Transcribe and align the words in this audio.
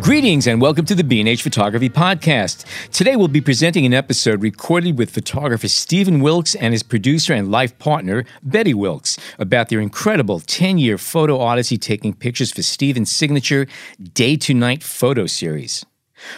Greetings 0.00 0.48
and 0.48 0.60
welcome 0.60 0.84
to 0.86 0.94
the 0.94 1.04
B&H 1.04 1.42
Photography 1.42 1.88
Podcast. 1.88 2.64
Today 2.90 3.14
we'll 3.14 3.28
be 3.28 3.40
presenting 3.40 3.86
an 3.86 3.94
episode 3.94 4.42
recorded 4.42 4.98
with 4.98 5.10
photographer 5.10 5.68
Stephen 5.68 6.20
Wilkes 6.20 6.56
and 6.56 6.74
his 6.74 6.82
producer 6.82 7.32
and 7.32 7.50
life 7.50 7.78
partner, 7.78 8.24
Bette 8.42 8.74
Wilkes, 8.74 9.16
about 9.38 9.68
their 9.68 9.80
incredible 9.80 10.40
10 10.40 10.78
year 10.78 10.98
photo 10.98 11.38
odyssey 11.38 11.78
taking 11.78 12.12
pictures 12.12 12.50
for 12.50 12.62
Stephen's 12.62 13.10
signature 13.10 13.66
Day 14.12 14.36
to 14.36 14.52
Night 14.52 14.82
photo 14.82 15.26
series. 15.26 15.86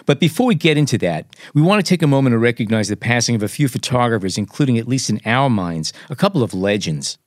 But 0.04 0.20
before 0.20 0.46
we 0.46 0.54
get 0.54 0.76
into 0.76 0.98
that, 0.98 1.34
we 1.54 1.62
want 1.62 1.84
to 1.84 1.88
take 1.88 2.02
a 2.02 2.06
moment 2.06 2.34
to 2.34 2.38
recognize 2.38 2.88
the 2.88 2.96
passing 2.96 3.34
of 3.34 3.42
a 3.42 3.48
few 3.48 3.68
photographers, 3.68 4.36
including, 4.36 4.76
at 4.78 4.86
least 4.86 5.08
in 5.08 5.20
our 5.24 5.48
minds, 5.48 5.92
a 6.10 6.16
couple 6.16 6.42
of 6.42 6.52
legends. 6.52 7.18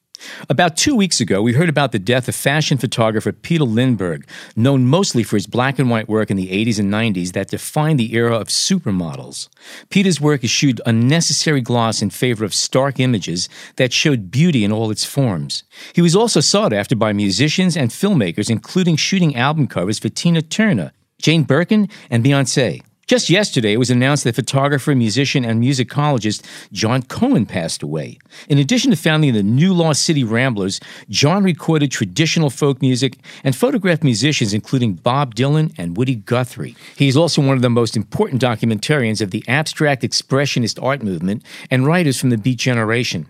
About 0.50 0.78
two 0.78 0.96
weeks 0.96 1.20
ago, 1.22 1.42
we 1.42 1.54
heard 1.54 1.70
about 1.70 1.92
the 1.92 2.00
death 2.00 2.28
of 2.28 2.36
fashion 2.36 2.78
photographer 2.78 3.32
Peter 3.32 3.64
Lindbergh, 3.64 4.28
known 4.56 4.86
mostly 4.86 5.24
for 5.24 5.36
his 5.36 5.48
black 5.48 5.80
and 5.80 5.90
white 5.90 6.10
work 6.10 6.30
in 6.30 6.38
the 6.38 6.50
80s 6.50 6.80
and 6.80 6.92
90s 6.92 7.34
that 7.34 7.50
defined 7.50 8.00
the 8.00 8.14
era 8.16 8.36
of 8.36 8.48
supermodels. 8.48 9.50
Peter's 9.90 10.20
work 10.22 10.44
eschewed 10.44 10.82
unnecessary 10.86 11.62
gloss 11.62 12.02
in 12.02 12.10
favor 12.10 12.44
of 12.46 12.54
stark 12.54 13.00
images 13.00 13.50
that 13.78 13.94
showed 13.94 14.32
beauty 14.32 14.64
in 14.64 14.72
all 14.72 14.92
its 14.92 15.06
forms. 15.06 15.64
He 15.94 16.02
was 16.02 16.16
also 16.16 16.40
sought 16.40 16.74
after 16.74 16.96
by 16.96 17.14
musicians 17.14 17.78
and 17.78 17.90
filmmakers, 17.90 18.50
including 18.50 18.96
shooting 18.96 19.36
album 19.36 19.68
covers 19.68 20.00
for 20.00 20.10
Tina 20.10 20.42
Turner, 20.42 20.92
Jane 21.22 21.44
Birkin, 21.44 21.90
and 22.10 22.24
Beyonce. 22.24 22.82
Just 23.10 23.28
yesterday, 23.28 23.74
it 23.74 23.78
was 23.78 23.90
announced 23.90 24.24
that 24.26 24.36
photographer, 24.36 24.94
musician, 24.94 25.44
and 25.44 25.60
musicologist 25.60 26.46
John 26.72 27.02
Cohen 27.02 27.48
passed 27.48 27.82
away. 27.82 28.20
In 28.48 28.60
addition 28.60 28.92
to 28.92 28.96
founding 28.96 29.34
the 29.34 29.42
New 29.42 29.74
Lost 29.74 30.04
City 30.04 30.24
Ramblers, 30.24 30.80
John 31.10 31.44
recorded 31.44 31.90
traditional 31.90 32.52
folk 32.52 32.84
music 32.84 33.18
and 33.44 33.56
photographed 33.56 34.04
musicians 34.04 34.54
including 34.54 34.94
Bob 34.94 35.34
Dylan 35.34 35.74
and 35.76 35.98
Woody 35.98 36.14
Guthrie. 36.14 36.76
He 36.98 37.08
is 37.08 37.18
also 37.18 37.42
one 37.42 37.56
of 37.56 37.64
the 37.64 37.70
most 37.72 37.98
important 37.98 38.44
documentarians 38.44 39.22
of 39.22 39.32
the 39.32 39.44
abstract 39.48 40.04
expressionist 40.04 40.80
art 40.80 41.02
movement 41.02 41.44
and 41.72 41.88
writers 41.88 42.20
from 42.20 42.30
the 42.30 42.38
Beat 42.38 42.60
Generation. 42.60 43.26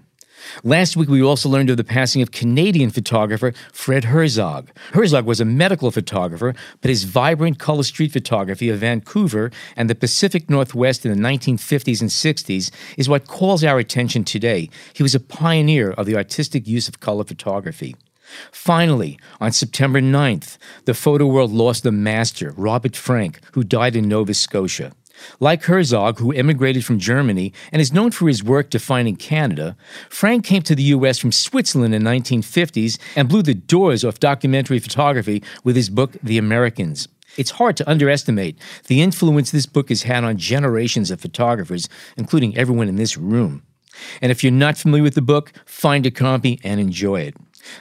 Last 0.63 0.97
week, 0.97 1.09
we 1.09 1.21
also 1.21 1.49
learned 1.49 1.69
of 1.69 1.77
the 1.77 1.83
passing 1.83 2.21
of 2.21 2.31
Canadian 2.31 2.89
photographer 2.89 3.53
Fred 3.71 4.05
Herzog. 4.05 4.69
Herzog 4.93 5.25
was 5.25 5.39
a 5.39 5.45
medical 5.45 5.91
photographer, 5.91 6.53
but 6.81 6.89
his 6.89 7.03
vibrant 7.03 7.59
color 7.59 7.83
street 7.83 8.11
photography 8.11 8.69
of 8.69 8.79
Vancouver 8.79 9.51
and 9.75 9.89
the 9.89 9.95
Pacific 9.95 10.49
Northwest 10.49 11.05
in 11.05 11.11
the 11.11 11.27
1950s 11.27 12.01
and 12.01 12.09
60s 12.09 12.71
is 12.97 13.09
what 13.09 13.27
calls 13.27 13.63
our 13.63 13.79
attention 13.79 14.23
today. 14.23 14.69
He 14.93 15.03
was 15.03 15.15
a 15.15 15.19
pioneer 15.19 15.91
of 15.91 16.05
the 16.05 16.15
artistic 16.15 16.67
use 16.67 16.87
of 16.87 16.99
color 16.99 17.23
photography. 17.23 17.95
Finally, 18.51 19.19
on 19.41 19.51
September 19.51 20.01
9th, 20.01 20.57
the 20.85 20.93
photo 20.93 21.25
world 21.25 21.51
lost 21.51 21.85
a 21.85 21.91
master, 21.91 22.53
Robert 22.55 22.95
Frank, 22.95 23.39
who 23.53 23.63
died 23.63 23.95
in 23.95 24.07
Nova 24.07 24.33
Scotia. 24.33 24.91
Like 25.39 25.63
Herzog, 25.63 26.19
who 26.19 26.33
immigrated 26.33 26.85
from 26.85 26.99
Germany 26.99 27.53
and 27.71 27.81
is 27.81 27.93
known 27.93 28.11
for 28.11 28.27
his 28.27 28.43
work 28.43 28.69
defining 28.69 29.15
Canada, 29.15 29.75
Frank 30.09 30.45
came 30.45 30.61
to 30.63 30.75
the 30.75 30.83
U.S. 30.83 31.17
from 31.17 31.31
Switzerland 31.31 31.93
in 31.93 32.03
the 32.03 32.09
1950s 32.09 32.97
and 33.15 33.29
blew 33.29 33.41
the 33.41 33.53
doors 33.53 34.03
off 34.03 34.19
documentary 34.19 34.79
photography 34.79 35.43
with 35.63 35.75
his 35.75 35.89
book, 35.89 36.15
The 36.23 36.37
Americans. 36.37 37.07
It's 37.37 37.51
hard 37.51 37.77
to 37.77 37.89
underestimate 37.89 38.59
the 38.87 39.01
influence 39.01 39.51
this 39.51 39.65
book 39.65 39.89
has 39.89 40.03
had 40.03 40.23
on 40.23 40.37
generations 40.37 41.11
of 41.11 41.21
photographers, 41.21 41.87
including 42.17 42.57
everyone 42.57 42.89
in 42.89 42.95
this 42.95 43.17
room. 43.17 43.63
And 44.21 44.31
if 44.31 44.43
you're 44.43 44.51
not 44.51 44.77
familiar 44.77 45.03
with 45.03 45.15
the 45.15 45.21
book, 45.21 45.51
find 45.65 46.05
a 46.05 46.11
copy 46.11 46.59
and 46.63 46.79
enjoy 46.79 47.21
it. 47.21 47.35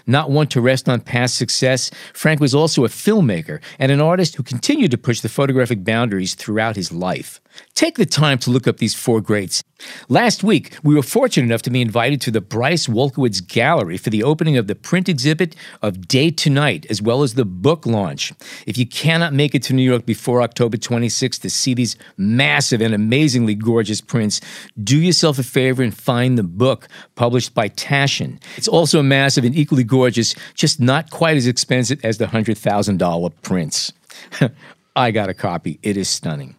Not 0.06 0.30
one 0.30 0.46
to 0.48 0.60
rest 0.60 0.88
on 0.88 1.00
past 1.00 1.36
success, 1.36 1.90
Frank 2.12 2.40
was 2.40 2.54
also 2.54 2.84
a 2.84 2.88
filmmaker 2.88 3.60
and 3.78 3.92
an 3.92 4.00
artist 4.00 4.36
who 4.36 4.42
continued 4.42 4.90
to 4.90 4.98
push 4.98 5.20
the 5.20 5.28
photographic 5.28 5.84
boundaries 5.84 6.34
throughout 6.34 6.76
his 6.76 6.92
life. 6.92 7.40
Take 7.78 7.94
the 7.94 8.06
time 8.06 8.38
to 8.38 8.50
look 8.50 8.66
up 8.66 8.78
these 8.78 8.96
four 8.96 9.20
greats. 9.20 9.62
Last 10.08 10.42
week, 10.42 10.76
we 10.82 10.96
were 10.96 11.02
fortunate 11.04 11.46
enough 11.46 11.62
to 11.62 11.70
be 11.70 11.80
invited 11.80 12.20
to 12.22 12.32
the 12.32 12.40
Bryce 12.40 12.88
Wolkowitz 12.88 13.40
Gallery 13.46 13.96
for 13.96 14.10
the 14.10 14.24
opening 14.24 14.56
of 14.56 14.66
the 14.66 14.74
print 14.74 15.08
exhibit 15.08 15.54
of 15.80 16.08
Day 16.08 16.30
to 16.32 16.50
Night, 16.50 16.86
as 16.90 17.00
well 17.00 17.22
as 17.22 17.34
the 17.34 17.44
book 17.44 17.86
launch. 17.86 18.32
If 18.66 18.76
you 18.78 18.84
cannot 18.84 19.32
make 19.32 19.54
it 19.54 19.62
to 19.62 19.74
New 19.74 19.84
York 19.84 20.06
before 20.06 20.42
October 20.42 20.76
26th 20.76 21.40
to 21.42 21.48
see 21.48 21.72
these 21.72 21.94
massive 22.16 22.80
and 22.80 22.92
amazingly 22.92 23.54
gorgeous 23.54 24.00
prints, 24.00 24.40
do 24.82 25.00
yourself 25.00 25.38
a 25.38 25.44
favor 25.44 25.80
and 25.80 25.96
find 25.96 26.36
the 26.36 26.42
book 26.42 26.88
published 27.14 27.54
by 27.54 27.68
Taschen. 27.68 28.42
It's 28.56 28.66
also 28.66 29.04
massive 29.04 29.44
and 29.44 29.54
equally 29.54 29.84
gorgeous, 29.84 30.34
just 30.54 30.80
not 30.80 31.10
quite 31.12 31.36
as 31.36 31.46
expensive 31.46 32.04
as 32.04 32.18
the 32.18 32.26
$100,000 32.26 33.42
prints. 33.42 33.92
I 34.96 35.12
got 35.12 35.28
a 35.28 35.34
copy. 35.34 35.78
It 35.84 35.96
is 35.96 36.08
stunning. 36.08 36.56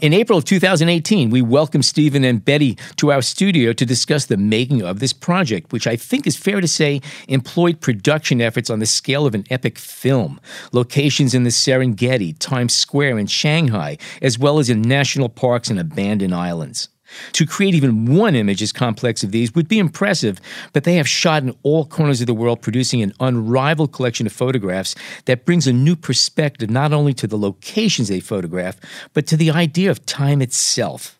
In 0.00 0.12
April 0.12 0.38
of 0.38 0.44
2018, 0.44 1.30
we 1.30 1.40
welcomed 1.40 1.84
Stephen 1.84 2.24
and 2.24 2.44
Bette 2.44 2.76
to 2.96 3.12
our 3.12 3.22
studio 3.22 3.72
to 3.72 3.86
discuss 3.86 4.26
the 4.26 4.36
making 4.36 4.82
of 4.82 4.98
this 4.98 5.12
project, 5.12 5.72
which 5.72 5.86
I 5.86 5.96
think 5.96 6.26
is 6.26 6.36
fair 6.36 6.60
to 6.60 6.66
say 6.68 7.00
employed 7.28 7.80
production 7.80 8.40
efforts 8.40 8.70
on 8.70 8.80
the 8.80 8.86
scale 8.86 9.24
of 9.24 9.34
an 9.34 9.44
epic 9.50 9.78
film. 9.78 10.40
Locations 10.72 11.34
in 11.34 11.44
the 11.44 11.50
Serengeti, 11.50 12.36
Times 12.38 12.74
Square, 12.74 13.18
and 13.18 13.30
Shanghai, 13.30 13.96
as 14.20 14.38
well 14.38 14.58
as 14.58 14.68
in 14.68 14.82
national 14.82 15.28
parks 15.28 15.70
and 15.70 15.78
abandoned 15.78 16.34
islands. 16.34 16.88
To 17.32 17.46
create 17.46 17.74
even 17.74 18.06
one 18.06 18.34
image 18.34 18.62
as 18.62 18.72
complex 18.72 19.24
as 19.24 19.30
these 19.30 19.54
would 19.54 19.68
be 19.68 19.78
impressive, 19.78 20.40
but 20.72 20.84
they 20.84 20.94
have 20.94 21.08
shot 21.08 21.42
in 21.42 21.56
all 21.62 21.84
corners 21.86 22.20
of 22.20 22.26
the 22.26 22.34
world, 22.34 22.62
producing 22.62 23.02
an 23.02 23.12
unrivaled 23.20 23.92
collection 23.92 24.26
of 24.26 24.32
photographs 24.32 24.94
that 25.26 25.44
brings 25.44 25.66
a 25.66 25.72
new 25.72 25.96
perspective 25.96 26.70
not 26.70 26.92
only 26.92 27.14
to 27.14 27.26
the 27.26 27.38
locations 27.38 28.08
they 28.08 28.20
photograph, 28.20 28.78
but 29.12 29.26
to 29.26 29.36
the 29.36 29.50
idea 29.50 29.90
of 29.90 30.04
time 30.06 30.42
itself. 30.42 31.18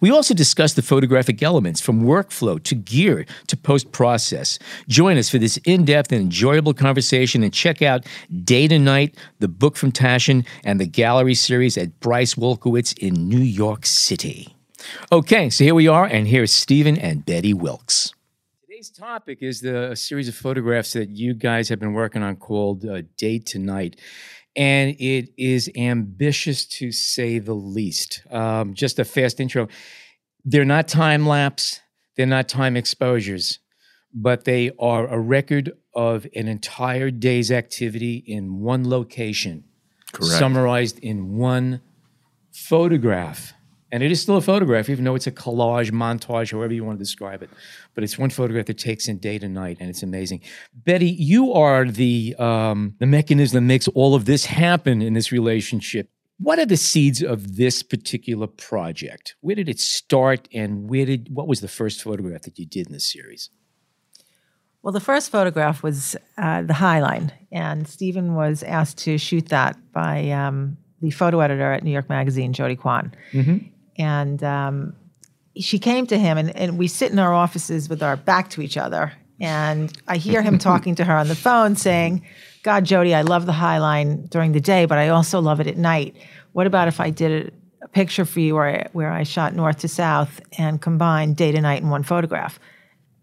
We 0.00 0.10
also 0.10 0.34
discuss 0.34 0.74
the 0.74 0.82
photographic 0.82 1.42
elements 1.42 1.80
from 1.80 2.02
workflow 2.02 2.62
to 2.64 2.74
gear 2.74 3.26
to 3.46 3.56
post 3.56 3.92
process. 3.92 4.58
Join 4.88 5.16
us 5.16 5.28
for 5.28 5.38
this 5.38 5.56
in 5.58 5.84
depth 5.84 6.12
and 6.12 6.20
enjoyable 6.20 6.74
conversation 6.74 7.42
and 7.42 7.52
check 7.52 7.82
out 7.82 8.06
Day 8.44 8.68
to 8.68 8.78
Night, 8.78 9.16
the 9.38 9.48
book 9.48 9.76
from 9.76 9.92
Taschen, 9.92 10.44
and 10.64 10.80
the 10.80 10.86
gallery 10.86 11.34
series 11.34 11.78
at 11.78 12.00
Bryce 12.00 12.34
Wolkowitz 12.34 12.96
in 12.98 13.28
New 13.28 13.38
York 13.38 13.86
City. 13.86 14.57
Okay, 15.10 15.50
so 15.50 15.64
here 15.64 15.74
we 15.74 15.88
are, 15.88 16.04
and 16.04 16.28
here's 16.28 16.52
Stephen 16.52 16.96
and 16.98 17.24
Bette 17.24 17.54
Wilkes. 17.54 18.12
Today's 18.62 18.90
topic 18.90 19.38
is 19.40 19.60
the 19.60 19.94
series 19.96 20.28
of 20.28 20.36
photographs 20.36 20.92
that 20.92 21.10
you 21.10 21.34
guys 21.34 21.68
have 21.68 21.80
been 21.80 21.94
working 21.94 22.22
on 22.22 22.36
called 22.36 22.84
uh, 22.84 23.02
Day 23.16 23.38
to 23.40 23.58
Night. 23.58 24.00
And 24.54 24.96
it 25.00 25.30
is 25.36 25.70
ambitious 25.76 26.64
to 26.66 26.90
say 26.92 27.38
the 27.38 27.54
least. 27.54 28.22
Um, 28.30 28.74
just 28.74 28.98
a 28.98 29.04
fast 29.04 29.40
intro. 29.40 29.68
They're 30.44 30.64
not 30.64 30.88
time 30.88 31.26
lapse, 31.26 31.80
they're 32.16 32.26
not 32.26 32.48
time 32.48 32.76
exposures, 32.76 33.58
but 34.14 34.44
they 34.44 34.70
are 34.78 35.06
a 35.06 35.18
record 35.18 35.72
of 35.94 36.26
an 36.34 36.48
entire 36.48 37.10
day's 37.10 37.50
activity 37.50 38.22
in 38.26 38.60
one 38.60 38.88
location, 38.88 39.64
Correct. 40.12 40.38
summarized 40.38 40.98
in 41.00 41.36
one 41.36 41.80
photograph 42.52 43.54
and 43.90 44.02
it 44.02 44.10
is 44.10 44.20
still 44.20 44.36
a 44.36 44.40
photograph, 44.40 44.88
even 44.88 45.04
though 45.04 45.14
it's 45.14 45.26
a 45.26 45.32
collage, 45.32 45.90
montage, 45.90 46.52
however 46.52 46.74
you 46.74 46.84
want 46.84 46.98
to 46.98 47.02
describe 47.02 47.42
it. 47.42 47.50
But 47.94 48.04
it's 48.04 48.18
one 48.18 48.30
photograph 48.30 48.66
that 48.66 48.78
takes 48.78 49.08
in 49.08 49.18
day 49.18 49.38
to 49.38 49.48
night, 49.48 49.78
and 49.80 49.88
it's 49.88 50.02
amazing. 50.02 50.42
Bette, 50.74 51.06
you 51.06 51.52
are 51.52 51.84
the 51.84 52.36
um, 52.38 52.94
the 52.98 53.06
mechanism 53.06 53.56
that 53.56 53.66
makes 53.66 53.88
all 53.88 54.14
of 54.14 54.26
this 54.26 54.46
happen 54.46 55.00
in 55.00 55.14
this 55.14 55.32
relationship. 55.32 56.10
What 56.40 56.58
are 56.58 56.66
the 56.66 56.76
seeds 56.76 57.22
of 57.22 57.56
this 57.56 57.82
particular 57.82 58.46
project? 58.46 59.34
Where 59.40 59.56
did 59.56 59.68
it 59.68 59.80
start, 59.80 60.48
and 60.52 60.88
where 60.88 61.06
did 61.06 61.28
what 61.34 61.48
was 61.48 61.60
the 61.60 61.68
first 61.68 62.02
photograph 62.02 62.42
that 62.42 62.58
you 62.58 62.66
did 62.66 62.88
in 62.88 62.92
this 62.92 63.10
series? 63.10 63.50
Well, 64.82 64.92
the 64.92 65.00
first 65.00 65.30
photograph 65.30 65.82
was 65.82 66.14
uh, 66.36 66.62
the 66.62 66.74
High 66.74 67.00
Line, 67.00 67.32
and 67.50 67.88
Stephen 67.88 68.34
was 68.34 68.62
asked 68.62 68.98
to 68.98 69.18
shoot 69.18 69.48
that 69.48 69.76
by 69.92 70.30
um, 70.30 70.76
the 71.00 71.10
photo 71.10 71.40
editor 71.40 71.72
at 71.72 71.82
New 71.82 71.90
York 71.90 72.08
Magazine, 72.08 72.52
Jody 72.52 72.76
Quon. 72.76 73.12
Mm-hmm 73.32 73.74
and 73.98 74.42
um, 74.44 74.96
she 75.56 75.78
came 75.78 76.06
to 76.06 76.18
him, 76.18 76.38
and, 76.38 76.56
and 76.56 76.78
we 76.78 76.88
sit 76.88 77.12
in 77.12 77.18
our 77.18 77.34
offices 77.34 77.88
with 77.88 78.02
our 78.02 78.16
back 78.16 78.50
to 78.50 78.62
each 78.62 78.76
other. 78.76 79.12
And 79.40 79.92
I 80.06 80.16
hear 80.16 80.42
him 80.42 80.58
talking 80.70 80.94
to 80.96 81.04
her 81.04 81.16
on 81.16 81.28
the 81.28 81.34
phone 81.34 81.76
saying, 81.76 82.24
God, 82.62 82.84
Jody, 82.84 83.14
I 83.14 83.22
love 83.22 83.46
the 83.46 83.52
High 83.52 83.78
Line 83.78 84.26
during 84.26 84.52
the 84.52 84.60
day, 84.60 84.86
but 84.86 84.98
I 84.98 85.08
also 85.08 85.40
love 85.40 85.60
it 85.60 85.66
at 85.66 85.76
night. 85.76 86.16
What 86.52 86.66
about 86.66 86.88
if 86.88 87.00
I 87.00 87.10
did 87.10 87.52
a 87.82 87.88
picture 87.88 88.24
for 88.24 88.40
you 88.40 88.54
where 88.54 88.68
I, 88.68 88.88
where 88.92 89.12
I 89.12 89.22
shot 89.22 89.54
north 89.54 89.78
to 89.80 89.88
south 89.88 90.40
and 90.58 90.80
combined 90.80 91.36
day 91.36 91.52
to 91.52 91.60
night 91.60 91.82
in 91.82 91.88
one 91.88 92.02
photograph? 92.02 92.58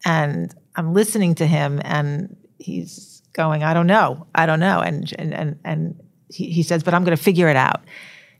And 0.05 0.53
I'm 0.75 0.93
listening 0.93 1.35
to 1.35 1.47
him, 1.47 1.81
and 1.83 2.35
he's 2.57 3.21
going, 3.33 3.63
I 3.63 3.73
don't 3.73 3.87
know, 3.87 4.27
I 4.35 4.45
don't 4.45 4.59
know, 4.59 4.79
and 4.79 5.13
and 5.17 5.33
and 5.33 5.59
and 5.63 6.03
he, 6.29 6.49
he 6.51 6.63
says, 6.63 6.83
but 6.83 6.93
I'm 6.93 7.03
going 7.03 7.15
to 7.15 7.21
figure 7.21 7.49
it 7.49 7.55
out. 7.55 7.83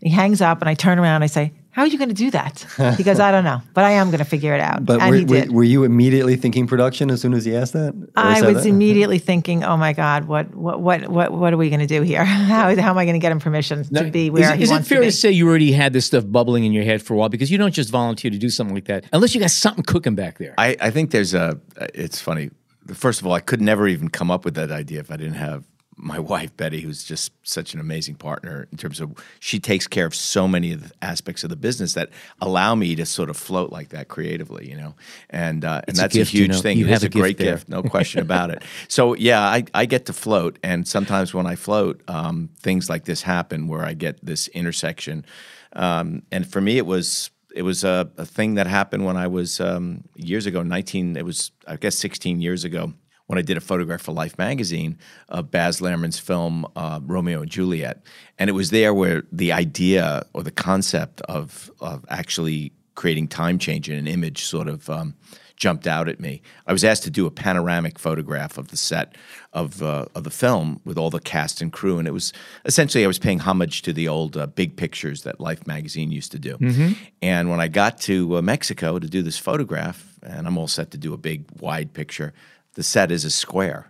He 0.02 0.10
hangs 0.10 0.42
up, 0.42 0.62
and 0.62 0.70
I 0.70 0.74
turn 0.74 1.00
around, 1.00 1.16
and 1.16 1.24
I 1.24 1.28
say, 1.28 1.54
how 1.76 1.82
are 1.82 1.88
you 1.88 1.98
going 1.98 2.08
to 2.08 2.16
do 2.16 2.32
that? 2.32 2.66
He 2.96 3.04
goes, 3.04 3.20
I 3.20 3.32
don't 3.32 3.44
know, 3.44 3.62
but 3.74 3.84
I 3.84 3.92
am 3.92 4.08
going 4.08 4.20
to 4.20 4.24
figure 4.26 4.56
it 4.56 4.62
out. 4.62 4.86
But 4.86 5.02
and 5.02 5.10
were, 5.10 5.16
he 5.18 5.26
did. 5.26 5.50
were, 5.50 5.58
were 5.58 5.64
you 5.66 5.84
immediately 5.84 6.38
thinking 6.38 6.68
production 6.68 7.12
as 7.12 7.20
soon 7.20 7.34
as 7.34 7.44
he 7.44 7.54
asked 7.54 7.74
that? 7.74 7.94
I 8.16 8.42
was 8.44 8.64
that? 8.64 8.70
immediately 8.70 9.20
thinking, 9.20 9.66
"Oh 9.66 9.76
my 9.76 9.92
God, 9.92 10.24
what 10.24 10.56
what 10.56 10.80
what 10.80 11.10
what 11.10 11.34
what 11.34 11.52
are 11.52 11.58
we 11.58 11.70
going 11.70 11.82
to 11.82 11.86
do 11.86 12.02
here? 12.02 12.24
How, 12.56 12.74
how 12.74 12.92
am 12.92 12.98
I 12.98 13.04
going 13.04 13.16
to 13.16 13.20
get 13.20 13.34
him 13.34 13.42
permission 13.42 13.84
to 13.94 14.10
be 14.10 14.30
where 14.30 14.44
is, 14.44 14.50
it- 14.52 14.58
he 14.58 14.64
is 14.64 14.70
wants 14.70 14.88
it 14.88 14.90
fair 14.90 15.00
to 15.02 15.08
to, 15.08 15.12
say 15.12 15.32
you 15.32 15.50
already 15.50 15.74
had 15.74 15.92
this 15.92 16.06
stuff 16.06 16.24
bubbling 16.26 16.64
in 16.64 16.72
your 16.72 16.86
head 16.86 17.02
for 17.02 17.14
a 17.14 17.18
while 17.18 17.28
because 17.28 17.52
you 17.52 17.58
don't 17.58 17.74
just 17.74 17.90
volunteer 17.90 18.32
to 18.32 18.38
do 18.38 18.50
something 18.50 18.74
like 18.74 18.86
that 18.86 19.04
unless 19.12 19.36
you 19.36 19.42
got 19.42 19.52
something 19.52 19.84
cooking 19.84 20.16
back 20.16 20.38
there? 20.38 20.54
I, 20.58 20.78
I 20.80 20.92
think 20.92 21.12
there's 21.12 21.34
a. 21.34 21.60
It's 21.94 22.22
funny. 22.22 22.52
First 22.94 23.20
of 23.20 23.28
all, 23.28 23.34
I 23.34 23.42
could 23.42 23.60
never 23.60 23.86
even 23.86 24.08
come 24.08 24.32
up 24.32 24.46
with 24.46 24.54
that 24.54 24.72
idea 24.72 25.02
if 25.02 25.12
I 25.12 25.18
didn't 25.18 25.34
have 25.34 25.66
my 25.98 26.20
wife 26.20 26.56
Bette, 26.58 26.82
who's 26.82 27.04
just 27.04 27.32
such 27.44 27.74
an 27.74 27.80
amazing 27.80 28.16
partner 28.16 28.68
in 28.72 28.78
terms 28.78 29.00
of 29.00 29.14
she 29.40 29.60
takes 29.60 29.88
care 29.88 30.06
of 30.06 30.14
so 30.14 30.48
many 30.48 30.72
of 30.74 30.90
the 30.90 30.96
aspects 31.02 31.44
of 31.44 31.50
the 31.50 31.56
business 31.56 31.94
that 31.94 32.10
allow 32.42 32.76
me 32.76 32.96
to 32.96 33.06
sort 33.06 33.30
of 33.30 33.38
float 33.38 33.72
like 33.72 33.90
that 33.90 34.08
creatively, 34.08 34.70
you 34.70 34.76
know. 34.76 34.96
And 35.30 35.64
uh, 35.64 35.82
and 35.88 35.98
a 35.98 36.02
that's 36.02 36.14
gift, 36.14 36.34
a 36.34 36.38
you 36.38 36.44
huge 36.44 36.52
know. 36.52 36.62
thing. 36.62 36.78
You 36.78 36.86
It 36.86 36.90
have 36.90 37.04
a 37.04 37.06
a, 37.08 37.10
gift 37.10 37.22
great 37.22 37.38
there. 37.38 37.54
gift, 37.54 37.70
no 37.70 37.82
question 37.84 38.22
about 38.22 38.50
it. 38.52 38.64
So 38.88 39.16
yeah, 39.16 39.42
I, 39.42 39.64
I 39.74 39.86
get 39.86 40.06
to 40.08 40.14
float, 40.14 40.60
and 40.64 40.88
sometimes 40.88 41.34
when 41.34 41.46
I 41.48 41.56
float, 41.56 42.02
um, 42.08 42.50
things 42.60 42.90
like 42.90 43.06
this 43.06 43.22
happen 43.24 43.68
where 43.68 43.84
I 43.84 43.94
get 43.94 44.24
this 44.26 44.48
intersection. 44.50 45.26
Um, 45.74 46.24
and 46.32 46.48
for 46.48 46.62
me, 46.62 46.78
it 46.78 46.86
was 46.86 47.32
it 47.56 47.64
was 47.64 47.84
a, 47.84 48.10
a 48.18 48.26
thing 48.26 48.56
that 48.56 48.68
happened 48.68 49.06
when 49.06 49.18
I 49.18 49.28
was 49.28 49.60
um, 49.60 50.04
years 50.16 50.46
ago, 50.46 50.62
nineteen. 50.64 51.16
It 51.18 51.26
was 51.26 51.52
I 51.68 51.78
guess 51.78 51.98
sixteen 51.98 52.42
years 52.42 52.64
ago 52.64 52.94
when 53.28 53.40
I 53.40 53.42
did 53.42 53.58
a 53.58 53.62
photograph 53.62 54.02
for 54.02 54.12
Life 54.12 54.38
magazine 54.38 54.98
of 55.30 55.52
Baz 55.52 55.80
Luhrmann's 55.80 56.20
film 56.20 56.66
uh, 56.76 57.00
Romeo 57.04 57.42
and 57.42 57.52
Juliet, 57.52 58.02
and 58.38 58.50
it 58.50 58.54
was 58.54 58.70
there 58.70 58.94
where 58.94 59.24
the 59.32 59.52
idea 59.52 60.24
or 60.34 60.44
the 60.44 60.52
concept 60.52 61.22
of 61.22 61.72
of 61.80 62.06
actually 62.10 62.72
creating 62.96 63.28
time 63.28 63.60
change 63.60 63.90
in 63.90 63.98
an 63.98 64.08
image 64.08 64.46
sort 64.46 64.70
of 64.70 64.90
um, 64.90 65.16
jumped 65.58 65.88
out 65.88 66.10
at 66.10 66.20
me. 66.20 66.42
I 66.68 66.74
was 66.74 66.84
asked 66.84 67.04
to 67.04 67.10
do 67.10 67.26
a 67.26 67.32
panoramic 67.32 67.98
photograph 68.00 68.58
of 68.58 68.70
the 68.70 68.78
set 68.78 69.16
of 69.54 69.82
uh, 69.82 70.06
of 70.14 70.24
the 70.24 70.30
film 70.30 70.82
with 70.86 70.98
all 70.98 71.10
the 71.10 71.20
cast 71.20 71.62
and 71.62 71.72
crew, 71.72 71.98
and 71.98 72.08
it 72.08 72.12
was 72.12 72.34
essentially 72.66 73.04
I 73.04 73.08
was 73.08 73.20
paying 73.20 73.40
homage 73.40 73.82
to 73.84 73.94
the 73.94 74.08
old 74.08 74.38
uh, 74.38 74.48
big 74.48 74.76
pictures 74.78 75.24
that 75.24 75.40
Life 75.40 75.66
magazine 75.68 76.12
used 76.12 76.32
to 76.34 76.40
do. 76.40 76.58
And 77.22 77.50
when 77.50 77.60
I 77.60 77.68
got 77.68 78.00
to 78.02 78.38
uh, 78.38 78.42
Mexico 78.42 79.00
to 79.00 79.08
do 79.08 79.22
this 79.22 79.38
photograph, 79.38 80.20
and 80.24 80.48
I'm 80.48 80.58
all 80.58 80.68
set 80.68 80.92
to 80.92 80.98
do 80.98 81.14
a 81.14 81.18
big 81.18 81.46
wide 81.60 81.94
picture, 81.94 82.34
the 82.76 82.84
set 82.84 83.12
is 83.12 83.26
a 83.26 83.32
square. 83.32 83.90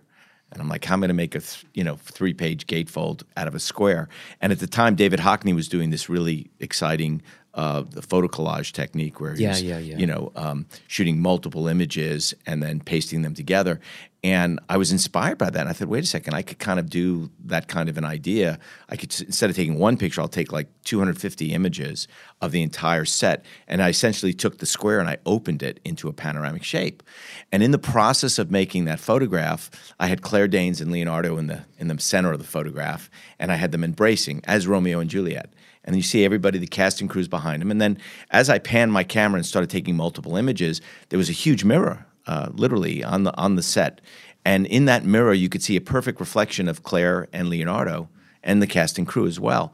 And 0.51 0.61
I'm 0.61 0.69
like, 0.69 0.85
how 0.85 0.93
am 0.93 0.99
I 0.99 1.07
going 1.07 1.09
to 1.09 1.13
make 1.15 1.35
a 1.35 1.39
th- 1.41 1.65
you 1.73 1.83
know 1.83 1.97
three 1.97 2.33
page 2.33 2.65
gatefold 2.67 3.23
out 3.35 3.47
of 3.47 3.55
a 3.55 3.59
square? 3.59 4.07
And 4.41 4.51
at 4.53 4.59
the 4.59 4.67
time, 4.67 4.95
David 4.95 5.19
Hockney 5.19 5.53
was 5.53 5.67
doing 5.67 5.89
this 5.89 6.07
really 6.07 6.49
exciting 6.59 7.21
uh, 7.55 7.83
the 7.89 8.01
photo 8.01 8.27
collage 8.27 8.71
technique 8.73 9.19
where 9.19 9.33
he 9.33 9.43
Yeah, 9.43 9.49
was, 9.49 9.63
yeah, 9.63 9.79
yeah. 9.79 9.97
you 9.97 10.05
know 10.05 10.31
um, 10.35 10.65
shooting 10.87 11.19
multiple 11.21 11.67
images 11.67 12.33
and 12.45 12.61
then 12.63 12.79
pasting 12.79 13.21
them 13.21 13.33
together. 13.33 13.79
And 14.25 14.59
I 14.69 14.77
was 14.77 14.91
inspired 14.91 15.37
by 15.37 15.51
that. 15.51 15.59
And 15.59 15.69
I 15.69 15.73
thought, 15.73 15.87
wait 15.87 16.03
a 16.03 16.07
second, 16.07 16.33
I 16.33 16.41
could 16.41 16.57
kind 16.57 16.79
of 16.79 16.89
do 16.89 17.29
that 17.45 17.67
kind 17.67 17.89
of 17.89 17.97
an 17.99 18.05
idea. 18.05 18.57
I 18.89 18.95
could 18.95 19.13
instead 19.21 19.51
of 19.51 19.55
taking 19.55 19.77
one 19.77 19.97
picture, 19.97 20.19
I'll 20.19 20.27
take 20.27 20.51
like 20.51 20.67
250 20.85 21.53
images 21.53 22.07
of 22.41 22.51
the 22.51 22.63
entire 22.63 23.05
set. 23.05 23.45
And 23.67 23.83
I 23.83 23.89
essentially 23.89 24.33
took 24.33 24.57
the 24.57 24.65
square 24.65 24.99
and 24.99 25.07
I 25.07 25.19
opened 25.27 25.61
it 25.61 25.79
into 25.85 26.07
a 26.07 26.13
panoramic 26.13 26.63
shape. 26.63 27.03
And 27.51 27.61
in 27.61 27.69
the 27.69 27.77
process 27.77 28.39
of 28.39 28.49
making 28.49 28.85
that 28.85 28.99
photograph, 28.99 29.69
I 29.99 30.07
had 30.07 30.23
Claire 30.23 30.47
Danes 30.47 30.81
and 30.81 30.91
Leonardo 30.91 31.37
in 31.37 31.45
the 31.45 31.61
in 31.77 31.87
the 31.87 31.99
center 31.99 32.31
of 32.31 32.39
the 32.39 32.47
photograph, 32.47 33.11
and 33.37 33.51
I 33.51 33.57
had 33.57 33.71
them 33.71 33.83
embracing 33.83 34.41
as 34.45 34.65
Romeo 34.65 34.99
and 34.99 35.09
Juliet. 35.09 35.53
And 35.83 35.95
you 35.95 36.01
see 36.01 36.25
everybody, 36.25 36.57
the 36.57 36.65
cast 36.65 36.95
casting 36.95 37.07
crews 37.07 37.27
behind 37.27 37.61
them. 37.61 37.69
And 37.69 37.79
then 37.79 37.99
as 38.31 38.49
I 38.49 38.57
panned 38.57 38.91
my 38.91 39.03
camera 39.03 39.37
and 39.37 39.45
started 39.45 39.69
taking 39.69 39.95
multiple 39.95 40.35
images, 40.35 40.81
there 41.09 41.19
was 41.19 41.29
a 41.29 41.33
huge 41.33 41.63
mirror, 41.63 42.07
uh, 42.27 42.49
literally 42.53 43.03
on 43.03 43.23
the 43.23 43.35
on 43.37 43.55
the 43.55 43.63
set. 43.63 44.01
And 44.43 44.67
in 44.67 44.85
that 44.85 45.03
mirror, 45.03 45.33
you 45.33 45.49
could 45.49 45.63
see 45.63 45.75
a 45.75 45.81
perfect 45.81 46.19
reflection 46.19 46.67
of 46.67 46.83
Claire 46.83 47.27
and 47.33 47.49
Leonardo 47.49 48.09
and 48.43 48.61
the 48.61 48.67
cast 48.67 48.97
and 48.99 49.07
crew 49.07 49.25
as 49.25 49.39
well. 49.39 49.73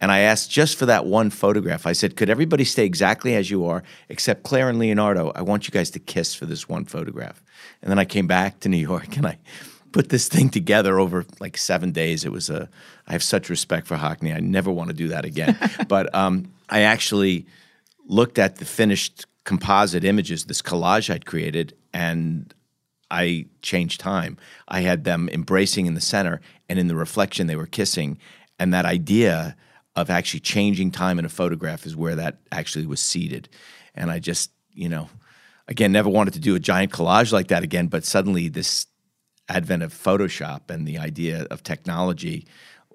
And 0.00 0.12
I 0.12 0.20
asked 0.20 0.50
just 0.50 0.76
for 0.76 0.86
that 0.86 1.06
one 1.06 1.30
photograph, 1.30 1.86
I 1.86 1.92
said, 1.92 2.16
could 2.16 2.30
everybody 2.30 2.64
stay 2.64 2.84
exactly 2.84 3.34
as 3.34 3.50
you 3.50 3.66
are, 3.66 3.82
except 4.08 4.44
Claire 4.44 4.68
and 4.68 4.78
Leonardo? 4.78 5.32
I 5.34 5.42
want 5.42 5.66
you 5.66 5.72
guys 5.72 5.90
to 5.90 5.98
kiss 5.98 6.34
for 6.34 6.46
this 6.46 6.68
one 6.68 6.84
photograph. 6.84 7.42
And 7.82 7.90
then 7.90 7.98
I 7.98 8.04
came 8.04 8.26
back 8.26 8.60
to 8.60 8.68
New 8.68 8.76
York 8.76 9.16
and 9.16 9.26
I 9.26 9.38
put 9.92 10.08
this 10.10 10.28
thing 10.28 10.50
together 10.50 11.00
over 11.00 11.24
like 11.40 11.56
seven 11.56 11.90
days. 11.90 12.24
It 12.24 12.30
was 12.30 12.50
a, 12.50 12.68
I 13.06 13.12
have 13.12 13.22
such 13.22 13.48
respect 13.48 13.86
for 13.86 13.96
Hockney. 13.96 14.34
I 14.34 14.40
never 14.40 14.70
want 14.70 14.90
to 14.90 14.94
do 14.94 15.08
that 15.08 15.24
again. 15.24 15.58
but 15.88 16.14
um, 16.14 16.52
I 16.68 16.82
actually 16.82 17.46
looked 18.06 18.38
at 18.38 18.56
the 18.56 18.64
finished 18.64 19.26
composite 19.44 20.04
images, 20.04 20.44
this 20.44 20.62
collage 20.62 21.12
I'd 21.12 21.26
created, 21.26 21.74
and 21.98 22.54
I 23.10 23.46
changed 23.60 24.00
time. 24.00 24.36
I 24.68 24.80
had 24.82 25.02
them 25.02 25.28
embracing 25.30 25.86
in 25.86 25.94
the 25.94 26.00
center, 26.00 26.40
and 26.68 26.78
in 26.78 26.86
the 26.86 26.94
reflection, 26.94 27.48
they 27.48 27.56
were 27.56 27.66
kissing. 27.66 28.18
And 28.58 28.72
that 28.72 28.84
idea 28.84 29.56
of 29.96 30.08
actually 30.08 30.40
changing 30.40 30.92
time 30.92 31.18
in 31.18 31.24
a 31.24 31.28
photograph 31.28 31.86
is 31.86 31.96
where 31.96 32.14
that 32.14 32.38
actually 32.52 32.86
was 32.86 33.00
seated. 33.00 33.48
And 33.96 34.12
I 34.12 34.20
just, 34.20 34.52
you 34.72 34.88
know, 34.88 35.08
again, 35.66 35.90
never 35.90 36.08
wanted 36.08 36.34
to 36.34 36.40
do 36.40 36.54
a 36.54 36.60
giant 36.60 36.92
collage 36.92 37.32
like 37.32 37.48
that 37.48 37.64
again, 37.64 37.88
but 37.88 38.04
suddenly 38.04 38.48
this 38.48 38.86
advent 39.48 39.82
of 39.82 39.92
Photoshop 39.92 40.70
and 40.70 40.86
the 40.86 40.98
idea 40.98 41.46
of 41.50 41.64
technology 41.64 42.46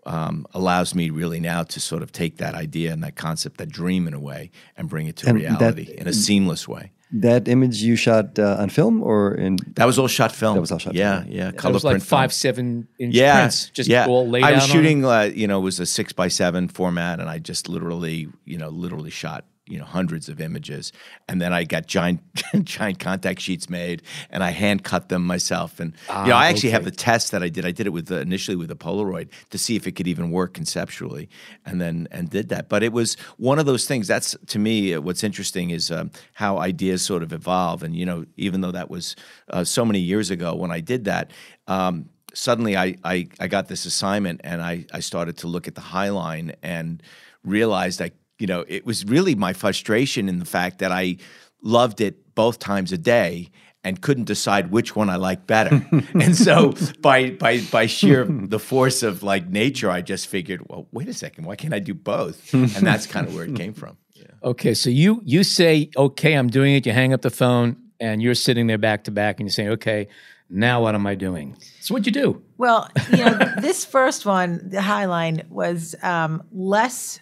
um, 0.06 0.46
allows 0.54 0.96
me 0.96 1.10
really 1.10 1.42
now 1.42 1.64
to 1.64 1.80
sort 1.82 2.04
of 2.04 2.14
take 2.14 2.38
that 2.38 2.54
idea 2.56 2.94
and 2.94 3.04
that 3.04 3.16
concept, 3.18 3.58
that 3.58 3.70
dream 3.70 4.08
in 4.08 4.14
a 4.14 4.20
way, 4.20 4.52
and 4.78 4.88
bring 4.88 5.08
it 5.08 5.18
to 5.18 5.28
And 5.28 5.42
that- 5.42 5.60
reality 5.60 5.94
in 5.98 6.08
a 6.08 6.14
seamless 6.14 6.70
way. 6.70 6.93
That 7.16 7.48
image 7.48 7.84
you 7.84 7.96
shot 7.96 8.40
uh, 8.40 8.58
on 8.60 8.70
film 8.70 9.04
or 9.04 9.36
in? 9.36 9.58
That 9.76 9.86
was 9.86 10.00
all 10.00 10.08
shot 10.08 10.32
film. 10.32 10.56
That 10.56 10.62
was 10.62 10.72
all 10.72 10.80
shot 10.80 10.96
yeah, 10.96 11.22
film. 11.22 11.32
Yeah, 11.32 11.50
It 11.50 11.58
color 11.58 11.74
was 11.74 11.84
like 11.84 11.94
print 11.94 12.04
film. 12.04 12.20
five, 12.22 12.34
seven 12.34 12.88
inch 12.98 13.14
yeah, 13.14 13.42
prints, 13.42 13.70
just 13.70 13.88
yeah. 13.90 14.08
all 14.08 14.28
laid 14.28 14.44
I 14.44 14.54
was 14.54 14.64
out 14.64 14.64
on 14.64 14.70
it. 14.70 14.72
shooting, 14.74 15.06
uh, 15.06 15.22
you 15.34 15.48
know, 15.48 15.60
it 15.60 15.64
was 15.64 15.80
a 15.80 15.86
six 15.86 16.12
by 16.12 16.28
seven 16.28 16.68
format, 16.68 17.20
and 17.20 17.30
I 17.30 17.38
just 17.38 17.70
literally, 17.70 18.30
you 18.46 18.58
know, 18.58 18.70
literally 18.70 19.12
shot, 19.12 19.46
you 19.68 19.80
know, 19.80 19.86
hundreds 19.86 20.28
of 20.28 20.42
images, 20.42 20.92
and 21.30 21.42
then 21.42 21.54
I 21.54 21.64
got 21.64 21.88
giant, 21.88 22.22
giant 22.64 23.00
contact 23.00 23.40
sheets 23.40 23.70
made, 23.70 24.02
and 24.30 24.44
I 24.44 24.50
hand 24.52 24.84
cut 24.84 25.08
them 25.10 25.26
myself, 25.26 25.80
and 25.80 25.94
you 26.10 26.30
know, 26.30 26.36
I 26.36 26.48
actually 26.48 26.72
have 26.72 26.84
the 26.84 26.92
test 26.92 27.32
that 27.32 27.42
I 27.42 27.50
did. 27.50 27.66
I 27.66 27.72
did 27.72 27.88
it 27.88 27.92
with 27.92 28.12
uh, 28.12 28.18
initially 28.18 28.58
with 28.58 28.72
a 28.72 28.76
Polaroid 28.76 29.30
to 29.52 29.58
see 29.58 29.76
if 29.76 29.88
it 29.88 29.94
could 29.94 30.08
even 30.08 30.32
work 30.32 30.54
conceptually, 30.54 31.30
and 31.66 31.80
then 31.80 32.08
and 32.12 32.30
did 32.30 32.50
that. 32.50 32.68
But 32.68 32.84
it 32.84 32.92
was 32.92 33.16
one 33.38 33.58
of 33.58 33.66
those 33.66 33.86
things. 33.86 34.08
That's 34.08 34.36
to 34.48 34.60
me 34.60 34.96
uh, 34.96 35.02
what's 35.02 35.24
interesting 35.24 35.70
is 35.70 35.92
um, 35.92 36.12
how 36.34 36.58
ideas 36.58 37.02
sort 37.02 37.24
of 37.24 37.32
evolve, 37.32 37.84
and 37.84 37.96
you 37.96 38.06
know, 38.06 38.26
even 38.36 38.60
though 38.62 38.72
that 38.72 38.90
was 38.90 39.16
uh, 39.50 39.64
so 39.64 39.86
many 39.86 40.00
years 40.00 40.30
ago 40.30 40.56
when 40.56 40.72
I 40.72 40.82
did 40.82 41.06
that. 41.06 41.32
Um, 41.68 42.10
suddenly 42.34 42.76
I, 42.76 42.98
I, 43.04 43.28
I 43.40 43.48
got 43.48 43.68
this 43.68 43.86
assignment 43.86 44.42
and 44.44 44.62
I, 44.62 44.86
I 44.92 45.02
started 45.02 45.38
to 45.38 45.48
look 45.48 45.68
at 45.68 45.76
the 45.76 45.82
High 45.82 46.10
Line 46.10 46.54
and 46.64 47.02
realized 47.44 48.02
I 48.02 48.12
you 48.44 48.48
know 48.48 48.66
it 48.68 48.86
was 48.86 49.06
really 49.06 49.36
my 49.36 49.54
frustration 49.54 50.28
in 50.28 50.40
the 50.40 50.46
fact 50.58 50.80
that 50.80 50.92
I 50.92 51.16
loved 51.62 52.02
it 52.02 52.36
both 52.36 52.60
times 52.60 52.92
a 52.92 52.98
day 52.98 53.52
and 53.86 54.02
couldn't 54.02 54.26
decide 54.26 54.70
which 54.70 54.98
one 54.98 55.10
I 55.10 55.16
liked 55.16 55.48
better. 55.48 55.82
and 56.14 56.36
so 56.36 56.74
by 57.00 57.30
by 57.30 57.62
by 57.72 57.86
sheer 57.86 58.26
the 58.26 58.60
force 58.60 59.02
of 59.02 59.24
like 59.24 59.48
nature, 59.48 59.90
I 59.90 60.02
just 60.02 60.28
figured, 60.28 60.62
well, 60.68 60.88
wait 60.92 61.08
a 61.08 61.14
second, 61.14 61.46
why 61.46 61.56
can't 61.56 61.74
I 61.74 61.80
do 61.80 61.94
both? 61.94 62.54
And 62.54 62.86
that's 62.86 63.08
kind 63.08 63.26
of 63.26 63.34
where 63.34 63.46
it 63.46 63.56
came 63.64 63.74
from. 63.74 63.96
Okay, 64.44 64.74
so 64.74 64.90
you 64.90 65.22
you 65.24 65.46
say, 65.46 65.90
okay, 65.96 66.34
I'm 66.34 66.50
doing 66.50 66.76
it. 66.76 66.86
You 66.86 66.92
hang 66.92 67.14
up 67.14 67.22
the 67.22 67.30
phone, 67.30 67.78
and 68.02 68.22
you're 68.22 68.36
sitting 68.36 68.68
there 68.68 68.78
back 68.78 69.06
to 69.06 69.12
back, 69.12 69.40
and 69.40 69.48
you're 69.48 69.54
saying, 69.54 69.70
okay, 69.70 70.10
now 70.50 70.82
what 70.82 70.96
am 70.96 71.08
I 71.08 71.16
doing? 71.16 71.56
So 71.80 71.94
what'd 71.94 72.06
you 72.06 72.12
do? 72.12 72.44
Well, 72.58 72.90
you 73.10 73.24
know, 73.24 73.40
this 73.62 73.86
first 73.86 74.26
one, 74.26 74.70
the 74.70 74.80
Highline, 74.80 75.48
was 75.50 75.96
um, 76.04 76.44
less 76.52 77.22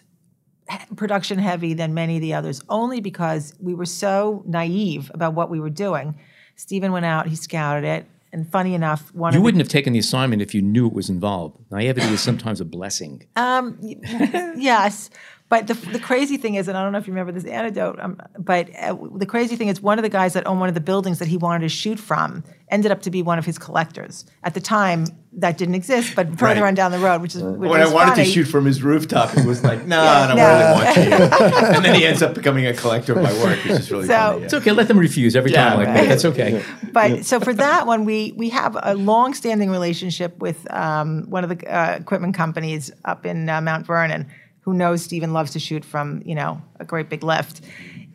production 0.96 1.38
heavy 1.38 1.74
than 1.74 1.94
many 1.94 2.16
of 2.16 2.22
the 2.22 2.34
others, 2.34 2.62
only 2.68 3.00
because 3.00 3.54
we 3.60 3.74
were 3.74 3.86
so 3.86 4.42
naive 4.46 5.10
about 5.14 5.34
what 5.34 5.50
we 5.50 5.60
were 5.60 5.70
doing. 5.70 6.18
Stephen 6.56 6.92
went 6.92 7.06
out, 7.06 7.26
he 7.26 7.36
scouted 7.36 7.84
it, 7.84 8.06
and 8.32 8.50
funny 8.50 8.74
enough, 8.74 9.14
one 9.14 9.32
You 9.32 9.38
of 9.38 9.40
the, 9.40 9.44
wouldn't 9.44 9.60
have 9.60 9.68
taken 9.68 9.92
the 9.92 9.98
assignment 9.98 10.40
if 10.40 10.54
you 10.54 10.62
knew 10.62 10.86
it 10.86 10.94
was 10.94 11.10
involved. 11.10 11.58
Naivety 11.70 12.14
is 12.14 12.20
sometimes 12.20 12.60
a 12.60 12.64
blessing. 12.64 13.26
Um, 13.36 13.78
yes, 13.82 15.10
But 15.52 15.66
the, 15.66 15.74
the 15.74 15.98
crazy 15.98 16.38
thing 16.38 16.54
is, 16.54 16.66
and 16.66 16.78
I 16.78 16.82
don't 16.82 16.92
know 16.92 16.98
if 16.98 17.06
you 17.06 17.12
remember 17.12 17.30
this 17.30 17.44
anecdote, 17.44 17.98
um, 18.00 18.18
but 18.38 18.70
uh, 18.74 18.96
the 19.16 19.26
crazy 19.26 19.54
thing 19.54 19.68
is, 19.68 19.82
one 19.82 19.98
of 19.98 20.02
the 20.02 20.08
guys 20.08 20.32
that 20.32 20.46
owned 20.46 20.60
one 20.60 20.70
of 20.70 20.74
the 20.74 20.80
buildings 20.80 21.18
that 21.18 21.28
he 21.28 21.36
wanted 21.36 21.60
to 21.60 21.68
shoot 21.68 21.98
from 22.00 22.42
ended 22.70 22.90
up 22.90 23.02
to 23.02 23.10
be 23.10 23.20
one 23.20 23.38
of 23.38 23.44
his 23.44 23.58
collectors. 23.58 24.24
At 24.44 24.54
the 24.54 24.62
time, 24.62 25.04
that 25.34 25.58
didn't 25.58 25.74
exist, 25.74 26.14
but 26.16 26.38
further 26.38 26.62
Right. 26.62 26.68
on 26.68 26.74
down 26.74 26.90
the 26.90 26.98
road, 26.98 27.20
which 27.20 27.34
is 27.34 27.42
which 27.42 27.68
when 27.70 27.82
I 27.82 27.92
wanted 27.92 28.12
funny. 28.12 28.24
to 28.24 28.30
shoot 28.30 28.44
from 28.44 28.64
his 28.64 28.82
rooftop, 28.82 29.36
it 29.36 29.44
was 29.44 29.62
like, 29.62 29.84
no, 29.84 30.02
Yeah, 30.02 30.10
I 30.10 30.26
don't 30.28 30.36
no. 30.38 30.48
really 30.48 30.72
want 30.72 30.96
you. 30.96 31.66
and 31.76 31.84
then 31.84 31.94
he 31.96 32.06
ends 32.06 32.22
up 32.22 32.32
becoming 32.34 32.64
a 32.66 32.72
collector 32.72 33.12
of 33.12 33.22
my 33.22 33.32
work, 33.44 33.58
which 33.62 33.72
is 33.80 33.92
really 33.92 34.06
So- 34.06 34.14
funny. 34.32 34.44
It's 34.44 34.54
okay. 34.54 34.72
Let 34.72 34.88
them 34.88 34.98
refuse 34.98 35.36
every 35.36 35.52
Yeah, 35.52 35.68
time 35.68 35.78
like 35.80 35.88
right. 35.88 35.96
that. 35.96 36.08
That's 36.08 36.24
okay. 36.24 36.62
But 36.92 37.26
so 37.26 37.40
for 37.40 37.52
that 37.54 37.86
one, 37.86 38.06
we 38.06 38.32
we 38.36 38.48
have 38.50 38.74
a 38.82 38.94
long-standing 38.94 39.68
relationship 39.70 40.38
with 40.40 40.66
um, 40.72 41.24
one 41.28 41.44
of 41.44 41.50
the 41.50 41.58
uh, 41.66 41.96
equipment 42.00 42.34
companies 42.34 42.90
up 43.04 43.26
in 43.26 43.48
uh, 43.50 43.60
Mount 43.60 43.86
Vernon, 43.86 44.26
who 44.62 44.74
knows 44.74 45.02
Stephen 45.02 45.32
loves 45.32 45.52
to 45.52 45.58
shoot 45.58 45.84
from 45.84 46.22
you 46.24 46.34
know 46.34 46.60
a 46.80 46.84
great 46.84 47.08
big 47.08 47.22
lift. 47.22 47.60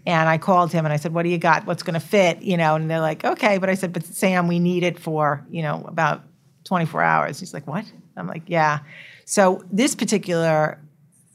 And 0.06 0.30
I 0.30 0.38
called 0.38 0.72
him 0.72 0.86
and 0.86 0.94
I 0.94 0.98
said, 0.98 1.14
"What 1.14 1.24
do 1.24 1.30
you 1.30 1.38
got? 1.38 1.66
What's 1.68 1.84
going 1.84 1.94
to 1.94 2.06
fit?" 2.06 2.42
You 2.42 2.58
know, 2.58 2.76
and 2.76 2.90
they're 2.90 3.02
like, 3.02 3.24
"Okay," 3.26 3.58
but 3.58 3.70
I 3.70 3.76
said, 3.76 3.94
"But 3.94 4.06
Sam, 4.06 4.48
we 4.48 4.60
need 4.60 4.84
it 4.84 4.98
for 5.00 5.46
you 5.50 5.62
know 5.62 5.86
about 5.88 6.24
24 6.64 7.02
hours." 7.02 7.40
He's 7.40 7.54
like, 7.54 7.68
"What?" 7.68 7.86
I'm 8.16 8.28
like, 8.28 8.44
"Yeah." 8.48 8.80
So 9.26 9.64
this 9.72 9.96
particular 9.96 10.80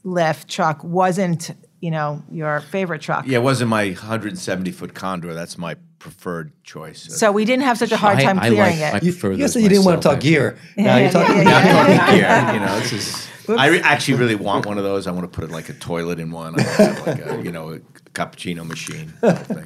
lift 0.03 0.49
truck 0.49 0.83
wasn't 0.83 1.51
you 1.79 1.91
know 1.91 2.23
your 2.31 2.61
favorite 2.61 3.01
truck. 3.01 3.25
yeah, 3.27 3.37
it 3.37 3.43
wasn't 3.43 3.69
my 3.69 3.87
170 3.87 4.71
foot 4.71 4.93
Condor. 4.93 5.33
That's 5.33 5.57
my 5.57 5.75
preferred 6.03 6.51
choice. 6.65 7.01
So 7.17 7.31
we 7.31 7.45
didn't 7.45 7.63
have 7.63 7.77
such 7.77 7.93
a 7.93 7.97
hard 7.97 8.19
time 8.19 8.37
I 8.37 8.49
clearing 8.49 8.79
like- 8.81 8.93
it. 8.93 8.93
I 8.93 9.05
You, 9.05 9.11
prefer 9.13 9.31
you 9.31 9.37
those 9.37 9.53
said 9.53 9.63
you 9.63 9.69
didn't 9.69 9.85
want 9.85 10.01
to 10.01 10.07
talk 10.09 10.17
actually. 10.17 10.29
gear. 10.31 10.57
Now 10.75 10.97
you're 10.97 11.09
talking. 11.09 11.37
yeah, 11.37 11.43
Now 11.43 12.11
yeah. 12.13 12.51
Gear. 12.51 12.53
You 12.55 12.59
know, 12.65 12.79
this 12.81 12.91
is. 12.93 13.27
I 13.49 13.67
re- 13.67 13.79
actually 13.81 14.15
really 14.19 14.35
want 14.35 14.65
one 14.65 14.77
of 14.77 14.83
those. 14.83 15.07
I 15.07 15.11
want 15.11 15.31
to 15.31 15.39
put 15.39 15.49
like 15.49 15.69
a 15.69 15.73
toilet 15.73 16.19
in 16.19 16.29
one. 16.31 16.59
I 16.59 16.63
want 16.63 16.75
to 16.77 16.83
have 16.85 17.07
like 17.07 17.25
a 17.25 17.41
you 17.43 17.51
know 17.53 17.71
a 17.73 17.79
cappuccino 18.11 18.67
machine. 18.67 19.13
I, 19.23 19.27
of 19.27 19.47
thing. 19.47 19.65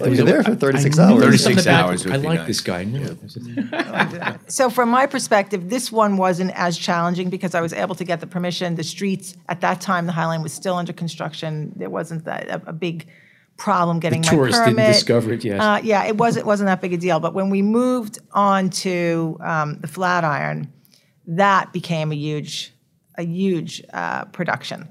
Well, 0.00 0.14
you're 0.14 0.24
there 0.24 0.42
for 0.42 0.54
36 0.54 0.98
I 0.98 1.08
knew 1.08 1.14
hours. 1.16 1.24
36 1.44 1.66
hours 1.66 2.04
would 2.06 2.14
I 2.14 2.18
be 2.18 2.26
like 2.28 2.38
nice. 2.38 2.46
this 2.46 2.60
guy. 2.62 2.78
I 2.80 2.84
knew 2.84 3.02
it. 3.04 3.18
Oh, 3.74 4.36
so 4.48 4.70
from 4.70 4.88
my 4.88 5.04
perspective, 5.06 5.68
this 5.68 5.92
one 5.92 6.16
wasn't 6.16 6.52
as 6.54 6.78
challenging 6.78 7.28
because 7.28 7.54
I 7.54 7.60
was 7.60 7.74
able 7.74 7.94
to 7.96 8.04
get 8.04 8.20
the 8.20 8.26
permission. 8.26 8.76
The 8.76 8.84
streets 8.84 9.36
at 9.50 9.60
that 9.60 9.82
time, 9.82 10.06
the 10.06 10.12
Highline 10.12 10.42
was 10.42 10.52
still 10.54 10.76
under 10.76 10.94
construction. 10.94 11.72
There 11.76 11.90
wasn't 11.90 12.24
that 12.24 12.48
a, 12.48 12.62
a 12.68 12.72
big 12.72 13.06
problem 13.62 14.00
getting 14.00 14.22
my 14.22 14.28
tourists 14.28 14.58
permit. 14.58 14.76
didn't 14.76 14.92
discover 14.92 15.32
it 15.32 15.44
yet. 15.44 15.60
Uh, 15.60 15.80
yeah, 15.84 16.04
it 16.04 16.16
wasn't 16.16 16.44
wasn't 16.44 16.66
that 16.66 16.80
big 16.80 16.92
a 16.92 16.96
deal. 16.96 17.20
But 17.20 17.32
when 17.32 17.48
we 17.48 17.62
moved 17.62 18.18
on 18.32 18.70
to 18.84 19.38
um, 19.40 19.78
the 19.78 19.86
Flatiron, 19.86 20.72
that 21.28 21.72
became 21.72 22.10
a 22.10 22.16
huge 22.16 22.72
a 23.16 23.22
huge 23.22 23.82
uh, 23.92 24.24
production. 24.26 24.88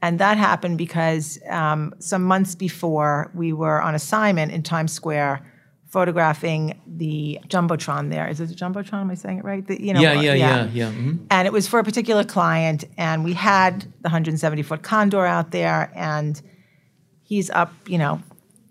And 0.00 0.18
that 0.20 0.36
happened 0.38 0.78
because 0.78 1.38
um, 1.48 1.94
some 1.98 2.24
months 2.24 2.54
before 2.54 3.30
we 3.34 3.52
were 3.52 3.80
on 3.82 3.94
assignment 3.94 4.52
in 4.52 4.62
Times 4.62 4.92
Square 4.92 5.44
photographing 5.86 6.80
the 6.86 7.38
Jumbotron 7.48 8.10
there. 8.10 8.26
Is 8.28 8.40
it 8.40 8.48
the 8.48 8.54
Jumbotron? 8.54 9.00
Am 9.02 9.10
I 9.10 9.14
saying 9.14 9.38
it 9.38 9.44
right? 9.44 9.66
The, 9.66 9.80
you 9.80 9.92
know, 9.94 10.00
Yeah, 10.00 10.20
yeah, 10.20 10.34
yeah, 10.34 10.68
yeah. 10.72 10.90
mhm. 10.90 11.26
and 11.30 11.46
it 11.46 11.52
was 11.52 11.68
for 11.68 11.78
a 11.78 11.84
particular 11.84 12.24
client 12.24 12.84
and 12.96 13.22
we 13.22 13.32
had 13.34 13.82
the 14.02 14.08
170 14.08 14.62
foot 14.62 14.82
condor 14.82 15.24
out 15.24 15.52
there 15.52 15.92
and 15.94 16.40
he's 17.24 17.50
up 17.50 17.72
you 17.86 17.98
know 17.98 18.22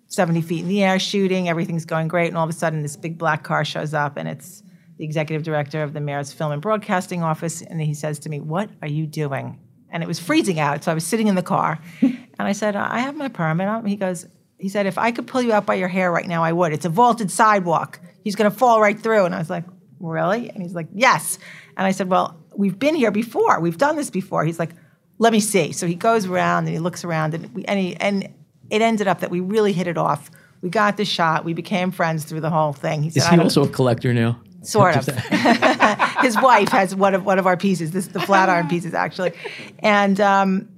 70 0.08 0.42
feet 0.42 0.62
in 0.62 0.68
the 0.68 0.84
air 0.84 1.00
shooting 1.00 1.50
everything's 1.50 1.86
going 1.86 2.08
great 2.08 2.28
and 2.28 2.38
all 2.38 2.44
of 2.44 2.50
a 2.50 2.54
sudden 2.54 2.82
this 2.82 2.96
big 2.96 3.18
black 3.18 3.44
car 3.44 3.66
shows 3.66 3.94
up 3.94 4.16
and 4.16 4.30
it's 4.30 4.64
the 4.98 5.04
executive 5.04 5.44
director 5.44 5.84
of 5.84 5.94
the 5.94 6.00
mayor's 6.00 6.32
film 6.32 6.52
and 6.52 6.62
broadcasting 6.62 7.24
office 7.24 7.62
and 7.62 7.82
he 7.82 7.94
says 7.94 8.20
to 8.20 8.30
me 8.30 8.40
what 8.40 8.70
are 8.82 8.88
you 8.88 9.06
doing? 9.06 9.60
And 9.90 10.02
it 10.02 10.08
was 10.08 10.20
freezing 10.20 10.60
out 10.60 10.84
so 10.84 10.92
i 10.92 10.94
was 10.94 11.06
sitting 11.06 11.28
in 11.28 11.36
the 11.36 11.44
car. 11.44 11.80
And 12.40 12.48
i 12.48 12.52
said 12.52 12.76
i 12.76 13.00
have 13.00 13.16
my 13.16 13.28
permit. 13.28 13.68
Um, 13.68 13.86
he 13.86 13.96
goes 13.96 14.26
he 14.58 14.68
said 14.68 14.88
if 14.88 14.98
i 14.98 15.12
could 15.12 15.28
pull 15.28 15.42
you 15.42 15.54
out 15.54 15.68
by 15.68 15.76
your 15.76 15.88
hair 15.88 16.12
right 16.12 16.28
now 16.28 16.44
i 16.44 16.52
would. 16.52 16.74
It's 16.74 16.86
a 16.86 16.90
vaulted 16.90 17.30
sidewalk. 17.30 18.00
He's 18.24 18.36
going 18.36 18.50
to 18.50 18.58
fall 18.58 18.82
right 18.82 19.00
through. 19.00 19.26
And 19.26 19.36
i 19.36 19.40
was 19.40 19.50
like 19.50 19.66
really? 20.00 20.50
And 20.50 20.62
he's 20.62 20.74
like 20.74 20.88
yes. 20.94 21.38
And 21.78 21.86
i 21.86 21.92
said 21.92 22.10
well 22.10 22.40
we've 22.56 22.78
been 22.78 22.96
here 22.96 23.12
before. 23.12 23.60
We've 23.60 23.78
done 23.78 23.96
this 23.96 24.10
before. 24.10 24.46
He's 24.46 24.60
like 24.60 24.72
let 25.20 25.32
me 25.32 25.40
see. 25.40 25.72
So 25.72 25.88
he 25.88 25.96
goes 25.96 26.26
around 26.26 26.66
and 26.66 26.74
he 26.74 26.80
looks 26.80 27.04
around 27.04 27.34
and 27.34 27.54
we 27.54 27.64
and, 27.66 27.80
he, 27.80 27.96
and 27.96 28.34
it 28.74 28.82
ended 28.82 29.08
up 29.08 29.20
that 29.20 29.30
we 29.30 29.40
really 29.40 29.74
hit 29.74 29.88
it 29.88 29.98
off 29.98 30.32
we 30.62 30.70
got 30.70 30.98
the 30.98 31.06
shot 31.06 31.46
we 31.46 31.54
became 31.54 31.92
friends 31.92 32.26
through 32.26 32.42
the 32.42 32.50
whole 32.50 32.74
thing 32.74 33.04
he 33.04 33.10
said 33.10 33.24
Is 33.24 33.30
he 33.30 33.40
also 33.40 33.64
a 33.64 33.70
collector 33.70 34.14
now? 34.14 34.40
sort 34.66 34.96
of. 34.96 35.06
His 36.22 36.40
wife 36.42 36.70
has 36.70 36.96
one 36.96 37.14
of 37.14 37.26
one 37.26 37.40
of 37.40 37.48
our 37.48 37.58
pieces. 37.58 37.92
This 37.92 38.08
the 38.08 38.20
flat 38.20 38.50
iron 38.50 38.68
pieces 38.68 38.94
actually, 38.94 39.34
and 39.80 40.20
um, 40.20 40.70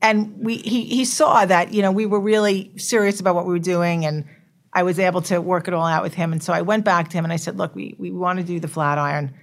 and 0.00 0.32
we 0.38 0.58
he 0.58 0.84
he 0.84 1.04
saw 1.04 1.44
that 1.44 1.72
you 1.72 1.82
know 1.82 1.92
we 1.92 2.06
were 2.06 2.20
really 2.20 2.72
serious 2.76 3.20
about 3.20 3.34
what 3.34 3.46
we 3.46 3.52
were 3.52 3.58
doing, 3.58 4.04
and 4.06 4.24
I 4.72 4.82
was 4.82 4.98
able 4.98 5.22
to 5.22 5.40
work 5.40 5.68
it 5.68 5.74
all 5.74 5.86
out 5.86 6.02
with 6.02 6.14
him. 6.14 6.32
And 6.32 6.42
so 6.42 6.52
I 6.52 6.62
went 6.62 6.84
back 6.84 7.10
to 7.10 7.16
him 7.16 7.24
and 7.24 7.32
I 7.32 7.36
said, 7.36 7.58
look, 7.58 7.74
we 7.74 7.94
we 7.98 8.10
want 8.10 8.38
to 8.38 8.44
do 8.44 8.60
the 8.60 8.68
flat 8.68 8.98
iron, 8.98 9.34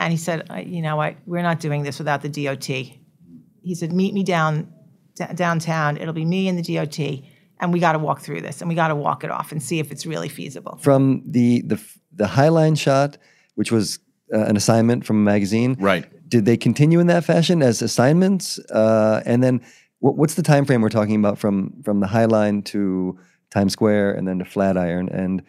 and 0.00 0.12
he 0.12 0.18
said, 0.18 0.50
"Uh, 0.50 0.56
you 0.56 0.82
know 0.82 0.96
what, 0.96 1.16
we're 1.26 1.42
not 1.42 1.60
doing 1.60 1.82
this 1.82 1.98
without 1.98 2.22
the 2.22 2.28
DOT. 2.28 2.64
He 2.64 3.74
said, 3.74 3.92
meet 3.92 4.14
me 4.14 4.22
down 4.22 4.72
d- 5.16 5.24
downtown. 5.34 5.96
It'll 5.96 6.14
be 6.14 6.24
me 6.24 6.48
and 6.48 6.56
the 6.56 6.76
DOT. 6.76 7.24
And 7.58 7.72
we 7.72 7.80
got 7.80 7.92
to 7.92 7.98
walk 7.98 8.20
through 8.20 8.42
this, 8.42 8.60
and 8.60 8.68
we 8.68 8.74
got 8.74 8.88
to 8.88 8.94
walk 8.94 9.24
it 9.24 9.30
off 9.30 9.50
and 9.50 9.62
see 9.62 9.78
if 9.78 9.90
it's 9.90 10.04
really 10.04 10.28
feasible. 10.28 10.78
From 10.82 11.22
the 11.24 11.62
the 11.62 11.82
the 12.12 12.26
Highline 12.26 12.78
shot, 12.78 13.16
which 13.54 13.72
was 13.72 13.98
uh, 14.32 14.40
an 14.40 14.56
assignment 14.56 15.06
from 15.06 15.16
a 15.16 15.20
magazine. 15.20 15.76
Right. 15.78 16.04
Did 16.28 16.44
they 16.44 16.56
continue 16.56 17.00
in 17.00 17.06
that 17.06 17.24
fashion 17.24 17.62
as 17.62 17.80
assignments? 17.80 18.58
Uh, 18.70 19.22
and 19.24 19.42
then 19.42 19.62
what, 20.00 20.16
what's 20.16 20.34
the 20.34 20.42
time 20.42 20.64
frame 20.64 20.82
we're 20.82 20.88
talking 20.88 21.16
about 21.16 21.38
from 21.38 21.82
from 21.82 22.00
the 22.00 22.06
Highline 22.06 22.64
to 22.66 23.18
Times 23.50 23.72
Square 23.72 24.14
and 24.14 24.28
then 24.28 24.38
to 24.40 24.44
Flatiron? 24.44 25.08
And 25.08 25.42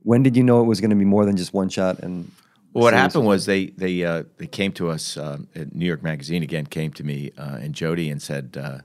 when 0.00 0.22
did 0.22 0.36
you 0.36 0.42
know 0.42 0.60
it 0.60 0.64
was 0.64 0.80
going 0.80 0.90
to 0.90 0.96
be 0.96 1.04
more 1.04 1.24
than 1.24 1.36
just 1.36 1.54
one 1.54 1.68
shot? 1.68 2.00
And 2.00 2.30
Well, 2.72 2.84
what 2.84 2.92
happened 2.92 3.24
was 3.24 3.46
they 3.46 3.66
they 3.66 4.04
uh, 4.04 4.24
they 4.36 4.48
came 4.48 4.72
to 4.72 4.90
us 4.90 5.16
at 5.16 5.74
New 5.74 5.86
York 5.86 6.02
Magazine 6.02 6.42
again. 6.42 6.66
Came 6.66 6.92
to 6.92 7.04
me 7.04 7.30
uh, 7.38 7.58
and 7.60 7.74
Jody 7.74 8.10
and 8.10 8.20
said, 8.20 8.58
uh, 8.60 8.78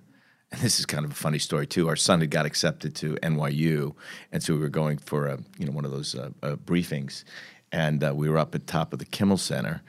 and 0.52 0.62
this 0.62 0.80
is 0.80 0.86
kind 0.86 1.06
of 1.06 1.12
a 1.12 1.16
funny 1.16 1.40
story 1.40 1.68
too. 1.68 1.88
Our 1.88 1.96
son 1.96 2.22
had 2.22 2.32
got 2.32 2.46
accepted 2.46 2.96
to 2.98 3.16
NYU, 3.24 3.96
and 4.32 4.42
so 4.42 4.54
we 4.54 4.60
were 4.60 4.70
going 4.70 4.98
for 4.98 5.28
a 5.28 5.40
you 5.58 5.66
know 5.66 5.72
one 5.72 5.86
of 5.86 5.92
those 5.92 6.16
uh, 6.16 6.30
uh, 6.42 6.56
briefings, 6.56 7.24
and 7.72 8.04
uh, 8.04 8.14
we 8.16 8.30
were 8.30 8.38
up 8.38 8.56
at 8.56 8.68
top 8.68 8.94
of 8.94 9.00
the 9.00 9.06
Kimmel 9.06 9.38
Center, 9.38 9.82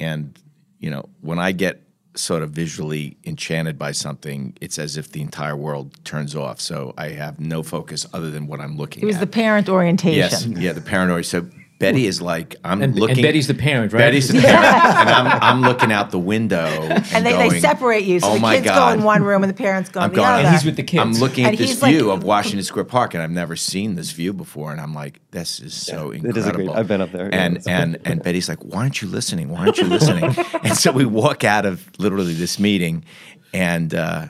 and 0.00 0.38
you 0.78 0.90
know 0.90 1.08
when 1.20 1.38
I 1.38 1.52
get 1.52 1.82
sort 2.14 2.42
of 2.42 2.50
visually 2.50 3.16
enchanted 3.24 3.78
by 3.78 3.92
something, 3.92 4.56
it's 4.62 4.78
as 4.78 4.96
if 4.96 5.12
the 5.12 5.20
entire 5.20 5.54
world 5.54 6.02
turns 6.04 6.34
off. 6.34 6.60
So 6.60 6.94
I 6.96 7.10
have 7.10 7.38
no 7.38 7.62
focus 7.62 8.06
other 8.14 8.30
than 8.30 8.46
what 8.46 8.58
I'm 8.60 8.76
looking 8.78 9.02
at. 9.02 9.04
It 9.04 9.06
was 9.06 9.16
at. 9.16 9.20
the 9.20 9.26
parent 9.26 9.68
orientation. 9.68 10.52
Yes, 10.52 10.62
yeah, 10.62 10.72
the 10.72 10.80
paranoid. 10.80 11.26
So 11.26 11.46
Bette 11.78 12.06
is 12.06 12.22
like, 12.22 12.56
I'm 12.64 12.80
And- 12.80 12.92
and 12.92 12.98
looking. 12.98 13.22
Bette's 13.22 13.48
the 13.48 13.54
parent, 13.54 13.92
right? 13.92 14.00
Bette's 14.00 14.28
the 14.28 14.40
parent, 14.40 14.64
and 14.64 15.08
I'm, 15.10 15.42
I'm 15.42 15.60
looking 15.60 15.92
out 15.92 16.10
the 16.10 16.18
window, 16.18 16.64
and, 16.66 17.04
And 17.12 17.26
they, 17.26 17.36
they 17.50 17.60
separate 17.60 18.04
you. 18.04 18.18
So 18.20 18.28
oh 18.30 18.34
the 18.34 18.40
my 18.40 18.54
kids 18.56 18.66
God. 18.68 18.94
go 18.94 18.98
in 18.98 19.04
one 19.04 19.22
room 19.22 19.42
and 19.42 19.50
the 19.50 19.56
parents 19.56 19.90
go 19.90 20.00
in 20.00 20.04
I'm 20.04 20.10
the 20.10 20.16
going, 20.16 20.26
other. 20.28 20.42
And 20.44 20.54
he's 20.54 20.64
with 20.64 20.76
the 20.76 20.82
kids. 20.82 21.02
I'm 21.02 21.12
looking 21.14 21.44
at 21.44 21.58
this 21.58 21.82
like- 21.82 21.94
view 21.94 22.10
of 22.10 22.24
Washington 22.24 22.62
Square 22.62 22.86
Park, 22.86 23.12
and 23.12 23.22
I've 23.22 23.30
never 23.30 23.56
seen 23.56 23.94
this 23.94 24.10
view 24.12 24.32
before, 24.32 24.72
and 24.72 24.80
I'm 24.80 24.94
like, 24.94 25.20
this 25.32 25.60
is 25.60 25.74
so 25.74 26.12
it 26.12 26.24
incredible. 26.24 26.38
is 26.38 26.46
a 26.46 26.52
great- 26.52 26.70
I've 26.70 26.88
been 26.88 27.00
up 27.02 27.12
there, 27.12 27.28
and 27.34 27.58
it's- 27.58 27.66
and 27.66 27.98
and 28.06 28.22
Bette's 28.22 28.48
like, 28.48 28.64
why 28.64 28.78
aren't 28.80 29.02
you 29.02 29.08
listening? 29.08 29.50
Why 29.50 29.60
aren't 29.66 29.76
you 29.78 29.84
listening? 29.86 30.34
and 30.64 30.76
so 30.78 30.92
we 30.92 31.04
walk 31.04 31.44
out 31.44 31.66
of 31.66 31.86
literally 31.98 32.32
this 32.32 32.58
meeting, 32.58 33.04
and 33.52 33.94
uh, 33.94 34.28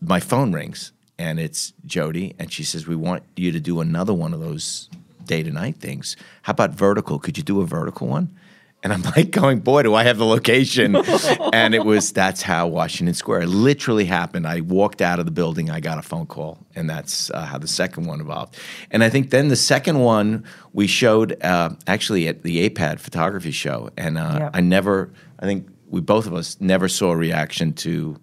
my 0.00 0.18
phone 0.18 0.52
rings, 0.52 0.92
and 1.18 1.38
it's 1.38 1.74
Jody, 1.84 2.34
and 2.38 2.50
she 2.50 2.64
says, 2.64 2.86
we 2.86 2.96
want 2.96 3.22
you 3.36 3.52
to 3.52 3.60
do 3.60 3.80
another 3.80 4.14
one 4.14 4.32
of 4.32 4.40
those 4.40 4.88
day 5.30 5.42
to 5.44 5.50
night 5.50 5.76
things. 5.76 6.16
How 6.42 6.50
about 6.50 6.72
vertical? 6.72 7.18
Could 7.20 7.38
you 7.38 7.44
do 7.44 7.60
a 7.60 7.66
vertical 7.66 8.08
one? 8.08 8.36
And 8.82 8.92
I'm 8.92 9.02
like 9.16 9.30
going, 9.30 9.60
boy, 9.60 9.82
do 9.84 9.94
I 9.94 10.02
have 10.04 10.18
the 10.18 10.26
location. 10.26 10.96
and 11.52 11.74
it 11.74 11.84
was, 11.84 12.12
that's 12.12 12.42
how 12.42 12.66
Washington 12.66 13.14
Square 13.14 13.46
literally 13.46 14.06
happened. 14.06 14.46
I 14.46 14.60
walked 14.62 15.00
out 15.00 15.18
of 15.20 15.26
the 15.26 15.30
building, 15.30 15.70
I 15.70 15.78
got 15.80 15.98
a 15.98 16.02
phone 16.02 16.26
call, 16.26 16.58
and 16.74 16.90
that's 16.90 17.30
uh, 17.30 17.42
how 17.44 17.58
the 17.58 17.68
second 17.68 18.06
one 18.06 18.20
evolved. 18.20 18.56
And 18.90 19.04
I 19.04 19.08
think 19.10 19.30
then 19.30 19.48
the 19.48 19.56
second 19.56 20.00
one 20.00 20.44
we 20.72 20.86
showed 20.88 21.40
uh, 21.44 21.70
actually 21.86 22.26
at 22.26 22.42
the 22.42 22.68
AIPAD 22.68 22.98
photography 22.98 23.52
show. 23.52 23.90
And 23.96 24.18
uh, 24.18 24.36
Yeah. 24.40 24.50
I 24.52 24.60
never, 24.60 25.12
I 25.38 25.46
think 25.46 25.68
we 25.86 26.00
both 26.00 26.26
of 26.26 26.34
us 26.34 26.56
never 26.60 26.88
saw 26.88 27.12
a 27.12 27.16
reaction 27.16 27.72
to 27.74 28.18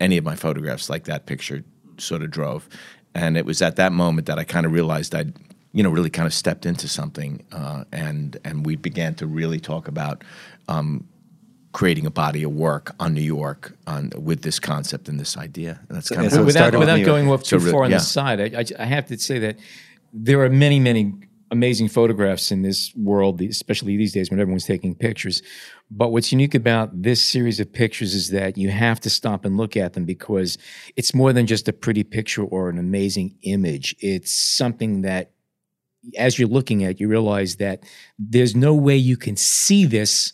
any 0.00 0.16
of 0.16 0.24
my 0.24 0.36
photographs 0.36 0.88
like 0.88 1.04
that 1.04 1.26
picture 1.26 1.62
sort 1.98 2.22
of 2.22 2.30
drove. 2.30 2.68
And 3.14 3.36
it 3.36 3.44
was 3.44 3.60
at 3.60 3.76
that 3.76 3.92
moment 3.92 4.26
that 4.28 4.38
I 4.38 4.44
kind 4.44 4.64
of 4.66 4.72
realized 4.72 5.14
I'd, 5.14 5.34
you 5.72 5.82
know, 5.82 5.90
really 5.90 6.10
kind 6.10 6.26
of 6.26 6.34
stepped 6.34 6.66
into 6.66 6.88
something, 6.88 7.44
uh, 7.52 7.84
and 7.92 8.38
and 8.44 8.66
we 8.66 8.76
began 8.76 9.14
to 9.16 9.26
really 9.26 9.60
talk 9.60 9.88
about 9.88 10.24
um, 10.68 11.06
creating 11.72 12.06
a 12.06 12.10
body 12.10 12.42
of 12.42 12.52
work 12.52 12.94
on 12.98 13.14
New 13.14 13.20
York 13.20 13.76
on 13.86 14.10
with 14.16 14.42
this 14.42 14.58
concept 14.58 15.08
and 15.08 15.20
this 15.20 15.36
idea. 15.36 15.80
And 15.88 15.96
that's 15.96 16.08
kind 16.08 16.22
Yeah, 16.22 16.26
of 16.26 16.32
so 16.32 16.38
how 16.38 16.44
without 16.44 16.72
with 16.72 16.80
without 16.80 17.04
going 17.04 17.28
off 17.28 17.42
too 17.44 17.60
So 17.60 17.66
re- 17.66 17.72
far 17.72 17.84
on 17.84 17.90
yeah. 17.90 17.98
the 17.98 18.02
side, 18.02 18.40
I, 18.40 18.60
I, 18.60 18.64
I 18.82 18.86
have 18.86 19.06
to 19.06 19.18
say 19.18 19.38
that 19.38 19.58
there 20.12 20.42
are 20.42 20.50
many, 20.50 20.80
many 20.80 21.14
amazing 21.52 21.88
photographs 21.88 22.50
in 22.52 22.62
this 22.62 22.92
world, 22.96 23.40
especially 23.40 23.96
these 23.96 24.12
days 24.12 24.30
when 24.30 24.40
everyone's 24.40 24.64
taking 24.64 24.94
pictures. 24.94 25.42
But 25.90 26.10
what's 26.12 26.30
unique 26.32 26.54
about 26.54 27.02
this 27.02 27.20
series 27.22 27.58
of 27.60 27.72
pictures 27.72 28.14
is 28.14 28.30
that 28.30 28.56
you 28.56 28.70
have 28.70 29.00
to 29.00 29.10
stop 29.10 29.44
and 29.44 29.56
look 29.56 29.76
at 29.76 29.94
them 29.94 30.04
because 30.04 30.58
it's 30.96 31.14
more 31.14 31.32
than 31.32 31.46
just 31.46 31.68
a 31.68 31.72
pretty 31.72 32.04
picture 32.04 32.44
or 32.44 32.70
an 32.70 32.78
amazing 32.78 33.36
image. 33.42 33.96
It's 34.00 34.32
something 34.32 35.02
that, 35.02 35.32
as 36.16 36.38
you're 36.38 36.48
looking 36.48 36.84
at, 36.84 36.92
it, 36.92 37.00
you 37.00 37.08
realize 37.08 37.56
that 37.56 37.82
there's 38.18 38.56
no 38.56 38.74
way 38.74 38.96
you 38.96 39.16
can 39.16 39.36
see 39.36 39.84
this 39.84 40.32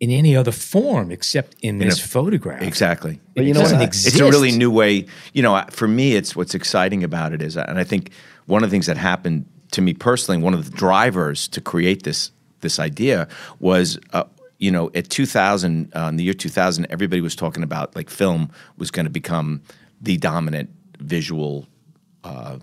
in 0.00 0.10
any 0.10 0.34
other 0.34 0.50
form 0.50 1.10
except 1.10 1.54
in 1.60 1.78
this 1.78 2.02
a- 2.02 2.08
photograph. 2.08 2.62
Exactly. 2.62 3.20
But 3.34 3.44
you 3.44 3.50
it 3.50 3.54
know 3.54 3.60
doesn't 3.60 3.82
exist. 3.82 4.08
It's 4.08 4.20
a 4.20 4.24
really 4.24 4.50
new 4.52 4.70
way. 4.70 5.06
You 5.34 5.42
know, 5.42 5.62
for 5.70 5.86
me, 5.86 6.16
it's 6.16 6.34
what's 6.34 6.54
exciting 6.54 7.04
about 7.04 7.32
it 7.32 7.42
is, 7.42 7.56
and 7.56 7.78
I 7.78 7.84
think 7.84 8.10
one 8.46 8.64
of 8.64 8.70
the 8.70 8.74
things 8.74 8.86
that 8.86 8.96
happened 8.96 9.46
to 9.72 9.82
me 9.82 9.94
personally, 9.94 10.42
one 10.42 10.54
of 10.54 10.70
the 10.70 10.76
drivers 10.76 11.46
to 11.48 11.60
create 11.60 12.02
this 12.02 12.32
this 12.60 12.78
idea 12.78 13.26
was, 13.58 13.98
uh, 14.12 14.24
you 14.58 14.70
know, 14.70 14.90
at 14.94 15.08
2000, 15.08 15.92
uh, 15.96 16.00
in 16.08 16.16
the 16.16 16.24
year 16.24 16.34
2000, 16.34 16.86
everybody 16.90 17.22
was 17.22 17.34
talking 17.34 17.62
about 17.62 17.94
like 17.96 18.10
film 18.10 18.50
was 18.76 18.90
going 18.90 19.06
to 19.06 19.10
become 19.10 19.62
the 20.00 20.16
dominant 20.18 20.70
visual 20.98 21.66
uh, 22.24 22.58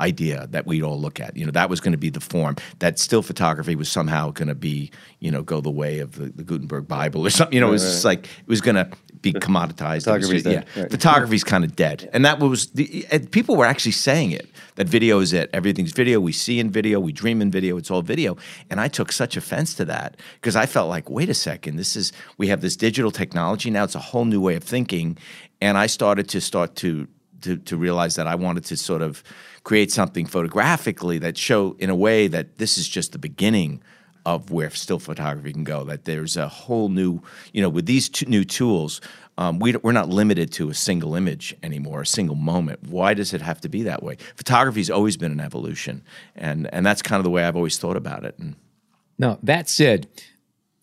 idea 0.00 0.46
that 0.50 0.66
we'd 0.66 0.82
all 0.82 1.00
look 1.00 1.20
at. 1.20 1.36
You 1.36 1.44
know, 1.44 1.52
that 1.52 1.70
was 1.70 1.80
going 1.80 1.92
to 1.92 1.98
be 1.98 2.10
the 2.10 2.20
form. 2.20 2.56
That 2.78 2.98
still 2.98 3.22
photography 3.22 3.76
was 3.76 3.88
somehow 3.88 4.30
going 4.30 4.48
to 4.48 4.54
be, 4.54 4.90
you 5.20 5.30
know, 5.30 5.42
go 5.42 5.60
the 5.60 5.70
way 5.70 6.00
of 6.00 6.16
the, 6.16 6.26
the 6.26 6.44
Gutenberg 6.44 6.88
Bible 6.88 7.26
or 7.26 7.30
something. 7.38 7.54
You 7.54 7.60
know, 7.60 7.68
it 7.68 7.72
was 7.72 7.82
just 7.82 8.04
like 8.04 8.26
it 8.26 8.48
was 8.48 8.60
going 8.60 8.76
to 8.76 8.88
be 9.20 9.32
commoditized. 9.32 10.06
It 10.06 10.12
was 10.12 10.26
Photography's 10.26 10.42
dead, 10.44 10.66
yeah, 10.74 10.82
right. 10.82 10.90
photography's 10.90 11.44
kind 11.44 11.64
of 11.64 11.74
dead, 11.76 12.08
and 12.12 12.24
that 12.24 12.38
was 12.38 12.68
the 12.68 13.06
people 13.30 13.56
were 13.56 13.66
actually 13.66 13.92
saying 13.92 14.32
it. 14.32 14.48
That 14.76 14.86
video 14.86 15.18
is 15.18 15.32
it. 15.32 15.50
Everything's 15.52 15.90
video. 15.90 16.20
We 16.20 16.32
see 16.32 16.60
in 16.60 16.70
video. 16.70 17.00
We 17.00 17.12
dream 17.12 17.42
in 17.42 17.50
video. 17.50 17.76
It's 17.78 17.90
all 17.90 18.02
video. 18.02 18.36
And 18.70 18.80
I 18.80 18.86
took 18.86 19.10
such 19.10 19.36
offense 19.36 19.74
to 19.74 19.84
that 19.86 20.16
because 20.34 20.54
I 20.54 20.66
felt 20.66 20.88
like, 20.88 21.10
wait 21.10 21.28
a 21.28 21.34
second, 21.34 21.76
this 21.76 21.96
is 21.96 22.12
we 22.36 22.46
have 22.46 22.60
this 22.60 22.76
digital 22.76 23.10
technology 23.10 23.70
now. 23.70 23.84
It's 23.84 23.96
a 23.96 24.00
whole 24.00 24.24
new 24.24 24.40
way 24.40 24.54
of 24.54 24.62
thinking, 24.62 25.18
and 25.60 25.76
I 25.76 25.86
started 25.86 26.28
to 26.28 26.40
start 26.40 26.76
to 26.76 27.08
to, 27.42 27.56
to 27.56 27.76
realize 27.76 28.16
that 28.16 28.26
I 28.26 28.34
wanted 28.34 28.64
to 28.66 28.76
sort 28.76 29.02
of 29.02 29.22
create 29.64 29.92
something 29.92 30.26
photographically 30.26 31.18
that 31.18 31.36
show 31.36 31.76
in 31.78 31.90
a 31.90 31.94
way 31.94 32.26
that 32.28 32.58
this 32.58 32.78
is 32.78 32.88
just 32.88 33.12
the 33.12 33.18
beginning 33.18 33.82
of 34.26 34.50
where 34.50 34.70
still 34.70 34.98
photography 34.98 35.52
can 35.52 35.64
go. 35.64 35.84
That 35.84 36.04
there's 36.04 36.36
a 36.36 36.48
whole 36.48 36.88
new, 36.88 37.22
you 37.52 37.62
know, 37.62 37.68
with 37.68 37.86
these 37.86 38.08
two 38.08 38.26
new 38.26 38.44
tools, 38.44 39.00
um, 39.38 39.58
we, 39.58 39.74
we're 39.76 39.92
not 39.92 40.08
limited 40.08 40.52
to 40.54 40.68
a 40.68 40.74
single 40.74 41.14
image 41.14 41.56
anymore, 41.62 42.02
a 42.02 42.06
single 42.06 42.36
moment. 42.36 42.82
Why 42.88 43.14
does 43.14 43.32
it 43.32 43.40
have 43.40 43.60
to 43.62 43.68
be 43.68 43.84
that 43.84 44.02
way? 44.02 44.16
Photography's 44.36 44.90
always 44.90 45.16
been 45.16 45.32
an 45.32 45.40
evolution, 45.40 46.02
and 46.34 46.68
and 46.74 46.84
that's 46.84 47.02
kind 47.02 47.20
of 47.20 47.24
the 47.24 47.30
way 47.30 47.44
I've 47.44 47.56
always 47.56 47.78
thought 47.78 47.96
about 47.96 48.24
it. 48.24 48.36
And 48.38 48.56
Now, 49.18 49.38
that 49.42 49.68
said, 49.68 50.08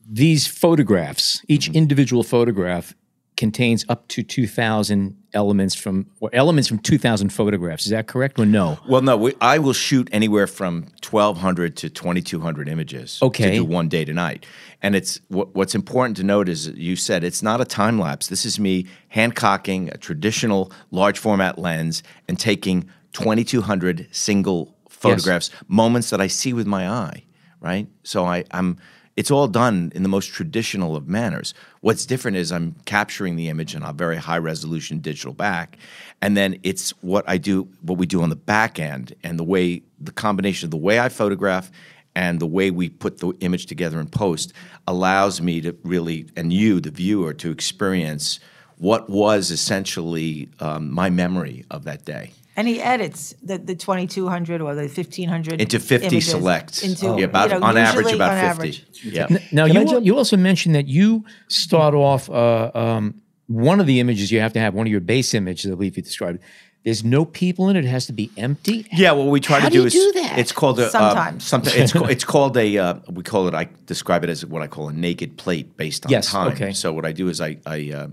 these 0.07 0.47
photographs, 0.47 1.43
each 1.47 1.69
individual 1.69 2.24
photograph 2.24 2.95
contains 3.35 3.85
up 3.89 4.07
to 4.09 4.24
2,000 4.24 5.17
elements 5.36 5.75
from, 5.75 6.08
or 6.20 6.30
elements 6.34 6.68
from 6.68 6.80
2,000 6.80 7.30
photographs. 7.30 7.86
Is 7.86 7.92
that 7.92 8.08
correct 8.08 8.39
or 8.39 8.46
no? 8.46 8.80
well, 8.88 9.01
no, 9.01 9.18
we, 9.18 9.34
I 9.42 9.60
will 9.60 9.74
shoot 9.74 10.10
anywhere 10.12 10.48
from 10.48 10.84
1,200 11.08 11.77
to 11.77 11.89
2,200 11.89 12.68
images. 12.68 13.20
Okay. 13.22 13.51
To 13.51 13.51
do 13.58 13.65
one 13.65 13.89
day 13.89 14.06
to 14.06 14.13
night, 14.13 14.46
and 14.82 14.96
it's 14.96 15.20
what, 15.27 15.54
what's 15.54 15.75
important 15.75 16.18
to 16.18 16.24
note 16.24 16.50
is 16.50 16.70
you 16.70 16.96
said 16.96 17.24
it's 17.24 17.44
not 17.44 17.62
a 17.62 17.65
time 17.65 18.00
lapse. 18.00 18.27
This 18.27 18.46
is 18.46 18.60
me 18.60 18.88
hand 19.10 19.36
cocking 19.36 19.89
a 19.89 19.98
traditional 19.98 20.72
large 20.92 21.20
format 21.20 21.60
lens 21.60 22.01
and 22.27 22.39
taking 22.39 22.89
2,200 23.13 24.08
single 24.12 24.75
photographs, 24.89 25.50
moments 25.68 26.10
that 26.10 26.22
I 26.22 26.27
see 26.27 26.54
with 26.54 26.68
my 26.68 26.89
eye. 26.89 27.24
Right. 27.60 27.88
So 28.04 28.25
I, 28.25 28.46
I'm. 28.51 28.77
It's 29.15 29.31
all 29.31 29.48
done 29.48 29.93
in 29.95 30.03
the 30.03 30.10
most 30.10 30.27
traditional 30.27 30.95
of 30.95 31.07
manners. 31.07 31.53
What's 31.79 32.05
different 32.05 32.36
is 32.36 32.51
I'm 32.51 32.75
capturing 32.86 33.38
the 33.38 33.48
image 33.48 33.74
in 33.74 33.81
a 33.81 33.93
very 33.93 34.17
high 34.17 34.38
resolution 34.39 35.00
digital 35.00 35.34
back, 35.34 35.77
and 36.22 36.36
then 36.36 36.60
it's 36.63 36.91
what 37.01 37.24
I 37.27 37.38
do, 37.38 37.69
what 37.81 37.98
we 37.98 38.05
do 38.05 38.22
on 38.22 38.29
the 38.29 38.36
back 38.36 38.77
end, 38.77 39.15
and 39.24 39.39
the 39.39 39.43
way 39.43 39.84
the 40.00 40.12
combination 40.12 40.67
of 40.67 40.72
the 40.72 40.77
way 40.77 41.00
I 41.00 41.07
photograph 41.07 41.72
and 42.13 42.39
the 42.39 42.45
way 42.48 42.72
we 42.72 42.89
put 42.89 43.19
the 43.19 43.31
image 43.39 43.65
together 43.67 44.00
in 44.00 44.07
post 44.07 44.53
allows 44.88 45.41
me 45.41 45.62
to 45.62 45.75
really, 45.84 46.27
and 46.36 46.51
you, 46.51 46.79
the 46.79 46.91
viewer, 46.91 47.34
to 47.34 47.51
experience 47.51 48.39
what 48.77 49.10
was 49.10 49.51
essentially 49.51 50.50
um, 50.60 50.91
my 50.91 51.10
memory 51.10 51.65
of 51.72 51.86
that 51.86 52.03
day. 52.03 52.31
And 52.57 52.67
he 52.67 52.81
edits 52.81 53.33
the, 53.43 53.57
the 53.57 53.75
2200 53.75 54.62
or 54.62 54.75
the 54.75 54.83
1500 54.83 55.59
Into 55.59 55.79
50 55.79 56.07
images 56.07 56.29
selects. 56.31 56.83
Into, 56.83 57.07
Yeah, 57.19 57.25
about- 57.25 57.50
you 57.51 57.59
know, 57.59 57.65
on 57.65 57.77
average, 57.77 58.13
about 58.13 58.31
on 58.31 58.35
50. 58.39 58.45
average. 58.47 58.85
Yeah. 59.03 59.27
Now, 59.51 59.67
Can 59.67 59.88
you, 59.88 60.00
you 60.01 60.17
also 60.17 60.38
mentioned 60.38 60.75
that 60.75 60.88
you 60.88 61.25
start 61.50 61.93
off, 61.93 62.29
uh, 62.29 62.71
um, 62.74 63.22
one 63.48 63.79
of 63.79 63.87
the 63.87 64.00
images 64.00 64.31
you 64.31 64.39
have 64.39 64.53
to 64.53 64.59
have, 64.59 64.74
one 64.74 64.87
of 64.87 64.91
your 64.91 65.01
base 65.01 65.33
images, 65.33 65.70
I 65.70 65.75
believe 65.75 65.98
you 65.98 66.03
described, 66.03 66.39
there's 66.85 67.03
no 67.03 67.25
people 67.25 67.68
in 67.70 67.75
it, 67.75 67.83
it 67.83 67.87
has 67.89 68.05
to 68.05 68.13
be 68.13 68.31
empty. 68.37 68.87
Yeah, 68.94 69.11
what 69.13 69.27
we 69.27 69.39
try 69.39 69.59
How 69.59 69.70
to 69.70 69.72
do 69.74 69.77
do 69.89 69.98
you 69.98 70.07
is 70.07 70.13
do 70.13 70.22
that? 70.22 70.37
it's 70.39 70.51
called 70.51 70.79
a 70.79 70.89
Sometimes. 70.89 71.44
Uh, 71.44 71.46
something. 71.48 71.74
It's 71.75 71.91
called, 71.94 72.09
it's 72.11 72.24
called 72.24 72.57
a 72.57 72.77
uh, 72.77 72.94
we 73.09 73.24
call 73.24 73.48
it. 73.48 73.53
I 73.55 73.68
describe 73.87 74.24
it 74.24 74.29
as 74.29 74.46
what 74.46 74.61
I 74.61 74.68
call 74.68 74.89
a 74.89 74.94
naked 74.94 75.35
plate 75.37 75.75
based 75.77 76.05
on 76.05 76.11
Yes, 76.11 76.31
time. 76.31 76.51
okay. 76.53 76.74
So 76.74 76.94
what 76.94 77.03
I 77.05 77.11
do 77.11 77.27
is 77.27 77.41
I, 77.41 77.57
I 77.65 77.91
uh, 77.91 78.07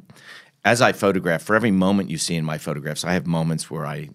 as 0.65 0.81
I 0.81 0.93
photograph 0.93 1.43
for 1.43 1.55
every 1.55 1.71
moment 1.71 2.09
you 2.09 2.17
see 2.17 2.35
in 2.35 2.47
my 2.47 2.57
photographs, 2.57 3.05
I 3.05 3.13
have 3.13 3.27
moments 3.27 3.71
where 3.71 3.85
I 3.85 4.09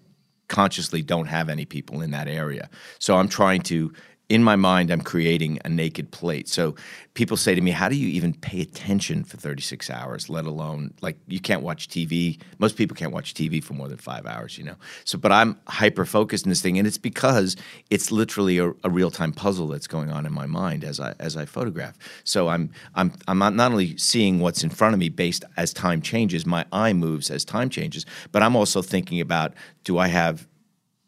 consciously 0.48 1.02
don't 1.02 1.26
have 1.26 1.48
any 1.48 1.64
people 1.64 2.00
in 2.00 2.10
that 2.10 2.28
area. 2.28 2.68
So 2.98 3.16
I'm 3.16 3.28
trying 3.28 3.62
to. 3.62 3.92
In 4.28 4.44
my 4.44 4.56
mind, 4.56 4.90
I'm 4.90 5.00
creating 5.00 5.58
a 5.64 5.70
naked 5.70 6.10
plate. 6.10 6.48
So 6.48 6.74
people 7.14 7.38
say 7.38 7.54
to 7.54 7.62
me, 7.62 7.70
How 7.70 7.88
do 7.88 7.96
you 7.96 8.08
even 8.08 8.34
pay 8.34 8.60
attention 8.60 9.24
for 9.24 9.38
36 9.38 9.88
hours, 9.88 10.28
let 10.28 10.44
alone 10.44 10.92
like 11.00 11.16
you 11.26 11.40
can't 11.40 11.62
watch 11.62 11.88
TV? 11.88 12.38
Most 12.58 12.76
people 12.76 12.94
can't 12.94 13.10
watch 13.10 13.32
TV 13.32 13.64
for 13.64 13.72
more 13.72 13.88
than 13.88 13.96
five 13.96 14.26
hours, 14.26 14.58
you 14.58 14.64
know? 14.64 14.74
So, 15.04 15.16
but 15.16 15.32
I'm 15.32 15.58
hyper 15.66 16.04
focused 16.04 16.44
in 16.44 16.50
this 16.50 16.60
thing, 16.60 16.76
and 16.76 16.86
it's 16.86 16.98
because 16.98 17.56
it's 17.88 18.12
literally 18.12 18.58
a, 18.58 18.68
a 18.84 18.90
real 18.90 19.10
time 19.10 19.32
puzzle 19.32 19.68
that's 19.68 19.86
going 19.86 20.10
on 20.10 20.26
in 20.26 20.32
my 20.32 20.46
mind 20.46 20.84
as 20.84 21.00
I 21.00 21.14
as 21.18 21.34
I 21.34 21.46
photograph. 21.46 21.96
So 22.24 22.48
I'm 22.48 22.70
I'm 22.94 23.14
I'm 23.28 23.38
not, 23.38 23.54
not 23.54 23.72
only 23.72 23.96
seeing 23.96 24.40
what's 24.40 24.62
in 24.62 24.68
front 24.68 24.92
of 24.92 25.00
me 25.00 25.08
based 25.08 25.44
as 25.56 25.72
time 25.72 26.02
changes, 26.02 26.44
my 26.44 26.66
eye 26.70 26.92
moves 26.92 27.30
as 27.30 27.46
time 27.46 27.70
changes, 27.70 28.04
but 28.30 28.42
I'm 28.42 28.56
also 28.56 28.82
thinking 28.82 29.22
about 29.22 29.54
do 29.84 29.96
I 29.96 30.08
have 30.08 30.46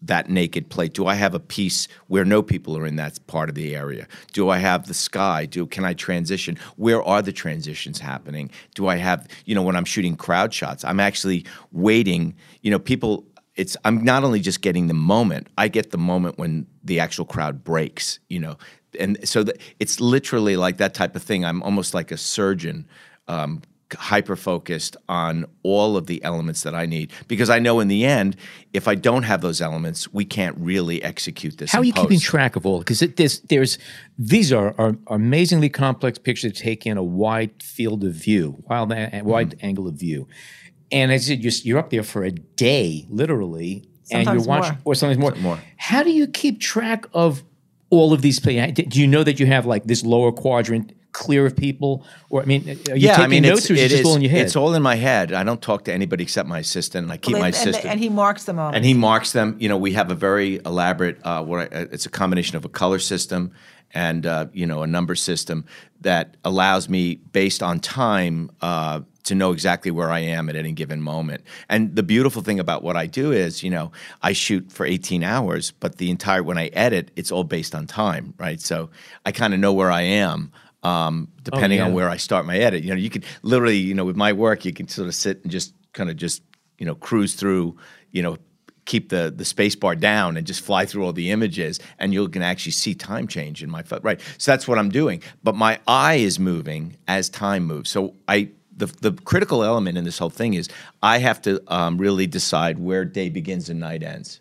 that 0.03 0.29
naked 0.29 0.71
plate? 0.71 0.95
Do 0.95 1.07
I 1.07 1.15
have 1.15 1.35
a 1.35 1.41
piece 1.41 1.89
where 2.09 2.25
no 2.25 2.43
people 2.43 2.77
are 2.77 2.87
in 2.87 2.97
that 2.97 3.19
part 3.27 3.49
of 3.49 3.55
the 3.55 3.75
area? 3.75 4.07
Do 4.33 4.49
I 4.49 4.59
have 4.59 4.87
the 4.87 4.95
sky? 4.95 5.47
Do 5.47 5.67
can 5.67 5.85
I 5.85 5.95
transition? 5.95 6.59
Where 6.77 7.03
are 7.03 7.23
the 7.23 7.33
transitions 7.33 8.01
happening? 8.01 8.51
Do 8.75 8.89
I 8.89 8.97
have 8.97 9.29
you 9.45 9.55
know 9.55 9.63
when 9.63 9.77
I'm 9.77 9.85
shooting 9.85 10.17
crowd 10.17 10.55
shots? 10.55 10.85
I'm 10.85 11.01
actually 11.01 11.45
waiting. 11.73 12.35
You 12.63 12.71
know, 12.71 12.79
people. 12.79 13.25
It's 13.57 13.77
I'm 13.85 14.03
not 14.05 14.25
only 14.25 14.41
just 14.41 14.63
getting 14.63 14.87
the 14.87 14.95
moment. 14.95 15.49
I 15.59 15.69
get 15.69 15.91
the 15.91 15.99
moment 15.99 16.39
when 16.39 16.67
the 16.83 17.01
actual 17.01 17.25
crowd 17.27 17.63
breaks. 17.63 18.19
You 18.29 18.41
know, 18.41 18.57
and 18.99 19.19
so 19.29 19.43
the, 19.43 19.59
it's 19.79 20.01
literally 20.01 20.57
like 20.57 20.79
that 20.79 20.95
type 20.95 21.15
of 21.15 21.23
thing. 21.23 21.45
I'm 21.45 21.63
almost 21.63 21.93
like 21.93 22.11
a 22.11 22.17
surgeon. 22.17 22.87
Um, 23.29 23.63
hyper 23.95 24.37
focused 24.37 24.97
on 25.09 25.47
all 25.63 25.97
of 25.97 26.07
the 26.07 26.23
elements 26.25 26.63
that 26.63 26.75
I 26.75 26.87
need 26.87 27.13
because 27.29 27.51
I 27.51 27.59
know 27.59 27.81
in 27.81 27.89
the 27.89 28.05
end, 28.05 28.37
if 28.73 28.87
I 28.89 28.95
don't 28.95 29.25
have 29.25 29.41
those 29.41 29.61
elements, 29.61 30.13
we 30.13 30.25
can't 30.25 30.57
really 30.59 31.03
execute 31.03 31.59
this. 31.59 31.73
How 31.73 31.81
are 31.81 31.85
you 31.85 31.93
keeping 31.93 32.21
track 32.21 32.57
of 32.57 32.65
all? 32.67 32.79
Because 32.81 33.01
there's, 33.01 33.41
there's, 33.41 33.79
these 34.19 34.53
are, 34.53 34.75
are 34.79 34.97
amazingly 35.09 35.69
complex 35.69 36.19
pictures 36.19 36.53
that 36.53 36.59
take 36.59 36.87
in 36.87 36.97
a 36.97 37.03
wide 37.03 37.63
field 37.63 38.05
of 38.05 38.13
view, 38.15 38.63
wild, 38.69 38.93
a- 38.93 39.23
wide 39.25 39.51
Mm-hmm. 39.51 39.67
angle 39.67 39.89
of 39.89 39.95
view. 39.95 40.29
And 40.93 41.13
as 41.13 41.29
you 41.29 41.37
said, 41.37 41.43
you're, 41.45 41.53
you're 41.65 41.79
up 41.79 41.91
there 41.91 42.03
for 42.03 42.25
a 42.25 42.31
day, 42.33 43.07
literally, 43.09 43.85
and 44.13 44.27
you're 44.27 44.43
watching, 44.43 44.73
more. 44.75 44.81
or 44.85 44.95
sometimes 44.95 45.19
more. 45.19 45.35
more. 45.37 45.59
How 45.77 46.03
do 46.03 46.11
you 46.11 46.27
keep 46.27 46.61
track 46.61 47.07
of 47.15 47.45
all 47.91 48.13
of 48.13 48.23
these? 48.23 48.41
pla- 48.41 48.67
Do 48.73 49.01
you 49.01 49.07
know 49.07 49.23
that 49.25 49.39
you 49.39 49.47
have 49.47 49.67
like 49.67 49.85
this 49.85 50.05
lower 50.05 50.33
quadrant 50.33 50.93
clear 51.13 51.47
of 51.47 51.57
people, 51.57 52.05
or 52.29 52.43
I 52.43 52.45
mean, 52.45 52.69
are 52.69 52.73
you 52.73 52.79
yeah, 52.97 53.13
taking 53.13 53.25
I 53.25 53.29
mean, 53.29 53.43
notes, 53.43 53.63
it's, 53.63 53.71
or 53.71 53.75
is 53.75 53.81
it 53.81 53.85
it 53.85 53.89
just 53.89 54.01
is- 54.01 54.07
all 54.07 54.17
in 54.17 54.23
your 54.23 54.31
head? 54.31 54.47
It's 54.47 54.57
all 54.57 54.75
in 54.75 54.83
my 54.83 54.95
head. 54.97 55.33
I 55.33 55.43
don't 55.45 55.61
talk 55.63 55.85
to 55.85 55.93
anybody 55.93 56.23
except 56.25 56.49
my 56.49 56.59
assistant. 56.59 57.05
and 57.05 57.13
I 57.13 57.17
keep 57.17 57.33
Well, 57.35 57.43
my 57.43 57.49
and, 57.49 57.57
and, 57.57 57.69
assistant. 57.69 57.93
and 57.93 58.01
he 58.01 58.09
marks 58.09 58.45
them 58.45 58.57
moment. 58.57 58.77
and 58.77 58.85
he 58.85 58.95
marks 58.95 59.33
them. 59.33 59.57
You 59.59 59.69
know, 59.69 59.77
we 59.77 59.93
have 59.93 60.11
a 60.11 60.15
very 60.15 60.61
elaborate. 60.65 61.19
Uh, 61.25 61.43
what 61.45 61.61
I, 61.73 61.77
uh, 61.77 61.87
it's 61.93 62.07
a 62.07 62.11
combination 62.11 62.57
of 62.57 62.65
a 62.65 62.69
color 62.69 62.99
system 62.99 63.53
and 63.93 64.25
uh, 64.25 64.47
you 64.53 64.67
know 64.67 64.83
a 64.83 64.87
number 64.87 65.15
system 65.17 65.65
that 66.03 66.37
allows 66.45 66.89
me, 66.89 67.17
based 67.33 67.63
on 67.63 67.81
time, 67.81 68.51
uh, 68.63 69.01
to 69.25 69.35
know 69.35 69.53
exactly 69.53 69.91
where 69.91 70.11
I 70.11 70.21
am 70.21 70.49
at 70.49 70.57
any 70.57 70.73
given 70.73 71.03
moment. 71.03 71.43
And 71.69 71.95
the 71.95 72.03
beautiful 72.03 72.41
thing 72.41 72.59
about 72.59 72.83
what 72.83 72.97
I 72.97 73.07
do 73.07 73.33
is, 73.33 73.63
you 73.63 73.69
know, 73.71 73.93
I 74.23 74.33
shoot 74.33 74.73
for 74.73 74.87
18 74.87 75.23
hours, 75.23 75.73
but 75.73 75.99
the 75.99 76.11
entire 76.11 76.43
when 76.43 76.57
I 76.57 76.69
edit, 76.69 77.11
it's 77.17 77.31
all 77.31 77.45
based 77.45 77.75
on 77.75 77.87
time, 77.87 78.33
right? 78.39 78.61
So 78.61 78.89
I 79.27 79.33
kind 79.33 79.53
of 79.53 79.61
know 79.61 79.73
where 79.75 79.91
I 79.91 80.03
am. 80.03 80.53
Um, 80.83 81.29
depending 81.43 81.79
yeah. 81.79 81.87
on 81.87 81.93
where 81.93 82.09
I 82.09 82.17
start 82.17 82.47
my 82.47 82.57
edit, 82.57 82.83
you 82.83 82.91
know, 82.91 82.97
you 82.97 83.11
could 83.11 83.27
literally, 83.43 83.77
you 83.77 83.95
know, 83.95 84.07
with 84.07 84.17
my 84.17 84.33
work, 84.33 84.65
you 84.65 84.73
can 84.73 84.89
sort 84.89 85.09
of 85.09 85.15
sit 85.15 85.43
and 85.43 85.53
just 85.53 85.75
kind 85.93 86.09
of 86.09 86.17
just, 86.17 86.43
you 86.79 86.87
know, 86.87 86.95
cruise 86.95 87.35
through, 87.35 87.77
you 88.13 88.23
know, 88.23 88.39
keep 88.87 89.11
the 89.11 89.33
the 89.37 89.45
space 89.45 89.77
bar 89.77 89.95
down 89.95 90.37
and 90.37 90.47
just 90.47 90.63
fly 90.63 90.87
through 90.87 91.05
all 91.05 91.13
the 91.13 91.31
images, 91.31 91.81
and 91.99 92.15
you 92.15 92.29
can 92.29 92.43
actually 92.43 92.73
see 92.73 92.95
time 92.95 93.29
change 93.29 93.63
in 93.63 93.71
my 93.71 93.83
photo. 93.83 94.03
Right. 94.03 94.21
So 94.39 94.53
that's 94.53 94.67
what 94.67 94.79
I'm 94.79 94.89
doing. 94.89 95.23
But 95.43 95.55
my 95.55 95.79
eye 95.87 96.15
is 96.15 96.39
moving 96.39 96.97
as 97.07 97.29
time 97.29 97.65
moves. 97.67 97.91
So 97.91 98.15
I 98.27 98.49
the, 98.81 98.87
the 98.87 99.13
critical 99.13 99.63
element 99.63 99.99
in 99.99 100.05
this 100.05 100.19
whole 100.19 100.31
thing 100.31 100.55
is 100.55 100.69
I 101.03 101.19
have 101.19 101.41
to 101.43 101.63
um, 101.69 101.99
really 101.99 102.27
decide 102.27 102.79
where 102.79 103.05
day 103.05 103.29
begins 103.29 103.69
and 103.69 103.79
night 103.79 104.03
ends. 104.03 104.41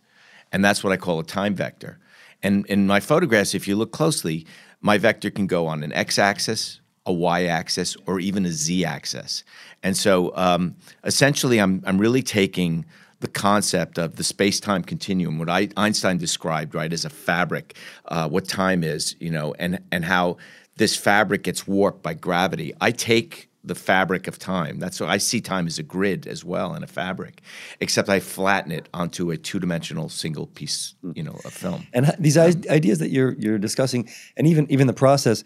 And 0.51 0.65
that's 0.65 0.83
what 0.83 0.93
I 0.93 0.97
call 0.97 1.19
a 1.19 1.23
time 1.23 1.53
vector. 1.53 1.99
And 2.41 2.65
in 2.67 2.87
my 2.87 3.01
photographs, 3.01 3.53
if 3.53 3.67
you 3.67 3.75
look 3.75 3.91
closely, 3.91 4.47
my 4.81 4.97
vector 4.97 5.29
can 5.29 5.47
go 5.47 5.67
on 5.67 5.83
an 5.83 5.93
x 5.93 6.17
axis, 6.19 6.79
a 7.05 7.13
y 7.13 7.45
axis, 7.45 7.97
or 8.05 8.19
even 8.19 8.45
a 8.45 8.51
z 8.51 8.85
axis. 8.85 9.43
And 9.83 9.95
so 9.97 10.35
um, 10.35 10.75
essentially, 11.03 11.59
I'm, 11.59 11.83
I'm 11.85 11.97
really 11.97 12.21
taking 12.21 12.85
the 13.19 13.27
concept 13.27 13.97
of 13.97 14.15
the 14.15 14.23
space-time 14.23 14.83
continuum, 14.83 15.39
what 15.39 15.49
I, 15.49 15.69
Einstein 15.75 16.17
described, 16.17 16.73
right, 16.73 16.91
as 16.93 17.03
a 17.03 17.09
fabric, 17.09 17.75
uh, 18.05 18.29
what 18.29 18.45
time 18.47 18.83
is, 18.83 19.15
you 19.19 19.29
know, 19.29 19.53
and 19.59 19.79
and 19.91 20.05
how 20.05 20.37
this 20.77 20.95
fabric 20.95 21.43
gets 21.43 21.67
warped 21.67 22.01
by 22.01 22.13
gravity. 22.13 22.73
I 22.79 22.91
take 22.91 23.48
the 23.63 23.75
fabric 23.75 24.27
of 24.27 24.39
time. 24.39 24.79
That's 24.79 24.99
what 24.99 25.09
I 25.09 25.17
see 25.17 25.41
time 25.41 25.67
as 25.67 25.77
a 25.79 25.83
grid 25.83 26.27
as 26.27 26.45
well 26.45 26.73
and 26.73 26.83
a 26.83 26.87
fabric, 26.87 27.41
except 27.79 28.07
I 28.09 28.19
flatten 28.19 28.71
it 28.71 28.87
onto 28.93 29.31
a 29.31 29.37
two-dimensional 29.37 30.09
single 30.09 30.47
piece, 30.47 30.95
you 31.13 31.23
know, 31.23 31.37
of 31.43 31.53
film. 31.53 31.85
And 31.93 32.13
these 32.19 32.37
i- 32.37 32.53
ideas 32.69 32.99
that 32.99 33.09
you're 33.09 33.33
you're 33.33 33.57
discussing, 33.59 34.09
and 34.37 34.47
even 34.47 34.65
even 34.71 34.87
the 34.87 34.93
process. 34.93 35.43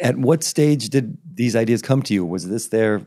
At 0.00 0.16
what 0.16 0.44
stage 0.44 0.90
did 0.90 1.18
these 1.34 1.56
ideas 1.56 1.82
come 1.82 2.02
to 2.02 2.14
you? 2.14 2.24
Was 2.24 2.48
this 2.48 2.68
there 2.68 3.02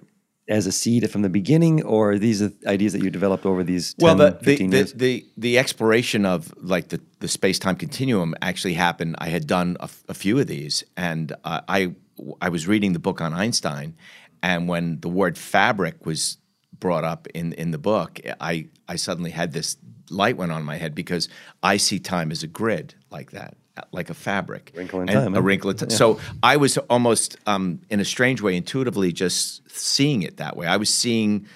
as 0.49 0.65
a 0.67 0.71
seed 0.71 1.09
from 1.09 1.21
the 1.21 1.29
beginning, 1.29 1.81
or 1.83 2.11
are 2.11 2.19
these 2.19 2.41
ideas 2.65 2.91
that 2.91 3.01
you 3.01 3.09
developed 3.09 3.45
over 3.45 3.63
these 3.63 3.93
10, 3.93 4.05
well, 4.05 4.15
the, 4.17 4.37
the, 4.37 4.45
15 4.45 4.69
the, 4.69 4.77
years? 4.77 4.93
the, 4.93 5.25
the 5.37 5.57
exploration 5.57 6.25
of 6.25 6.51
like 6.61 6.89
the, 6.89 6.99
the 7.19 7.29
space 7.29 7.57
time 7.59 7.77
continuum 7.77 8.35
actually 8.41 8.73
happened. 8.73 9.15
I 9.19 9.29
had 9.29 9.47
done 9.47 9.77
a, 9.79 9.83
f- 9.83 10.03
a 10.09 10.13
few 10.13 10.37
of 10.39 10.47
these, 10.47 10.83
and 10.97 11.31
uh, 11.45 11.61
I 11.69 11.95
I 12.41 12.49
was 12.49 12.67
reading 12.67 12.93
the 12.93 12.99
book 12.99 13.21
on 13.21 13.33
Einstein, 13.33 13.95
and 14.41 14.67
when 14.67 14.99
the 14.99 15.09
word 15.09 15.37
fabric 15.37 16.05
was 16.05 16.37
brought 16.79 17.03
up 17.03 17.27
in 17.33 17.53
in 17.53 17.71
the 17.71 17.77
book, 17.77 18.19
I 18.39 18.67
I 18.87 18.95
suddenly 18.95 19.31
had 19.31 19.53
this 19.53 19.77
light 20.09 20.37
went 20.37 20.51
on 20.51 20.63
my 20.63 20.77
head 20.77 20.93
because 20.93 21.29
I 21.63 21.77
see 21.77 21.99
time 21.99 22.31
as 22.31 22.43
a 22.43 22.47
grid 22.47 22.95
like 23.09 23.31
that, 23.31 23.55
like 23.91 24.09
a 24.09 24.13
fabric, 24.13 24.71
Wrinkle 24.75 25.01
in 25.01 25.09
And 25.09 25.25
time, 25.25 25.35
a 25.35 25.41
wrinkle 25.41 25.69
in 25.69 25.77
time. 25.77 25.89
So 25.89 26.19
I 26.43 26.57
was 26.57 26.77
almost 26.77 27.37
um, 27.47 27.81
in 27.89 27.99
a 27.99 28.05
strange 28.05 28.41
way, 28.41 28.55
intuitively, 28.55 29.11
just 29.11 29.69
seeing 29.69 30.21
it 30.21 30.37
that 30.37 30.57
way. 30.57 30.67
I 30.67 30.77
was 30.77 30.93
seeing 30.93 31.47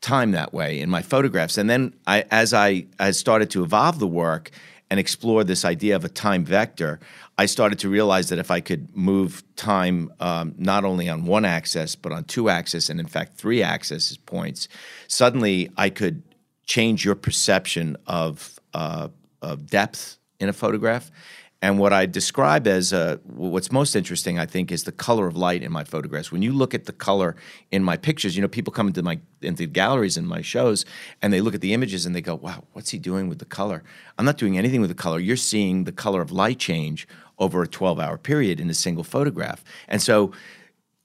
time 0.00 0.32
that 0.32 0.52
way 0.52 0.80
in 0.80 0.90
my 0.90 1.02
photographs. 1.02 1.58
And 1.58 1.68
then 1.68 1.94
I, 2.06 2.24
as 2.30 2.54
I, 2.54 2.86
I 2.98 3.10
started 3.10 3.50
to 3.50 3.62
evolve 3.62 3.98
the 3.98 4.06
work 4.06 4.50
and 4.90 4.98
explore 4.98 5.44
this 5.44 5.64
idea 5.64 5.96
of 5.96 6.04
a 6.04 6.08
time 6.08 6.44
vector, 6.44 6.98
I 7.40 7.46
started 7.46 7.78
to 7.80 7.88
realize 7.88 8.30
that 8.30 8.40
if 8.40 8.50
I 8.50 8.60
could 8.60 8.94
move 8.96 9.44
time 9.54 10.12
um, 10.18 10.54
not 10.58 10.84
only 10.84 11.08
on 11.08 11.24
one 11.24 11.44
axis, 11.44 11.94
but 11.94 12.10
on 12.10 12.24
two 12.24 12.48
axis, 12.48 12.90
and 12.90 12.98
in 12.98 13.06
fact, 13.06 13.34
three 13.34 13.62
axis 13.62 14.16
points, 14.16 14.66
suddenly 15.06 15.70
I 15.76 15.88
could 15.90 16.24
change 16.66 17.04
your 17.04 17.14
perception 17.14 17.96
of, 18.08 18.58
uh, 18.74 19.08
of 19.40 19.68
depth 19.68 20.18
in 20.40 20.48
a 20.48 20.52
photograph. 20.52 21.12
And 21.60 21.78
what 21.80 21.92
I 21.92 22.06
describe 22.06 22.68
as 22.68 22.92
uh, 22.92 23.16
what's 23.24 23.72
most 23.72 23.96
interesting, 23.96 24.38
I 24.38 24.46
think, 24.46 24.70
is 24.70 24.84
the 24.84 24.92
color 24.92 25.26
of 25.26 25.36
light 25.36 25.62
in 25.62 25.72
my 25.72 25.82
photographs. 25.82 26.30
When 26.30 26.42
you 26.42 26.52
look 26.52 26.72
at 26.72 26.84
the 26.84 26.92
color 26.92 27.34
in 27.72 27.82
my 27.82 27.96
pictures, 27.96 28.36
you 28.36 28.42
know, 28.42 28.48
people 28.48 28.72
come 28.72 28.86
into 28.86 29.02
my 29.02 29.18
into 29.42 29.66
galleries 29.66 30.16
and 30.16 30.28
my 30.28 30.40
shows, 30.40 30.84
and 31.20 31.32
they 31.32 31.40
look 31.40 31.56
at 31.56 31.60
the 31.60 31.72
images 31.72 32.06
and 32.06 32.14
they 32.14 32.20
go, 32.20 32.36
"Wow, 32.36 32.62
what's 32.74 32.90
he 32.90 32.98
doing 32.98 33.28
with 33.28 33.40
the 33.40 33.44
color?" 33.44 33.82
I'm 34.16 34.24
not 34.24 34.38
doing 34.38 34.56
anything 34.56 34.80
with 34.80 34.90
the 34.90 35.02
color. 35.02 35.18
You're 35.18 35.36
seeing 35.36 35.82
the 35.82 35.90
color 35.90 36.20
of 36.20 36.30
light 36.30 36.60
change 36.60 37.08
over 37.38 37.62
a 37.62 37.68
12-hour 37.68 38.18
period 38.18 38.60
in 38.60 38.68
a 38.70 38.74
single 38.74 39.04
photograph, 39.04 39.64
and 39.88 40.02
so 40.02 40.32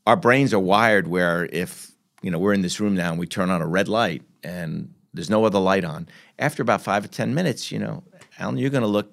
our 0.06 0.15
brains 0.15 0.54
are 0.54 0.60
wired 0.60 1.08
where 1.08 1.46
if 1.46 1.91
you 2.22 2.32
know 2.32 2.39
we're 2.39 2.54
in 2.54 2.62
this 2.62 2.80
room 2.80 2.96
now 2.96 3.12
and 3.12 3.19
we 3.19 3.28
turn 3.28 3.50
on 3.50 3.62
a 3.62 3.67
red 3.67 3.88
light 3.88 4.22
and 4.43 4.93
there's 5.13 5.30
no 5.30 5.46
other 5.46 5.60
light 5.60 5.86
on, 5.86 6.08
after 6.39 6.62
about 6.62 6.82
five 6.82 7.06
or 7.06 7.08
ten 7.08 7.34
minutes, 7.34 7.72
you 7.72 7.80
know, 7.80 8.04
Allan, 8.39 8.58
you're 8.58 8.72
going 8.72 8.82
to 8.82 8.88
look 8.88 9.12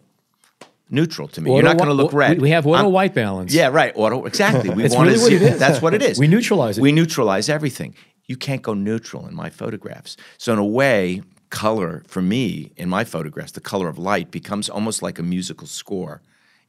neutral 0.88 1.28
to 1.28 1.40
me. 1.40 1.52
You're 1.52 1.62
not 1.62 1.76
going 1.76 1.88
to 1.88 1.94
look 1.94 2.12
red. 2.12 2.40
We, 2.40 2.50
have 2.50 2.66
auto 2.66 2.84
I'm- 2.84 2.92
white 2.92 3.14
balance. 3.14 3.54
Yeah, 3.54 3.68
right. 3.68 3.92
Auto 3.94 4.24
exactly. 4.24 4.70
We 4.74 4.82
want 4.88 5.08
really 5.08 5.14
to 5.14 5.20
what 5.20 5.28
see 5.28 5.36
it 5.36 5.42
is. 5.42 5.58
That's 5.58 5.80
what 5.80 5.94
it 5.94 6.02
is. 6.02 6.18
We 6.24 6.26
neutralize 6.26 6.78
it. 6.78 6.80
We 6.80 6.92
neutralize 6.92 7.48
everything. 7.48 7.94
You 8.26 8.36
can't 8.36 8.62
go 8.62 8.74
neutral 8.74 9.26
in 9.26 9.34
my 9.34 9.50
photographs. 9.50 10.16
So 10.38 10.52
in 10.52 10.58
a 10.58 10.64
way, 10.64 11.22
color 11.50 12.02
for 12.06 12.22
me 12.22 12.72
in 12.76 12.88
my 12.88 13.04
photographs, 13.04 13.52
the 13.52 13.60
color 13.60 13.88
of 13.88 13.98
light 13.98 14.30
becomes 14.30 14.68
almost 14.68 15.02
like 15.02 15.18
a 15.18 15.22
musical 15.22 15.66
score 15.66 16.22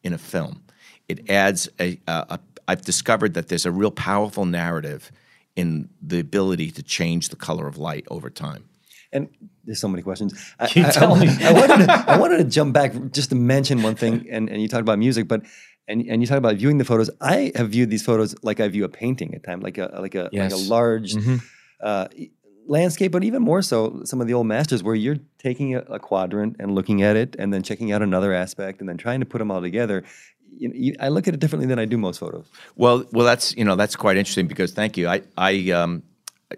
in 0.04 0.14
a 0.14 0.18
film. 0.18 0.64
It 1.08 1.30
adds 1.30 1.70
a. 1.80 2.00
a, 2.08 2.26
a 2.30 2.40
I've 2.68 2.84
discovered 2.84 3.34
that 3.34 3.48
there's 3.50 3.66
a 3.66 3.72
real 3.72 3.92
powerful 3.92 4.46
narrative 4.46 5.12
in 5.58 5.90
the 6.02 6.20
ability 6.20 6.72
to 6.72 6.84
change 6.84 7.28
the 7.30 7.36
color 7.36 7.68
of 7.68 7.78
light 7.78 8.06
over 8.10 8.30
time. 8.30 8.64
And 9.12 9.28
there's 9.66 9.82
so 9.82 9.90
many 9.90 10.04
questions. 10.04 10.32
I, 10.58 10.68
Keep 10.68 10.86
I- 10.86 11.06
I- 11.06 11.20
me. 11.20 11.28
I 11.44 11.52
wanted, 11.52 11.86
to, 11.86 12.06
I 12.08 12.18
wanted 12.18 12.38
to 12.38 12.44
jump 12.46 12.74
back 12.74 12.94
just 13.12 13.30
to 13.32 13.36
mention 13.36 13.82
one 13.82 13.96
thing, 13.96 14.26
and, 14.32 14.50
and 14.50 14.62
you 14.62 14.70
talked 14.70 14.82
about 14.82 15.00
music, 15.00 15.28
but 15.28 15.42
and, 15.88 16.02
and 16.08 16.22
you 16.22 16.28
talk 16.28 16.38
about 16.38 16.56
viewing 16.56 16.78
the 16.78 16.86
photos. 16.86 17.10
I 17.20 17.52
have 17.56 17.70
viewed 17.72 17.90
these 17.90 18.04
photos 18.06 18.36
like 18.42 18.62
I 18.62 18.70
view 18.70 18.86
a 18.86 18.90
painting 18.90 19.36
at 19.36 19.44
times, 19.44 19.64
like 19.64 19.78
a 19.78 19.90
like 20.00 20.16
a 20.16 20.24
like 20.24 20.32
a 20.32 20.36
Yes. 20.36 20.54
Mm-hmm. 20.54 20.70
large 20.70 21.16
uh, 21.82 22.08
landscape, 22.72 23.12
but 23.12 23.24
even 23.24 23.42
more 23.42 23.62
so, 23.62 24.02
some 24.06 24.22
of 24.22 24.28
the 24.28 24.34
old 24.34 24.48
masters 24.48 24.82
where 24.82 24.96
you're 24.96 25.18
taking 25.38 25.76
a, 25.76 25.80
a 25.82 26.00
quadrant 26.00 26.56
and 26.58 26.74
looking 26.74 27.04
at 27.04 27.16
it, 27.16 27.36
and 27.38 27.54
then 27.54 27.62
checking 27.62 27.92
out 27.92 28.02
another 28.02 28.34
aspect, 28.34 28.80
and 28.80 28.90
then 28.90 28.98
trying 28.98 29.20
to 29.20 29.26
put 29.26 29.40
them 29.40 29.52
all 29.52 29.62
together. 29.62 30.04
You 30.58 30.72
you, 30.74 30.96
I 31.00 31.10
look 31.10 31.28
at 31.28 31.34
it 31.34 31.40
differently 31.40 31.68
than 31.68 31.78
I 31.78 31.86
do 31.86 31.98
most 31.98 32.20
photos. 32.20 32.46
Well, 32.76 33.06
well, 33.12 33.26
that's 33.26 33.56
you 33.56 33.66
know 33.66 33.76
that's 33.76 33.96
quite 33.96 34.18
interesting 34.18 34.48
because 34.48 34.72
thank 34.72 34.98
you. 34.98 35.08
I 35.08 35.22
I 35.38 35.70
um, 35.72 36.04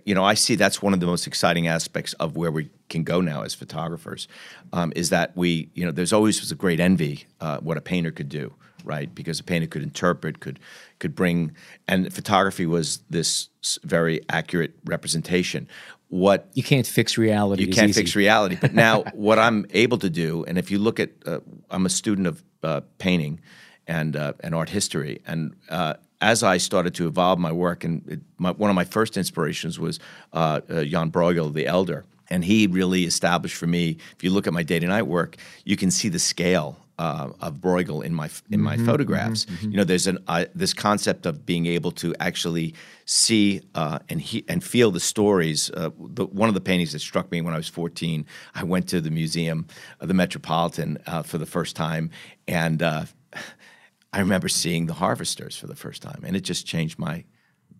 you 0.05 0.15
know 0.15 0.23
I 0.23 0.35
see 0.35 0.55
that's 0.55 0.81
one 0.81 0.93
of 0.93 0.99
the 0.99 1.07
most 1.07 1.27
exciting 1.27 1.67
aspects 1.67 2.13
of 2.13 2.37
where 2.37 2.51
we 2.51 2.69
can 2.89 3.03
go 3.03 3.19
now 3.19 3.41
as 3.41 3.53
photographers, 3.53 4.27
um, 4.71 4.93
is 4.95 5.09
that 5.09 5.35
we 5.35 5.69
you 5.73 5.83
know 5.83 5.91
there's 5.91 6.13
always 6.13 6.39
was 6.39 6.51
a 6.51 6.55
great 6.55 6.79
envy 6.79 7.25
uh, 7.41 7.57
what 7.57 7.77
a 7.77 7.81
painter 7.81 8.11
could 8.11 8.29
do, 8.29 8.53
right? 8.83 9.13
Because 9.13 9.39
a 9.39 9.43
painter 9.43 9.67
could 9.67 9.83
interpret, 9.83 10.39
could 10.39 10.59
could 10.99 11.15
bring, 11.15 11.51
and 11.87 12.13
photography 12.13 12.65
was 12.65 12.99
this 13.09 13.49
very 13.83 14.21
accurate 14.29 14.73
representation. 14.85 15.67
What 16.09 16.49
You 16.53 16.63
can't 16.63 16.85
fix 16.85 17.17
reality. 17.17 17.63
you 17.63 17.73
can't 17.73 17.89
easy. 17.89 18.01
fix 18.01 18.15
reality. 18.15 18.57
But 18.59 18.73
now, 18.73 19.03
what 19.13 19.39
I'm 19.39 19.65
able 19.71 19.97
to 19.99 20.09
do, 20.09 20.43
and 20.45 20.57
if 20.57 20.69
you 20.69 20.77
look 20.77 20.99
at, 20.99 21.11
uh, 21.25 21.39
I'm 21.71 21.85
a 21.85 21.89
student 21.89 22.27
of 22.27 22.43
uh, 22.61 22.81
painting 22.99 23.39
and 23.87 24.15
uh, 24.15 24.33
and 24.41 24.53
art 24.53 24.69
history, 24.69 25.21
and 25.25 25.55
uh, 25.69 25.95
as 26.23 26.41
I 26.41 26.57
started 26.57 26.95
to 26.95 27.07
evolve 27.07 27.37
my 27.37 27.51
work, 27.51 27.83
and 27.83 28.01
it, 28.07 28.21
my, 28.37 28.51
one 28.51 28.69
of 28.69 28.75
my 28.75 28.85
first 28.85 29.17
inspirations 29.17 29.77
was 29.77 29.99
uh, 30.31 30.61
uh, 30.69 30.83
Jan 30.85 31.11
Bruegel, 31.11 31.53
the 31.53 31.67
elder, 31.67 32.05
and 32.29 32.45
he 32.45 32.65
really 32.65 33.03
established 33.03 33.55
for 33.55 33.67
me. 33.67 33.97
If 34.15 34.23
you 34.23 34.29
look 34.29 34.47
at 34.47 34.53
my 34.53 34.63
day 34.63 34.79
to 34.79 34.87
night 34.87 35.07
work, 35.07 35.35
you 35.65 35.75
can 35.75 35.91
see 35.91 36.07
the 36.07 36.19
scale. 36.19 36.77
Uh, 36.99 37.29
of 37.41 37.55
Bruegel 37.55 38.05
in 38.05 38.13
my 38.13 38.29
in 38.51 38.61
my 38.61 38.77
photographs, 38.77 39.47
you 39.61 39.75
know, 39.77 39.83
there's 39.83 40.05
an 40.05 40.19
uh, 40.27 40.45
this 40.53 40.75
concept 40.75 41.25
of 41.25 41.43
being 41.43 41.65
able 41.65 41.91
to 41.93 42.13
actually 42.19 42.75
see 43.05 43.61
uh, 43.75 43.99
and 44.09 44.21
he, 44.21 44.45
and 44.47 44.63
feel 44.63 44.91
the 44.91 44.99
stories. 44.99 45.71
Uh, 45.71 45.89
the, 45.99 46.25
one 46.27 46.49
of 46.49 46.55
the 46.55 46.61
paintings 46.61 46.91
that 46.93 46.99
struck 46.99 47.31
me 47.31 47.41
when 47.41 47.53
I 47.53 47.57
was 47.57 47.67
14, 47.67 48.25
I 48.55 48.63
went 48.63 48.87
to 48.89 49.01
the 49.01 49.09
museum, 49.09 49.65
uh, 49.99 50.05
the 50.05 50.13
Metropolitan, 50.13 50.97
uh, 51.07 51.23
for 51.23 51.37
the 51.37 51.45
first 51.45 51.75
time, 51.75 52.11
and 52.47 52.81
uh, 52.83 53.05
I 54.13 54.19
remember 54.19 54.47
seeing 54.47 54.85
the 54.85 54.93
harvesters 54.93 55.57
for 55.57 55.67
the 55.67 55.75
first 55.75 56.01
time, 56.01 56.23
and 56.23 56.35
it 56.35 56.41
just 56.41 56.67
changed 56.67 56.99
my 56.99 57.25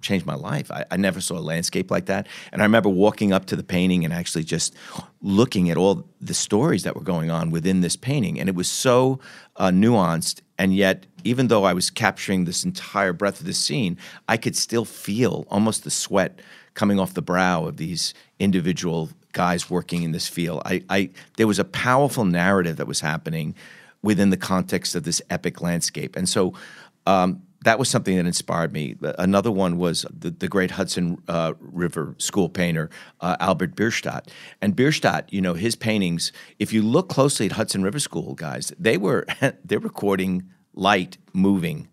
changed 0.04 0.26
my 0.26 0.36
life. 0.36 0.70
I, 0.70 0.86
I 0.92 0.98
never 0.98 1.20
saw 1.20 1.38
a 1.38 1.42
landscape 1.42 1.89
like 1.89 2.06
that, 2.06 2.28
and 2.52 2.62
I 2.62 2.66
remember 2.66 2.89
walking 2.89 3.34
up 3.34 3.46
to 3.48 3.56
the 3.56 3.63
painting 3.63 4.06
and 4.06 4.13
actually 4.13 4.44
just 4.44 4.76
looking 5.22 5.72
at 5.72 5.78
all 5.78 6.06
the 6.22 6.34
stories 6.34 6.84
that 6.84 6.96
were 6.96 7.02
going 7.02 7.32
on 7.32 7.50
within 7.50 7.82
this 7.82 7.96
painting, 7.96 8.39
and 8.39 8.48
it 8.48 8.56
was 8.56 8.70
so 8.70 9.20
uh, 9.56 9.70
nuanced. 9.70 10.42
And 10.60 10.76
yet, 10.76 11.08
even 11.24 11.48
though 11.48 11.63
I 11.63 11.74
was 11.74 11.89
capturing 11.89 12.46
this 12.46 12.63
entire 12.63 13.13
breadth 13.13 13.39
of 13.39 13.48
the 13.48 13.54
scene, 13.54 13.98
I 14.28 14.38
could 14.38 14.56
still 14.56 14.86
feel 14.86 15.46
almost 15.50 15.84
the 15.84 15.92
sweat 15.92 16.39
coming 16.76 17.00
off 17.00 17.13
the 17.13 17.22
brow 17.22 17.66
of 17.66 17.78
these 17.78 18.13
individual 18.39 19.10
guys 19.32 19.70
working 19.70 20.04
in 20.04 20.12
this 20.12 20.28
field. 20.28 20.62
I, 20.66 20.84
I 20.89 21.10
there 21.38 21.48
was 21.48 21.60
a 21.60 21.66
powerful 21.66 22.26
narrative 22.26 22.78
that 22.78 22.88
was 22.88 23.02
happening 23.02 23.56
within 24.02 24.30
the 24.30 24.38
context 24.38 24.96
of 24.96 25.04
this 25.04 25.22
epic 25.30 25.62
landscape. 25.62 26.16
And 26.16 26.30
so 26.30 26.54
um, 27.08 27.42
that 27.63 27.80
was 27.80 27.89
something 27.89 28.15
that 28.17 28.26
inspired 28.26 28.71
me. 28.73 28.95
Another 29.17 29.52
one 29.52 29.78
was 29.78 30.06
the, 30.12 30.30
the 30.32 30.47
great 30.47 30.71
Hudson 30.71 31.17
uh, 31.28 31.54
River 31.60 32.15
school 32.17 32.49
painter, 32.49 32.89
uh, 33.21 33.36
Albert 33.39 33.76
Bierstadt. 33.76 34.30
And 34.62 34.76
Bierstadt, 34.76 35.32
you 35.32 35.41
know, 35.41 35.54
his 35.54 35.76
paintings, 35.76 36.32
if 36.60 36.73
you 36.73 36.82
look 36.82 37.10
closely 37.10 37.45
at 37.47 37.54
Hudson 37.54 37.84
River 37.84 37.99
School 37.99 38.34
guys, 38.36 38.73
they 38.80 38.97
were, 38.97 39.26
they're 39.65 39.80
recording 39.80 40.43
light 40.73 41.17
moving 41.34 41.88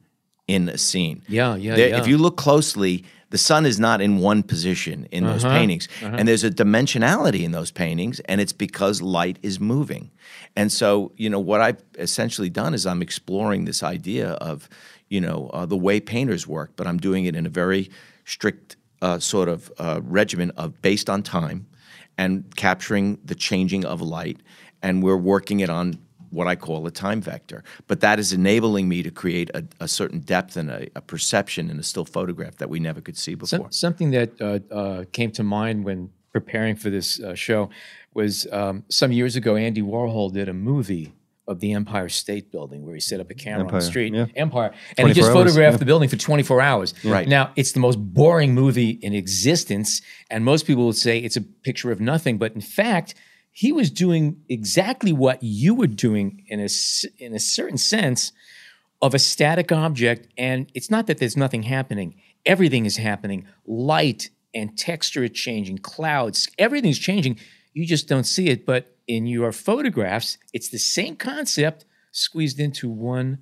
in 0.46 0.68
a 0.68 0.78
scene. 0.78 1.22
Yeah, 1.28 1.54
yeah, 1.56 1.76
There- 1.76 1.88
yeah. 1.90 2.00
If 2.00 2.06
you 2.08 2.18
look 2.18 2.36
closely, 2.36 3.04
the 3.30 3.38
sun 3.38 3.64
is 3.64 3.78
not 3.78 4.00
in 4.00 4.18
one 4.18 4.42
position 4.42 5.06
in 5.12 5.24
those 5.24 5.44
Uh-huh, 5.44 5.54
paintings, 5.56 5.86
and 6.02 6.26
there's 6.26 6.42
a 6.42 6.50
dimensionality 6.50 7.42
in 7.44 7.52
those 7.52 7.70
paintings, 7.70 8.18
and 8.28 8.40
it's 8.40 8.52
because 8.52 9.00
light 9.00 9.38
is 9.42 9.60
moving. 9.60 10.10
And 10.56 10.72
so, 10.72 11.12
you 11.16 11.30
know, 11.30 11.38
what 11.38 11.60
I've 11.60 11.80
essentially 11.96 12.50
done 12.50 12.74
is 12.74 12.86
I'm 12.86 13.02
exploring 13.02 13.66
this 13.66 13.82
idea 13.84 14.30
of, 14.50 14.68
you 15.10 15.20
know, 15.20 15.50
uh, 15.52 15.66
the 15.66 15.76
way 15.76 16.00
painters 16.00 16.46
work, 16.46 16.72
but 16.76 16.86
I'm 16.86 16.96
doing 16.96 17.26
it 17.26 17.36
in 17.36 17.44
a 17.44 17.50
very 17.50 17.90
strict 18.24 18.76
uh, 19.02 19.18
sort 19.18 19.48
of 19.48 19.70
uh, 19.78 20.00
regimen 20.04 20.50
of 20.52 20.80
based 20.80 21.10
on 21.10 21.22
time 21.22 21.66
and 22.16 22.54
capturing 22.56 23.18
the 23.24 23.34
changing 23.34 23.84
of 23.84 24.00
light, 24.00 24.38
and 24.82 25.02
we're 25.02 25.16
working 25.16 25.60
it 25.60 25.68
on 25.70 25.98
what 26.30 26.46
I 26.46 26.54
call 26.54 26.86
a 26.86 26.90
time 26.92 27.20
vector. 27.20 27.64
But 27.88 28.00
that 28.00 28.20
is 28.20 28.32
enabling 28.32 28.88
me 28.88 29.02
to 29.02 29.10
create 29.10 29.50
a, 29.52 29.64
a 29.80 29.88
certain 29.88 30.20
depth 30.20 30.56
and 30.56 30.70
a, 30.70 30.88
a 30.94 31.00
perception 31.00 31.70
in 31.70 31.78
a 31.78 31.82
still 31.82 32.04
photograph 32.04 32.56
that 32.58 32.70
we 32.70 32.78
never 32.78 33.00
could 33.00 33.18
see 33.18 33.34
before. 33.34 33.46
Some, 33.46 33.72
something 33.72 34.10
that 34.12 34.40
uh, 34.40 34.60
uh, 34.72 35.04
came 35.12 35.32
to 35.32 35.42
mind 35.42 35.84
when 35.84 36.10
preparing 36.32 36.76
for 36.76 36.88
this 36.88 37.18
uh, 37.18 37.34
show 37.34 37.70
was 38.14 38.46
um, 38.52 38.84
some 38.88 39.10
years 39.10 39.34
ago, 39.34 39.56
Andy 39.56 39.82
Warhol 39.82 40.32
did 40.32 40.48
a 40.48 40.54
movie 40.54 41.12
of 41.50 41.58
the 41.58 41.72
Empire 41.72 42.08
State 42.08 42.52
Building 42.52 42.86
where 42.86 42.94
he 42.94 43.00
set 43.00 43.18
up 43.18 43.28
a 43.28 43.34
camera 43.34 43.66
on 43.66 43.74
the 43.74 43.80
street, 43.80 44.14
yeah. 44.14 44.26
Empire, 44.36 44.72
and 44.96 45.08
he 45.08 45.12
just 45.12 45.30
hours, 45.30 45.36
photographed 45.36 45.74
yeah. 45.74 45.78
the 45.78 45.84
building 45.84 46.08
for 46.08 46.16
24 46.16 46.60
hours. 46.60 46.94
Right. 47.04 47.26
Now, 47.26 47.50
it's 47.56 47.72
the 47.72 47.80
most 47.80 47.96
boring 47.96 48.54
movie 48.54 48.90
in 48.90 49.14
existence, 49.14 50.00
and 50.30 50.44
most 50.44 50.64
people 50.64 50.86
would 50.86 50.96
say 50.96 51.18
it's 51.18 51.36
a 51.36 51.40
picture 51.40 51.90
of 51.90 52.00
nothing, 52.00 52.38
but 52.38 52.54
in 52.54 52.60
fact, 52.60 53.16
he 53.50 53.72
was 53.72 53.90
doing 53.90 54.42
exactly 54.48 55.12
what 55.12 55.42
you 55.42 55.74
were 55.74 55.88
doing 55.88 56.44
in 56.46 56.60
a, 56.60 56.68
in 57.18 57.34
a 57.34 57.40
certain 57.40 57.78
sense 57.78 58.30
of 59.02 59.12
a 59.12 59.18
static 59.18 59.72
object. 59.72 60.28
And 60.38 60.70
it's 60.72 60.88
not 60.88 61.08
that 61.08 61.18
there's 61.18 61.36
nothing 61.36 61.64
happening, 61.64 62.14
everything 62.46 62.86
is 62.86 62.96
happening. 62.96 63.44
Light 63.66 64.30
and 64.54 64.78
texture 64.78 65.24
are 65.24 65.28
changing, 65.28 65.78
clouds, 65.78 66.48
everything's 66.58 67.00
changing. 67.00 67.40
You 67.72 67.86
just 67.86 68.06
don't 68.06 68.24
see 68.24 68.48
it. 68.50 68.64
But 68.64 68.96
in 69.06 69.26
your 69.26 69.52
photographs, 69.52 70.38
it's 70.52 70.68
the 70.70 70.78
same 70.78 71.16
concept 71.16 71.84
squeezed 72.12 72.60
into 72.60 72.88
one 72.88 73.38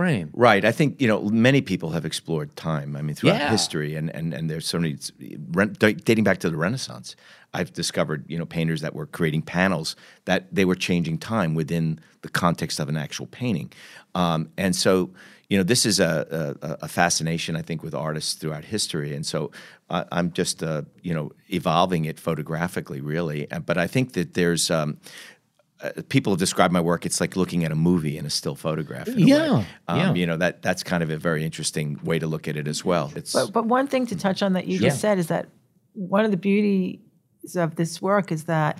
frame. 0.00 0.30
Right. 0.32 0.64
I 0.64 0.72
think 0.72 1.00
you 1.02 1.08
know 1.08 1.20
many 1.48 1.60
people 1.60 1.90
have 1.90 2.04
explored 2.06 2.48
time. 2.56 2.96
I 2.96 3.02
mean, 3.02 3.14
throughout 3.16 3.40
Yeah. 3.40 3.50
history, 3.50 3.96
and 3.98 4.08
and 4.18 4.32
and 4.36 4.48
there's 4.50 4.66
so 4.66 4.78
many 4.78 4.96
dating 6.08 6.24
back 6.24 6.38
to 6.38 6.50
the 6.50 6.56
Renaissance. 6.56 7.16
I've 7.52 7.72
discovered 7.72 8.24
you 8.32 8.38
know 8.38 8.46
painters 8.46 8.80
that 8.80 8.94
were 8.94 9.06
creating 9.06 9.42
panels 9.42 9.96
that 10.24 10.40
they 10.54 10.64
were 10.64 10.76
changing 10.88 11.18
time 11.18 11.54
within 11.54 11.98
the 12.22 12.28
context 12.28 12.80
of 12.80 12.88
an 12.88 12.96
actual 12.96 13.26
painting, 13.26 13.72
um, 14.14 14.48
and 14.56 14.74
so 14.74 15.10
you 15.50 15.58
know 15.58 15.64
this 15.64 15.84
is 15.84 16.00
a, 16.00 16.56
a, 16.62 16.68
a 16.86 16.88
fascination 16.88 17.56
I 17.56 17.62
think 17.62 17.82
with 17.82 17.94
artists 17.94 18.34
throughout 18.34 18.64
history, 18.64 19.14
and 19.16 19.26
so 19.26 19.50
uh, 19.90 20.04
I'm 20.12 20.30
just 20.32 20.62
uh, 20.62 20.82
you 21.02 21.14
know 21.14 21.32
evolving 21.48 22.04
it 22.06 22.20
photographically, 22.20 23.00
really. 23.00 23.46
But 23.66 23.76
I 23.76 23.86
think 23.88 24.12
that 24.12 24.34
there's 24.34 24.70
um, 24.70 24.96
Uh, 25.82 26.02
people 26.08 26.32
have 26.32 26.38
described 26.38 26.72
my 26.72 26.80
work. 26.80 27.06
It's 27.06 27.20
like 27.20 27.36
looking 27.36 27.64
at 27.64 27.72
a 27.72 27.74
movie 27.74 28.18
in 28.18 28.26
a 28.26 28.30
still 28.30 28.54
photograph. 28.54 29.08
in 29.08 29.14
a 29.14 29.16
way. 29.16 29.22
Yeah, 29.22 29.64
Um, 29.88 29.98
yeah. 29.98 30.14
You 30.14 30.26
know 30.26 30.36
that 30.36 30.62
that's 30.62 30.82
kind 30.82 31.02
of 31.02 31.10
a 31.10 31.16
very 31.16 31.44
interesting 31.44 31.98
way 32.04 32.18
to 32.18 32.26
look 32.26 32.48
at 32.48 32.56
it 32.56 32.68
as 32.68 32.84
well. 32.84 33.12
It's 33.16 33.32
But, 33.32 33.52
but 33.52 33.64
one 33.66 33.86
thing 33.86 34.06
to 34.06 34.16
touch 34.16 34.42
on 34.42 34.52
that 34.52 34.66
you 34.66 34.78
just 34.78 35.00
said 35.00 35.18
is 35.18 35.28
that 35.28 35.48
one 35.94 36.24
of 36.24 36.30
the 36.30 36.36
beauties 36.36 36.98
of 37.56 37.76
this 37.76 38.02
work 38.02 38.30
is 38.30 38.44
that 38.44 38.78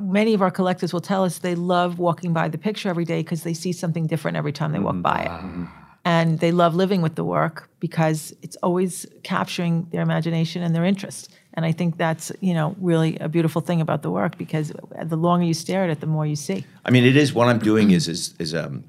many 0.00 0.34
of 0.34 0.42
our 0.42 0.50
collectors 0.50 0.92
will 0.92 1.00
tell 1.00 1.24
us 1.24 1.38
they 1.38 1.54
love 1.54 1.98
walking 1.98 2.32
by 2.32 2.48
the 2.48 2.58
picture 2.58 2.88
every 2.88 3.04
day 3.04 3.20
because 3.22 3.42
they 3.42 3.54
see 3.54 3.72
something 3.72 4.06
different 4.06 4.36
every 4.36 4.52
time 4.52 4.72
they 4.72 4.78
walk 4.78 5.00
by 5.02 5.22
it. 5.22 5.28
Mm-hmm. 5.28 5.62
Mm-hmm. 5.62 5.64
And 6.04 6.38
they 6.38 6.52
love 6.52 6.74
living 6.74 7.02
with 7.02 7.16
the 7.16 7.24
work 7.24 7.68
because 7.80 8.32
it's 8.42 8.56
always 8.56 9.06
capturing 9.24 9.86
their 9.90 10.00
imagination 10.00 10.62
and 10.62 10.74
their 10.74 10.84
interest. 10.84 11.30
And 11.58 11.66
I 11.66 11.72
think 11.72 11.96
that's, 11.96 12.30
you 12.40 12.54
know, 12.54 12.76
really 12.80 13.16
a 13.18 13.28
beautiful 13.28 13.60
thing 13.60 13.80
about 13.80 14.02
the 14.02 14.12
work 14.12 14.38
because 14.38 14.72
the 15.02 15.16
longer 15.16 15.44
you 15.44 15.54
stare 15.54 15.82
at 15.82 15.90
it, 15.90 15.98
the 15.98 16.06
more 16.06 16.24
you 16.24 16.36
see. 16.36 16.64
I 16.84 16.92
mean, 16.92 17.04
it 17.04 17.16
is 17.16 17.34
what 17.34 17.48
I'm 17.48 17.58
doing 17.58 17.90
is 17.90 18.06
is 18.06 18.32
is 18.38 18.54
um. 18.54 18.84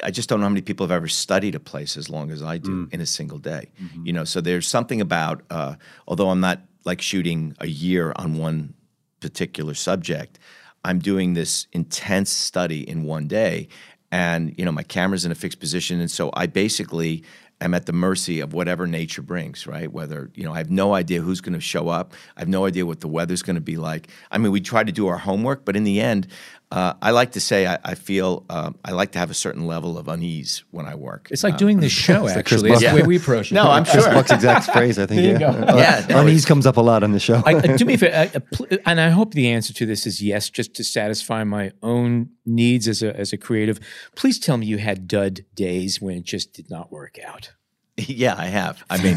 I 0.00 0.12
just 0.12 0.28
don't 0.28 0.38
know 0.38 0.44
how 0.44 0.50
many 0.50 0.60
people 0.60 0.86
have 0.86 0.92
ever 0.92 1.08
studied 1.08 1.56
a 1.56 1.58
place 1.58 1.96
as 1.96 2.08
long 2.08 2.30
as 2.30 2.40
I 2.40 2.58
do 2.58 2.88
in 2.92 3.00
a 3.00 3.06
single 3.06 3.38
day. 3.38 3.64
You 4.04 4.12
know, 4.12 4.22
so 4.22 4.40
there's 4.40 4.68
something 4.68 5.00
about 5.00 5.42
uh, 5.50 5.74
although 6.06 6.30
I'm 6.30 6.38
not 6.38 6.60
like 6.84 7.02
shooting 7.02 7.56
a 7.58 7.66
year 7.66 8.12
on 8.14 8.38
one 8.38 8.74
particular 9.18 9.74
subject, 9.74 10.38
I'm 10.84 11.00
doing 11.00 11.34
this 11.34 11.66
intense 11.72 12.30
study 12.30 12.88
in 12.88 13.02
one 13.02 13.26
day, 13.26 13.66
and 14.12 14.54
you 14.56 14.64
know 14.64 14.70
my 14.70 14.84
camera's 14.84 15.24
in 15.24 15.32
a 15.32 15.34
fixed 15.34 15.58
position, 15.58 15.98
and 15.98 16.08
so 16.08 16.30
I 16.34 16.46
basically 16.46 17.24
am 17.60 17.74
at 17.74 17.86
the 17.86 17.92
mercy 17.92 18.40
of 18.40 18.52
whatever 18.52 18.86
nature 18.86 19.22
brings. 19.22 19.66
Right? 19.66 19.92
Whether 19.92 20.30
you 20.34 20.44
know 20.44 20.52
I 20.52 20.58
have 20.58 20.70
no 20.70 20.94
idea 20.94 21.20
who's 21.20 21.40
going 21.40 21.54
to 21.54 21.60
show 21.60 21.88
up, 21.88 22.14
I 22.36 22.40
have 22.40 22.48
no 22.48 22.66
idea 22.66 22.86
what 22.86 23.00
the 23.00 23.08
weather's 23.08 23.42
going 23.42 23.56
to 23.56 23.62
be 23.62 23.76
like. 23.76 24.08
I 24.30 24.38
mean, 24.38 24.52
we 24.52 24.60
try 24.60 24.84
to 24.84 24.92
do 24.92 25.06
our 25.08 25.18
homework, 25.18 25.64
but 25.64 25.76
in 25.76 25.84
the 25.84 26.00
end, 26.00 26.28
uh, 26.70 26.92
I 27.00 27.12
like 27.12 27.32
to 27.32 27.40
say 27.40 27.66
I, 27.66 27.78
I 27.82 27.94
feel 27.94 28.44
uh, 28.50 28.72
I 28.84 28.90
like 28.92 29.12
to 29.12 29.18
have 29.18 29.30
a 29.30 29.34
certain 29.34 29.66
level 29.66 29.96
of 29.96 30.06
unease 30.06 30.64
when 30.70 30.84
I 30.84 30.96
work. 30.96 31.28
It's 31.30 31.42
like 31.42 31.56
doing 31.56 31.80
this 31.80 31.92
show, 32.06 32.22
Chris 32.24 32.36
actually. 32.36 32.70
That's 32.70 32.82
the 32.82 32.94
way 32.94 33.02
we 33.02 33.16
approach 33.22 33.50
it. 33.50 33.54
no, 33.54 33.70
I'm 33.70 33.84
sure. 33.84 34.02
Buck's 34.12 34.30
exact 34.30 34.70
phrase, 34.70 34.98
I 34.98 35.06
think. 35.06 35.22
There 35.22 35.32
you 35.32 35.38
yeah. 35.38 35.66
go. 35.66 35.76
Yeah, 35.78 36.06
no, 36.10 36.20
Unease 36.20 36.44
comes 36.44 36.66
up 36.66 36.76
a 36.76 36.80
lot 36.80 37.02
on 37.02 37.12
the 37.12 37.20
show. 37.20 37.42
I, 37.46 37.54
uh, 37.54 37.76
do 37.76 37.84
me 37.84 37.94
a 37.94 37.98
favor, 37.98 38.14
I- 38.14 38.22
I 38.34 38.38
pl- 38.38 38.66
and 38.84 39.00
I 39.00 39.08
hope 39.10 39.32
the 39.32 39.48
answer 39.48 39.72
to 39.72 39.86
this 39.86 40.06
is 40.06 40.22
yes, 40.22 40.50
just 40.50 40.74
to 40.74 40.84
satisfy 40.84 41.42
my 41.44 41.72
own 41.82 42.30
needs 42.44 42.86
as 42.86 43.02
a 43.02 43.16
as 43.16 43.32
a 43.32 43.38
creative. 43.38 43.80
Please 44.14 44.38
tell 44.38 44.58
me 44.58 44.66
you 44.66 44.78
had 44.78 45.08
dud 45.08 45.46
days 45.54 46.00
when 46.02 46.16
it 46.18 46.24
just 46.24 46.52
did 46.52 46.68
not 46.68 46.92
work 46.92 47.18
out. 47.24 47.52
Yeah, 47.96 48.36
I 48.38 48.46
have. 48.46 48.84
I 48.88 49.02
mean, 49.02 49.16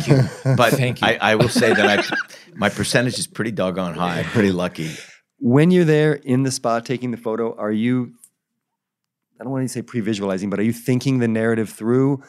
but 0.58 0.74
Thank 0.74 1.02
you. 1.02 1.08
I, 1.08 1.18
I 1.22 1.36
will 1.36 1.50
say 1.50 1.72
that 1.72 2.00
I, 2.00 2.16
my 2.56 2.70
percentage 2.70 3.20
is 3.20 3.28
pretty 3.28 3.52
doggone 3.52 3.94
high. 3.94 4.20
I'm 4.20 4.26
pretty 4.26 4.52
lucky. 4.52 4.90
When 5.42 5.72
you're 5.72 5.84
there 5.84 6.14
in 6.14 6.44
the 6.44 6.52
spot 6.52 6.86
taking 6.86 7.10
the 7.12 7.18
photo, 7.18 7.56
are 7.58 7.72
you, 7.72 8.14
I 9.40 9.44
don't 9.44 9.52
want 9.52 9.64
to 9.64 9.70
say 9.70 9.82
pre 9.82 10.00
visualizing, 10.00 10.50
but 10.50 10.60
are 10.60 10.64
you 10.64 10.72
thinking 10.72 11.18
the 11.18 11.28
narrative 11.28 11.70
through 11.70 12.24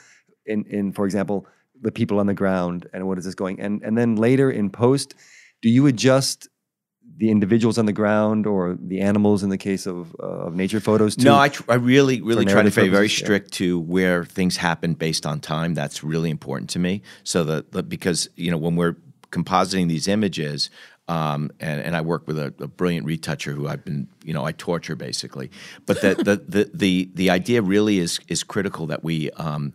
in, 0.46 0.64
in, 0.64 0.92
for 0.92 1.04
example, 1.04 1.46
the 1.80 1.92
people 1.92 2.18
on 2.18 2.26
the 2.26 2.34
ground 2.34 2.88
and 2.92 3.06
what 3.06 3.18
is 3.18 3.24
this 3.26 3.34
going? 3.34 3.60
And, 3.60 3.82
and 3.82 3.98
then 3.98 4.16
later 4.16 4.50
in 4.50 4.70
post, 4.70 5.14
do 5.60 5.68
you 5.68 5.86
adjust 5.86 6.48
the 7.18 7.30
individuals 7.30 7.76
on 7.76 7.84
the 7.84 7.92
ground 7.92 8.46
or 8.46 8.78
the 8.80 9.00
animals 9.00 9.42
in 9.42 9.50
the 9.50 9.58
case 9.58 9.86
of, 9.86 10.16
uh, 10.18 10.46
of 10.46 10.54
nature 10.54 10.80
photos 10.80 11.14
too? 11.14 11.24
No, 11.24 11.38
I, 11.38 11.50
tr- 11.50 11.64
I 11.68 11.74
really, 11.74 12.22
really 12.22 12.46
try 12.46 12.62
to 12.62 12.70
be 12.70 12.70
very 12.70 12.88
purposes, 12.88 13.20
yeah. 13.20 13.24
strict 13.26 13.52
to 13.54 13.78
where 13.80 14.24
things 14.24 14.56
happen 14.56 14.94
based 14.94 15.26
on 15.26 15.38
time. 15.38 15.74
That's 15.74 16.02
really 16.02 16.30
important 16.30 16.70
to 16.70 16.78
me. 16.78 17.02
So 17.24 17.44
that- 17.44 17.90
because 17.90 18.30
you 18.36 18.50
know 18.50 18.56
when 18.56 18.76
we're 18.76 18.96
compositing 19.32 19.88
these 19.88 20.06
images, 20.08 20.70
um, 21.08 21.50
and, 21.60 21.80
and 21.80 21.96
I 21.96 22.00
work 22.00 22.26
with 22.26 22.38
a, 22.38 22.54
a 22.58 22.68
brilliant 22.68 23.06
retoucher 23.06 23.52
who 23.52 23.68
I've 23.68 23.84
been, 23.84 24.08
you 24.24 24.32
know, 24.32 24.44
I 24.44 24.52
torture 24.52 24.96
basically. 24.96 25.50
But 25.86 26.00
the 26.00 26.14
the 26.14 26.36
the 26.36 26.70
the, 26.72 27.10
the 27.14 27.30
idea 27.30 27.62
really 27.62 27.98
is 27.98 28.20
is 28.28 28.42
critical 28.42 28.86
that 28.86 29.02
we. 29.02 29.30
Um, 29.32 29.72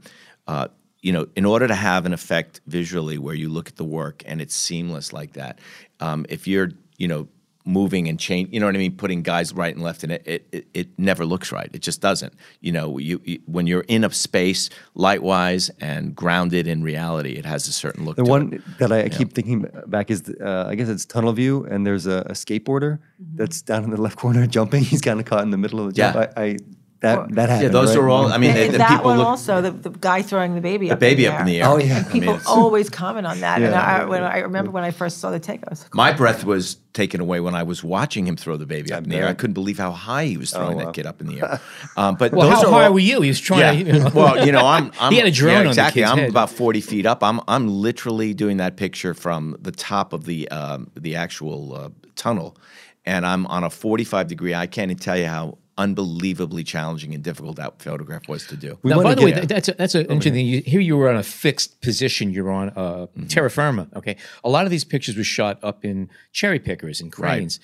uh, 0.47 0.69
you 1.01 1.11
know, 1.11 1.27
in 1.35 1.45
order 1.45 1.67
to 1.67 1.75
have 1.75 2.05
an 2.05 2.13
effect 2.13 2.59
visually 2.65 3.17
where 3.17 3.35
you 3.35 3.49
look 3.49 3.69
at 3.69 3.75
the 3.75 3.83
work 3.83 4.23
and 4.25 4.41
it's 4.41 4.55
seamless 4.55 5.13
like 5.13 5.33
that, 5.33 5.59
um, 5.99 6.25
if 6.27 6.47
you're, 6.47 6.71
you 6.97 7.07
know, 7.07 7.27
moving 7.67 8.07
and 8.07 8.19
change, 8.19 8.49
you 8.51 8.59
know 8.59 8.65
what 8.65 8.75
I 8.75 8.79
mean, 8.79 8.95
putting 8.95 9.21
guys 9.21 9.53
right 9.53 9.73
and 9.75 9.83
left 9.83 10.03
in 10.03 10.11
it, 10.11 10.23
it, 10.25 10.47
it, 10.51 10.67
it 10.73 10.87
never 10.97 11.25
looks 11.25 11.51
right. 11.51 11.69
It 11.73 11.81
just 11.81 12.01
doesn't. 12.01 12.33
You 12.61 12.71
know, 12.71 12.97
you, 12.97 13.21
you 13.25 13.39
when 13.45 13.67
you're 13.67 13.85
in 13.87 14.03
a 14.03 14.11
space 14.11 14.69
light 14.95 15.21
wise 15.21 15.69
and 15.79 16.15
grounded 16.15 16.65
in 16.67 16.81
reality, 16.83 17.33
it 17.33 17.45
has 17.45 17.67
a 17.67 17.73
certain 17.73 18.05
look. 18.05 18.15
The 18.15 18.23
to 18.23 18.29
one 18.29 18.53
it. 18.53 18.61
that 18.79 18.91
I, 18.91 19.03
I 19.03 19.09
keep 19.09 19.33
thinking 19.33 19.65
back 19.87 20.09
is, 20.09 20.29
uh, 20.41 20.65
I 20.67 20.75
guess 20.75 20.89
it's 20.89 21.05
tunnel 21.05 21.33
view, 21.33 21.65
and 21.65 21.85
there's 21.85 22.07
a, 22.07 22.19
a 22.27 22.33
skateboarder 22.33 22.99
Mm-hmm. 23.21 23.37
that's 23.37 23.63
down 23.63 23.83
in 23.83 23.89
the 23.89 23.99
left 23.99 24.15
corner 24.17 24.45
jumping. 24.57 24.83
He's 24.83 25.01
kind 25.01 25.19
of 25.19 25.25
caught 25.25 25.41
in 25.41 25.49
the 25.49 25.57
middle 25.57 25.79
of 25.79 25.87
the 25.87 25.93
jump. 25.93 26.15
Yeah. 26.15 26.31
I, 26.37 26.43
I 26.43 26.57
that 27.01 27.29
that 27.35 27.49
happened. 27.49 27.61
Yeah, 27.63 27.69
those 27.69 27.89
right? 27.95 28.03
are 28.03 28.09
all. 28.09 28.25
I 28.31 28.37
mean, 28.37 28.49
And, 28.51 28.57
and, 28.59 28.65
and 28.65 28.73
and 28.75 28.81
that 28.81 28.89
people 28.89 29.05
one 29.05 29.17
look 29.19 29.27
also, 29.27 29.61
the, 29.61 29.71
the 29.71 29.89
guy 29.91 30.21
throwing 30.23 30.55
the 30.55 30.61
baby 30.61 30.87
the 30.87 30.93
up 30.93 30.99
baby 30.99 31.25
in 31.25 31.31
up 31.33 31.39
in 31.41 31.45
the 31.45 31.51
the 31.53 31.61
air. 31.61 31.65
air. 31.65 31.71
Oh, 31.73 31.77
yeah. 31.77 31.95
I 32.09 32.13
mean, 32.13 32.21
People 32.23 32.39
always 32.47 32.89
comment 32.89 33.27
on 33.27 33.39
that. 33.41 33.61
and 33.61 33.71
Yeah. 33.71 33.81
I, 33.81 34.05
when 34.05 34.23
I 34.23 34.39
remember 34.39 34.71
when 34.71 34.83
I 34.83 34.91
first 34.91 35.19
saw 35.19 35.29
the 35.29 35.39
take, 35.39 35.61
I 35.67 35.69
was 35.69 35.83
like, 35.83 35.93
My 35.93 36.11
breath 36.11 36.43
was 36.43 36.77
taken 36.93 37.21
away 37.21 37.39
when 37.39 37.53
I 37.53 37.61
was 37.61 37.83
watching 37.83 38.25
him 38.25 38.35
throw 38.35 38.57
the 38.57 38.65
baby 38.65 38.91
up 38.91 39.03
in 39.03 39.09
the 39.11 39.17
air. 39.17 39.27
I 39.27 39.33
couldn't 39.35 39.53
believe 39.53 39.77
how 39.77 39.91
high 39.91 40.25
he 40.25 40.37
was 40.37 40.49
throwing 40.51 40.77
wow. 40.77 40.85
that 40.85 40.95
kid 40.95 41.05
up 41.05 41.21
in 41.21 41.27
the 41.27 41.39
air. 41.41 41.61
Um, 41.97 42.15
but 42.15 42.31
Well, 42.31 42.49
those 42.49 42.61
how 42.63 42.67
are 42.69 42.71
high 42.71 42.85
all- 42.87 42.93
were 42.93 42.99
you? 42.99 43.21
He 43.21 43.29
was 43.29 43.39
trying 43.39 43.59
Yeah. 43.59 43.71
to. 43.83 43.97
You 43.97 44.03
know. 44.03 44.11
well, 44.15 44.45
you 44.45 44.51
know, 44.51 44.65
I'm. 44.65 44.91
I'm 44.99 45.11
He 45.13 45.19
had 45.19 45.27
a 45.27 45.31
drone 45.31 45.51
yeah, 45.53 45.57
on 45.59 45.63
the 45.65 45.69
exactly. 45.69 46.01
kid's 46.01 46.11
I'm 46.11 46.17
head. 46.17 46.29
about 46.29 46.49
forty 46.49 46.81
feet 46.81 47.05
up. 47.05 47.23
I'm. 47.23 47.39
I'm 47.47 47.67
literally 47.67 48.33
doing 48.33 48.57
that 48.57 48.75
picture 48.77 49.13
from 49.13 49.55
the 49.61 49.71
top 49.71 50.13
of 50.13 50.25
the 50.25 50.49
um, 50.49 50.89
the 50.95 51.15
actual 51.15 51.75
uh, 51.75 51.89
tunnel, 52.15 52.57
and 53.05 53.25
I'm 53.25 53.45
on 53.47 53.63
a 53.63 53.69
forty-five 53.69 54.27
degree. 54.27 54.55
I 54.55 54.65
can't 54.67 54.89
even 54.91 54.99
tell 54.99 55.17
you 55.17 55.25
how 55.27 55.57
unbelievably 55.77 56.63
challenging 56.63 57.13
and 57.13 57.23
difficult 57.23 57.55
that 57.57 57.81
photograph 57.81 58.27
was 58.27 58.45
to 58.47 58.55
do. 58.55 58.77
We 58.83 58.91
now, 58.91 59.03
by 59.03 59.15
the 59.15 59.21
way, 59.23 59.31
get- 59.31 59.41
that- 59.41 59.49
that's 59.49 59.67
a, 59.69 59.73
that's 59.73 59.95
an 59.95 60.01
interesting 60.03 60.33
thing. 60.33 60.45
You, 60.47 60.61
here 60.61 60.79
you 60.81 60.97
were 60.97 61.09
on 61.09 61.15
a 61.17 61.23
fixed 61.23 61.81
position. 61.81 62.31
You're 62.31 62.51
on 62.51 62.69
uh, 62.69 63.07
Mm-hmm. 63.07 63.27
terra 63.27 63.49
firma. 63.49 63.87
Okay, 63.95 64.17
a 64.43 64.49
lot 64.49 64.65
of 64.65 64.71
these 64.71 64.83
pictures 64.83 65.15
were 65.15 65.23
shot 65.23 65.59
up 65.63 65.85
in 65.85 66.09
cherry 66.31 66.59
pickers 66.59 66.99
and 67.01 67.11
cranes. 67.11 67.59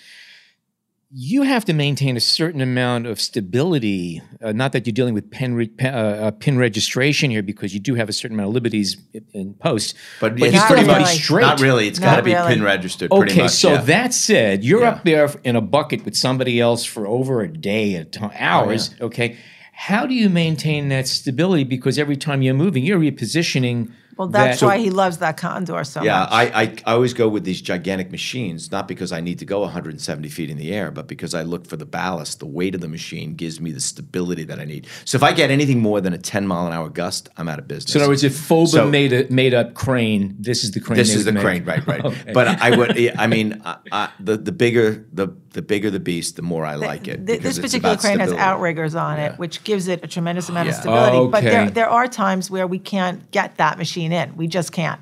You 1.16 1.44
have 1.44 1.64
to 1.66 1.74
maintain 1.74 2.18
a 2.18 2.20
certain 2.20 2.60
amount 2.60 3.06
of 3.06 3.22
stability. 3.22 4.20
Uh, 4.42 4.52
not 4.52 4.72
that 4.72 4.88
you're 4.88 4.94
dealing 4.94 5.14
with 5.14 5.30
pen, 5.30 5.54
re- 5.54 5.68
pe- 5.68 5.88
uh, 5.90 5.98
uh, 6.28 6.32
pin 6.32 6.58
registration 6.58 7.30
here, 7.30 7.44
because 7.44 7.72
you 7.74 7.80
do 7.80 7.94
have 7.94 8.10
a 8.10 8.14
certain 8.14 8.36
amount 8.36 8.48
of 8.50 8.54
liberties 8.56 8.98
in, 9.14 9.26
in 9.34 9.54
post. 9.54 9.96
But 10.20 10.38
but 10.40 10.48
it's 10.48 10.56
it's 10.58 10.66
pretty 10.66 10.84
pretty 10.86 11.00
much- 11.00 11.10
much 11.12 11.16
straight. 11.24 11.42
Not 11.42 11.62
really. 11.62 11.88
It's 11.88 12.00
got 12.00 12.16
to 12.16 12.24
be 12.24 12.34
really. 12.34 12.56
pin 12.56 12.64
registered. 12.64 13.12
Pretty 13.12 13.32
Okay, 13.34 13.42
much, 13.44 13.52
so 13.52 13.74
yeah. 13.74 13.82
that 13.82 14.14
said, 14.14 14.64
you're 14.64 14.82
Yeah. 14.82 14.90
up 14.90 15.04
there 15.04 15.30
in 15.44 15.56
a 15.56 15.62
bucket 15.62 16.04
with 16.04 16.16
somebody 16.18 16.60
else 16.60 16.84
for 16.84 17.06
over 17.06 17.42
a 17.42 17.48
day, 17.48 17.96
at 17.96 18.18
Oh, 18.20 18.30
t- 18.30 18.36
hours. 18.40 18.96
Okay, 19.00 19.38
how 19.72 20.08
do 20.08 20.16
you 20.16 20.30
maintain 20.30 20.90
that 20.90 21.08
stability? 21.08 21.64
Because 21.64 22.00
every 22.00 22.18
time 22.18 22.42
you're 22.42 22.54
moving, 22.56 22.84
you're 22.84 23.00
repositioning. 23.00 23.92
Well, 24.18 24.28
that's 24.28 24.60
that- 24.60 24.66
why 24.66 24.78
he 24.78 24.90
loves 24.90 25.18
that 25.20 25.38
condor 25.38 25.84
so 25.84 26.04
Yeah, 26.04 26.20
much. 26.22 26.30
I, 26.32 26.44
I, 26.62 26.64
I 26.86 26.94
always 26.94 27.14
go 27.14 27.28
with 27.28 27.44
these 27.44 27.62
gigantic 27.62 28.12
machines, 28.12 28.72
not 28.72 28.88
because 28.88 29.12
I 29.12 29.22
need 29.22 29.40
to 29.40 29.46
go 29.46 29.62
170 29.62 30.30
feet 30.30 30.50
in 30.50 30.58
the 30.58 30.74
air, 30.74 30.92
but 30.92 31.08
because 31.08 31.34
I 31.34 31.42
look 31.44 31.66
for 31.68 31.78
the 31.78 31.86
ballast. 31.86 32.40
The 32.40 32.46
weight 32.46 32.76
of 32.76 32.82
the 32.82 32.88
machine 32.88 33.36
gives 33.36 33.60
me 33.60 33.72
the 33.72 33.80
stability 33.82 34.44
that 34.46 34.60
I 34.60 34.66
need. 34.66 34.88
So 35.06 35.16
if 35.16 35.24
I 35.24 35.32
get 35.34 35.52
anything 35.52 35.80
more 35.80 36.02
than 36.02 36.14
a 36.14 36.18
10 36.18 36.46
mile 36.48 36.68
an 36.68 36.74
hour 36.74 36.90
gust, 36.90 37.30
I'm 37.38 37.48
out 37.48 37.60
of 37.60 37.68
business. 37.68 37.94
So 37.94 38.00
in 38.00 38.04
other 38.04 38.12
words, 38.12 38.24
if 38.24 38.34
FOBA 38.34 38.68
So- 38.68 38.90
made 38.90 39.14
a 39.14 39.32
made 39.32 39.54
up 39.54 39.74
crane, 39.74 40.36
this 40.40 40.64
is 40.64 40.72
the 40.72 40.80
crane. 40.80 40.98
this 40.98 41.10
they 41.10 41.16
is 41.16 41.26
the 41.26 41.32
would 41.34 41.42
crane, 41.42 41.64
right, 41.66 41.86
right. 41.88 42.04
Okay. 42.14 42.34
But 42.34 42.48
I 42.62 42.76
would, 42.76 42.98
I 43.18 43.28
mean, 43.28 43.62
I, 43.66 43.78
I, 43.92 44.10
the 44.20 44.38
the 44.38 44.52
bigger 44.52 45.06
the 45.14 45.30
the 45.52 45.62
bigger 45.62 45.92
the 45.92 46.00
beast, 46.00 46.36
the 46.36 46.42
more 46.42 46.66
I 46.66 46.76
like 46.76 47.08
it. 47.08 47.26
Th- 47.28 47.40
because 47.40 47.58
this 47.58 47.58
it's 47.58 47.68
particular 47.74 47.94
about 47.94 48.02
crane 48.02 48.20
has 48.20 48.34
outriggers 48.34 48.96
on 48.96 49.18
Yeah. 49.18 49.34
it, 49.34 49.40
which 49.40 49.64
gives 49.64 49.88
it 49.88 50.04
a 50.04 50.08
tremendous 50.08 50.50
amount 50.50 50.68
of 50.70 50.74
Yeah. 50.76 50.80
stability. 50.82 51.18
Oh, 51.18 51.28
but 51.28 51.44
Okay. 51.44 51.50
there, 51.52 51.70
there 51.70 51.90
are 51.90 52.08
times 52.08 52.50
where 52.50 52.66
we 52.66 52.80
can't 52.80 53.30
get 53.32 53.58
that 53.58 53.78
machine 53.78 54.03
in. 54.12 54.36
We 54.36 54.48
just 54.48 54.72
can't. 54.72 55.00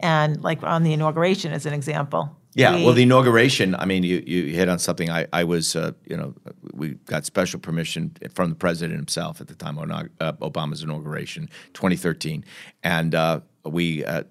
And 0.00 0.42
like 0.42 0.62
on 0.62 0.82
the 0.84 0.92
inauguration, 0.92 1.52
as 1.52 1.66
an 1.66 1.74
example. 1.74 2.34
Yeah, 2.54 2.74
we- 2.76 2.84
well, 2.84 2.94
the 2.94 3.02
inauguration. 3.02 3.74
I 3.74 3.84
mean, 3.84 4.02
you, 4.02 4.22
you 4.26 4.44
hit 4.54 4.68
on 4.68 4.78
something. 4.78 5.10
I, 5.10 5.26
I 5.32 5.44
was, 5.44 5.76
uh, 5.76 5.92
you 6.06 6.16
know, 6.16 6.34
we 6.72 6.94
got 7.06 7.24
special 7.24 7.60
permission 7.60 8.16
from 8.34 8.48
the 8.50 8.56
president 8.56 8.96
himself 8.96 9.40
at 9.40 9.48
the 9.48 9.54
time 9.54 9.78
of 9.78 9.90
uh, 9.90 10.32
Obama's 10.34 10.82
inauguration, 10.82 11.48
2013, 11.74 12.44
and 12.82 13.14
uh, 13.14 13.40
we, 13.64 14.04
uh, 14.04 14.22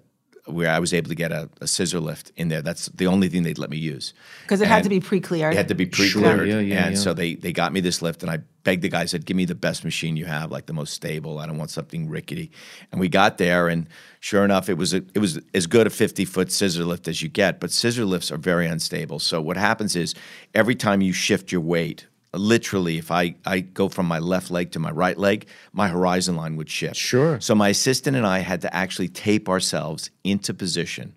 where 0.48 0.70
I 0.70 0.78
was 0.78 0.92
able 0.92 1.08
to 1.08 1.14
get 1.14 1.32
a, 1.32 1.48
a 1.60 1.66
scissor 1.66 2.00
lift 2.00 2.32
in 2.36 2.48
there. 2.48 2.62
That's 2.62 2.86
the 2.86 3.06
only 3.06 3.28
thing 3.28 3.42
they'd 3.42 3.58
let 3.58 3.70
me 3.70 3.76
use 3.76 4.14
because 4.42 4.60
it 4.60 4.68
had 4.68 4.82
to 4.84 4.88
be 4.88 5.00
pre-cleared. 5.00 5.52
It 5.54 5.56
had 5.56 5.68
to 5.68 5.74
be 5.74 5.86
pre-cleared, 5.86 6.48
yeah, 6.48 6.60
yeah, 6.60 6.86
and 6.86 6.94
yeah. 6.94 7.00
so 7.00 7.14
they 7.14 7.34
they 7.34 7.52
got 7.52 7.72
me 7.72 7.80
this 7.80 8.02
lift, 8.02 8.22
and 8.22 8.30
I 8.30 8.38
begged 8.64 8.82
the 8.82 8.88
guy, 8.88 9.02
I 9.02 9.04
said, 9.06 9.24
"Give 9.24 9.36
me 9.36 9.44
the 9.44 9.54
best 9.54 9.84
machine 9.84 10.16
you 10.16 10.26
have, 10.26 10.50
like 10.50 10.66
the 10.66 10.72
most 10.72 10.92
stable. 10.92 11.38
I 11.38 11.46
don't 11.46 11.58
want 11.58 11.70
something 11.70 12.08
rickety." 12.08 12.50
And 12.92 13.00
we 13.00 13.08
got 13.08 13.38
there, 13.38 13.68
and 13.68 13.88
sure 14.20 14.44
enough, 14.44 14.68
it 14.68 14.74
was 14.74 14.92
a, 14.94 14.98
it 15.14 15.18
was 15.18 15.40
as 15.54 15.66
good 15.66 15.86
a 15.86 15.90
fifty 15.90 16.24
foot 16.24 16.52
scissor 16.52 16.84
lift 16.84 17.08
as 17.08 17.22
you 17.22 17.28
get. 17.28 17.60
But 17.60 17.70
scissor 17.70 18.04
lifts 18.04 18.30
are 18.30 18.38
very 18.38 18.66
unstable. 18.66 19.18
So 19.18 19.40
what 19.40 19.56
happens 19.56 19.96
is 19.96 20.14
every 20.54 20.74
time 20.74 21.00
you 21.00 21.12
shift 21.12 21.52
your 21.52 21.60
weight. 21.60 22.06
Literally, 22.34 22.98
if 22.98 23.10
I, 23.10 23.36
I 23.46 23.60
go 23.60 23.88
from 23.88 24.06
my 24.06 24.18
left 24.18 24.50
leg 24.50 24.72
to 24.72 24.78
my 24.78 24.90
right 24.90 25.16
leg, 25.16 25.46
my 25.72 25.88
horizon 25.88 26.36
line 26.36 26.56
would 26.56 26.68
shift. 26.68 26.96
Sure. 26.96 27.40
So 27.40 27.54
my 27.54 27.70
assistant 27.70 28.16
and 28.16 28.26
I 28.26 28.40
had 28.40 28.60
to 28.62 28.74
actually 28.74 29.08
tape 29.08 29.48
ourselves 29.48 30.10
into 30.24 30.52
position. 30.52 31.14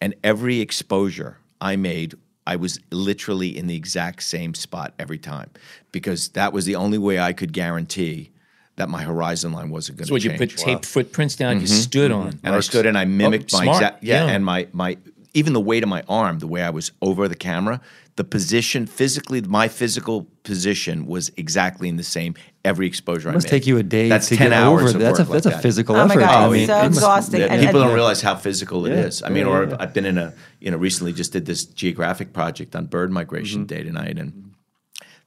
And 0.00 0.14
every 0.24 0.60
exposure 0.60 1.38
I 1.60 1.76
made, 1.76 2.14
I 2.46 2.56
was 2.56 2.80
literally 2.90 3.56
in 3.56 3.66
the 3.66 3.76
exact 3.76 4.22
same 4.22 4.54
spot 4.54 4.94
every 4.98 5.18
time 5.18 5.50
because 5.92 6.30
that 6.30 6.52
was 6.52 6.64
the 6.64 6.76
only 6.76 6.98
way 6.98 7.20
I 7.20 7.32
could 7.32 7.52
guarantee 7.52 8.30
that 8.76 8.88
my 8.88 9.02
horizon 9.02 9.52
line 9.52 9.70
wasn't 9.70 9.98
going 9.98 10.06
So 10.06 10.08
to 10.08 10.12
would 10.14 10.24
you 10.24 10.30
change. 10.30 10.56
put 10.56 10.58
taped 10.58 10.86
footprints 10.86 11.36
down? 11.36 11.56
You 11.60 11.66
mm-hmm. 11.66 11.74
stood 11.74 12.10
mm-hmm. 12.10 12.28
on, 12.28 12.40
and 12.42 12.54
I 12.54 12.60
stood 12.60 12.86
and 12.86 12.96
I 12.96 13.02
oh, 13.02 13.08
mimicked 13.08 13.52
Oh, 13.52 13.58
my 13.58 13.72
exact 13.72 14.02
yeah, 14.02 14.24
Yeah. 14.24 14.32
and 14.32 14.44
my 14.44 14.68
my 14.72 14.96
even 15.34 15.52
the 15.52 15.60
weight 15.60 15.82
of 15.82 15.88
my 15.88 16.02
arm, 16.08 16.38
the 16.38 16.46
way 16.46 16.62
I 16.62 16.70
was 16.70 16.90
over 17.02 17.28
the 17.28 17.36
camera, 17.36 17.80
the 18.18 18.24
position 18.24 18.84
physically, 18.86 19.40
my 19.42 19.68
physical 19.68 20.26
position 20.42 21.06
was 21.06 21.30
exactly 21.36 21.88
in 21.88 21.96
the 21.96 22.02
same 22.02 22.34
every 22.64 22.86
exposure 22.88 23.28
It 23.28 23.32
I 23.32 23.34
must 23.36 23.46
made. 23.46 23.50
take 23.50 23.66
you 23.68 23.78
a 23.78 23.82
day 23.84 24.08
That's 24.08 24.28
to 24.28 24.36
10 24.36 24.50
get 24.50 24.52
hours 24.60 24.80
over 24.82 24.88
of 24.88 24.92
that. 24.94 24.98
That's 24.98 25.18
a 25.20 25.22
work 25.22 25.32
that's 25.34 25.46
like 25.46 25.54
a 25.54 25.56
that. 25.56 25.62
physical 25.62 25.94
Oh 25.94 26.04
my 26.06 26.14
effort. 26.14 26.20
God, 26.20 26.50
I 26.50 26.52
mean, 26.52 26.66
so 26.66 26.76
it 26.78 26.82
must- 26.82 26.96
exhausting. 26.98 27.40
Yeah, 27.42 27.60
people 27.64 27.80
don't 27.80 27.94
realize 27.94 28.20
how 28.20 28.34
physical 28.34 28.84
it 28.86 28.90
Yeah, 28.90 29.06
is. 29.06 29.22
I 29.22 29.28
mean, 29.28 29.46
yeah, 29.46 29.52
or 29.52 29.68
yeah. 29.68 29.76
I've 29.78 29.94
been 29.94 30.04
in 30.04 30.18
a, 30.18 30.34
you 30.58 30.70
know, 30.72 30.76
recently 30.76 31.12
just 31.12 31.32
did 31.32 31.46
this 31.46 31.64
geographic 31.64 32.32
project 32.32 32.74
on 32.74 32.86
bird 32.86 33.12
migration 33.12 33.60
Mm-hmm. 33.60 33.66
day 33.76 33.82
to 33.84 33.92
night 33.92 34.18
and 34.18 34.47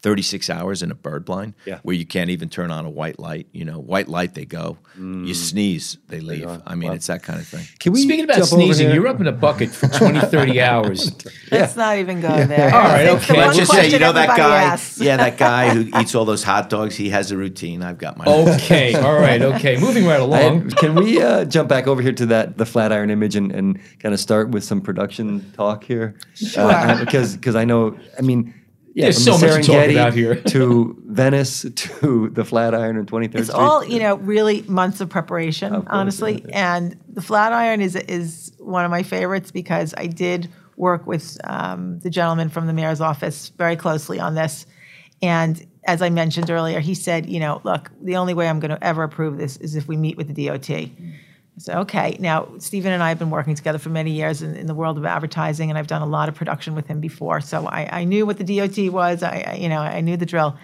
36 0.02 0.50
hours 0.50 0.82
in 0.82 0.90
a 0.90 0.96
bird 0.96 1.26
blind 1.26 1.54
Yeah. 1.66 1.80
where 1.84 1.96
you 1.96 2.06
can't 2.06 2.30
even 2.32 2.50
turn 2.50 2.72
on 2.72 2.86
a 2.86 2.90
white 2.90 3.20
light. 3.20 3.48
You 3.52 3.66
know, 3.66 3.80
white 3.80 4.08
light, 4.08 4.34
they 4.34 4.46
go. 4.46 4.78
Mm. 5.00 5.28
You 5.28 5.34
sneeze, 5.36 5.98
they 6.08 6.20
leave. 6.20 6.50
I 6.66 6.76
mean, 6.76 6.92
it's 6.94 7.08
that 7.08 7.22
kind 7.24 7.40
of 7.40 7.48
thing. 7.48 7.66
Can 7.80 7.94
we 7.94 8.02
Speaking 8.02 8.26
about 8.26 8.44
sneezing, 8.46 8.90
you're 8.92 9.08
up 9.08 9.20
in 9.20 9.28
a 9.28 9.32
bucket 9.32 9.70
for 9.70 9.88
20, 9.88 10.20
30 10.22 10.60
hours. 10.72 11.12
Let's 11.52 11.76
not 11.76 11.98
even 12.00 12.20
go 12.20 12.46
there. 12.46 12.74
All 12.74 12.82
right, 12.82 13.02
I 13.02 13.04
the 13.04 13.12
okay. 13.18 13.38
Let's 13.38 13.58
just 13.58 13.72
say, 13.72 13.90
you 13.90 14.00
know 14.00 14.12
that 14.14 14.36
guy? 14.36 14.64
asks. 14.64 15.00
Yeah, 15.00 15.18
that 15.18 15.38
guy 15.38 15.70
who 15.70 15.82
eats 16.00 16.16
all 16.16 16.26
those 16.26 16.44
hot 16.44 16.70
dogs, 16.70 16.96
he 16.96 17.10
has 17.12 17.32
a 17.32 17.38
routine. 17.38 17.84
I've 17.84 17.98
got 18.00 18.18
mine. 18.18 18.28
Okay, 18.28 18.96
all 19.02 19.14
right, 19.20 19.42
okay. 19.42 19.78
Moving 19.80 20.06
right 20.06 20.20
I- 20.20 20.24
along. 20.24 20.72
can 20.72 20.96
we 20.96 21.22
uh, 21.22 21.46
jump 21.46 21.70
back 21.70 21.88
over 21.88 22.02
here 22.02 22.14
to 22.14 22.26
that 22.28 22.58
the 22.58 22.66
Flatiron 22.66 23.10
image 23.12 23.36
and, 23.36 23.52
and 23.52 23.80
kind 24.00 24.14
of 24.14 24.20
start 24.20 24.50
with 24.50 24.64
some 24.64 24.82
production 24.82 25.52
talk 25.54 25.84
here? 25.84 26.16
Sure. 26.34 26.98
Because 27.00 27.36
because 27.36 27.56
I 27.56 27.66
know 27.66 27.98
I 28.18 28.22
mean 28.22 28.54
yeah, 28.94 29.06
There's 29.06 29.24
from 29.24 29.34
so 29.34 29.38
the 29.38 29.48
much 29.48 29.66
to 29.66 29.72
talk 29.72 29.76
Serengeti 29.86 29.92
about 29.94 30.14
here. 30.14 30.36
to 30.36 30.98
Venice 31.08 31.66
to 31.76 32.30
the 32.30 32.44
Flatiron 32.44 32.98
in 32.98 33.06
23rd 33.06 33.36
It's 33.36 33.50
Street. 33.50 33.62
all 33.62 33.84
you 33.86 34.00
know, 34.00 34.16
really 34.16 34.64
months 34.64 35.00
of 35.02 35.10
preparation, 35.10 35.72
course, 35.74 35.86
honestly. 35.90 36.46
And 36.52 36.98
the 37.08 37.22
Flatiron 37.22 37.82
is 37.82 37.96
is 37.96 38.52
one 38.60 38.84
of 38.86 38.92
my 38.92 39.04
favorites 39.04 39.52
because 39.52 39.94
I 39.98 40.08
did 40.08 40.50
work 40.78 41.06
with 41.08 41.38
um, 41.44 42.00
the 42.00 42.10
gentleman 42.10 42.50
from 42.50 42.68
the 42.68 42.74
mayor's 42.74 43.02
office 43.02 43.50
very 43.58 43.76
closely 43.76 44.20
on 44.20 44.36
this. 44.36 44.66
And 45.22 45.66
as 45.86 46.02
I 46.02 46.10
mentioned 46.10 46.50
earlier, 46.50 46.80
he 46.80 46.94
said, 46.96 47.28
you 47.30 47.40
know, 47.40 47.62
look, 47.64 47.92
the 48.02 48.16
only 48.18 48.34
way 48.34 48.48
I'm 48.50 48.60
going 48.60 48.72
to 48.72 48.84
ever 48.84 49.04
approve 49.04 49.38
this 49.38 49.58
is 49.58 49.76
if 49.76 49.88
we 49.88 49.96
meet 49.98 50.18
with 50.18 50.34
the 50.34 50.48
DOT. 50.48 50.90
I 51.58 51.60
said, 51.60 51.78
okay. 51.80 52.16
Now, 52.20 52.48
Stephen 52.60 52.92
and 52.94 53.04
I 53.04 53.10
have 53.10 53.20
been 53.20 53.30
working 53.30 53.56
together 53.56 53.78
for 53.78 53.90
many 53.90 54.12
years 54.12 54.42
in, 54.42 54.56
in 54.56 54.68
the 54.68 54.74
world 54.74 54.98
of 54.98 55.06
advertising, 55.06 55.70
and 55.70 55.78
I've 55.78 55.88
done 55.88 56.02
a 56.02 56.06
lot 56.08 56.30
of 56.30 56.36
production 56.36 56.76
with 56.76 56.88
him 56.88 57.00
before. 57.02 57.42
So 57.42 57.68
I, 57.68 58.00
I 58.02 58.04
knew 58.06 58.26
what 58.26 58.38
the 58.38 58.44
DOT 58.44 58.92
was. 58.92 59.22
I, 59.22 59.44
I- 59.48 59.56
you 59.56 59.68
know, 59.70 59.80
I 59.80 60.02
knew 60.02 60.18
the 60.18 60.26
drill. 60.26 60.58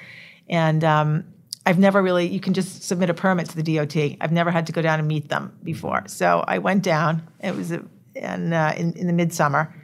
And 0.49 0.83
um, 0.85 1.25
I've 1.65 1.77
never 1.77 2.01
really, 2.01 2.27
you 2.27 2.39
can 2.39 2.53
just 2.53 2.83
submit 2.83 3.09
a 3.09 3.13
permit 3.13 3.49
to 3.49 3.61
the 3.61 3.75
DOT. 3.75 4.17
I've 4.21 4.31
never 4.31 4.49
had 4.49 4.65
to 4.67 4.71
go 4.71 4.81
down 4.81 4.99
and 4.99 5.07
meet 5.07 5.27
them 5.27 5.57
before. 5.61 6.03
So 6.07 6.43
I 6.47 6.59
went 6.59 6.83
down. 6.83 7.21
It 7.43 7.53
was 7.53 7.71
a, 7.71 7.83
in, 8.15 8.53
uh, 8.53 8.73
in, 8.77 8.93
in 8.93 9.07
the 9.07 9.13
midsummer, 9.13 9.75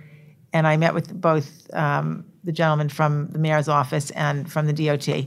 and 0.54 0.66
I 0.66 0.78
met 0.78 0.94
with 0.94 1.20
both 1.20 1.70
um, 1.74 2.26
the 2.46 2.54
gentleman 2.54 2.88
from 2.88 3.28
the 3.28 3.40
mayor's 3.40 3.68
office 3.68 4.10
and 4.12 4.50
from 4.50 4.68
the 4.68 4.74
DOT. 4.74 5.26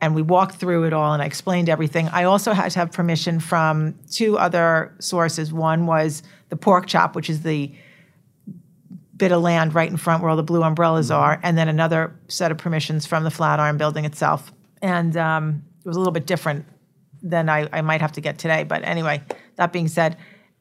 And 0.00 0.14
we 0.14 0.22
walked 0.22 0.56
through 0.56 0.84
it 0.84 0.92
all, 0.92 1.14
and 1.14 1.22
I 1.22 1.26
explained 1.26 1.68
everything. 1.68 2.08
I 2.08 2.24
also 2.24 2.52
had 2.52 2.70
to 2.72 2.78
have 2.78 2.92
permission 2.92 3.40
from 3.40 3.94
two 4.10 4.36
other 4.36 4.94
sources. 4.98 5.52
One 5.52 5.86
was 5.86 6.22
the 6.50 6.56
pork 6.56 6.86
chop, 6.86 7.16
which 7.16 7.30
is 7.30 7.42
the 7.42 7.72
bit 9.16 9.32
of 9.32 9.40
land 9.40 9.74
right 9.74 9.90
in 9.90 9.96
front 9.96 10.22
where 10.22 10.30
all 10.30 10.36
the 10.36 10.42
blue 10.42 10.62
umbrellas 10.62 11.10
are, 11.10 11.40
and 11.42 11.56
then 11.56 11.68
another 11.68 12.14
set 12.28 12.50
of 12.52 12.58
permissions 12.58 13.06
from 13.06 13.24
the 13.24 13.30
Flatiron 13.30 13.78
building 13.78 14.04
itself. 14.04 14.52
And 14.82 15.16
um, 15.16 15.62
it 15.84 15.88
was 15.88 15.96
a 15.96 16.00
little 16.00 16.12
bit 16.12 16.26
different 16.26 16.66
than 17.22 17.48
I, 17.48 17.68
I 17.72 17.80
might 17.80 18.00
have 18.00 18.12
to 18.12 18.20
get 18.20 18.38
today. 18.38 18.64
But 18.64 18.84
anyway, 18.84 19.22
that 19.56 19.72
being 19.72 19.88
said, 19.88 20.16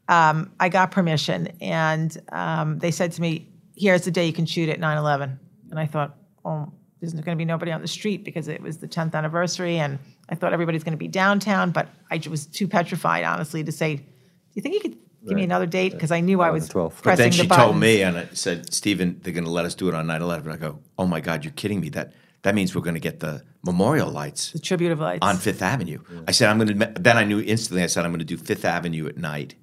um, 0.07 0.51
I 0.59 0.69
got 0.69 0.91
permission, 0.91 1.47
and 1.61 2.15
um, 2.31 2.79
they 2.79 2.91
said 2.91 3.11
to 3.13 3.21
me, 3.21 3.49
"Here's 3.75 4.03
the 4.03 4.11
day 4.11 4.25
you 4.25 4.33
can 4.33 4.45
shoot 4.45 4.69
at 4.69 4.79
9/11." 4.79 5.39
And 5.71 5.79
I 5.79 5.87
thought, 5.87 6.15
"Oh, 6.45 6.71
there's 7.13 7.23
going 7.23 7.37
to 7.37 7.39
be 7.39 7.45
nobody 7.45 7.71
on 7.71 7.81
the 7.81 7.87
street 7.87 8.23
because 8.23 8.47
it 8.47 8.61
was 8.61 8.77
the 8.77 8.87
10th 8.87 9.13
anniversary, 9.13 9.77
and 9.77 9.99
I 10.29 10.35
thought 10.35 10.53
everybody's 10.53 10.83
going 10.83 10.93
to 10.93 10.97
be 10.97 11.07
downtown." 11.07 11.71
But 11.71 11.89
I 12.11 12.21
was 12.29 12.45
too 12.45 12.67
petrified, 12.67 13.23
honestly, 13.23 13.63
to 13.63 13.71
say, 13.71 13.95
"Do 13.95 14.03
you 14.53 14.61
think 14.61 14.75
you 14.75 14.81
could 14.81 14.97
give 15.27 15.35
me 15.35 15.43
another 15.43 15.65
date?" 15.65 15.93
Because 15.93 16.11
I 16.11 16.19
knew 16.19 16.41
I 16.41 16.51
was 16.51 16.69
12th. 16.69 16.95
But 16.95 17.03
pressing 17.03 17.23
then 17.23 17.31
she 17.31 17.41
the 17.43 17.47
button. 17.47 17.65
told 17.65 17.77
me 17.77 18.01
and 18.01 18.17
it 18.17 18.37
said, 18.37 18.73
Stephen, 18.73 19.19
they're 19.21 19.33
going 19.33 19.45
to 19.45 19.49
let 19.49 19.65
us 19.65 19.75
do 19.75 19.87
it 19.87 19.93
on 19.93 20.07
9 20.07 20.21
11. 20.21 20.51
And 20.51 20.53
I 20.53 20.57
go, 20.57 20.79
oh 20.97 21.07
my 21.07 21.19
God, 21.19 21.43
you're 21.43 21.53
kidding 21.53 21.79
me. 21.79 21.89
That 21.89 22.13
that 22.43 22.53
means 22.53 22.75
we're 22.75 22.81
going 22.81 22.95
to 22.95 22.99
get 22.99 23.19
the 23.19 23.43
memorial 23.63 24.11
lights 24.11 24.51
the 24.51 24.59
tribute 24.59 24.91
of 24.91 24.99
lights 24.99 25.19
on 25.23 25.37
Fifth 25.37 25.63
Avenue. 25.63 25.99
I 26.27 26.31
said, 26.31 26.49
I'm 26.49 26.59
going 26.59 26.79
to, 26.79 26.93
then 26.99 27.17
I 27.17 27.23
knew 27.23 27.39
instantly, 27.41 27.81
I 27.81 27.87
said, 27.87 28.05
I'm 28.05 28.11
going 28.11 28.19
to 28.19 28.25
do 28.25 28.37
Fifth 28.37 28.65
Avenue 28.65 29.07
at 29.07 29.17
night 29.17 29.55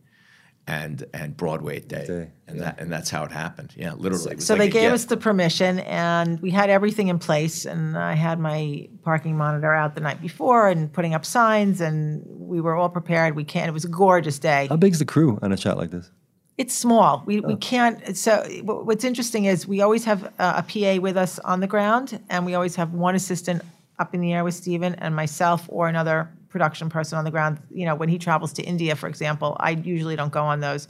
and 0.67 1.05
and 1.13 1.37
Broadway 1.37 1.79
at 1.79 1.89
day. 1.89 2.07
Day, 2.07 2.31
And 2.47 2.61
that 2.61 2.81
and 2.81 2.91
that's 2.93 3.11
how 3.11 3.25
it 3.25 3.33
happened. 3.33 3.75
Yeah, 3.77 3.95
literally. 3.95 4.33
It 4.33 4.37
was 4.37 4.47
So 4.47 4.55
like 4.55 4.61
they 4.61 4.69
a 4.69 4.71
gave 4.71 4.83
gift. 4.91 4.95
us 4.95 5.05
the 5.07 5.17
permission, 5.17 5.81
and 5.81 6.41
we 6.41 6.51
had 6.51 6.71
everything 6.71 7.09
in 7.09 7.19
place. 7.19 7.65
And 7.65 7.97
I 7.99 8.15
had 8.15 8.39
my 8.39 8.89
parking 9.03 9.37
monitor 9.37 9.73
out 9.75 9.95
the 9.95 10.01
night 10.01 10.21
before, 10.23 10.69
and 10.69 10.93
putting 10.93 11.15
up 11.15 11.25
signs, 11.25 11.81
and 11.81 12.23
we 12.27 12.61
were 12.61 12.77
all 12.77 12.89
prepared. 12.89 13.35
We 13.35 13.45
can. 13.45 13.69
It 13.69 13.73
was 13.73 13.85
a 13.85 13.89
gorgeous 13.89 14.39
day. 14.39 14.67
How 14.69 14.77
big's 14.77 14.99
the 15.01 15.05
crew 15.05 15.39
on 15.43 15.53
a 15.53 15.57
shot 15.57 15.77
like 15.79 15.91
this? 15.91 16.11
It's 16.59 16.75
small. 16.75 17.23
We, 17.27 17.43
Oh. 17.43 17.49
we 17.49 17.57
can't. 17.57 18.17
So 18.17 18.43
what's 18.63 19.05
interesting 19.05 19.47
is 19.47 19.67
we 19.67 19.81
always 19.81 20.05
have 20.05 20.23
a, 20.39 20.65
a 20.65 20.65
PA 20.69 21.01
with 21.01 21.17
us 21.17 21.39
on 21.41 21.61
the 21.61 21.67
ground, 21.67 22.21
and 22.31 22.47
we 22.47 22.55
always 22.55 22.77
have 22.77 22.93
one 22.93 23.15
assistant 23.17 23.63
up 23.99 24.15
in 24.15 24.21
the 24.21 24.33
air 24.33 24.45
with 24.45 24.55
Stephen 24.55 24.95
and 24.97 25.15
myself 25.17 25.65
or 25.69 25.89
another 25.89 26.29
production 26.53 26.89
person 26.91 27.19
on 27.19 27.25
the 27.25 27.31
ground. 27.31 27.59
You 27.71 27.87
know, 27.87 27.97
when 27.97 28.09
he 28.09 28.19
travels 28.19 28.53
to 28.55 28.63
India, 28.63 28.95
for 28.95 29.09
example, 29.09 29.57
I 29.59 29.71
usually 29.71 30.15
don't 30.15 30.33
go 30.33 30.45
on 30.45 30.61
those. 30.61 30.87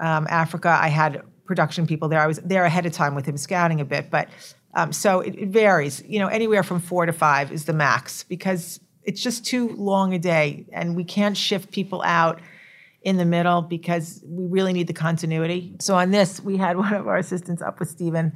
Um, 0.00 0.26
Africa, 0.28 0.76
I 0.80 0.88
had 0.88 1.22
production 1.44 1.86
people 1.86 2.08
there. 2.08 2.20
I 2.20 2.26
was 2.26 2.38
there 2.38 2.64
ahead 2.64 2.86
of 2.86 2.92
time 2.92 3.14
with 3.14 3.26
him 3.26 3.36
scouting 3.36 3.80
a 3.80 3.84
bit, 3.84 4.10
but 4.10 4.28
Um, 4.74 4.90
so 4.90 5.20
it, 5.20 5.34
it 5.34 5.50
varies. 5.50 6.02
You 6.06 6.18
know, 6.18 6.28
anywhere 6.28 6.62
from 6.62 6.80
four 6.80 7.04
to 7.04 7.12
five 7.12 7.52
is 7.52 7.66
the 7.66 7.74
max 7.74 8.24
because 8.24 8.80
it's 9.04 9.22
just 9.22 9.44
too 9.44 9.68
long 9.76 10.14
a 10.14 10.18
day, 10.18 10.64
and 10.72 10.96
we 10.96 11.04
can't 11.04 11.36
shift 11.36 11.70
people 11.70 12.00
out 12.02 12.40
in 13.02 13.16
the 13.18 13.24
middle 13.24 13.60
because 13.60 14.24
we 14.26 14.46
really 14.46 14.72
need 14.72 14.86
the 14.86 14.94
continuity. 14.94 15.74
So 15.80 15.94
on 15.94 16.10
this, 16.10 16.40
we 16.40 16.56
had 16.56 16.76
one 16.84 16.94
of 16.94 17.06
our 17.06 17.18
assistants 17.18 17.62
up 17.62 17.78
with 17.80 17.90
Stephen. 17.90 18.32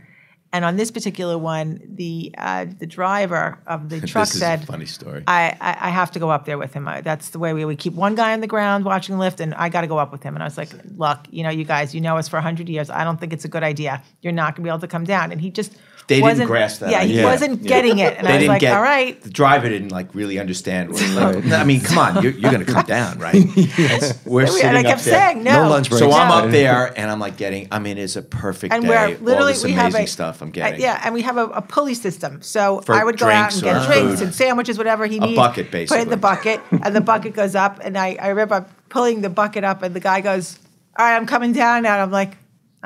And 0.56 0.64
on 0.64 0.76
this 0.76 0.90
particular 0.90 1.36
one, 1.36 1.82
the 1.86 2.34
uh, 2.38 2.64
the 2.78 2.86
driver 2.86 3.58
of 3.66 3.90
the 3.90 4.00
truck 4.06 4.24
this 4.28 4.36
is 4.36 4.40
said, 4.40 4.62
a 4.62 4.66
funny 4.66 4.86
story. 4.86 5.22
I, 5.26 5.54
I, 5.60 5.88
I 5.88 5.90
have 5.90 6.10
to 6.12 6.18
go 6.18 6.30
up 6.30 6.46
there 6.46 6.56
with 6.56 6.72
him. 6.72 6.88
I, 6.88 7.02
that's 7.02 7.28
the 7.28 7.38
way 7.38 7.52
we, 7.52 7.66
we 7.66 7.76
keep 7.76 7.92
one 7.92 8.14
guy 8.14 8.32
on 8.32 8.40
the 8.40 8.46
ground 8.46 8.86
watching 8.86 9.18
lift, 9.18 9.38
and 9.38 9.52
I 9.52 9.68
got 9.68 9.82
to 9.82 9.86
go 9.86 9.98
up 9.98 10.12
with 10.12 10.22
him. 10.22 10.34
And 10.34 10.42
I 10.42 10.46
was 10.46 10.56
like, 10.56 10.70
look, 10.96 11.18
you 11.30 11.42
know, 11.42 11.50
you 11.50 11.64
guys, 11.64 11.94
you 11.94 12.00
know 12.00 12.16
us 12.16 12.26
for 12.26 12.36
100 12.36 12.70
years. 12.70 12.88
I 12.88 13.04
don't 13.04 13.20
think 13.20 13.34
it's 13.34 13.44
a 13.44 13.48
good 13.48 13.62
idea. 13.62 14.02
You're 14.22 14.32
not 14.32 14.54
going 14.56 14.62
to 14.64 14.68
be 14.68 14.70
able 14.70 14.80
to 14.80 14.88
come 14.88 15.04
down. 15.04 15.30
And 15.30 15.42
he 15.42 15.50
just 15.50 15.76
They 16.08 16.16
didn't 16.16 16.24
wasn't, 16.30 16.46
grasp 16.46 16.80
that 16.80 16.90
Yeah, 16.90 17.00
he 17.02 17.14
idea. 17.14 17.24
wasn't 17.24 17.62
Yeah. 17.62 17.68
getting 17.68 17.98
it. 17.98 18.16
And 18.16 18.26
they 18.26 18.30
I 18.30 18.34
was 18.34 18.40
didn't 18.42 18.48
like, 18.48 18.60
get 18.60 18.76
all 18.76 18.82
right. 18.82 19.20
The 19.22 19.30
driver 19.30 19.68
didn't 19.68 19.88
like 19.90 20.14
really 20.14 20.38
understand. 20.38 20.92
What, 20.92 21.02
like, 21.14 21.46
I 21.52 21.64
mean, 21.64 21.80
come 21.80 21.98
on, 21.98 22.22
you're, 22.22 22.32
you're 22.32 22.52
going 22.52 22.64
to 22.64 22.72
come 22.72 22.84
down, 22.84 23.18
right? 23.18 23.34
We're 24.24 24.46
sitting 24.46 24.68
And 24.68 24.76
I 24.78 24.80
up 24.82 24.86
kept 24.86 25.04
there. 25.04 25.18
saying, 25.32 25.42
no. 25.42 25.64
No 25.64 25.68
lunch 25.70 25.88
break. 25.90 25.98
So 25.98 26.12
I'm 26.12 26.28
No. 26.28 26.34
up 26.46 26.50
there 26.52 26.92
and 26.96 27.10
I'm 27.10 27.18
like 27.18 27.36
getting. 27.36 27.66
I 27.72 27.78
mean, 27.80 27.98
it's 27.98 28.14
a 28.16 28.22
perfect 28.22 28.72
and 28.72 28.82
day. 28.84 28.88
we're 28.88 28.98
all 28.98 29.10
literally 29.20 29.52
this 29.54 29.64
we 29.64 29.72
amazing 29.72 29.92
have 29.92 30.04
a 30.04 30.06
stuff 30.06 30.42
I'm 30.42 30.50
getting. 30.50 30.80
yeah, 30.80 31.00
and 31.04 31.12
we 31.12 31.22
have 31.22 31.36
a, 31.36 31.46
a 31.46 31.62
pulley 31.62 31.94
system. 31.94 32.40
So 32.42 32.80
For 32.82 32.94
I 32.94 33.02
would 33.02 33.18
go 33.18 33.28
out 33.28 33.52
and 33.54 33.62
get 33.62 33.86
drinks 33.86 34.18
food. 34.20 34.26
and 34.26 34.34
sandwiches, 34.34 34.78
whatever 34.78 35.06
he 35.06 35.16
A 35.18 35.20
needs. 35.20 35.36
bucket, 35.36 35.70
Put 35.72 35.90
in 35.98 36.08
the 36.08 36.16
bucket, 36.16 36.60
and 36.70 36.94
the 36.94 37.00
bucket 37.00 37.34
goes 37.34 37.54
up. 37.56 37.80
And 37.82 37.98
I, 37.98 38.16
I 38.20 38.28
remember 38.28 38.64
pulling 38.90 39.22
the 39.22 39.30
bucket 39.30 39.64
up, 39.64 39.82
and 39.82 39.92
the 39.94 40.00
guy 40.00 40.20
goes, 40.20 40.58
"All 40.96 41.04
right, 41.04 41.16
I'm 41.16 41.26
coming 41.26 41.52
down 41.52 41.82
now." 41.82 41.94
And 41.94 42.02
I'm 42.02 42.10
like, 42.12 42.36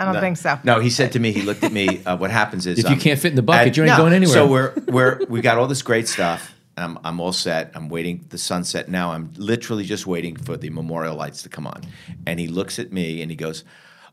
"I 0.00 0.04
don't 0.04 0.14
No. 0.14 0.20
think 0.20 0.36
so." 0.36 0.58
No, 0.64 0.80
he 0.80 0.90
said 0.90 1.12
to 1.12 1.20
me, 1.20 1.32
he 1.32 1.42
looked 1.42 1.62
at 1.62 1.72
me. 1.72 2.02
Uh, 2.04 2.16
what 2.16 2.30
happens 2.30 2.66
is 2.66 2.78
If 2.78 2.84
you 2.86 2.96
um, 2.96 3.00
can't 3.00 3.18
fit 3.20 3.30
in 3.32 3.36
the 3.36 3.42
bucket, 3.42 3.68
at- 3.68 3.76
you 3.76 3.82
ain't 3.84 3.90
no. 3.92 3.96
going 3.98 4.12
anywhere. 4.14 4.34
So 4.34 4.46
we're 4.46 4.72
we're 4.88 5.20
we 5.28 5.40
got 5.40 5.58
all 5.58 5.66
this 5.66 5.82
great 5.82 6.08
stuff. 6.08 6.54
I'm 6.76 6.98
I'm 7.04 7.20
all 7.20 7.32
set. 7.32 7.72
I'm 7.74 7.88
waiting 7.90 8.24
the 8.30 8.38
sunset 8.38 8.88
now. 8.88 9.12
I'm 9.12 9.30
literally 9.36 9.84
just 9.84 10.06
waiting 10.06 10.36
for 10.36 10.56
the 10.56 10.70
memorial 10.70 11.14
lights 11.16 11.42
to 11.42 11.48
come 11.50 11.66
on. 11.66 11.82
And 12.26 12.40
he 12.40 12.46
looks 12.48 12.78
at 12.78 12.90
me 12.92 13.20
and 13.22 13.30
he 13.30 13.36
goes, 13.36 13.64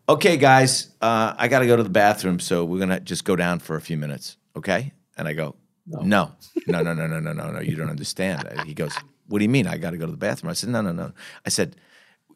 "Okay, 0.10 0.36
guys, 0.38 0.90
uh, 1.02 1.34
I 1.38 1.48
got 1.48 1.60
to 1.60 1.68
go 1.68 1.76
to 1.78 1.84
the 1.84 1.90
bathroom, 2.04 2.40
so 2.40 2.66
we're 2.66 2.80
gonna 2.80 3.00
just 3.00 3.24
go 3.24 3.36
down 3.38 3.60
for 3.60 3.76
a 3.78 3.82
few 3.82 3.98
minutes, 3.98 4.36
okay?" 4.56 4.92
And 5.18 5.28
I 5.30 5.34
go, 5.34 5.56
"No, 5.86 6.02
no, 6.04 6.34
no, 6.68 6.82
no, 6.84 6.94
no, 6.94 7.08
no, 7.08 7.20
no, 7.20 7.32
no, 7.34 7.52
no. 7.52 7.60
You 7.62 7.76
don't 7.78 7.90
understand." 7.90 8.44
He 8.66 8.74
goes, 8.74 8.94
"What 9.28 9.40
do 9.40 9.44
you 9.46 9.50
mean? 9.50 9.66
I 9.68 9.78
got 9.78 9.92
to 9.92 9.98
go 9.98 10.06
to 10.06 10.12
the 10.12 10.18
bathroom?" 10.18 10.50
I 10.50 10.54
said, 10.54 10.70
"No, 10.70 10.82
no, 10.82 10.92
no." 10.92 11.14
I 11.46 11.50
said 11.50 11.76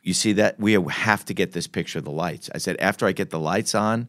you 0.01 0.13
see 0.13 0.33
that 0.33 0.59
we 0.59 0.73
have 0.73 1.25
to 1.25 1.33
get 1.33 1.51
this 1.51 1.67
picture 1.67 1.99
of 1.99 2.05
the 2.05 2.11
lights. 2.11 2.49
I 2.53 2.57
said 2.57 2.77
after 2.79 3.05
I 3.05 3.11
get 3.11 3.29
the 3.29 3.39
lights 3.39 3.75
on, 3.75 4.07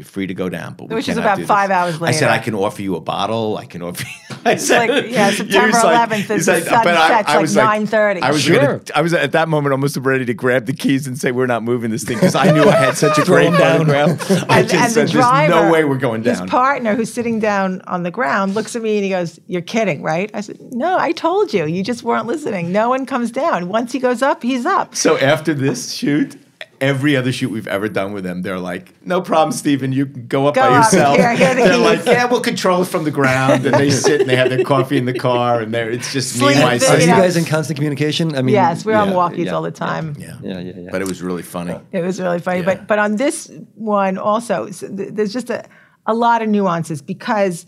you're 0.00 0.06
free 0.06 0.26
to 0.26 0.34
go 0.34 0.48
down, 0.48 0.74
but 0.74 0.88
we 0.88 0.94
Which 0.94 1.08
is 1.08 1.16
about 1.18 1.36
do 1.36 1.42
this." 1.42 1.48
five 1.48 1.70
hours 1.70 2.00
later. 2.00 2.16
I 2.16 2.18
said. 2.18 2.30
I 2.30 2.38
can 2.38 2.54
offer 2.54 2.80
you 2.80 2.96
a 2.96 3.00
bottle. 3.00 3.58
I 3.58 3.66
can 3.66 3.82
offer. 3.82 4.04
You, 4.04 4.36
I 4.46 4.56
said, 4.56 4.88
like, 4.88 5.10
yeah, 5.10 5.30
September 5.30 5.66
was 5.66 5.84
like- 5.84 6.08
11th, 6.08 6.34
he's 6.34 6.46
the 6.46 6.52
like, 6.54 6.64
sun 6.64 6.84
but 6.84 6.96
I- 6.96 7.24
I 7.26 7.38
was 7.38 7.54
like- 7.54 7.82
9:30. 7.82 8.22
I 8.22 8.30
was 8.32 8.40
Sure. 8.42 8.56
gonna, 8.56 8.80
I 8.94 9.02
was 9.02 9.12
at 9.12 9.32
that 9.32 9.48
moment 9.48 9.72
almost 9.72 9.96
ready 9.98 10.24
to 10.24 10.32
grab 10.34 10.64
the 10.66 10.72
keys 10.72 11.06
and 11.06 11.18
say 11.18 11.30
we're 11.32 11.46
not 11.46 11.62
moving 11.62 11.90
this 11.90 12.04
thing 12.04 12.16
because 12.16 12.34
I 12.34 12.50
knew 12.50 12.62
I 12.64 12.76
had 12.76 12.96
such 12.96 13.18
a 13.18 13.24
great 13.26 13.52
photograph. 13.54 14.30
I 14.50 14.60
and, 14.60 14.68
just 14.68 14.74
and 14.74 14.92
said 14.92 15.08
the 15.08 15.12
there's 15.12 15.50
no 15.50 15.70
way 15.70 15.84
we're 15.84 15.98
going 15.98 16.22
down. 16.22 16.40
His 16.40 16.50
partner, 16.50 16.94
who's 16.94 17.12
sitting 17.12 17.38
down 17.40 17.82
on 17.82 18.02
the 18.02 18.10
ground, 18.10 18.54
looks 18.54 18.74
at 18.74 18.82
me 18.82 18.96
and 18.96 19.04
he 19.04 19.10
goes, 19.10 19.38
"You're 19.46 19.60
kidding, 19.62 20.02
right?" 20.02 20.30
I 20.32 20.40
said, 20.40 20.58
"No, 20.72 20.96
I 20.98 21.12
told 21.12 21.52
you. 21.52 21.66
You 21.66 21.84
just 21.84 22.02
weren't 22.02 22.26
listening. 22.26 22.72
No 22.72 22.88
one 22.88 23.04
comes 23.04 23.30
down. 23.30 23.68
Once 23.68 23.92
he 23.92 23.98
goes 23.98 24.22
up, 24.22 24.42
he's 24.42 24.64
up." 24.64 24.94
So 24.94 25.18
after 25.18 25.52
this 25.52 25.92
shoot, 25.92 26.36
every 26.80 27.16
other 27.16 27.30
shoot 27.32 27.50
we've 27.50 27.66
ever 27.68 27.88
done 27.88 28.12
with 28.12 28.24
them, 28.24 28.42
they're 28.42 28.58
like, 28.58 28.94
"No 29.04 29.20
problem, 29.20 29.52
Stephen. 29.52 29.92
You 29.92 30.06
can 30.06 30.26
go 30.26 30.46
up 30.46 30.54
Go 30.54 30.62
by 30.62 30.68
up. 30.68 30.84
yourself." 30.92 31.16
Here, 31.20 31.34
here 31.34 31.48
are 31.50 31.54
the 31.54 31.62
they're 31.62 31.76
like, 31.76 32.04
"Yeah, 32.06 32.24
we'll 32.26 32.40
control 32.40 32.82
it 32.82 32.86
from 32.86 33.04
the 33.04 33.10
ground." 33.10 33.66
And 33.66 33.74
they 33.74 33.90
sit 33.90 34.20
and 34.22 34.30
they 34.30 34.36
have 34.36 34.48
their 34.48 34.64
coffee 34.64 34.96
in 34.96 35.04
the 35.04 35.18
car, 35.18 35.60
and 35.60 35.72
they're 35.74 35.90
it's 35.90 36.12
just 36.12 36.40
me 36.40 36.48
and 36.52 36.60
my 36.60 36.74
you 36.74 36.86
Are 36.86 37.00
you 37.00 37.06
guys 37.06 37.36
in 37.36 37.44
constant 37.44 37.76
communication? 37.76 38.34
I 38.36 38.42
mean, 38.42 38.54
Yes, 38.54 38.84
we're 38.84 38.96
on 38.96 39.10
walkies 39.10 39.46
yeah, 39.46 39.52
all 39.52 39.62
the 39.62 39.70
time. 39.70 40.16
Yeah. 40.18 40.36
Yeah, 40.42 40.58
yeah, 40.60 40.72
yeah. 40.76 40.88
But 40.90 41.02
it 41.02 41.08
was 41.08 41.22
really 41.22 41.42
funny. 41.42 41.76
It 41.92 42.02
was 42.02 42.20
really 42.20 42.38
funny. 42.40 42.60
Yeah. 42.60 42.64
But 42.66 42.86
but 42.86 42.98
on 42.98 43.16
this 43.16 43.50
one 43.74 44.18
also, 44.18 44.66
s- 44.66 44.80
th- 44.80 45.10
there's 45.12 45.32
just 45.32 45.50
a, 45.50 45.64
a 46.06 46.14
lot 46.14 46.42
of 46.42 46.48
nuances 46.48 47.02
because, 47.02 47.66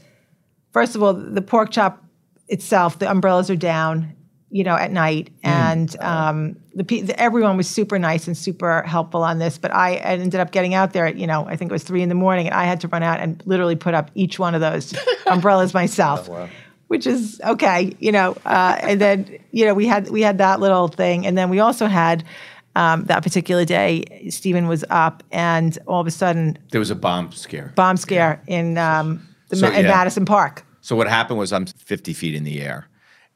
first 0.73 0.95
of 0.97 1.03
all, 1.03 1.13
the 1.15 1.43
pork 1.43 1.71
chop 1.71 2.03
itself, 2.49 2.99
the 2.99 3.11
umbrellas 3.11 3.51
are 3.51 3.57
down, 3.57 4.15
you 4.53 4.63
know, 4.65 4.77
at 4.77 4.93
night, 4.93 5.31
and 5.43 5.97
um, 6.01 6.57
the, 6.75 6.85
the 6.85 7.19
everyone 7.19 7.57
was 7.57 7.69
super 7.69 7.99
nice 7.99 8.27
and 8.27 8.37
super 8.37 8.83
helpful 8.83 9.23
on 9.25 9.39
this. 9.39 9.57
But 9.59 9.75
I 9.75 9.95
ended 9.97 10.39
up 10.39 10.53
getting 10.53 10.75
out 10.75 10.93
there 10.93 11.07
at 11.07 11.17
you 11.17 11.27
know 11.27 11.47
I 11.47 11.57
think 11.57 11.71
it 11.71 11.73
was 11.73 11.83
three 11.85 12.03
in 12.03 12.09
the 12.11 12.15
morning, 12.15 12.47
and 12.47 12.55
I 12.55 12.65
had 12.65 12.81
to 12.83 12.89
run 12.89 13.03
out 13.03 13.19
and 13.19 13.43
literally 13.47 13.77
put 13.77 13.95
up 13.95 14.11
each 14.15 14.39
one 14.39 14.55
of 14.55 14.61
those 14.61 14.95
umbrellas 15.27 15.73
myself. 15.75 16.29
Which 16.89 17.07
is 17.07 17.41
okay, 17.43 17.93
you 18.01 18.13
know, 18.13 18.37
uh, 18.45 18.77
and 18.83 19.01
then 19.01 19.39
you 19.51 19.65
know 19.65 19.73
we 19.73 19.87
had 19.87 20.11
we 20.11 20.21
had 20.21 20.37
that 20.39 20.61
little 20.61 20.89
thing, 20.89 21.27
and 21.27 21.39
then 21.39 21.49
we 21.49 21.59
also 21.59 21.87
had 21.87 22.23
um, 22.77 23.05
that 23.05 23.23
particular 23.23 23.65
day. 23.65 24.29
Stephen 24.29 24.69
was 24.69 24.85
up, 24.91 25.23
and 25.33 25.79
all 25.87 26.01
of 26.03 26.07
a 26.07 26.11
sudden, 26.11 26.59
There 26.71 26.79
was 26.81 26.91
a 26.91 26.95
bomb 26.95 27.33
scare. 27.33 27.73
bomb 27.75 27.97
scare 27.97 28.43
in 28.47 28.77
um, 28.77 29.27
the 29.49 29.57
So, 29.57 29.69
in 29.69 29.85
yeah. 29.87 29.91
Madison 29.91 30.27
Park. 30.27 30.67
So 30.83 30.95
what 30.95 31.09
happened 31.09 31.39
was 31.39 31.53
I'm 31.53 31.65
50 31.65 32.13
feet 32.13 32.35
in 32.35 32.45
the 32.45 32.61
air, 32.61 32.87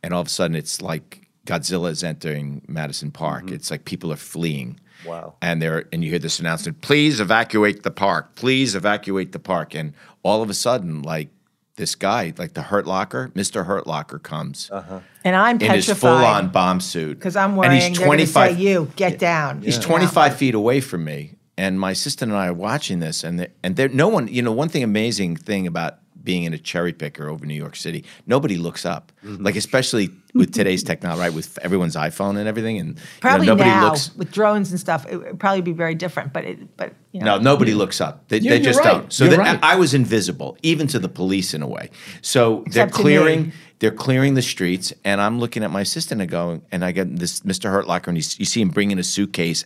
and 0.06 0.14
all 0.14 0.20
of 0.20 0.28
a 0.28 0.30
sudden 0.30 0.54
it's 0.54 0.80
like 0.80 1.26
Godzilla 1.46 1.90
is 1.90 2.04
entering 2.04 2.62
Madison 2.68 3.10
Park. 3.10 3.46
Mm-hmm. 3.46 3.56
It's 3.56 3.72
like 3.72 3.84
people 3.84 4.12
are 4.12 4.16
fleeing. 4.16 4.78
Wow. 5.04 5.34
And 5.42 5.60
they're 5.60 5.86
and 5.92 6.04
you 6.04 6.10
hear 6.10 6.20
this 6.20 6.38
announcement: 6.38 6.80
"Please 6.80 7.18
evacuate 7.18 7.82
the 7.82 7.90
park. 7.90 8.36
Please 8.36 8.76
evacuate 8.76 9.32
the 9.32 9.40
park." 9.40 9.74
And 9.74 9.94
all 10.22 10.42
of 10.42 10.48
a 10.50 10.54
sudden, 10.54 11.02
like 11.02 11.28
this 11.74 11.96
guy, 11.96 12.32
like 12.38 12.54
the 12.54 12.62
Hurt 12.62 12.86
Locker, 12.86 13.32
Mister 13.34 13.64
Hurt 13.64 13.86
Locker, 13.86 14.20
comes 14.20 14.70
uh-huh. 14.72 15.00
And 15.24 15.34
I'm 15.34 15.56
in 15.60 15.72
his 15.72 15.86
petrified 15.86 16.00
full-on 16.00 16.48
bomb 16.50 16.80
suit 16.80 17.18
because 17.18 17.34
I'm 17.34 17.50
And 17.50 17.58
worrying 17.58 17.72
he's 17.72 17.98
they're 17.98 18.06
going 18.06 18.18
to 18.18 18.26
say, 18.26 18.54
25 18.54 18.60
"You 18.60 18.92
get 18.94 19.18
down." 19.18 19.62
He's 19.62 19.74
you 19.74 19.82
know? 19.82 19.88
25 19.88 20.36
feet 20.36 20.54
away 20.54 20.80
from 20.80 21.04
me, 21.04 21.34
and 21.58 21.80
my 21.80 21.90
assistant 21.90 22.30
and 22.30 22.40
I 22.40 22.46
are 22.46 22.54
watching 22.54 23.00
this, 23.00 23.24
and 23.24 23.40
the, 23.40 23.50
and 23.64 23.74
there, 23.74 23.88
no 23.88 24.06
one, 24.06 24.28
you 24.28 24.40
know, 24.40 24.52
one 24.52 24.68
thing 24.68 24.84
amazing 24.84 25.36
thing 25.36 25.66
about 25.66 25.98
being 26.26 26.42
in 26.44 26.52
a 26.52 26.58
cherry 26.58 26.92
picker 26.92 27.30
over 27.30 27.46
New 27.46 27.54
York 27.54 27.76
City, 27.76 28.04
nobody 28.26 28.56
looks 28.56 28.84
up, 28.84 29.12
Mm-hmm. 29.24 29.42
like 29.44 29.56
especially 29.56 30.10
with 30.34 30.52
today's 30.52 30.82
technology, 30.90 31.20
right? 31.20 31.32
With 31.32 31.58
everyone's 31.62 31.96
iPhone 31.96 32.36
and 32.36 32.46
everything, 32.46 32.78
and 32.78 32.98
you 33.24 33.30
know, 33.30 33.36
nobody 33.38 33.70
now 33.70 33.86
looks. 33.86 34.14
with 34.14 34.30
drones 34.30 34.70
and 34.70 34.78
stuff, 34.78 35.04
it 35.10 35.16
would 35.16 35.40
probably 35.40 35.62
be 35.62 35.72
very 35.72 35.94
different. 35.96 36.32
But 36.32 36.44
it, 36.44 36.76
but 36.76 36.92
you 37.12 37.20
know, 37.20 37.38
No, 37.38 37.42
nobody 37.42 37.72
looks 37.74 38.00
up. 38.00 38.28
They, 38.28 38.38
You're- 38.38 38.58
they 38.58 38.62
just 38.64 38.78
right. 38.80 38.92
don't. 38.92 39.12
So 39.12 39.24
You're 39.24 39.36
that, 39.38 39.38
right. 39.38 39.58
I 39.62 39.76
was 39.76 39.94
invisible, 39.94 40.58
even 40.62 40.86
to 40.88 40.98
the 40.98 41.08
police 41.08 41.54
in 41.54 41.62
a 41.62 41.66
way. 41.66 41.90
So 42.22 42.62
Except 42.66 42.74
they're 42.74 42.86
to 42.86 42.92
me. 42.98 43.02
clearing. 43.02 43.52
They're 43.78 43.90
clearing 43.90 44.34
the 44.34 44.42
streets, 44.42 44.92
and 45.04 45.20
I'm 45.20 45.38
looking 45.38 45.62
at 45.62 45.70
my 45.70 45.82
assistant 45.82 46.22
and 46.22 46.30
going, 46.30 46.62
and 46.72 46.82
I 46.84 46.92
get 46.92 47.14
this 47.16 47.40
Mr. 47.40 47.70
Hurtlocker, 47.70 48.08
and 48.08 48.16
he's, 48.16 48.38
you 48.38 48.46
see 48.46 48.62
him 48.62 48.70
bringing 48.70 48.98
a 48.98 49.02
suitcase. 49.02 49.64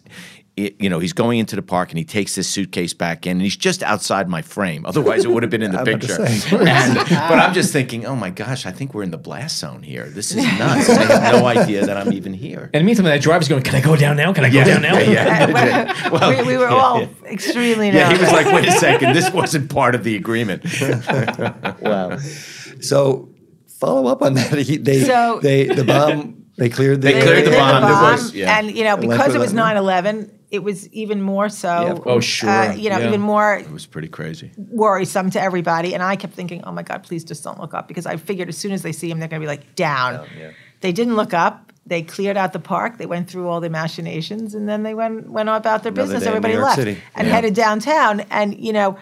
It- 0.57 0.81
you 0.81 0.91
know, 0.91 0.99
he's 0.99 1.13
going 1.13 1.39
into 1.39 1.55
the 1.55 1.63
park, 1.63 1.91
and 1.91 1.97
he 1.99 2.05
takes 2.05 2.35
this 2.35 2.49
suitcase 2.49 2.93
back 2.93 3.25
in, 3.25 3.33
and 3.33 3.41
he's 3.43 3.57
just 3.57 3.85
outside 3.85 4.29
my 4.29 4.43
frame. 4.43 4.85
Otherwise, 4.85 5.25
it 5.25 5.31
would 5.31 5.45
have 5.45 5.51
been 5.51 5.63
in 5.63 5.71
the 5.71 5.79
I'm 5.81 5.87
about 5.87 6.01
to 6.01 6.07
picture. 6.09 6.57
And- 6.67 6.95
but 6.97 7.39
I'm 7.39 7.55
just 7.55 7.73
thinking, 7.73 8.05
oh 8.05 8.17
my 8.17 8.31
gosh, 8.31 8.67
I 8.67 8.73
think 8.73 8.93
we're 8.95 9.05
in 9.05 9.13
the 9.13 9.17
blast 9.17 9.59
zone 9.59 9.85
here. 9.85 10.07
This 10.09 10.33
is 10.33 10.39
nuts. 10.59 10.89
I 10.91 11.05
have 11.05 11.35
no 11.41 11.47
idea 11.47 11.87
that 11.87 11.97
I'm 11.97 12.13
even 12.13 12.35
here. 12.35 12.69
And 12.75 12.85
meantime, 12.85 13.05
that 13.07 13.23
driver's 13.23 13.47
going, 13.49 13.63
Can 13.63 13.77
I 13.77 13.81
go 13.81 13.95
down 13.95 14.17
now? 14.17 14.33
Can 14.33 14.45
I 14.45 14.51
go 14.51 14.65
down 14.65 14.83
now? 14.83 14.99
yeah. 14.99 16.41
we, 16.43 16.49
we 16.49 16.57
were 16.59 16.69
all 16.69 17.07
extremely 17.27 17.91
Yeah, 17.91 18.13
he 18.13 18.19
was 18.21 18.33
like, 18.33 18.53
wait 18.53 18.67
a 18.67 18.73
second, 18.73 19.15
this 19.15 19.31
wasn't 19.31 19.71
part 19.73 19.95
of 19.95 20.03
the 20.03 20.17
agreement. 20.17 20.65
wow. 21.81 22.19
So 22.81 23.30
follow 23.81 24.07
up 24.07 24.23
on 24.23 24.35
that. 24.39 24.53
He, 24.59 24.77
they, 24.77 25.03
So- 25.05 25.41
they, 25.43 25.65
the 25.67 25.85
bomb, 25.85 26.45
they 26.57 26.69
cleared 26.69 27.01
the, 27.01 27.13
They 27.13 27.21
cleared 27.23 27.47
the 27.47 27.51
did 27.51 27.59
bomb. 27.59 27.83
There 27.83 28.13
was- 28.13 28.35
yeah. 28.35 28.59
and 28.59 28.71
you 28.77 28.85
know 28.85 28.97
because 28.97 29.35
it 29.35 29.39
was 29.39 29.53
that 29.53 29.77
9-11 29.77 30.31
it 30.51 30.65
was 30.65 30.89
even 30.89 31.23
more 31.23 31.49
so 31.49 31.69
Yeah, 31.69 31.99
Oh, 32.13 32.19
sure. 32.21 32.51
uh, 32.51 32.75
you 32.75 32.91
know 32.91 32.99
Yeah. 32.99 33.09
even 33.09 33.21
more 33.21 33.55
It 33.59 33.71
was 33.71 33.87
pretty 33.87 34.09
crazy. 34.09 34.51
worrisome 34.59 35.31
to 35.31 35.41
everybody 35.41 35.95
and 35.95 36.03
i 36.03 36.17
kept 36.17 36.35
thinking 36.35 36.63
oh 36.65 36.73
my 36.73 36.83
god 36.83 37.05
please 37.05 37.23
just 37.25 37.43
don't 37.45 37.59
look 37.61 37.73
up 37.73 37.87
because 37.89 38.05
i 38.05 38.17
figured 38.17 38.49
as 38.49 38.59
soon 38.59 38.73
as 38.73 38.83
they 38.83 38.91
see 38.93 39.09
him 39.11 39.19
they're 39.21 39.29
going 39.29 39.41
to 39.41 39.45
be 39.45 39.49
like 39.49 39.75
down 39.77 40.27
yeah. 40.39 40.51
they 40.81 40.91
didn't 40.93 41.15
look 41.17 41.33
up 41.33 41.73
they 41.87 42.03
cleared 42.03 42.37
out 42.37 42.53
the 42.53 42.59
park 42.59 42.99
they 42.99 43.07
went 43.07 43.31
through 43.31 43.47
all 43.49 43.61
the 43.61 43.71
machinations 43.71 44.55
and 44.57 44.69
then 44.69 44.83
they 44.83 44.93
went 44.93 45.31
went 45.31 45.49
about 45.49 45.83
their 45.85 45.93
Another 45.93 46.15
business 46.15 46.27
everybody 46.29 46.57
left 46.59 46.77
City. 46.77 46.99
and 47.15 47.27
Yeah. 47.29 47.35
headed 47.35 47.55
downtown 47.55 48.21
and 48.31 48.59
you 48.59 48.73
know 48.73 48.99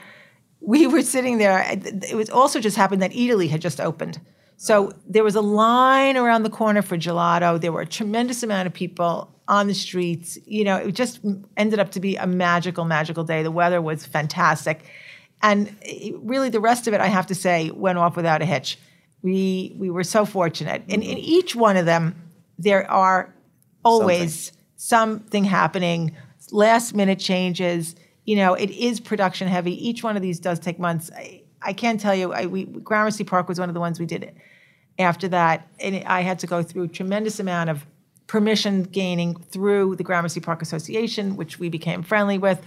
we 0.61 0.87
were 0.89 1.03
sitting 1.03 1.39
there. 1.39 1.65
It 1.71 2.17
was 2.17 2.29
also 2.31 2.59
just 2.61 2.77
happened 2.77 3.01
that 3.03 3.13
Eataly 3.13 3.49
had 3.49 3.61
just 3.63 3.81
opened. 3.81 4.21
So 4.61 4.93
there 5.07 5.23
was 5.23 5.37
a 5.37 5.41
line 5.41 6.17
around 6.17 6.43
the 6.43 6.51
corner 6.51 6.83
for 6.83 6.97
gelato. 6.99 7.61
There 7.61 7.71
were 7.71 7.81
a 7.83 7.87
tremendous 7.87 8.43
amount 8.43 8.67
of 8.67 8.73
people 8.75 9.33
on 9.47 9.69
the 9.69 9.75
streets. 9.75 10.37
You 10.47 10.65
know, 10.65 10.77
it 10.77 10.93
just 10.97 11.21
ended 11.57 11.79
up 11.79 11.93
to 11.93 12.01
be 12.01 12.17
a 12.17 12.27
magical, 12.27 12.85
magical 12.85 13.23
day. 13.23 13.45
The 13.45 13.53
weather 13.53 13.81
was 13.81 14.05
fantastic. 14.05 14.85
And 15.43 15.75
it- 15.83 16.17
really, 16.21 16.51
the 16.51 16.59
rest 16.61 16.89
of 16.89 16.93
it, 16.93 17.01
I 17.01 17.07
have 17.07 17.29
to 17.29 17.37
say, 17.37 17.71
went 17.71 17.99
off 17.99 18.17
without 18.17 18.43
a 18.43 18.45
hitch. 18.45 18.79
We, 19.23 19.77
we 19.79 19.91
were 19.91 20.03
so 20.05 20.25
fortunate. 20.25 20.83
And 20.89 21.03
in 21.05 21.19
each 21.19 21.55
one 21.55 21.77
of 21.77 21.87
them, 21.87 22.21
there 22.59 22.89
are 22.91 23.33
always 23.85 24.51
something 24.77 25.45
happening, 25.45 26.17
last 26.51 26.95
minute 26.97 27.21
changes. 27.21 27.95
You 28.25 28.35
know, 28.37 28.55
it 28.55 28.71
is 28.71 28.99
production 28.99 29.47
heavy. 29.47 29.89
Each 29.89 30.03
one 30.03 30.17
of 30.17 30.23
these 30.23 30.41
does 30.41 30.59
take 30.59 30.81
months. 30.81 31.11
I- 31.17 31.43
I 31.63 31.73
can't 31.73 32.01
tell 32.01 32.15
you. 32.15 32.33
I, 32.33 32.47
we 32.47 32.65
Gramercy 32.65 33.25
Park 33.25 33.49
was 33.49 33.59
one 33.59 33.69
of 33.69 33.75
the 33.75 33.81
ones 33.81 33.99
we 33.99 34.07
did. 34.07 34.23
it. 34.23 34.37
After 34.99 35.29
that, 35.29 35.69
and 35.79 35.95
it, 35.95 36.07
I 36.07 36.23
had 36.23 36.41
to 36.41 36.49
go 36.49 36.63
through 36.63 36.85
a 36.85 36.89
tremendous 36.89 37.39
amount 37.39 37.71
of 37.71 37.87
permission 38.27 38.83
gaining 38.83 39.37
through 39.37 39.97
the 39.97 40.03
Gramercy 40.03 40.41
Park 40.41 40.61
Association, 40.61 41.37
which 41.37 41.59
we 41.59 41.69
became 41.69 42.03
friendly 42.03 42.37
with, 42.37 42.61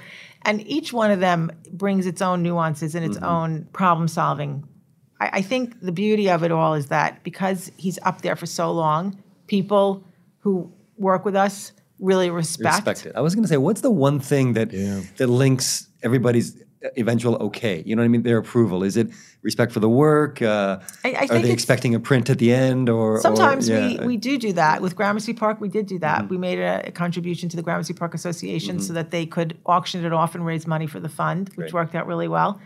and 0.43 0.65
each 0.67 0.93
one 0.93 1.11
of 1.11 1.19
them 1.19 1.51
brings 1.71 2.05
its 2.05 2.21
own 2.21 2.41
nuances 2.41 2.95
and 2.95 3.05
its 3.05 3.17
mm-hmm. 3.17 3.25
own 3.25 3.65
problem 3.73 4.07
solving. 4.07 4.67
I, 5.19 5.29
I 5.33 5.41
think 5.41 5.79
the 5.81 5.91
beauty 5.91 6.29
of 6.29 6.43
it 6.43 6.51
all 6.51 6.73
is 6.73 6.87
that 6.87 7.23
because 7.23 7.71
he's 7.77 7.99
up 8.03 8.21
there 8.21 8.35
for 8.35 8.45
so 8.45 8.71
long, 8.71 9.21
people 9.47 10.03
who 10.39 10.71
work 10.97 11.25
with 11.25 11.35
us 11.35 11.73
really 11.99 12.29
respect. 12.29 12.87
Respect 12.87 13.05
it. 13.05 13.15
I 13.15 13.21
was 13.21 13.35
going 13.35 13.43
to 13.43 13.47
say, 13.47 13.57
what's 13.57 13.81
the 13.81 13.91
one 13.91 14.19
thing 14.19 14.53
that 14.53 14.71
that 15.17 15.27
links 15.27 15.87
everybody's 16.01 16.61
eventual 16.97 17.35
okay? 17.35 17.83
You 17.85 17.95
know 17.95 18.01
what 18.01 18.05
I 18.05 18.09
mean? 18.09 18.23
Their 18.23 18.37
approval. 18.37 18.83
Is 18.83 18.97
it 18.97 19.09
respect 19.41 19.71
for 19.71 19.79
the 19.79 19.89
work? 19.89 20.41
Uh, 20.41 20.79
I- 21.03 21.11
I 21.11 21.23
are 21.23 21.27
think 21.27 21.45
they 21.45 21.51
expecting 21.51 21.95
a 21.95 21.99
print 21.99 22.29
at 22.29 22.37
the 22.39 22.53
end? 22.53 22.89
Or 22.89 23.17
or- 23.17 23.21
Sometimes 23.21 23.67
yeah. 23.69 23.79
Mm-hmm. 23.79 24.01
we, 24.01 24.07
we 24.07 24.17
do 24.17 24.37
do 24.37 24.53
that. 24.53 24.81
With 24.81 24.95
Gramercy 24.95 25.33
Park, 25.33 25.61
we 25.61 25.69
did 25.69 25.85
do 25.87 25.99
that. 25.99 26.29
We 26.29 26.37
made 26.37 26.59
a, 26.59 26.87
a 26.87 26.91
contribution 26.91 27.49
to 27.49 27.55
the 27.55 27.63
Gramercy 27.63 27.93
Park 27.93 28.13
Association 28.13 28.79
so 28.79 28.93
that 28.93 29.11
they 29.11 29.25
could 29.25 29.57
auction 29.65 30.05
it 30.05 30.13
off 30.13 30.35
and 30.35 30.45
raise 30.45 30.65
money 30.67 30.87
for 30.87 30.99
the 30.99 31.09
fund, 31.09 31.49
which 31.49 31.55
Great. 31.55 31.73
worked 31.73 31.95
out 31.95 32.07
really 32.07 32.27
well. 32.27 32.59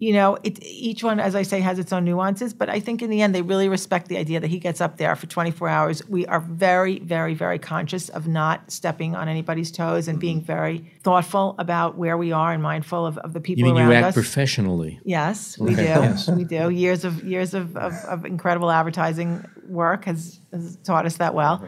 You 0.00 0.12
know, 0.12 0.38
it, 0.44 0.62
each 0.62 1.02
one, 1.02 1.18
as 1.18 1.34
I 1.34 1.42
say, 1.42 1.58
has 1.58 1.80
its 1.80 1.92
own 1.92 2.04
nuances, 2.04 2.54
but 2.54 2.68
I 2.68 2.78
think 2.78 3.02
in 3.02 3.10
the 3.10 3.20
end, 3.20 3.34
they 3.34 3.42
really 3.42 3.68
respect 3.68 4.06
the 4.06 4.16
idea 4.16 4.38
that 4.38 4.46
he 4.46 4.60
gets 4.60 4.80
up 4.80 4.96
there 4.96 5.16
for 5.16 5.26
24 5.26 5.68
hours. 5.68 6.08
We 6.08 6.24
are 6.26 6.38
very, 6.38 7.00
very, 7.00 7.34
very 7.34 7.58
conscious 7.58 8.08
of 8.08 8.28
not 8.28 8.70
stepping 8.70 9.16
on 9.16 9.28
anybody's 9.28 9.72
toes 9.72 10.06
and 10.06 10.14
Mm-hmm. 10.18 10.20
being 10.20 10.40
very 10.40 10.92
thoughtful 11.02 11.56
about 11.58 11.96
where 11.96 12.16
we 12.16 12.30
are 12.30 12.52
and 12.52 12.62
mindful 12.62 13.06
of, 13.06 13.18
of 13.18 13.32
the 13.32 13.40
people 13.40 13.58
You 13.66 13.74
mean 13.74 13.76
around 13.82 13.90
you 13.90 13.94
act 13.96 14.06
us. 14.08 14.14
professionally? 14.14 15.00
Yes, 15.04 15.58
we 15.58 15.74
do. 15.74 16.14
We 16.36 16.44
do. 16.44 16.70
Years 16.70 17.04
of 17.04 17.24
years 17.24 17.52
of, 17.54 17.76
of, 17.76 17.92
of 18.04 18.24
incredible 18.24 18.70
advertising 18.70 19.44
work 19.66 20.04
has, 20.04 20.38
has 20.52 20.76
taught 20.84 21.06
us 21.06 21.16
that 21.16 21.34
well, 21.34 21.66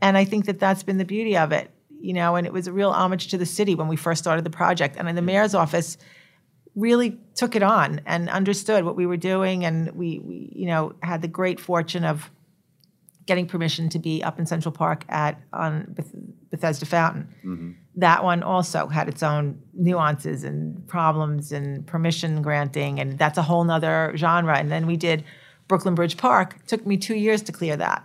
and 0.00 0.16
I 0.16 0.24
think 0.24 0.44
that 0.46 0.60
that's 0.60 0.84
been 0.84 0.98
the 0.98 1.04
beauty 1.04 1.36
of 1.36 1.50
it. 1.50 1.68
You 2.00 2.12
know, 2.12 2.36
and 2.36 2.46
it 2.46 2.52
was 2.52 2.68
a 2.68 2.72
real 2.72 2.90
homage 2.92 3.26
to 3.28 3.38
the 3.38 3.46
city 3.46 3.74
when 3.74 3.88
we 3.88 3.96
first 3.96 4.22
started 4.22 4.44
the 4.44 4.50
project, 4.50 4.94
and 4.96 5.08
in 5.08 5.16
the 5.16 5.22
mayor's 5.22 5.54
office 5.54 5.98
really 6.74 7.18
took 7.34 7.54
it 7.56 7.62
on 7.62 8.00
and 8.06 8.28
understood 8.30 8.84
what 8.84 8.96
we 8.96 9.06
were 9.06 9.16
doing, 9.16 9.64
and 9.64 9.90
we, 9.92 10.18
we 10.20 10.52
you 10.54 10.66
know 10.66 10.94
had 11.02 11.22
the 11.22 11.28
great 11.28 11.60
fortune 11.60 12.04
of 12.04 12.30
getting 13.26 13.46
permission 13.46 13.88
to 13.88 13.98
be 13.98 14.22
up 14.22 14.38
in 14.38 14.46
Central 14.46 14.72
Park 14.72 15.04
at 15.08 15.40
on 15.52 15.86
Beth- 15.96 16.14
Bethesda 16.50 16.86
Fountain. 16.86 17.76
That 17.96 18.24
one 18.24 18.42
also 18.42 18.86
had 18.88 19.08
its 19.08 19.22
own 19.22 19.60
nuances 19.74 20.44
and 20.44 20.86
problems 20.88 21.52
and 21.52 21.86
permission 21.86 22.40
granting, 22.42 22.98
and 22.98 23.18
that's 23.18 23.36
a 23.38 23.42
whole 23.42 23.64
nother 23.64 24.12
genre. 24.16 24.56
And 24.58 24.72
then 24.72 24.86
we 24.86 24.96
did 24.96 25.24
Brooklyn 25.68 25.94
Bridge 25.94 26.16
Park. 26.16 26.66
took 26.66 26.86
me 26.86 26.96
two 26.96 27.14
years 27.14 27.42
to 27.42 27.52
clear 27.52 27.76
that. 27.76 28.04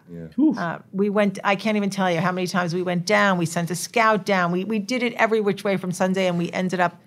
Uh, 0.58 0.80
we 0.92 1.10
went. 1.10 1.40
I 1.44 1.56
can't 1.56 1.78
even 1.78 1.90
tell 1.90 2.12
you 2.12 2.20
how 2.20 2.32
many 2.32 2.48
times 2.48 2.74
we 2.74 2.82
went 2.82 3.06
down. 3.06 3.38
We 3.38 3.46
sent 3.46 3.72
a 3.72 3.76
scout 3.76 4.26
down. 4.26 4.52
We 4.52 4.66
we 4.66 4.78
did 4.80 5.04
it 5.04 5.14
every 5.14 5.40
which 5.42 5.64
way 5.64 5.78
from 5.78 5.92
Sunday, 5.92 6.28
and 6.28 6.38
we 6.38 6.52
ended 6.52 6.80
up 6.82 7.02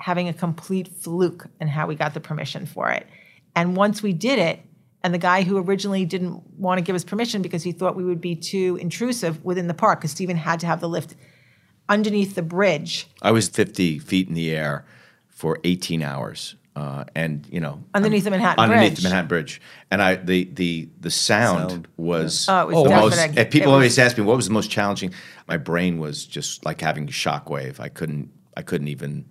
having 0.00 0.28
a 0.28 0.32
complete 0.32 0.88
fluke 0.88 1.46
in 1.60 1.68
how 1.68 1.86
we 1.86 1.94
got 1.94 2.14
the 2.14 2.20
permission 2.20 2.66
for 2.66 2.90
it. 2.90 3.06
And 3.54 3.76
once 3.76 4.02
we 4.02 4.12
did 4.12 4.38
it, 4.38 4.60
and 5.02 5.12
the 5.14 5.18
guy 5.18 5.42
who 5.42 5.58
originally 5.58 6.04
didn't 6.04 6.42
want 6.58 6.78
to 6.78 6.82
give 6.82 6.94
us 6.96 7.04
permission 7.04 7.42
because 7.42 7.62
he 7.62 7.72
thought 7.72 7.96
we 7.96 8.04
would 8.04 8.20
be 8.20 8.34
too 8.34 8.76
intrusive 8.80 9.44
within 9.44 9.66
the 9.66 9.74
park, 9.74 10.00
because 10.00 10.10
Stephen 10.10 10.36
had 10.36 10.60
to 10.60 10.66
have 10.66 10.80
the 10.80 10.88
lift 10.88 11.14
underneath 11.88 12.34
the 12.34 12.42
bridge 12.42 13.08
I 13.20 13.32
was 13.32 13.48
50 13.48 13.98
feet 13.98 14.28
in 14.28 14.34
the 14.34 14.50
air 14.54 14.84
for 15.28 15.58
18 15.64 16.02
hours. 16.02 16.54
Uh, 16.76 17.04
and 17.16 17.46
you 17.50 17.60
know, 17.60 17.82
Underneath 17.94 18.24
the 18.24 18.30
Manhattan 18.30 18.62
underneath 18.62 18.90
Bridge. 18.92 18.96
the 19.02 19.08
Manhattan 19.08 19.28
Bridge, 19.28 19.60
and 19.90 20.00
I 20.00 20.14
the 20.14 20.44
the 20.44 20.88
the 21.00 21.10
sound, 21.10 21.70
Sound, 21.70 21.88
was 21.96 22.46
Oh, 22.48 22.60
it 22.62 22.74
was 22.74 22.84
the 22.84 22.90
most. 22.90 23.16
deafening. 23.16 23.44
People 23.50 23.72
It 23.72 23.74
always 23.74 23.92
was- 23.92 23.98
ask 23.98 24.16
me 24.16 24.22
what 24.24 24.36
was 24.36 24.46
the 24.46 24.52
most 24.54 24.70
challenging. 24.70 25.12
My 25.48 25.56
brain 25.56 25.98
was 25.98 26.24
just 26.24 26.64
like 26.64 26.80
having 26.80 27.04
a 27.04 27.12
shockwave. 27.12 27.80
I 27.80 27.88
couldn't. 27.88 28.30
I 28.56 28.62
couldn't 28.62 28.86
even. 28.88 29.24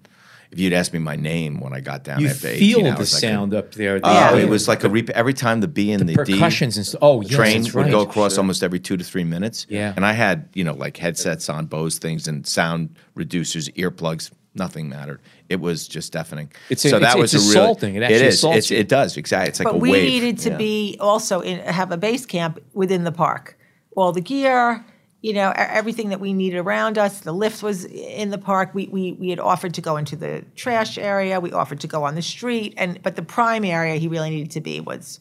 If 0.51 0.59
you'd 0.59 0.73
asked 0.73 0.93
me 0.93 0.99
my 0.99 1.15
name 1.15 1.59
when 1.59 1.73
I 1.73 1.79
got 1.79 2.03
down 2.03 2.21
You 2.21 2.27
after 2.29 2.47
18 2.47 2.59
feel 2.59 2.79
the 2.83 2.89
hours, 2.89 3.13
I 3.13 3.19
couldn't- 3.19 3.35
sound 3.35 3.53
up 3.53 3.73
there. 3.75 3.99
Oh, 4.03 4.11
Yeah. 4.11 4.35
it 4.43 4.49
was 4.49 4.67
like 4.67 4.83
a 4.83 4.89
reap 4.89 5.09
every 5.11 5.33
time 5.33 5.61
the 5.61 5.67
B 5.67 5.91
and 5.91 6.01
the, 6.09 6.15
D 6.23 6.33
percussions 6.33 6.75
and 6.75 6.85
stuff. 6.85 6.99
Oh, 7.03 7.21
yes, 7.21 7.31
train 7.35 7.61
would 7.63 7.75
right. 7.75 7.91
go 7.91 8.01
across 8.01 8.37
almost 8.37 8.63
every 8.63 8.79
two 8.79 8.97
to 8.97 9.03
three 9.03 9.23
minutes. 9.23 9.67
Yeah. 9.69 9.93
and 9.95 10.03
I 10.05 10.13
had 10.13 10.49
you 10.55 10.63
know 10.63 10.73
like 10.73 10.97
headsets 10.97 11.49
on, 11.49 11.67
Bose 11.67 11.99
things, 11.99 12.27
and 12.27 12.47
sound 12.47 12.95
reducers, 13.15 13.71
earplugs. 13.75 14.31
Nothing 14.55 14.89
mattered. 14.89 15.21
It 15.47 15.59
was 15.61 15.87
just 15.87 16.11
deafening. 16.11 16.51
It's 16.71 16.83
a- 16.83 16.89
so 16.89 16.97
that 16.99 17.09
it's- 17.11 17.21
was 17.21 17.33
it's 17.35 17.43
a 17.43 17.47
really, 17.49 17.59
assaulting. 17.61 17.95
It 17.95 18.01
actually 18.03 18.25
is. 18.25 18.33
assaults 18.33 18.57
It's, 18.57 18.71
you. 18.71 18.77
it 18.79 18.89
does 18.89 19.15
exactly. 19.17 19.49
It's 19.49 19.59
like 19.59 19.67
but 19.67 19.75
a 19.75 19.77
we 19.77 19.91
wave. 19.91 20.03
needed 20.09 20.39
to 20.39 20.49
Yeah. 20.49 20.57
be 20.57 20.97
also 20.99 21.41
in, 21.41 21.59
have 21.59 21.91
a 21.91 21.97
base 21.97 22.25
camp 22.25 22.59
within 22.73 23.03
the 23.03 23.11
park. 23.11 23.55
All 23.95 24.11
the 24.11 24.21
gear, 24.21 24.83
you 25.21 25.33
know, 25.33 25.51
everything 25.55 26.09
that 26.09 26.21
we 26.21 26.31
needed 26.31 26.59
around 26.59 26.97
us. 26.97 27.19
The 27.19 27.33
lift 27.33 27.61
was 27.61 27.85
in 27.85 28.29
the 28.29 28.37
park. 28.37 28.73
We, 28.73 28.87
we 28.87 29.13
we 29.13 29.29
had 29.29 29.39
offered 29.39 29.73
to 29.73 29.81
go 29.81 29.97
into 29.97 30.15
the 30.15 30.45
trash 30.55 30.97
area. 30.97 31.39
We 31.39 31.51
offered 31.51 31.81
to 31.81 31.87
go 31.87 32.03
on 32.03 32.15
the 32.15 32.21
street, 32.21 32.73
and 32.77 33.01
but 33.03 33.15
the 33.15 33.21
prime 33.21 33.65
area 33.65 33.95
he 33.95 34.07
really 34.07 34.29
needed 34.29 34.51
to 34.51 34.61
be 34.61 34.79
was 34.79 35.19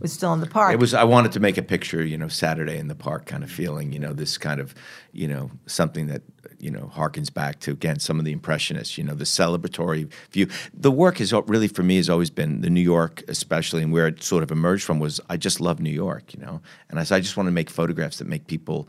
was 0.00 0.12
still 0.12 0.32
in 0.32 0.40
the 0.40 0.46
park. 0.46 0.72
It 0.72 0.80
was. 0.80 0.94
I 0.94 1.04
wanted 1.04 1.32
to 1.32 1.40
make 1.40 1.58
a 1.58 1.62
picture, 1.62 2.04
you 2.04 2.18
know, 2.18 2.26
Saturday 2.26 2.78
in 2.78 2.88
the 2.88 2.94
park 2.94 3.26
kind 3.26 3.44
of 3.44 3.50
feeling. 3.50 3.92
You 3.92 4.00
know, 4.00 4.12
this 4.12 4.36
kind 4.38 4.60
of, 4.60 4.74
you 5.12 5.28
know, 5.28 5.50
something 5.66 6.08
that 6.08 6.22
you 6.58 6.70
know 6.70 6.90
harkens 6.94 7.32
back 7.32 7.60
to 7.60 7.70
again 7.70 8.00
some 8.00 8.18
of 8.18 8.24
the 8.24 8.32
impressionists. 8.32 8.98
You 8.98 9.04
know, 9.04 9.14
the 9.14 9.24
celebratory 9.24 10.10
view. 10.32 10.48
The 10.74 10.90
work 10.90 11.18
has 11.18 11.32
really 11.32 11.68
for 11.68 11.84
me 11.84 11.96
has 11.96 12.10
always 12.10 12.30
been 12.30 12.62
the 12.62 12.70
New 12.70 12.80
York, 12.80 13.22
especially, 13.28 13.82
and 13.82 13.92
where 13.92 14.08
it 14.08 14.22
sort 14.24 14.42
of 14.42 14.50
emerged 14.50 14.82
from 14.82 14.98
was 14.98 15.20
I 15.28 15.36
just 15.36 15.60
love 15.60 15.78
New 15.78 15.90
York. 15.90 16.34
You 16.34 16.40
know, 16.40 16.62
and 16.88 16.98
I, 16.98 17.02
I 17.02 17.20
just 17.20 17.36
want 17.36 17.46
to 17.46 17.52
make 17.52 17.70
photographs 17.70 18.18
that 18.18 18.26
make 18.26 18.48
people 18.48 18.88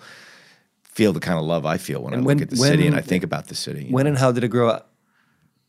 feel 0.92 1.14
the 1.14 1.20
kind 1.20 1.40
of 1.40 1.46
love 1.46 1.66
I 1.66 1.78
feel 1.78 2.02
when 2.04 2.14
I 2.14 2.18
And 2.18 2.26
look 2.26 2.42
at 2.42 2.50
the 2.50 2.58
city 2.58 2.88
and 2.88 2.96
I 2.96 3.02
think 3.02 3.24
about 3.24 3.48
the 3.48 3.56
city. 3.56 3.88
When 3.90 4.08
and 4.08 4.18
how 4.18 4.32
did 4.32 4.44
it 4.44 4.50
grow 4.50 4.70
up 4.70 4.90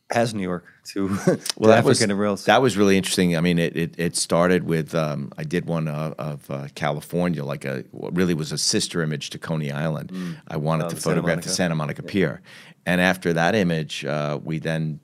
as 0.09 0.33
New 0.33 0.43
York 0.43 0.65
to, 0.93 1.07
to 1.07 1.15
Well, 1.57 1.69
that 1.69 1.79
Africa 1.79 1.87
was 1.87 2.01
and 2.01 2.37
that 2.45 2.61
was 2.61 2.77
really 2.77 2.97
interesting. 2.97 3.35
I 3.37 3.41
mean, 3.41 3.57
it 3.57 3.75
it, 3.75 3.95
it 3.97 4.15
started 4.15 4.63
with 4.63 4.93
um, 4.93 5.31
I 5.37 5.43
did 5.43 5.65
one 5.65 5.87
uh, 5.87 6.13
of 6.19 6.51
uh, 6.51 6.67
California, 6.75 7.43
like 7.43 7.65
a 7.65 7.83
what 7.91 8.15
really 8.15 8.33
was 8.33 8.51
a 8.51 8.57
sister 8.57 9.01
image 9.01 9.29
to 9.31 9.39
Coney 9.39 9.71
Island. 9.71 10.11
I 10.47 10.57
wanted 10.57 10.85
Oh, 10.85 10.89
to 10.89 10.95
the 10.95 11.01
photograph 11.01 11.37
Monica. 11.37 11.47
the 11.47 11.55
Santa 11.55 11.75
Monica 11.75 12.03
Pier, 12.03 12.41
and 12.85 13.01
after 13.01 13.33
that 13.33 13.55
image, 13.55 14.05
uh, 14.05 14.39
we 14.43 14.59
then 14.59 14.99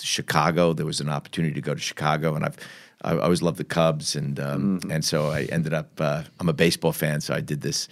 Chicago. 0.00 0.72
There 0.72 0.86
was 0.86 1.00
an 1.00 1.08
opportunity 1.08 1.54
to 1.54 1.60
go 1.60 1.74
to 1.74 1.80
Chicago, 1.80 2.34
and 2.34 2.44
I've 2.44 2.56
I 3.02 3.14
I 3.14 3.18
always 3.18 3.42
loved 3.42 3.58
the 3.58 3.64
Cubs, 3.64 4.16
and 4.16 4.38
um, 4.40 4.80
and 4.90 5.04
so 5.04 5.26
I 5.30 5.42
ended 5.50 5.74
up. 5.74 6.00
Uh, 6.00 6.22
I'm 6.40 6.48
a 6.48 6.54
baseball 6.54 6.92
fan, 6.92 7.20
so 7.20 7.34
I 7.34 7.40
did 7.40 7.60
this, 7.62 7.88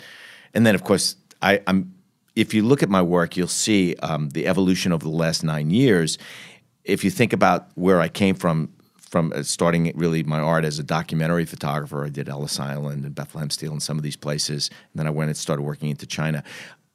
and 0.55 0.65
then 0.65 0.75
of 0.75 0.85
course 0.85 1.17
I, 1.43 1.61
I'm. 1.67 1.95
If 2.37 2.53
you 2.53 2.65
look 2.65 2.83
at 2.83 2.91
my 2.91 3.03
work, 3.03 3.37
you'll 3.37 3.47
see 3.47 3.95
um, 3.97 4.31
the 4.31 4.49
evolution 4.49 4.93
over 4.93 5.05
the 5.05 5.11
last 5.11 5.45
nine 5.45 5.71
years. 5.71 6.19
If 6.83 7.05
you 7.05 7.11
think 7.11 7.33
about 7.33 7.69
where 7.77 8.01
I 8.01 8.09
came 8.09 8.35
from, 8.35 8.71
from 8.99 9.33
uh, 9.33 9.45
starting 9.45 9.93
really 9.95 10.25
my 10.25 10.41
art 10.41 10.65
as 10.65 10.81
a 10.81 10.83
documentary 10.83 11.45
photographer, 11.45 12.05
I 12.05 12.09
did 12.09 12.29
Ellis 12.29 12.59
Island 12.59 13.05
and 13.05 13.15
Bethlehem 13.15 13.51
Steel 13.51 13.71
and 13.71 13.81
some 13.81 13.97
of 13.97 14.03
these 14.03 14.17
places, 14.17 14.69
and 14.93 14.99
then 14.99 15.07
I 15.07 15.11
went 15.11 15.29
and 15.29 15.37
started 15.37 15.63
working 15.63 15.91
into 15.91 16.07
China. 16.07 16.43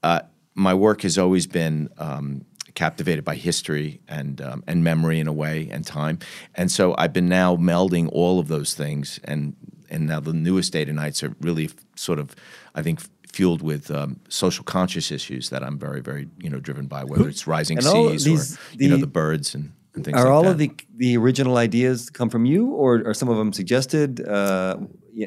Uh, 0.04 0.22
my 0.56 0.74
work 0.74 1.04
has 1.04 1.18
always 1.18 1.48
been 1.48 1.88
um, 1.98 2.44
captivated 2.74 3.24
by 3.24 3.36
history 3.36 4.02
and 4.10 4.42
um, 4.42 4.64
and 4.68 4.84
memory 4.84 5.22
in 5.22 5.28
a 5.28 5.34
way 5.34 5.70
and 5.72 5.88
time, 5.88 6.20
and 6.56 6.70
so 6.70 6.94
I've 6.98 7.14
been 7.14 7.30
now 7.30 7.56
melding 7.56 8.10
all 8.12 8.40
of 8.40 8.50
those 8.50 8.74
things, 8.74 9.22
and 9.24 9.56
and 9.90 10.08
now 10.08 10.20
the 10.20 10.34
newest 10.34 10.74
day 10.74 10.84
to 10.84 10.92
nights 10.92 11.24
are 11.24 11.34
really 11.40 11.70
sort 11.96 12.20
of, 12.20 12.36
I 12.76 12.82
think. 12.82 13.00
Fueled 13.34 13.62
with 13.62 13.92
um, 13.92 14.20
social 14.28 14.64
conscious 14.64 15.12
issues 15.12 15.50
that 15.50 15.64
I'm 15.64 15.78
very, 15.78 16.02
very, 16.02 16.28
you 16.40 16.50
know, 16.50 16.60
driven 16.60 16.88
by. 16.88 17.04
Whether 17.04 17.30
it's 17.30 17.46
rising 17.48 17.78
And 17.78 17.86
seas 17.86 18.24
these- 18.26 18.56
or 18.58 18.60
you 18.78 18.90
know 18.90 18.96
the- 18.96 19.02
the 19.02 19.08
birds 19.08 19.54
and, 19.56 19.72
and 19.94 20.04
things. 20.04 20.18
Are 20.18 20.24
like 20.26 20.34
all 20.34 20.44
that. 20.44 20.52
of 20.52 20.58
the 20.58 20.72
the 20.98 21.16
original 21.18 21.56
ideas 21.58 22.10
come 22.10 22.30
from 22.30 22.46
you, 22.46 22.68
or 22.72 23.04
are 23.08 23.14
some 23.14 23.30
of 23.30 23.38
them 23.38 23.54
suggested? 23.54 24.20
Uh, 24.28 24.78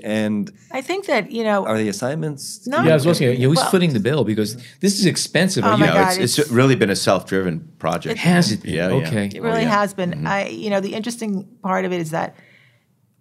and 0.02 0.50
I 0.72 0.80
think 0.80 1.06
that 1.06 1.30
you 1.30 1.44
know. 1.44 1.64
are 1.66 1.78
the 1.78 1.88
assignments? 1.88 2.66
No. 2.66 2.82
Yeah, 2.82 2.90
I 2.90 2.94
was 2.94 3.04
going 3.04 3.16
to 3.16 3.36
who's 3.36 3.56
Well- 3.58 3.70
footing 3.70 3.92
the 3.92 4.00
bill? 4.00 4.24
Because 4.24 4.56
this 4.80 4.98
is 4.98 5.06
expensive. 5.06 5.64
Oh 5.64 5.68
Are 5.68 5.76
my 5.78 5.86
you- 5.86 5.92
No, 5.92 5.98
God, 5.98 6.08
it's, 6.12 6.18
it's, 6.18 6.38
it's- 6.40 6.50
really 6.52 6.74
been 6.74 6.90
a 6.90 6.96
self-driven 6.96 7.72
project. 7.78 8.18
Has 8.18 8.50
it 8.52 8.62
been? 8.62 8.74
Yeah, 8.74 8.88
yeah. 8.88 9.06
Okay. 9.06 9.26
It 9.34 9.40
really 9.42 9.58
Oh, 9.58 9.60
yeah. 9.60 9.80
has 9.80 9.94
been. 9.94 10.26
I, 10.26 10.48
you 10.48 10.70
know, 10.70 10.80
the 10.80 10.94
interesting 10.94 11.46
part 11.62 11.84
of 11.84 11.92
it 11.92 12.00
is 12.00 12.10
that 12.10 12.34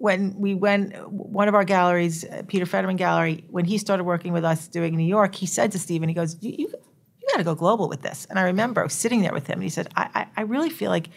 when 0.01 0.33
we 0.39 0.55
went, 0.55 0.95
one 1.11 1.47
of 1.47 1.53
our 1.53 1.63
galleries, 1.63 2.25
uh, 2.25 2.41
Peter 2.47 2.65
Fetterman 2.65 2.95
Gallery, 2.95 3.45
when 3.51 3.65
he 3.65 3.77
started 3.77 4.03
working 4.03 4.33
with 4.33 4.43
us 4.43 4.67
doing 4.67 4.95
New 4.95 5.05
York, 5.05 5.35
he 5.35 5.45
said 5.45 5.71
to 5.73 5.79
Stephen, 5.79 6.09
he 6.09 6.15
goes, 6.15 6.37
"You, 6.41 6.55
you, 6.57 6.67
you 7.19 7.27
got 7.29 7.37
to 7.37 7.43
go 7.43 7.53
global 7.53 7.87
with 7.87 8.01
this." 8.01 8.25
And 8.29 8.39
I 8.39 8.43
remember 8.43 8.89
sitting 8.89 9.21
there 9.21 9.31
with 9.31 9.45
him, 9.45 9.55
and 9.55 9.63
he 9.63 9.69
said, 9.69 9.89
I, 9.95 10.09
I, 10.15 10.27
"I 10.37 10.41
really 10.41 10.71
feel 10.71 10.89
like 10.89 11.09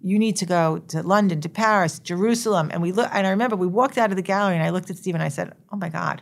you 0.00 0.18
need 0.18 0.34
to 0.36 0.46
go 0.46 0.78
to 0.88 1.02
London, 1.02 1.40
to 1.42 1.48
Paris, 1.48 2.00
Jerusalem." 2.00 2.70
And 2.72 2.82
we 2.82 2.90
look, 2.90 3.08
and 3.12 3.24
I 3.24 3.30
remember 3.30 3.54
we 3.54 3.68
walked 3.68 3.98
out 3.98 4.10
of 4.10 4.16
the 4.16 4.22
gallery, 4.22 4.56
and 4.56 4.64
I 4.64 4.70
looked 4.70 4.90
at 4.90 4.96
Stephen, 4.96 5.20
and 5.20 5.26
I 5.26 5.30
said, 5.30 5.52
"Oh 5.72 5.76
my 5.76 5.88
God," 5.88 6.20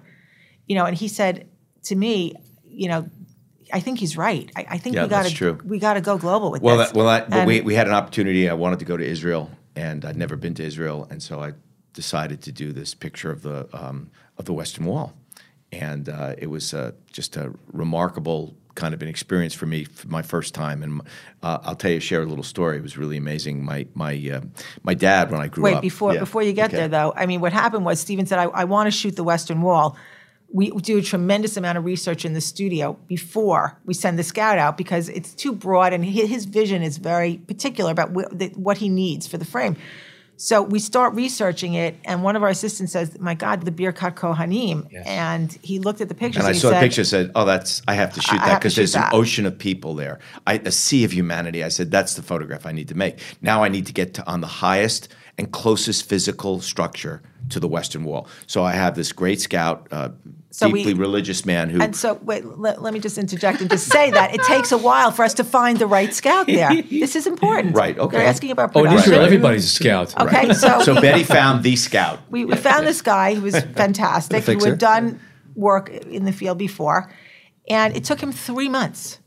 you 0.66 0.74
know, 0.76 0.84
and 0.84 0.94
he 0.94 1.08
said 1.08 1.48
to 1.84 1.96
me, 1.96 2.34
you 2.64 2.88
know. 2.88 3.08
I 3.74 3.80
think 3.80 3.98
he's 4.00 4.18
right. 4.18 4.52
I, 4.54 4.66
I 4.72 4.76
think 4.76 4.96
Yeah, 4.96 5.04
we 5.04 5.08
got 5.08 5.24
to 5.24 5.52
we 5.64 5.78
got 5.78 5.94
to 5.94 6.02
go 6.02 6.18
global 6.18 6.50
with 6.50 6.60
Well, 6.60 6.76
this. 6.76 6.88
that, 6.88 6.94
well, 6.94 7.24
but 7.26 7.46
we, 7.46 7.62
we 7.62 7.74
had 7.74 7.86
an 7.86 7.94
opportunity. 7.94 8.46
I 8.46 8.52
wanted 8.52 8.80
to 8.80 8.84
go 8.84 8.98
to 8.98 9.06
Israel 9.14 9.50
and 9.74 10.04
I'd 10.04 10.18
never 10.18 10.36
been 10.36 10.52
to 10.56 10.62
Israel, 10.62 11.08
and 11.10 11.22
so 11.22 11.40
I 11.40 11.54
decided 11.93 12.43
to 12.43 12.53
do 12.53 12.72
this 12.72 12.95
picture 12.95 13.30
of 13.30 13.43
the 13.43 13.68
um, 13.72 14.11
of 14.38 14.45
the 14.45 14.53
Western 14.53 14.84
Wall, 14.86 15.14
and 15.70 16.09
uh, 16.09 16.34
it 16.38 16.49
was 16.49 16.74
uh, 16.74 16.93
just 17.12 17.36
a 17.36 17.53
remarkable 17.72 18.55
kind 18.74 18.95
of 18.95 19.03
an 19.03 19.09
experience 19.09 19.53
for 19.53 19.66
me 19.66 19.84
for 19.84 20.09
my 20.09 20.22
first 20.22 20.55
time. 20.55 20.82
And 20.82 21.03
uh, 21.43 21.59
I'll 21.62 21.76
tell 21.76 21.90
you, 21.90 22.01
share 22.01 22.22
a 22.22 22.26
little 22.26 22.45
story. 22.45 22.78
It 22.78 22.82
was 22.82 22.97
really 22.97 23.16
amazing. 23.18 23.64
My 23.64 23.86
my 23.95 24.14
uh, 24.32 24.40
my 24.82 24.95
dad, 24.95 25.30
when 25.30 25.40
I 25.40 25.49
grew 25.49 25.64
Wait, 25.64 25.74
up, 25.74 25.82
before 25.82 26.14
Yeah. 26.14 26.20
before 26.20 26.43
you 26.43 26.53
get 26.53 26.68
Okay. 26.70 26.76
there 26.78 26.88
though, 26.88 27.12
I 27.14 27.26
mean, 27.26 27.40
what 27.40 27.53
happened 27.53 27.84
was 27.84 28.01
Stephen 28.01 28.26
said, 28.26 28.38
"I, 28.38 28.45
I 28.45 28.64
want 28.64 28.86
to 28.86 28.90
shoot 28.90 29.16
the 29.16 29.24
Western 29.24 29.62
Wall." 29.62 29.97
We 30.55 30.70
do 30.70 30.99
a 30.99 31.03
tremendous 31.03 31.57
amount 31.57 31.78
of 31.78 31.86
research 31.86 32.26
in 32.26 32.34
the 32.34 32.40
studio 32.43 32.99
before 33.09 33.78
we 33.86 33.95
send 33.95 34.18
the 34.18 34.22
scout 34.22 34.59
out 34.59 34.76
because 34.76 35.09
it's 35.09 35.32
too 35.34 35.55
broad, 35.55 35.95
and 35.95 36.05
his 36.05 36.45
vision 36.45 36.82
is 36.82 36.99
very 36.99 37.38
particular 37.38 37.90
about 37.90 38.11
what 38.12 38.76
he 38.76 38.90
needs 38.90 39.26
for 39.26 39.38
the 39.38 39.47
frame. 39.47 39.76
So 40.43 40.61
we 40.61 40.80
start 40.80 41.14
researching 41.14 41.74
it, 41.74 41.95
and 42.05 42.24
one 42.24 42.34
of 42.34 42.43
our 42.43 42.49
assistants 42.49 42.93
says, 42.93 43.16
"My 43.20 43.34
God, 43.34 43.62
the 43.62 43.70
Birkat 43.70 44.16
Kohanim," 44.16 44.88
and 45.07 45.57
he 45.62 45.78
looked 45.78 46.01
at 46.01 46.09
the 46.09 46.16
pictures 46.16 46.43
And 46.43 46.49
I 46.49 46.53
he 46.53 46.59
saw 46.59 46.70
the 46.70 46.74
said, 46.74 46.80
picture. 46.80 47.05
Said, 47.05 47.30
"Oh, 47.36 47.45
that's 47.45 47.80
I 47.86 47.95
have 47.95 48.12
to 48.14 48.20
shoot 48.20 48.40
I 48.40 48.47
that 48.47 48.59
because 48.59 48.74
there's 48.74 48.95
shoot 48.95 48.99
an 49.03 49.11
ocean 49.12 49.47
of 49.47 49.57
people 49.57 49.95
there, 49.95 50.18
I, 50.45 50.55
a 50.55 50.72
sea 50.72 51.05
of 51.05 51.12
humanity." 51.12 51.62
I 51.62 51.68
said, 51.68 51.93
"That's 51.93 52.14
the 52.14 52.22
photograph 52.22 52.66
I 52.66 52.72
need 52.72 52.88
to 52.88 52.97
make." 52.97 53.20
Now 53.40 53.62
I 53.62 53.68
need 53.68 53.86
to 53.86 53.93
get 53.93 54.14
to 54.14 54.26
on 54.26 54.40
the 54.40 54.49
highest 54.49 55.09
and 55.38 55.53
closest 55.53 56.09
physical 56.09 56.61
structure 56.61 57.22
to 57.51 57.61
the 57.61 57.68
Western 57.68 58.03
Wall. 58.03 58.26
So 58.49 58.64
I 58.64 58.72
have 58.72 58.97
this 58.97 59.12
great 59.12 59.40
scout, 59.40 59.86
uh, 59.93 60.09
So 60.53 60.68
we- 60.68 60.80
deeply 60.84 60.94
religious 60.94 61.44
man 61.46 61.70
who. 61.70 61.80
And 61.80 61.96
so, 61.96 62.14
wait, 62.22 62.44
let, 62.44 62.82
let 62.82 62.92
me 62.92 63.00
just 63.00 63.16
interject 63.18 63.61
and 63.62 63.70
just 63.70 63.88
say 63.90 64.11
that 64.11 64.34
it 64.34 64.42
takes 64.42 64.70
a 64.70 64.78
while 64.78 65.11
for 65.11 65.24
us 65.24 65.34
to 65.34 65.44
find 65.44 65.78
the 65.78 65.86
right 65.86 66.12
scout 66.12 66.46
there. 66.46 66.70
This 66.82 67.16
is 67.16 67.26
important. 67.26 67.74
Right, 67.74 67.98
okay. 67.98 68.18
They're 68.18 68.26
asking 68.26 68.50
about 68.50 68.72
Oh, 68.76 68.80
in 68.80 68.84
production. 68.86 69.12
Israel, 69.12 69.24
everybody's 69.24 69.64
a 69.64 69.68
scout. 69.68 70.20
Okay, 70.20 70.53
so, 70.53 70.80
so 70.84 71.00
Bette 71.00 71.24
found 71.24 71.62
the 71.64 71.74
scout. 71.76 72.20
we, 72.30 72.44
we 72.44 72.55
found 72.57 72.86
this 72.86 73.00
guy 73.03 73.34
who 73.34 73.42
was 73.42 73.59
fantastic, 73.76 74.44
who 74.44 74.62
had 74.64 74.78
done 74.78 75.20
work 75.55 75.88
in 75.88 76.24
the 76.24 76.32
field 76.32 76.59
before. 76.59 77.11
And 77.68 77.96
it 77.96 78.05
took 78.05 78.20
him 78.20 78.30
three 78.32 78.68
months 78.68 79.20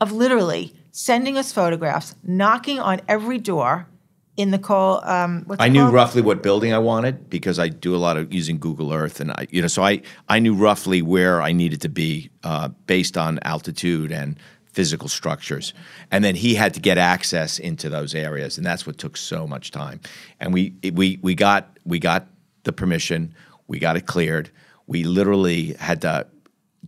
of 0.00 0.12
literally 0.12 0.74
sending 0.92 1.36
us 1.38 1.52
photographs, 1.52 2.14
knocking 2.22 2.78
on 2.78 3.00
every 3.08 3.38
door 3.38 3.88
in 4.36 4.50
the 4.50 4.58
call. 4.58 5.04
Um, 5.04 5.44
what's 5.46 5.62
I 5.62 5.68
knew 5.68 5.82
called? 5.82 5.94
roughly 5.94 6.22
what 6.22 6.42
building 6.42 6.72
I 6.72 6.78
wanted 6.78 7.28
because 7.28 7.58
I 7.58 7.68
do 7.68 7.94
a 7.94 7.98
lot 7.98 8.16
of 8.16 8.32
using 8.32 8.58
Google 8.58 8.92
Earth, 8.92 9.20
and 9.20 9.30
I, 9.32 9.46
you 9.50 9.60
know, 9.60 9.68
so 9.68 9.82
I 9.82 10.02
I 10.28 10.38
knew 10.38 10.54
roughly 10.54 11.02
where 11.02 11.42
I 11.42 11.52
needed 11.52 11.80
to 11.82 11.88
be 11.88 12.30
uh, 12.42 12.68
based 12.86 13.16
on 13.16 13.38
altitude 13.42 14.10
and 14.10 14.38
physical 14.72 15.08
structures, 15.08 15.74
and 16.10 16.24
then 16.24 16.34
he 16.34 16.54
had 16.54 16.74
to 16.74 16.80
get 16.80 16.98
access 16.98 17.58
into 17.58 17.88
those 17.88 18.14
areas, 18.14 18.56
and 18.56 18.66
that's 18.66 18.86
what 18.86 18.98
took 18.98 19.16
so 19.16 19.46
much 19.46 19.70
time. 19.70 20.00
And 20.40 20.52
we 20.52 20.74
we 20.92 21.18
we 21.22 21.34
got 21.34 21.78
we 21.84 21.98
got 21.98 22.26
the 22.64 22.72
permission, 22.72 23.34
we 23.66 23.78
got 23.78 23.96
it 23.96 24.06
cleared. 24.06 24.50
We 24.86 25.04
literally 25.04 25.74
had 25.74 26.00
to 26.02 26.26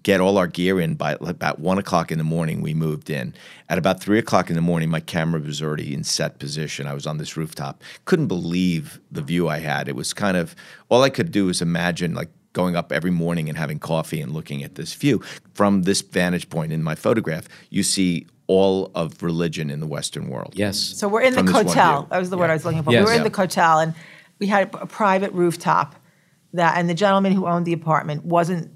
get 0.02 0.20
all 0.20 0.36
our 0.36 0.46
gear 0.46 0.80
in 0.80 0.94
by 0.94 1.16
about 1.20 1.58
one 1.60 1.78
o'clock 1.78 2.10
in 2.12 2.18
the 2.18 2.24
morning. 2.24 2.60
We 2.60 2.74
moved 2.74 3.08
in. 3.08 3.34
At 3.68 3.78
about 3.78 4.00
three 4.00 4.18
o'clock 4.18 4.50
in 4.50 4.56
the 4.56 4.60
morning, 4.62 4.90
my 4.90 5.00
camera 5.00 5.40
was 5.40 5.62
already 5.62 5.94
in 5.94 6.04
set 6.04 6.38
position. 6.38 6.86
I 6.86 6.94
was 6.94 7.06
on 7.06 7.18
this 7.18 7.36
rooftop. 7.36 7.82
Couldn't 8.04 8.26
believe 8.26 9.00
the 9.10 9.22
view 9.22 9.48
I 9.48 9.58
had. 9.58 9.88
It 9.88 9.96
was 9.96 10.12
kind 10.12 10.36
of 10.36 10.54
all 10.88 11.02
I 11.02 11.10
could 11.10 11.30
do 11.30 11.46
was 11.46 11.62
imagine 11.62 12.14
like 12.14 12.28
going 12.52 12.76
up 12.76 12.92
every 12.92 13.10
morning 13.10 13.48
and 13.48 13.56
having 13.58 13.78
coffee 13.78 14.20
and 14.20 14.32
looking 14.32 14.62
at 14.62 14.74
this 14.74 14.94
view 14.94 15.22
from 15.54 15.82
this 15.82 16.02
vantage 16.02 16.48
point 16.50 16.72
in 16.72 16.82
my 16.82 16.94
photograph. 16.94 17.48
You 17.70 17.82
see 17.82 18.26
all 18.46 18.90
of 18.94 19.22
religion 19.22 19.70
in 19.70 19.80
the 19.80 19.86
Western 19.86 20.28
world. 20.28 20.52
Yes. 20.54 20.78
So 20.78 21.08
we're 21.08 21.22
in 21.22 21.32
the 21.32 21.38
From 21.38 21.46
this 21.46 21.54
hotel. 21.56 22.06
That 22.10 22.18
was 22.18 22.30
the 22.30 22.36
word 22.36 22.50
I 22.50 22.52
was 22.52 22.64
looking 22.64 22.82
for. 22.82 22.92
Yes. 22.92 23.00
we 23.00 23.04
were 23.06 23.12
in 23.12 23.22
Yeah. 23.24 23.28
the 23.28 23.36
hotel, 23.36 23.78
and 23.78 23.94
we 24.38 24.46
had 24.48 24.74
a, 24.74 24.82
a 24.82 24.86
private 24.86 25.32
rooftop. 25.32 25.94
That 26.52 26.76
and 26.76 26.88
the 26.88 26.94
gentleman 26.94 27.32
who 27.32 27.46
owned 27.46 27.64
the 27.66 27.72
apartment 27.72 28.24
wasn't 28.24 28.70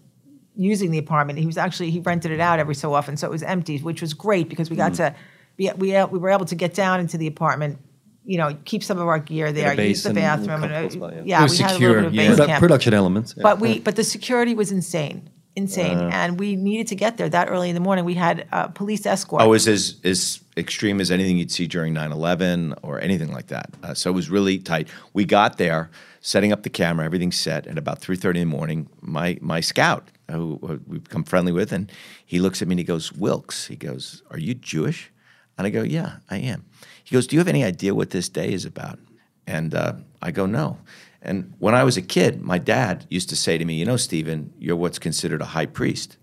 using 0.59 0.91
the 0.91 0.99
apartment. 0.99 1.39
He 1.39 1.47
was 1.47 1.57
actually 1.57 1.91
he 1.91 2.01
rented 2.01 2.31
it 2.33 2.41
out 2.41 2.59
every 2.59 2.75
so 2.75 2.93
often, 2.93 3.17
so 3.17 3.27
it 3.27 3.31
was 3.31 3.43
empty, 3.43 3.79
which 3.79 4.03
was 4.03 4.13
great 4.13 4.49
because 4.51 4.69
we 4.69 4.77
got 4.77 4.93
to 4.95 5.15
be, 5.57 5.71
we 5.79 5.93
we 6.05 6.19
were 6.19 6.31
able 6.31 6.45
to 6.47 6.55
get 6.55 6.75
down 6.75 7.01
into 7.01 7.17
the 7.17 7.27
apartment. 7.27 7.79
You 8.25 8.37
know, 8.37 8.55
keep 8.67 8.85
some 8.85 8.99
of 8.99 9.07
our 9.09 9.19
gear 9.19 9.53
there, 9.53 9.73
use 9.81 10.03
the 10.03 10.13
bathroom, 10.13 10.63
and 10.65 10.71
comfortable 10.73 11.07
uh, 11.07 11.11
spot, 11.13 11.15
yeah, 11.15 11.23
yeah. 11.25 11.41
It 11.41 11.43
was 11.45 11.53
we 11.59 11.63
had 11.65 11.71
a 11.71 11.79
little 11.79 11.95
bit 11.95 12.05
of 12.09 12.15
yeah. 12.15 12.29
base 12.29 12.39
Produ- 12.39 12.47
camp. 12.47 12.61
production 12.61 12.93
elements. 12.95 13.35
yeah. 13.37 13.43
But 13.43 13.59
we, 13.61 13.79
but 13.79 13.97
the 13.97 14.05
security 14.05 14.55
was 14.55 14.71
insane, 14.71 15.31
insane, 15.57 15.97
Uh. 15.97 16.11
and 16.13 16.39
we 16.39 16.55
needed 16.55 16.89
to 16.89 16.95
get 16.95 17.17
there 17.17 17.31
that 17.31 17.49
early 17.49 17.71
in 17.71 17.75
the 17.75 17.81
morning. 17.81 18.05
We 18.05 18.15
had 18.15 18.47
a 18.53 18.69
police 18.69 19.07
escort. 19.07 19.41
Oh, 19.41 19.47
it 19.47 19.49
was 19.49 19.67
as, 19.67 19.97
as 20.05 20.41
extreme 20.59 21.01
as 21.01 21.11
anything 21.11 21.39
you'd 21.39 21.51
see 21.51 21.67
during 21.67 21.95
9 21.95 22.13
11 22.13 22.75
or 22.83 23.01
anything 23.01 23.33
like 23.33 23.47
that. 23.47 23.71
Uh, 23.83 23.95
so 23.95 24.11
it 24.11 24.15
was 24.15 24.29
really 24.29 24.59
tight. 24.59 24.89
We 25.15 25.25
got 25.25 25.57
there, 25.57 25.89
setting 26.21 26.53
up 26.53 26.65
the 26.65 26.71
camera, 26.71 27.07
everything's 27.07 27.39
set. 27.39 27.67
At 27.67 27.79
about 27.79 28.03
3.30 28.03 28.27
in 28.27 28.35
the 28.51 28.57
morning, 28.57 28.91
my, 29.01 29.39
my 29.41 29.61
scout, 29.61 30.11
who 30.31 30.59
we've 30.87 31.05
become 31.05 31.25
friendly 31.25 31.53
with, 31.53 31.73
and 31.73 31.91
he 32.25 32.41
looks 32.41 32.61
at 32.63 32.69
me 32.69 32.73
and 32.73 32.81
he 32.81 32.85
goes, 32.85 33.13
Wilkes, 33.13 33.67
he 33.67 33.77
goes, 33.77 34.23
Are 34.31 34.39
you 34.39 34.55
Jewish? 34.55 35.11
And 35.57 35.67
I 35.67 35.71
go, 35.71 35.83
Yeah, 35.83 36.17
I 36.31 36.39
am. 36.39 36.65
He 37.05 37.15
goes, 37.15 37.27
Do 37.27 37.37
you 37.37 37.41
have 37.41 37.49
any 37.49 37.65
idea 37.65 37.95
what 37.95 38.11
this 38.11 38.29
day 38.29 38.53
is 38.53 38.65
about? 38.65 38.99
And 39.47 39.75
uh, 39.75 39.95
I 40.23 40.31
go, 40.31 40.47
No. 40.47 40.79
And 41.21 41.55
when 41.59 41.75
I 41.75 41.83
was 41.83 41.97
a 41.97 42.03
kid, 42.03 42.43
my 42.43 42.59
dad 42.59 43.07
used 43.11 43.29
to 43.31 43.37
say 43.37 43.59
to 43.59 43.65
me, 43.65 43.75
You 43.75 43.87
know, 43.87 43.97
Stephen, 43.97 44.53
you're 44.59 44.77
what's 44.77 44.99
considered 44.99 45.41
a 45.41 45.47
high 45.47 45.67
priest. 45.67 46.17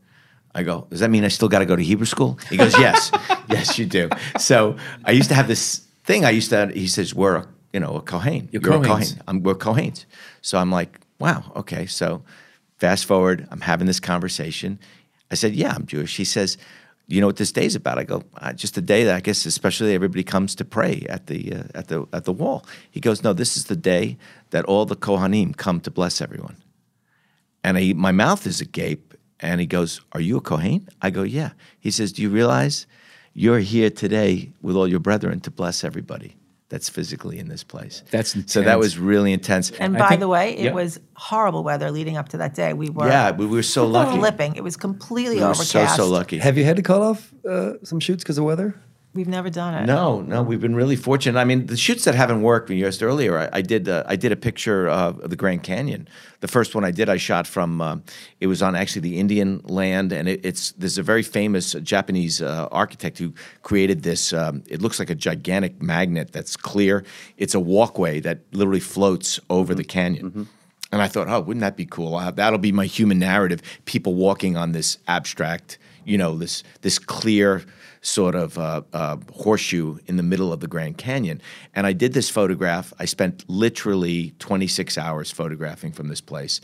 I 0.56 0.64
go, 0.64 0.88
does 0.90 1.02
that 1.02 1.10
mean 1.10 1.26
I 1.26 1.28
still 1.28 1.50
got 1.50 1.60
to 1.60 1.66
go 1.66 1.76
to 1.76 1.84
Hebrew 1.84 2.06
school? 2.06 2.40
He 2.50 2.56
goes, 2.56 2.80
yes, 2.80 3.12
yes, 3.50 3.78
you 3.78 3.86
do. 3.86 4.10
So 4.40 4.78
I 5.04 5.12
used 5.12 5.28
to 5.28 5.36
have 5.36 5.50
this 5.50 5.86
thing. 6.06 6.24
I 6.24 6.30
used 6.30 6.50
to. 6.52 6.68
He 6.68 6.88
says, 6.88 7.14
we're 7.14 7.36
a, 7.36 7.48
you 7.74 7.82
know 7.82 7.98
a 7.98 8.02
Kohen. 8.02 8.48
You're 8.54 8.62
a 8.62 8.66
Kohens. 8.66 8.86
Kohen. 8.86 9.22
I'm, 9.28 9.44
we're 9.44 9.56
Kohens. 9.56 10.06
So 10.42 10.58
I'm 10.58 10.72
like, 10.72 11.02
wow, 11.20 11.52
okay. 11.58 11.86
So 11.88 12.24
fast 12.78 13.06
forward, 13.06 13.48
I'm 13.52 13.62
having 13.62 13.88
this 13.88 14.00
conversation. 14.00 14.80
I 15.32 15.36
said, 15.36 15.56
yeah, 15.56 15.74
I'm 15.76 15.86
Jewish. 15.86 16.18
He 16.18 16.26
says, 16.26 16.58
you 17.08 17.22
know 17.22 17.28
what 17.28 17.38
this 17.38 17.52
day's 17.52 17.76
about? 17.76 18.00
I 18.00 18.04
go, 18.04 18.24
uh, 18.38 18.54
just 18.54 18.78
a 18.78 18.82
day 18.82 19.04
that 19.04 19.16
I 19.16 19.20
guess 19.20 19.46
especially 19.46 19.94
everybody 19.94 20.24
comes 20.24 20.56
to 20.56 20.66
pray 20.66 21.06
at 21.08 21.28
the 21.28 21.54
uh, 21.54 21.64
at 21.76 21.88
the 21.88 22.08
at 22.12 22.26
the 22.26 22.34
wall. 22.34 22.66
He 22.90 23.00
goes, 23.00 23.24
no, 23.24 23.32
this 23.32 23.58
is 23.58 23.66
the 23.66 23.76
day 23.76 24.18
that 24.50 24.66
all 24.66 24.86
the 24.86 24.96
Kohanim 24.96 25.56
come 25.56 25.80
to 25.82 25.92
bless 25.92 26.20
everyone. 26.20 26.58
And 27.64 27.78
I, 27.78 27.94
my 27.94 28.12
mouth 28.12 28.46
is 28.48 28.62
agape. 28.62 29.14
And 29.40 29.60
he 29.60 29.68
goes, 29.68 30.02
Are 30.14 30.22
you 30.22 30.38
a 30.38 30.42
Kohen? 30.42 30.88
I 31.02 31.10
go, 31.10 31.24
Yeah. 31.24 31.52
He 31.80 31.92
says, 31.92 32.14
Do 32.14 32.22
you 32.22 32.30
realize 32.30 32.88
you're 33.34 33.60
here 33.60 33.90
today 33.90 34.52
with 34.62 34.76
all 34.76 34.88
your 34.88 35.00
brethren 35.00 35.40
to 35.42 35.52
bless 35.52 35.84
everybody 35.84 36.36
that's 36.70 36.90
physically 36.90 37.38
in 37.40 37.48
this 37.48 37.64
place? 37.64 38.04
That's 38.12 38.36
So 38.52 38.62
that 38.64 38.80
was 38.80 38.98
really 38.98 39.32
intense. 39.34 39.72
And 39.72 39.96
I 39.96 40.00
by 40.00 40.10
think- 40.10 40.22
the 40.22 40.28
way, 40.28 40.58
it 40.58 40.66
yeah. 40.66 40.74
was 40.74 41.00
horrible 41.16 41.64
weather 41.64 41.92
leading 41.92 42.18
up 42.18 42.30
to 42.30 42.38
that 42.38 42.56
day. 42.56 42.74
We 42.74 42.90
were 42.90 43.08
yeah, 43.08 43.32
we 43.32 43.46
were 43.46 43.64
so 43.64 43.86
lucky. 43.86 44.18
flipping. 44.18 44.56
It 44.56 44.64
was 44.64 44.76
completely 44.78 45.36
We 45.36 45.42
were 45.42 45.48
overcast. 45.50 45.96
so, 45.96 46.04
so 46.06 46.10
lucky. 46.10 46.38
Have 46.40 46.58
you 46.58 46.64
had 46.66 46.76
to 46.78 46.82
call 46.84 47.04
off 47.04 47.34
uh, 47.48 47.74
some 47.84 48.00
shoots 48.00 48.24
because 48.24 48.38
of 48.38 48.46
weather? 48.46 48.76
We've 49.16 49.30
never 49.30 49.50
done 49.50 49.74
it. 49.76 49.86
No, 49.86 50.20
no, 50.20 50.44
we've 50.44 50.60
been 50.60 50.76
really 50.76 50.98
fortunate. 50.98 51.40
I 51.40 51.46
mean, 51.46 51.68
the 51.68 51.78
shoots 51.78 52.04
that 52.04 52.16
haven't 52.16 52.42
worked. 52.42 52.68
When 52.68 52.78
you 52.78 52.86
asked 52.86 53.02
earlier, 53.02 53.40
I, 53.40 53.50
I 53.54 53.62
did. 53.62 53.88
Uh, 53.88 54.04
I 54.06 54.18
did 54.18 54.34
a 54.34 54.36
picture 54.36 54.90
uh, 54.90 55.12
of 55.12 55.30
the 55.30 55.38
Grand 55.38 55.64
Canyon. 55.64 56.10
The 56.42 56.50
first 56.50 56.76
one 56.76 56.84
I 56.84 56.92
did, 56.92 57.08
I 57.08 57.16
shot 57.16 57.48
from. 57.48 57.80
Uh, 57.80 57.98
it 58.42 58.48
was 58.48 58.62
on 58.62 58.76
actually 58.76 59.04
the 59.04 59.18
Indian 59.18 59.62
land, 59.64 60.12
and 60.12 60.28
it, 60.28 60.46
it's 60.46 60.74
there's 60.74 60.98
a 60.98 61.04
very 61.04 61.24
famous 61.24 61.72
Japanese 61.82 62.42
uh, 62.42 62.68
architect 62.74 63.18
who 63.18 63.34
created 63.64 64.04
this. 64.04 64.34
Um, 64.34 64.64
it 64.68 64.82
looks 64.82 65.00
like 65.00 65.10
a 65.10 65.16
gigantic 65.16 65.82
magnet 65.82 66.34
that's 66.34 66.58
clear. 66.58 67.06
It's 67.38 67.56
a 67.56 67.60
walkway 67.60 68.20
that 68.20 68.40
literally 68.52 68.82
floats 68.82 69.40
over 69.50 69.74
the 69.74 69.86
canyon. 69.86 70.50
And 70.92 71.02
I 71.02 71.08
thought, 71.08 71.30
oh, 71.30 71.40
wouldn't 71.40 71.62
that 71.62 71.78
be 71.78 71.86
cool? 71.86 72.16
I'll 72.16 72.26
have- 72.26 72.36
that'll 72.36 72.60
be 72.60 72.72
my 72.74 72.86
human 72.86 73.20
narrative. 73.20 73.62
People 73.86 74.14
walking 74.14 74.58
on 74.58 74.74
this 74.74 74.98
abstract, 75.08 75.78
you 76.04 76.18
know, 76.18 76.38
this 76.38 76.64
this 76.82 77.00
clear 77.00 77.64
sort 78.06 78.36
of 78.36 78.58
uh, 78.58 78.82
uh, 78.94 79.18
horseshoe 79.34 79.98
in 80.06 80.18
the 80.18 80.24
middle 80.24 80.54
of 80.54 80.60
the 80.60 80.68
Grand 80.68 80.98
Canyon. 80.98 81.42
And 81.74 81.88
I 81.88 81.94
did 81.94 82.14
this 82.14 82.30
photograph. 82.30 82.94
I 83.00 83.06
spent 83.06 83.44
literally 83.48 84.34
26 84.40 84.98
hours 84.98 85.32
photographing 85.32 85.92
from 85.92 86.08
this 86.08 86.22
place. 86.22 86.62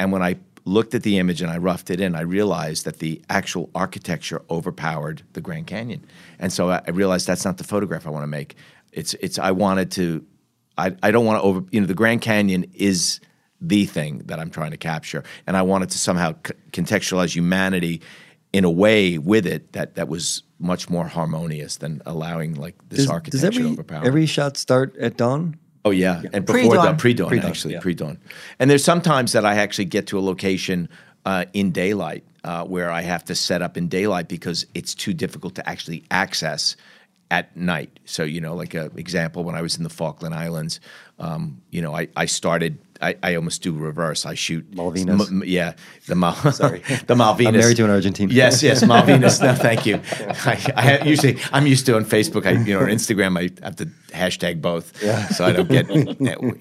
And 0.00 0.12
when 0.12 0.22
I 0.22 0.36
looked 0.64 0.94
at 0.94 1.02
the 1.02 1.18
image 1.18 1.42
and 1.42 1.50
I 1.50 1.58
roughed 1.58 1.90
it 1.90 2.00
in, 2.00 2.14
I 2.14 2.22
realized 2.22 2.84
that 2.86 3.00
the 3.00 3.22
actual 3.28 3.70
architecture 3.74 4.42
overpowered 4.50 5.22
the 5.34 5.40
Grand 5.40 5.66
Canyon. 5.66 6.06
And 6.38 6.52
so 6.52 6.70
I 6.70 6.80
I 6.86 6.90
realized 6.90 7.26
that's 7.26 7.44
not 7.44 7.58
the 7.58 7.64
photograph 7.64 8.06
I 8.06 8.10
want 8.10 8.22
to 8.22 8.28
make. 8.28 8.56
It's 8.92 9.14
it's 9.14 9.38
I 9.38 9.50
wanted 9.50 9.90
to 9.92 10.24
I, 10.78 10.94
I 11.02 11.10
don't 11.10 11.26
want 11.26 11.38
to 11.38 11.42
over 11.42 11.64
you 11.70 11.80
know 11.80 11.86
the 11.86 11.94
Grand 11.94 12.22
Canyon 12.22 12.64
is 12.74 13.20
the 13.60 13.84
thing 13.86 14.22
that 14.26 14.38
I'm 14.38 14.50
trying 14.50 14.70
to 14.70 14.76
capture, 14.76 15.24
and 15.46 15.56
I 15.56 15.62
wanted 15.62 15.90
to 15.90 15.98
somehow 15.98 16.34
c- 16.46 16.54
contextualize 16.70 17.34
humanity 17.34 18.00
in 18.52 18.64
a 18.64 18.70
way 18.70 19.18
with 19.18 19.46
it 19.46 19.72
that 19.72 19.96
that 19.96 20.08
was 20.08 20.42
much 20.58 20.88
more 20.90 21.06
harmonious 21.06 21.76
than 21.76 22.02
allowing 22.06 22.54
like 22.54 22.74
this 22.88 23.00
Does, 23.00 23.10
architecture 23.10 23.48
does 23.48 23.56
every 23.56 23.62
to 23.64 23.72
overpower. 23.72 24.04
every 24.04 24.26
shot 24.26 24.56
start 24.56 24.96
at 24.96 25.16
dawn? 25.16 25.56
Oh 25.84 25.90
yeah, 25.90 26.22
and 26.32 26.44
before 26.44 26.60
Pre-dawn. 26.60 26.84
dawn, 26.84 26.96
pre-dawn, 26.98 27.28
Pre-dawn, 27.28 27.50
actually, 27.50 27.74
yeah. 27.74 27.80
pre-dawn. 27.80 28.18
And 28.58 28.68
there's 28.70 28.84
sometimes 28.84 29.32
that 29.32 29.46
I 29.46 29.54
actually 29.56 29.86
get 29.86 30.06
to 30.08 30.18
a 30.18 30.20
location 30.20 30.88
uh, 31.24 31.44
in 31.52 31.70
daylight 31.70 32.24
uh, 32.44 32.64
where 32.64 32.90
I 32.90 33.02
have 33.02 33.24
to 33.26 33.34
set 33.34 33.62
up 33.62 33.76
in 33.76 33.88
daylight 33.88 34.28
because 34.28 34.66
it's 34.74 34.94
too 34.94 35.14
difficult 35.14 35.54
to 35.54 35.68
actually 35.68 36.04
access 36.10 36.76
at 37.30 37.56
night. 37.56 38.00
So 38.04 38.24
you 38.24 38.40
know, 38.40 38.54
like 38.54 38.74
a 38.74 38.86
example, 38.96 39.44
when 39.44 39.54
I 39.54 39.62
was 39.62 39.76
in 39.76 39.84
the 39.84 39.90
Falkland 39.90 40.34
Islands, 40.34 40.80
um, 41.20 41.62
you 41.70 41.80
know, 41.80 41.94
I, 41.94 42.08
I 42.16 42.26
started. 42.26 42.78
I, 43.00 43.14
I 43.22 43.34
almost 43.36 43.62
do 43.62 43.72
reverse. 43.72 44.26
I 44.26 44.34
shoot 44.34 44.70
Malvinas? 44.72 45.28
M- 45.28 45.42
yeah, 45.46 45.74
the 46.06 46.14
Mal- 46.14 46.34
Sorry, 46.52 46.80
the 47.06 47.14
Malvinas. 47.14 47.48
I'm 47.48 47.56
married 47.56 47.76
to 47.76 47.84
an 47.84 47.90
Argentine. 47.90 48.30
Yes, 48.30 48.62
yes, 48.62 48.82
Malvinas. 48.82 49.40
no, 49.42 49.54
thank 49.68 49.86
you. 49.86 50.00
I, 50.44 51.00
I 51.00 51.04
usually 51.04 51.38
I'm 51.52 51.66
used 51.66 51.86
to 51.86 51.96
on 51.96 52.04
Facebook, 52.04 52.46
I 52.46 52.52
you 52.62 52.74
know, 52.74 52.80
on 52.80 52.86
Instagram, 52.88 53.38
I 53.38 53.64
have 53.64 53.76
to 53.76 53.86
hashtag 54.12 54.60
both, 54.60 55.02
Yeah. 55.02 55.26
so 55.28 55.44
I 55.44 55.52
don't 55.52 55.68
get 55.68 55.88
you 55.94 56.16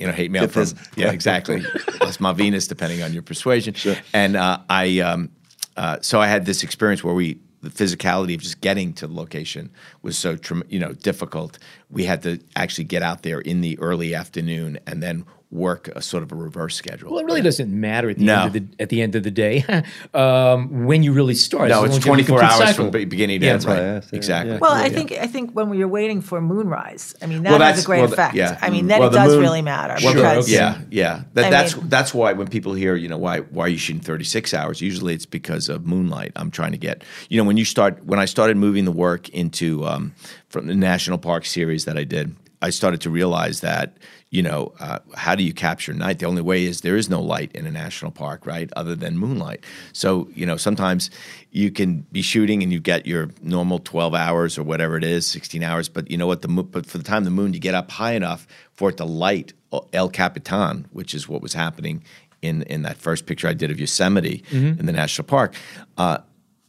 know 0.08 0.12
hate 0.14 0.32
mail 0.32 0.48
from 0.48 0.68
yeah, 0.96 1.12
exactly. 1.12 1.64
It's 2.02 2.18
Malvinas, 2.18 2.68
depending 2.68 3.02
on 3.04 3.14
your 3.14 3.24
persuasion. 3.24 3.74
Sure. 3.74 3.96
And 4.14 4.36
uh, 4.36 4.60
I, 4.70 5.00
um, 5.00 5.30
uh, 5.76 5.98
so 6.02 6.20
I 6.20 6.28
had 6.28 6.46
this 6.46 6.64
experience 6.64 7.04
where 7.04 7.14
we, 7.14 7.40
the 7.62 7.70
physicality 7.70 8.36
of 8.36 8.42
just 8.42 8.62
getting 8.62 8.94
to 8.94 9.08
the 9.08 9.14
location 9.14 9.70
was 10.02 10.18
so, 10.18 10.38
you 10.70 10.80
know, 10.80 10.94
difficult. 10.94 11.58
We 11.90 12.06
had 12.06 12.22
to 12.24 12.40
actually 12.56 12.84
get 12.86 13.02
out 13.02 13.24
there 13.24 13.40
in 13.40 13.62
the 13.62 13.78
early 13.80 14.14
afternoon 14.16 14.80
and 14.88 15.02
then 15.02 15.26
work 15.50 15.88
a 15.96 16.02
sort 16.02 16.24
of 16.24 16.32
a 16.34 16.36
reverse 16.36 16.76
schedule. 16.76 17.10
Well, 17.10 17.20
it 17.20 17.26
really 17.26 17.42
doesn't 17.42 17.72
matter 17.72 18.10
at 18.10 18.18
the 18.18 18.26
No. 18.26 18.42
end 18.42 18.48
of 18.48 18.54
the 18.78 18.84
at 18.84 18.90
the 18.90 19.02
end 19.02 19.16
of 19.16 19.24
the 19.24 19.32
day 19.32 19.64
um, 20.14 20.86
when 20.86 21.04
you 21.04 21.14
really 21.14 21.36
start. 21.36 21.70
no, 21.70 21.84
as 21.86 21.96
it's 21.96 22.06
long 22.06 22.20
as 22.20 22.28
you 22.28 22.34
have 22.36 22.42
a 22.42 22.44
24 22.44 22.44
hours 22.44 22.58
cycle. 22.70 22.74
from 22.86 22.92
be- 22.92 23.06
beginning 23.06 23.40
to 23.40 23.46
Yeah, 23.46 23.54
end. 23.54 23.62
that's 23.62 23.66
why 23.66 23.74
Right. 23.76 23.82
asked, 23.98 24.10
yeah. 24.12 24.18
Exactly. 24.18 24.54
Yeah. 24.54 24.60
Well, 24.60 24.74
I 24.74 24.90
think 24.90 25.12
I 25.14 25.28
think 25.28 25.52
when 25.54 25.74
you're 25.74 25.88
waiting 25.88 26.22
for 26.22 26.42
moonrise, 26.42 27.16
I 27.22 27.28
mean 27.28 27.44
that 27.44 27.52
Well, 27.52 27.60
has 27.60 27.68
that's- 27.70 27.84
a 27.84 27.86
great 27.86 28.02
well, 28.02 28.12
effect. 28.14 28.36
yeah. 28.36 28.58
I 28.62 28.70
mean, 28.70 28.88
then 28.88 29.00
Well, 29.00 29.10
it 29.10 29.14
does 29.14 29.32
moon- 29.32 29.40
really 29.42 29.62
matter 29.62 29.96
Well, 30.04 30.14
the- 30.14 30.20
because 30.22 30.52
yeah, 30.52 30.80
yeah. 30.92 31.22
That, 31.34 31.46
I 31.46 31.50
that's 31.50 31.76
mean- 31.78 31.88
that's 31.90 32.14
why 32.14 32.34
when 32.34 32.48
people 32.48 32.74
hear, 32.74 32.96
you 32.96 33.08
know, 33.08 33.18
why 33.18 33.40
why 33.40 33.66
are 33.66 33.70
you 33.70 33.78
shooting 33.78 34.02
36 34.02 34.54
hours? 34.54 34.82
Usually 34.82 35.14
it's 35.14 35.26
because 35.26 35.70
of 35.70 35.86
moonlight. 35.86 36.32
I'm 36.36 36.52
trying 36.52 36.72
to 36.74 36.78
get, 36.78 37.04
you 37.30 37.38
know, 37.38 37.46
when 37.46 37.58
you 37.58 37.66
start 37.66 38.04
when 38.06 38.20
I 38.20 38.26
started 38.26 38.58
moving 38.58 38.86
the 38.86 38.92
work 38.92 39.30
into 39.30 39.86
um, 39.86 40.14
from 40.50 40.68
the 40.68 40.76
national 40.76 41.18
park 41.20 41.46
series 41.46 41.86
that 41.86 41.98
I 41.98 42.04
did, 42.04 42.36
I 42.62 42.70
started 42.72 43.00
to 43.02 43.10
realize 43.10 43.62
that 43.62 43.98
you 44.30 44.42
know 44.42 44.74
uh, 44.80 45.00
how 45.16 45.36
do 45.36 45.44
you 45.44 45.54
capture 45.54 45.94
night? 45.94 46.20
The 46.20 46.26
only 46.26 46.42
way 46.42 46.66
is 46.66 46.82
there 46.82 46.98
is 46.98 47.10
no 47.10 47.22
light 47.22 47.52
in 47.54 47.66
a 47.66 47.72
national 47.72 48.12
park, 48.12 48.46
right? 48.46 48.70
Other 48.76 48.96
than 48.96 49.18
moonlight. 49.18 49.64
So 49.94 50.28
you 50.34 50.46
know 50.46 50.58
sometimes 50.58 51.10
you 51.52 51.72
can 51.72 52.02
be 52.12 52.22
shooting 52.22 52.62
and 52.62 52.72
you 52.72 52.80
get 52.80 53.06
your 53.06 53.30
normal 53.42 53.80
12 53.80 54.14
hours 54.14 54.58
or 54.58 54.64
whatever 54.64 54.98
it 54.98 55.04
is, 55.04 55.26
16 55.26 55.64
hours. 55.64 55.90
But 55.90 56.12
you 56.12 56.18
know 56.18 56.28
what? 56.28 56.42
The 56.42 56.50
mo- 56.50 56.64
but 56.64 56.86
for 56.86 56.98
the 56.98 57.04
time 57.04 57.24
the 57.24 57.30
moon, 57.32 57.54
you 57.54 57.60
get 57.60 57.74
up 57.74 57.90
high 57.92 58.14
enough 58.14 58.48
for 58.74 58.90
it 58.90 58.98
to 58.98 59.06
light 59.06 59.54
El 59.94 60.10
Capitan, 60.10 60.88
which 60.92 61.14
is 61.14 61.28
what 61.30 61.42
was 61.42 61.54
happening 61.54 62.04
in 62.42 62.64
in 62.64 62.82
that 62.84 62.98
first 62.98 63.26
picture 63.26 63.48
I 63.48 63.54
did 63.54 63.72
of 63.72 63.80
Yosemite 63.80 64.44
in 64.80 64.86
the 64.86 64.92
national 64.92 65.26
park. 65.26 65.56
Uh, 65.98 66.18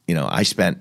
you 0.07 0.15
know, 0.15 0.27
I 0.31 0.43
spent 0.45 0.79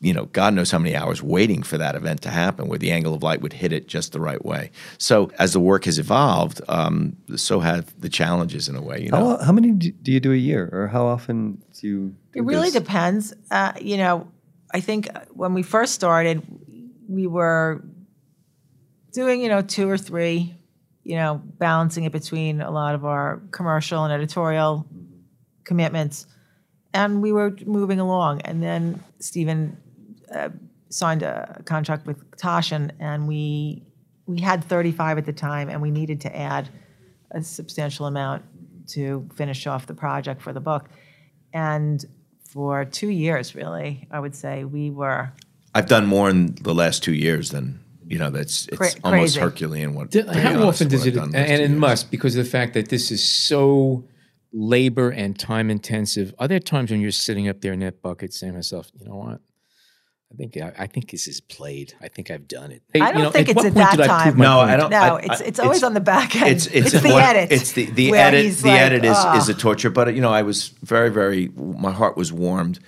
you 0.00 0.12
know, 0.12 0.26
God 0.26 0.54
knows 0.54 0.70
how 0.70 0.78
many 0.78 0.94
hours 0.94 1.22
waiting 1.22 1.64
for 1.64 1.76
that 1.76 1.96
event 1.96 2.22
to 2.22 2.30
happen, 2.30 2.68
where 2.68 2.78
the 2.78 2.92
angle 2.92 3.14
of 3.14 3.22
light 3.24 3.40
would 3.40 3.52
hit 3.52 3.72
it 3.72 3.88
just 3.88 4.12
the 4.12 4.20
right 4.20 4.44
way. 4.44 4.70
So 4.96 5.32
as 5.38 5.52
the 5.52 5.60
work 5.60 5.86
has 5.86 5.98
evolved, 5.98 6.60
um, 6.68 7.16
so 7.34 7.58
have 7.60 7.98
the 8.00 8.08
challenges 8.08 8.68
in 8.68 8.76
a 8.76 8.82
way. 8.82 9.02
You 9.02 9.10
know, 9.10 9.36
How, 9.36 9.46
how 9.46 9.52
many 9.52 9.72
do 9.72 9.90
do 9.90 10.12
you 10.12 10.20
do 10.20 10.32
a 10.32 10.36
year, 10.36 10.68
or 10.72 10.86
how 10.86 11.06
often 11.06 11.62
do 11.80 11.86
you? 11.86 12.14
Do 12.32 12.38
It 12.40 12.44
really 12.44 12.70
this? 12.70 12.80
depends. 12.82 13.34
Uh, 13.50 13.72
you 13.80 13.96
know, 13.96 14.28
I 14.72 14.80
think 14.80 15.08
when 15.32 15.52
we 15.52 15.62
first 15.62 15.94
started, 15.94 16.42
we 17.08 17.26
were 17.26 17.82
doing, 19.12 19.40
you 19.40 19.48
know, 19.48 19.62
two 19.62 19.88
or 19.88 19.98
three, 19.98 20.54
you 21.02 21.16
know, 21.16 21.42
balancing 21.58 22.04
it 22.04 22.12
between 22.12 22.60
a 22.60 22.70
lot 22.70 22.94
of 22.94 23.04
our 23.04 23.40
commercial 23.50 24.04
and 24.04 24.12
editorial 24.12 24.86
commitments. 25.64 26.26
And 26.94 27.20
we 27.20 27.32
were 27.32 27.56
moving 27.66 27.98
along. 27.98 28.42
And 28.42 28.62
then 28.62 29.02
Stephen 29.18 29.76
uh, 30.34 30.48
signed 30.90 31.22
a 31.22 31.62
contract 31.64 32.06
with 32.06 32.30
Taschen, 32.36 32.90
and 32.98 33.26
we 33.28 33.82
we 34.26 34.40
had 34.40 34.62
35 34.64 35.18
at 35.18 35.24
the 35.26 35.32
time, 35.32 35.68
and 35.68 35.80
we 35.80 35.90
needed 35.90 36.20
to 36.22 36.36
add 36.36 36.68
a 37.30 37.42
substantial 37.42 38.06
amount 38.06 38.42
to 38.88 39.28
finish 39.34 39.66
off 39.66 39.86
the 39.86 39.94
project 39.94 40.42
for 40.42 40.52
the 40.52 40.60
book. 40.60 40.88
And 41.52 42.04
for 42.44 42.84
two 42.84 43.08
years, 43.08 43.54
really, 43.54 44.06
I 44.10 44.20
would 44.20 44.34
say 44.34 44.64
we 44.64 44.90
were 44.90 45.32
I've 45.74 45.86
done 45.86 46.06
more 46.06 46.30
in 46.30 46.54
the 46.62 46.74
last 46.74 47.02
two 47.02 47.12
years 47.14 47.50
than 47.50 47.80
you 48.06 48.18
know. 48.18 48.30
That's 48.30 48.66
it's 48.68 48.76
Cra- 48.76 48.90
almost. 49.04 49.36
Herculean. 49.36 49.94
What 49.94 50.10
D- 50.10 50.22
How 50.22 50.50
honest, 50.50 50.62
often 50.62 50.88
does 50.88 51.06
I've 51.06 51.16
it, 51.16 51.16
and 51.16 51.34
in 51.34 51.34
those 51.34 51.34
two 51.34 51.52
it 51.52 51.58
years. 51.68 51.70
must, 51.70 52.10
because 52.10 52.36
of 52.36 52.44
the 52.44 52.50
fact 52.50 52.74
that 52.74 52.88
this 52.88 53.10
is 53.10 53.22
so 53.26 54.04
labor 54.52 55.10
and 55.10 55.38
time 55.38 55.70
intensive. 55.70 56.34
Are 56.38 56.48
there 56.48 56.58
times 56.60 56.90
when 56.90 57.00
you're 57.00 57.10
sitting 57.10 57.48
up 57.48 57.60
there 57.60 57.72
in 57.72 57.80
that 57.80 58.00
bucket 58.02 58.32
saying 58.32 58.52
to 58.52 58.58
myself, 58.58 58.90
you 58.98 59.06
know 59.06 59.16
what? 59.16 59.40
I 60.32 60.36
think 60.36 60.56
I, 60.58 60.72
I 60.78 60.86
think 60.86 61.10
this 61.10 61.26
is 61.26 61.40
played. 61.40 61.94
I 62.02 62.08
think 62.08 62.30
I've 62.30 62.46
done 62.46 62.70
it. 62.70 62.82
Hey, 62.92 63.00
I 63.00 63.12
don't 63.12 63.18
you 63.18 63.24
know, 63.24 63.30
think 63.30 63.48
it's 63.48 63.56
what 63.56 63.66
at 63.66 63.74
that 63.74 63.96
did 63.96 64.00
I 64.02 64.06
time. 64.06 64.36
No, 64.36 64.58
point? 64.58 64.70
I 64.70 64.76
don't. 64.76 64.90
no, 64.90 64.98
I- 64.98 65.20
it's 65.20 65.40
I- 65.40 65.44
it's 65.44 65.58
always 65.58 65.82
on 65.82 65.94
the 65.94 66.00
back 66.00 66.36
end. 66.36 66.50
It's 66.50 66.66
it's, 66.66 66.92
the 67.02 67.08
what- 67.08 67.24
edit. 67.24 67.50
It's 67.50 67.72
the 67.72 67.86
the 67.86 68.14
edit. 68.14 68.56
The 68.58 68.68
like, 68.68 68.80
edit 68.80 69.04
is 69.04 69.16
"Ah." 69.16 69.38
is 69.38 69.48
a 69.48 69.54
torture. 69.54 69.90
But 69.90 70.14
you 70.14 70.20
know, 70.20 70.30
I 70.32 70.42
was 70.42 70.68
very 70.82 71.10
very. 71.10 71.48
My 71.56 71.92
heart 71.92 72.16
was 72.16 72.32
warmed. 72.32 72.80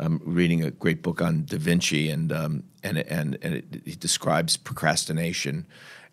Um, 0.00 0.20
reading 0.24 0.62
a 0.62 0.70
great 0.70 1.02
book 1.02 1.20
on 1.20 1.44
Da 1.44 1.58
Vinci, 1.58 2.08
and 2.08 2.32
um, 2.32 2.62
and 2.84 2.98
and 2.98 3.36
and 3.42 3.54
it, 3.54 3.82
it 3.84 4.00
describes 4.00 4.56
procrastination 4.56 5.66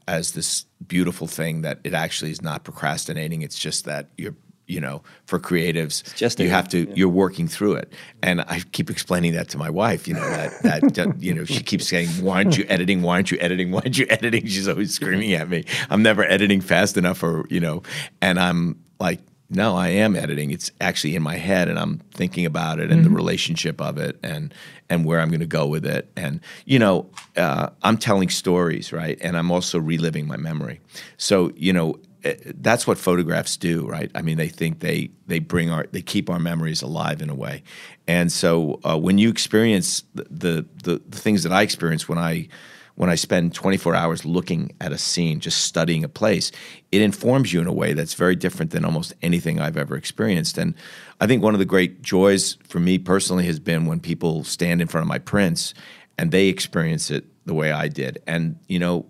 as 0.07 0.31
this 0.33 0.65
beautiful 0.87 1.27
thing 1.27 1.61
that 1.61 1.79
it 1.83 1.93
actually 1.93 2.31
is 2.31 2.41
not 2.41 2.63
procrastinating. 2.63 3.41
It's 3.43 3.57
just 3.59 3.85
that 3.85 4.09
you're 4.17 4.35
you 4.67 4.79
know 4.79 5.01
for 5.25 5.39
creatives 5.39 6.13
just 6.15 6.39
you 6.39 6.49
have 6.49 6.67
to 6.67 6.91
you're 6.95 7.09
working 7.09 7.47
through 7.47 7.73
it. 7.73 7.93
And 8.23 8.41
i 8.41 8.61
keep 8.71 8.89
explaining 8.89 9.33
that 9.33 9.49
to 9.49 9.57
my 9.57 9.69
wife 9.69 10.07
you 10.07 10.13
know 10.13 10.27
that 10.29 10.63
that 10.95 11.21
you 11.21 11.33
know 11.33 11.45
she 11.45 11.61
keeps 11.61 11.87
saying 11.87 12.07
why 12.21 12.37
aren't 12.37 12.57
you 12.57 12.65
editing? 12.67 13.01
Why 13.01 13.15
aren't 13.15 13.31
you 13.31 13.37
editing? 13.39 13.71
Why 13.71 13.81
aren't 13.81 13.97
you 13.97 14.07
editing? 14.09 14.45
She's 14.45 14.67
always 14.67 14.93
screaming 14.93 15.33
at 15.33 15.49
me. 15.49 15.65
I'm 15.89 16.03
never 16.03 16.23
editing 16.23 16.61
fast 16.61 16.97
enough 16.97 17.23
or 17.23 17.45
you 17.49 17.59
know 17.59 17.83
and 18.21 18.39
i'm 18.39 18.79
like 18.99 19.19
no 19.49 19.75
i 19.75 19.89
am 19.89 20.15
editing. 20.15 20.51
It's 20.51 20.71
actually 20.81 21.15
in 21.15 21.21
my 21.21 21.37
head 21.37 21.69
and 21.69 21.77
i'm 21.77 21.99
thinking 22.11 22.45
about 22.45 22.79
it 22.79 22.91
and 22.91 23.05
the 23.05 23.09
relationship 23.09 23.79
of 23.79 23.97
it 23.97 24.17
and 24.23 24.53
and 24.89 25.05
where 25.05 25.19
i'm 25.19 25.29
going 25.29 25.39
to 25.39 25.45
go 25.45 25.67
with 25.67 25.85
it. 25.85 26.11
And 26.15 26.41
you 26.65 26.79
know 26.79 27.09
uh, 27.37 27.69
i'm 27.83 27.97
telling 27.97 28.29
stories 28.29 28.91
right? 28.91 29.17
And 29.21 29.37
i'm 29.37 29.51
also 29.51 29.79
reliving 29.79 30.27
my 30.27 30.37
memory. 30.37 30.81
So 31.17 31.51
you 31.55 31.73
know 31.73 31.99
eh, 32.25 32.35
that's 32.55 32.85
what 32.85 32.97
photographs 32.97 33.57
do, 33.57 33.87
right? 33.87 34.11
I 34.15 34.21
mean, 34.21 34.37
they 34.37 34.49
think 34.49 34.79
they 34.79 35.11
they 35.27 35.39
bring 35.39 35.71
our 35.71 35.85
they 35.91 36.01
keep 36.01 36.29
our 36.29 36.39
memories 36.39 36.81
alive 36.81 37.21
in 37.21 37.29
a 37.29 37.35
way, 37.35 37.63
and 38.07 38.31
so 38.31 38.79
uh, 38.83 38.97
when 38.97 39.17
you 39.17 39.29
experience 39.29 40.03
the, 40.13 40.25
the 40.29 40.65
the 40.83 41.01
the 41.07 41.17
things 41.17 41.43
that 41.43 41.51
I 41.51 41.61
experience 41.61 42.09
when 42.09 42.17
I 42.17 42.49
when 42.95 43.09
I 43.09 43.15
spend 43.15 43.53
24 43.53 43.93
hours 43.93 44.25
looking 44.25 44.71
at 44.79 44.91
a 44.91 44.97
scene, 44.97 45.41
just 45.41 45.65
studying 45.65 46.03
a 46.03 46.09
place, 46.09 46.51
it 46.91 47.01
informs 47.01 47.51
you 47.51 47.59
in 47.59 47.67
a 47.67 47.73
way 47.73 47.93
that's 47.93 48.13
very 48.13 48.35
different 48.35 48.71
than 48.71 48.85
almost 48.85 49.13
anything 49.21 49.59
I've 49.59 49.77
ever 49.77 49.97
experienced. 49.97 50.57
And 50.57 50.75
I 51.19 51.27
think 51.27 51.43
one 51.43 51.53
of 51.53 51.59
the 51.59 51.65
great 51.65 52.01
joys 52.01 52.57
for 52.63 52.79
me 52.79 52.97
personally 52.97 53.45
has 53.45 53.59
been 53.59 53.85
when 53.85 53.99
people 53.99 54.45
stand 54.45 54.81
in 54.81 54.87
front 54.87 55.03
of 55.03 55.09
my 55.09 55.19
prints 55.19 55.73
and 56.17 56.31
they 56.31 56.47
experience 56.47 57.11
it 57.11 57.25
the 57.45 57.53
way 57.53 57.71
I 57.71 57.89
did. 57.89 58.21
And 58.25 58.57
you 58.67 58.79
know, 58.79 59.05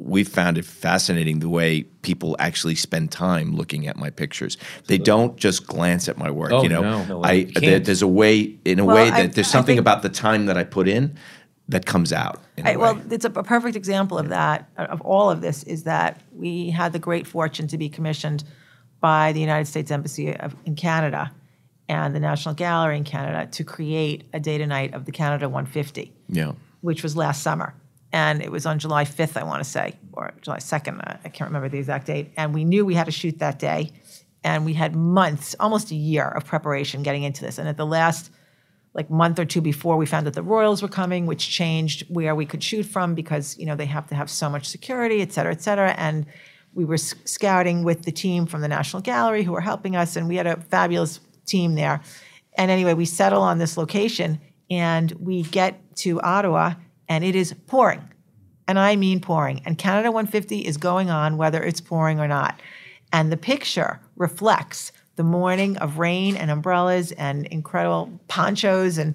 we've 0.00 0.28
found 0.28 0.56
it 0.56 0.64
fascinating 0.64 1.40
the 1.40 1.48
way 1.48 1.82
people 2.02 2.36
actually 2.38 2.76
spend 2.76 3.10
time 3.10 3.56
looking 3.56 3.86
at 3.88 3.96
my 3.96 4.10
pictures. 4.10 4.56
They 4.86 4.96
don't 4.96 5.36
just 5.36 5.66
glance 5.66 6.08
at 6.08 6.16
my 6.16 6.30
work. 6.30 6.52
Oh, 6.52 6.62
you 6.62 6.68
know, 6.68 6.82
no. 6.82 7.04
No, 7.04 7.24
I 7.24 7.44
there, 7.44 7.62
can't. 7.62 7.84
there's 7.84 8.02
a 8.02 8.06
way, 8.08 8.56
in 8.64 8.78
a 8.78 8.84
Well, 8.84 8.96
way 8.96 9.10
I- 9.10 9.22
that 9.22 9.32
there's 9.34 9.50
something 9.50 9.74
think- 9.74 9.80
about 9.80 10.02
the 10.02 10.08
time 10.08 10.46
that 10.46 10.56
I 10.56 10.64
put 10.64 10.88
in 10.88 11.16
that 11.68 11.84
comes 11.84 12.12
out. 12.12 12.40
In 12.56 12.66
a 12.66 12.70
I, 12.70 12.76
well, 12.76 13.00
it's 13.10 13.24
a, 13.24 13.28
a 13.30 13.42
perfect 13.42 13.76
example 13.76 14.18
of 14.18 14.28
that, 14.28 14.70
of 14.76 15.00
all 15.02 15.30
of 15.30 15.40
this, 15.40 15.64
is 15.64 15.82
that 15.82 16.22
we 16.32 16.70
had 16.70 16.92
the 16.92 16.98
great 16.98 17.26
fortune 17.26 17.66
to 17.68 17.76
be 17.76 17.88
commissioned 17.88 18.44
by 19.00 19.32
the 19.32 19.40
United 19.40 19.66
States 19.66 19.90
Embassy 19.90 20.34
of, 20.34 20.54
in 20.64 20.76
Canada 20.76 21.30
and 21.88 22.14
the 22.14 22.20
National 22.20 22.54
Gallery 22.54 22.96
in 22.96 23.04
Canada 23.04 23.50
to 23.50 23.64
create 23.64 24.24
a 24.32 24.40
day 24.40 24.58
to 24.58 24.66
night 24.66 24.94
of 24.94 25.04
the 25.06 25.12
Canada 25.12 25.48
150, 25.48 26.12
yeah. 26.28 26.52
which 26.82 27.02
was 27.02 27.16
last 27.16 27.42
summer. 27.42 27.74
And 28.12 28.42
it 28.42 28.50
was 28.50 28.64
on 28.64 28.78
July 28.78 29.04
5th, 29.04 29.36
I 29.36 29.44
want 29.44 29.62
to 29.62 29.68
say, 29.68 29.96
or 30.12 30.32
July 30.40 30.58
2nd, 30.58 31.20
I 31.24 31.28
can't 31.28 31.48
remember 31.48 31.68
the 31.68 31.78
exact 31.78 32.06
date. 32.06 32.32
And 32.36 32.54
we 32.54 32.64
knew 32.64 32.84
we 32.86 32.94
had 32.94 33.04
to 33.04 33.12
shoot 33.12 33.38
that 33.38 33.58
day. 33.58 33.92
And 34.44 34.64
we 34.64 34.72
had 34.72 34.96
months, 34.96 35.54
almost 35.60 35.90
a 35.90 35.94
year 35.94 36.26
of 36.26 36.46
preparation 36.46 37.02
getting 37.02 37.22
into 37.22 37.44
this. 37.44 37.58
And 37.58 37.68
at 37.68 37.76
the 37.76 37.86
last 37.86 38.30
like 38.94 39.10
month 39.10 39.38
or 39.38 39.44
two 39.44 39.60
before 39.60 39.96
we 39.96 40.06
found 40.06 40.26
that 40.26 40.34
the 40.34 40.42
royals 40.42 40.82
were 40.82 40.88
coming 40.88 41.26
which 41.26 41.48
changed 41.48 42.04
where 42.08 42.34
we 42.34 42.46
could 42.46 42.62
shoot 42.62 42.84
from 42.84 43.14
because 43.14 43.56
you 43.58 43.66
know 43.66 43.76
they 43.76 43.86
have 43.86 44.06
to 44.08 44.14
have 44.14 44.30
so 44.30 44.48
much 44.48 44.66
security 44.66 45.20
et 45.20 45.32
cetera 45.32 45.52
et 45.52 45.60
cetera 45.60 45.90
and 45.92 46.26
we 46.74 46.84
were 46.84 46.96
scouting 46.96 47.84
with 47.84 48.02
the 48.02 48.12
team 48.12 48.46
from 48.46 48.60
the 48.60 48.68
national 48.68 49.02
gallery 49.02 49.42
who 49.42 49.52
were 49.52 49.60
helping 49.60 49.94
us 49.94 50.16
and 50.16 50.28
we 50.28 50.36
had 50.36 50.46
a 50.46 50.56
fabulous 50.62 51.20
team 51.46 51.74
there 51.74 52.00
and 52.54 52.70
anyway 52.70 52.94
we 52.94 53.04
settle 53.04 53.42
on 53.42 53.58
this 53.58 53.76
location 53.76 54.40
and 54.70 55.12
we 55.12 55.42
get 55.44 55.80
to 55.96 56.20
ottawa 56.22 56.74
and 57.08 57.24
it 57.24 57.34
is 57.34 57.54
pouring 57.66 58.08
and 58.68 58.78
I 58.78 58.94
mean 58.96 59.20
pouring. 59.20 59.62
And 59.64 59.78
Canada 59.78 60.12
150 60.12 60.58
is 60.58 60.76
going 60.76 61.10
on 61.10 61.38
whether 61.38 61.62
it's 61.62 61.80
pouring 61.80 62.20
or 62.20 62.28
not. 62.28 62.60
And 63.12 63.32
the 63.32 63.36
picture 63.36 64.00
reflects 64.16 64.92
the 65.16 65.24
morning 65.24 65.78
of 65.78 65.98
rain 65.98 66.36
and 66.36 66.50
umbrellas 66.50 67.10
and 67.12 67.46
incredible 67.46 68.20
ponchos 68.28 68.98
and 68.98 69.14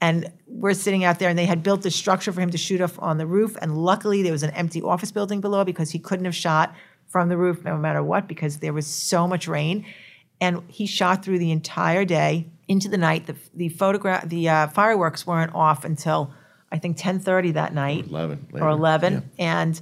And 0.00 0.32
we're 0.46 0.74
sitting 0.74 1.04
out 1.04 1.18
there, 1.18 1.30
and 1.30 1.38
they 1.38 1.46
had 1.46 1.62
built 1.62 1.82
this 1.82 1.94
structure 1.94 2.32
for 2.32 2.40
him 2.40 2.50
to 2.50 2.58
shoot 2.58 2.80
off 2.80 2.98
on 2.98 3.16
the 3.16 3.26
roof. 3.26 3.56
And 3.62 3.78
luckily, 3.78 4.22
there 4.22 4.32
was 4.32 4.42
an 4.42 4.50
empty 4.50 4.82
office 4.82 5.12
building 5.12 5.40
below 5.40 5.64
because 5.64 5.92
he 5.92 5.98
couldn't 5.98 6.24
have 6.26 6.34
shot 6.34 6.74
from 7.06 7.28
the 7.28 7.36
roof 7.36 7.64
no 7.64 7.76
matter 7.76 8.02
what 8.02 8.26
because 8.26 8.58
there 8.58 8.72
was 8.72 8.86
so 8.86 9.28
much 9.28 9.46
rain. 9.46 9.86
And 10.40 10.62
he 10.68 10.86
shot 10.86 11.24
through 11.24 11.38
the 11.38 11.52
entire 11.52 12.04
day 12.04 12.48
into 12.68 12.88
the 12.88 12.98
night. 12.98 13.26
The, 13.26 13.36
the 13.54 13.68
photograph, 13.68 14.28
the 14.28 14.48
uh, 14.48 14.66
fireworks 14.68 15.26
weren't 15.26 15.54
off 15.54 15.84
until 15.84 16.34
I 16.74 16.78
think 16.78 16.98
10:30 16.98 17.54
that 17.54 17.72
night 17.72 18.08
11 18.08 18.48
or 18.54 18.68
11, 18.68 19.30
and 19.38 19.80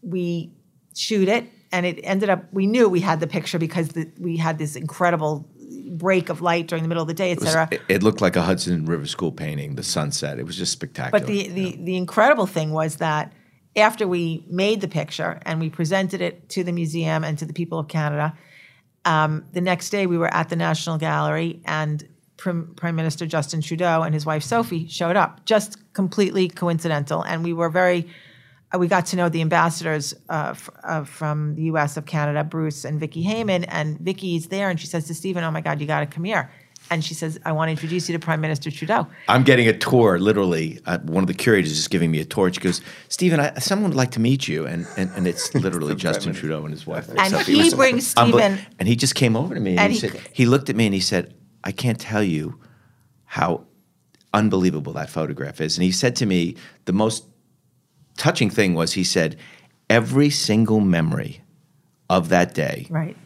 we 0.00 0.50
shoot 0.96 1.28
it. 1.28 1.44
And 1.70 1.84
it 1.84 2.00
ended 2.02 2.30
up. 2.30 2.44
We 2.50 2.66
knew 2.66 2.88
we 2.88 3.00
had 3.00 3.20
the 3.20 3.26
picture 3.26 3.58
because 3.58 3.88
the, 3.88 4.10
we 4.18 4.38
had 4.38 4.58
this 4.58 4.74
incredible 4.74 5.46
break 5.90 6.30
of 6.30 6.40
light 6.40 6.66
during 6.66 6.82
the 6.82 6.88
middle 6.88 7.02
of 7.02 7.08
the 7.08 7.14
day, 7.14 7.32
etc. 7.32 7.68
It, 7.70 7.82
it 7.88 8.02
looked 8.02 8.22
like 8.22 8.36
a 8.36 8.42
Hudson 8.42 8.86
River 8.86 9.06
School 9.06 9.32
painting, 9.32 9.76
the 9.76 9.82
sunset. 9.82 10.38
It 10.38 10.46
was 10.46 10.56
just 10.56 10.72
spectacular. 10.72 11.18
But 11.18 11.26
the, 11.26 11.48
the, 11.48 11.76
the 11.76 11.96
incredible 11.96 12.46
thing 12.46 12.72
was 12.72 12.96
that 12.96 13.32
after 13.76 14.06
we 14.08 14.44
made 14.48 14.80
the 14.80 14.88
picture 14.88 15.40
and 15.42 15.60
we 15.60 15.68
presented 15.68 16.20
it 16.20 16.48
to 16.50 16.64
the 16.64 16.72
museum 16.72 17.24
and 17.24 17.38
to 17.38 17.44
the 17.44 17.52
people 17.52 17.78
of 17.78 17.88
Canada, 17.88 18.36
um, 19.04 19.44
the 19.52 19.60
next 19.60 19.90
day 19.90 20.06
we 20.06 20.16
were 20.16 20.32
at 20.32 20.48
the 20.48 20.56
National 20.56 20.96
Gallery 20.98 21.60
and 21.64 22.06
Prim, 22.36 22.72
Prime 22.76 22.96
Minister 22.96 23.26
Justin 23.26 23.60
Trudeau 23.60 24.02
and 24.02 24.14
his 24.14 24.26
wife 24.26 24.42
Sophie 24.42 24.86
showed 24.88 25.16
up, 25.16 25.44
just 25.44 25.76
completely 25.92 26.48
coincidental. 26.48 27.22
And 27.22 27.44
we 27.44 27.52
were 27.52 27.68
very, 27.68 28.08
uh, 28.74 28.78
we 28.78 28.88
got 28.88 29.06
to 29.06 29.16
know 29.16 29.28
the 29.28 29.40
ambassadors 29.42 30.12
uh, 30.28 30.48
f- 30.50 30.70
uh, 30.82 31.04
from 31.04 31.54
the 31.54 31.62
US 31.64 31.96
of 31.96 32.06
Canada, 32.06 32.42
Bruce 32.42 32.84
and 32.84 32.98
Vicki 32.98 33.24
Heyman. 33.24 33.64
And 33.68 33.98
Vicki's 34.00 34.48
there 34.48 34.70
and 34.70 34.80
she 34.80 34.86
says 34.86 35.06
to 35.06 35.14
Stephen, 35.14 35.44
Oh 35.44 35.50
my 35.50 35.60
God, 35.60 35.80
you 35.80 35.86
got 35.86 36.00
to 36.00 36.06
come 36.06 36.24
here. 36.24 36.50
And 36.90 37.04
she 37.04 37.14
says, 37.14 37.38
I 37.44 37.52
want 37.52 37.68
to 37.68 37.70
introduce 37.70 38.08
you 38.08 38.12
to 38.14 38.18
Prime 38.18 38.40
Minister 38.40 38.68
Trudeau. 38.70 39.06
I'm 39.28 39.44
getting 39.44 39.68
a 39.68 39.72
tour, 39.78 40.18
literally. 40.18 40.80
Uh, 40.84 40.98
one 40.98 41.22
of 41.22 41.28
the 41.28 41.34
curators 41.34 41.70
is 41.70 41.86
giving 41.86 42.10
me 42.10 42.18
a 42.18 42.24
tour. 42.24 42.52
She 42.52 42.60
goes, 42.60 42.80
Stephen, 43.08 43.38
I, 43.38 43.54
someone 43.60 43.90
would 43.90 43.96
like 43.96 44.10
to 44.12 44.20
meet 44.20 44.48
you. 44.48 44.66
And, 44.66 44.84
and, 44.96 45.08
and 45.14 45.28
it's 45.28 45.54
literally 45.64 45.94
Justin 45.94 46.34
Trudeau 46.34 46.64
and 46.64 46.72
his 46.72 46.84
wife. 46.84 47.08
And 47.08 47.30
Sophie. 47.30 47.52
It 47.60 47.64
he 47.66 47.74
brings 47.74 48.12
unbel- 48.16 48.28
Stephen- 48.32 48.58
And 48.80 48.88
he 48.88 48.96
just 48.96 49.14
came 49.14 49.36
over 49.36 49.54
to 49.54 49.60
me 49.60 49.72
and, 49.72 49.80
And 49.80 49.92
he, 49.92 49.98
he- 50.00 50.08
said, 50.08 50.20
he 50.32 50.44
looked 50.44 50.70
at 50.70 50.76
me 50.76 50.86
and 50.86 50.92
he 50.94 51.00
said, 51.00 51.32
I 51.64 51.72
can't 51.72 51.98
tell 51.98 52.22
you 52.22 52.58
how 53.24 53.64
unbelievable 54.32 54.92
that 54.94 55.10
photograph 55.10 55.60
is. 55.60 55.76
And 55.76 55.84
he 55.84 55.92
said 55.92 56.16
to 56.16 56.26
me, 56.26 56.56
the 56.84 56.92
most 56.92 57.24
touching 58.16 58.50
thing 58.50 58.74
was 58.74 58.92
he 58.92 59.04
said, 59.04 59.36
every 59.90 60.30
single 60.30 60.80
memory 60.80 61.42
of 62.08 62.28
that 62.28 62.54
day 62.54 62.86
Right. 62.90 63.16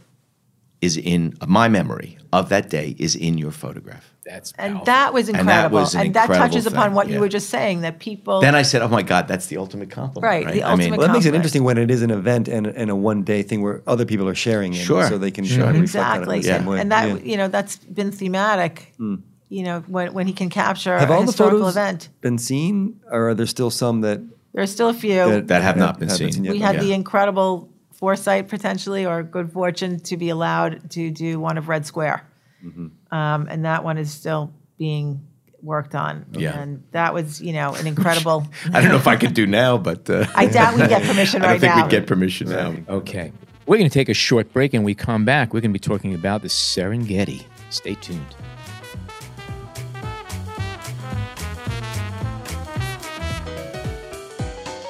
Is 0.80 0.96
in 0.96 1.34
my 1.46 1.68
memory 1.68 2.18
of 2.32 2.48
that 2.50 2.68
day 2.70 2.94
is 2.98 3.16
in 3.16 3.38
your 3.38 3.50
photograph. 3.50 4.12
That's 4.26 4.52
And 4.58 4.74
powerful. 4.74 4.84
that 4.86 5.14
was 5.14 5.28
incredible. 5.28 5.52
And, 5.64 5.72
was 5.72 5.94
an 5.94 6.12
that 6.12 6.22
incredible 6.24 6.36
touches 6.48 6.66
upon 6.66 6.88
thing, 6.88 6.94
what 6.94 7.08
you 7.08 7.20
were 7.20 7.28
just 7.28 7.48
saying 7.48 7.80
that 7.82 7.98
people. 8.00 8.40
Then 8.40 8.54
I 8.56 8.62
said, 8.62 8.82
"Oh 8.82 8.88
my 8.88 9.02
God, 9.02 9.28
that's 9.28 9.46
the 9.46 9.56
ultimate 9.56 9.88
compliment." 9.90 10.24
Right, 10.24 10.44
Right, 10.44 10.54
the 10.54 10.64
I 10.64 10.70
mean, 10.74 10.80
ultimate 10.80 10.98
Well, 10.98 11.06
that 11.08 11.12
makes 11.14 11.26
it 11.26 11.34
interesting 11.34 11.62
when 11.64 11.78
it 11.78 11.90
is 11.90 12.02
an 12.02 12.10
event 12.10 12.48
and, 12.48 12.66
and 12.66 12.90
a 12.90 12.96
one 12.96 13.22
day 13.22 13.42
thing 13.42 13.62
where 13.62 13.82
other 13.86 14.04
people 14.04 14.28
are 14.28 14.34
sharing 14.34 14.72
it, 14.74 14.78
Sure, 14.78 15.06
so 15.08 15.16
they 15.16 15.30
can 15.30 15.44
sure. 15.44 15.58
reflect 15.66 15.76
on 15.76 15.82
exactly. 15.82 16.38
the 16.40 16.44
same 16.44 16.54
And, 16.56 16.66
way. 16.66 16.80
and 16.80 16.92
that 16.92 17.08
Yeah. 17.08 17.30
You 17.30 17.36
know 17.36 17.48
that's 17.48 17.76
been 17.76 18.10
thematic. 18.10 18.92
Hmm. 18.98 19.16
You 19.48 19.62
know 19.62 19.84
when 19.86 20.12
when 20.12 20.26
he 20.26 20.32
can 20.32 20.50
capture 20.50 20.98
have 20.98 21.08
a 21.08 21.12
all 21.14 21.20
the 21.20 21.26
historical 21.26 21.58
photos 21.60 21.76
event. 21.76 22.08
been 22.20 22.36
seen, 22.38 23.00
or 23.10 23.28
are 23.30 23.34
there 23.34 23.46
still 23.46 23.70
some 23.70 24.00
that 24.00 24.20
There's 24.52 24.72
still 24.72 24.88
a 24.88 24.94
few. 24.94 25.40
That 25.42 25.62
have 25.62 25.76
not 25.76 26.00
been 26.00 26.08
haven't 26.08 26.32
seen. 26.32 26.44
yet? 26.44 26.52
we 26.52 26.58
had 26.58 26.74
yeah. 26.76 26.80
the 26.82 26.92
incredible 26.92 27.68
foresight 27.98 28.48
potentially 28.48 29.04
or 29.06 29.22
good 29.22 29.52
fortune 29.52 30.00
to 30.00 30.16
be 30.16 30.28
allowed 30.28 30.90
to 30.90 31.10
do 31.10 31.40
one 31.40 31.58
of 31.58 31.68
Red 31.68 31.86
Square, 31.86 32.22
Mm-hmm. 32.64 33.14
um, 33.16 33.46
and 33.50 33.64
that 33.64 33.84
one 33.84 33.98
is 33.98 34.10
still 34.12 34.52
being 34.78 35.26
worked 35.62 35.94
on. 35.94 36.26
Yeah. 36.32 36.58
and 36.58 36.82
that 36.92 37.12
was 37.14 37.40
you 37.40 37.52
know 37.52 37.74
an 37.74 37.86
incredible. 37.86 38.46
I 38.72 38.80
don't 38.80 38.90
know 38.90 38.96
if 38.96 39.06
I 39.06 39.16
could 39.16 39.34
do 39.34 39.46
now, 39.46 39.78
but 39.78 40.08
uh, 40.08 40.26
I 40.34 40.46
doubt 40.46 40.74
we 40.74 40.86
get 40.86 41.02
permission 41.02 41.42
I 41.42 41.44
don't 41.46 41.52
right 41.52 41.60
think 41.60 41.74
now. 41.76 41.82
we'd 41.84 41.90
get 41.90 42.06
permission 42.06 42.48
now. 42.48 42.74
Okay. 42.88 43.32
We're 43.66 43.78
going 43.78 43.90
to 43.90 43.94
take 43.94 44.08
a 44.08 44.14
short 44.14 44.52
break 44.52 44.74
and 44.74 44.84
we 44.84 44.94
come 44.94 45.24
back. 45.24 45.52
We're 45.52 45.60
going 45.60 45.72
to 45.72 45.78
be 45.78 45.80
talking 45.80 46.14
about 46.14 46.42
the 46.42 46.48
Serengeti. 46.48 47.44
Stay 47.70 47.94
tuned. 47.94 48.24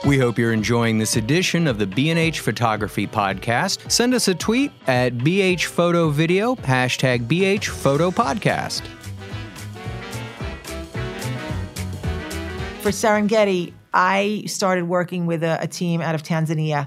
We 0.06 0.18
hope 0.18 0.38
you're 0.38 0.52
enjoying 0.52 0.98
this 0.98 1.16
edition 1.16 1.66
of 1.66 1.78
the 1.78 1.86
B&H 1.86 2.40
Photography 2.40 3.08
Podcast. 3.08 3.90
Send 3.90 4.14
us 4.14 4.28
a 4.28 4.34
tweet 4.34 4.70
at 4.86 5.18
BH 5.18 5.64
Photo 5.64 6.10
Video, 6.10 6.54
hashtag 6.54 7.26
BH 7.26 7.66
Photo 7.66 8.10
Podcast. 8.12 8.82
for 12.86 12.92
Serengeti, 12.92 13.72
I 13.92 14.44
started 14.46 14.84
working 14.84 15.26
with 15.26 15.42
a, 15.42 15.58
a 15.60 15.66
team 15.66 16.00
out 16.00 16.14
of 16.14 16.22
Tanzania. 16.22 16.86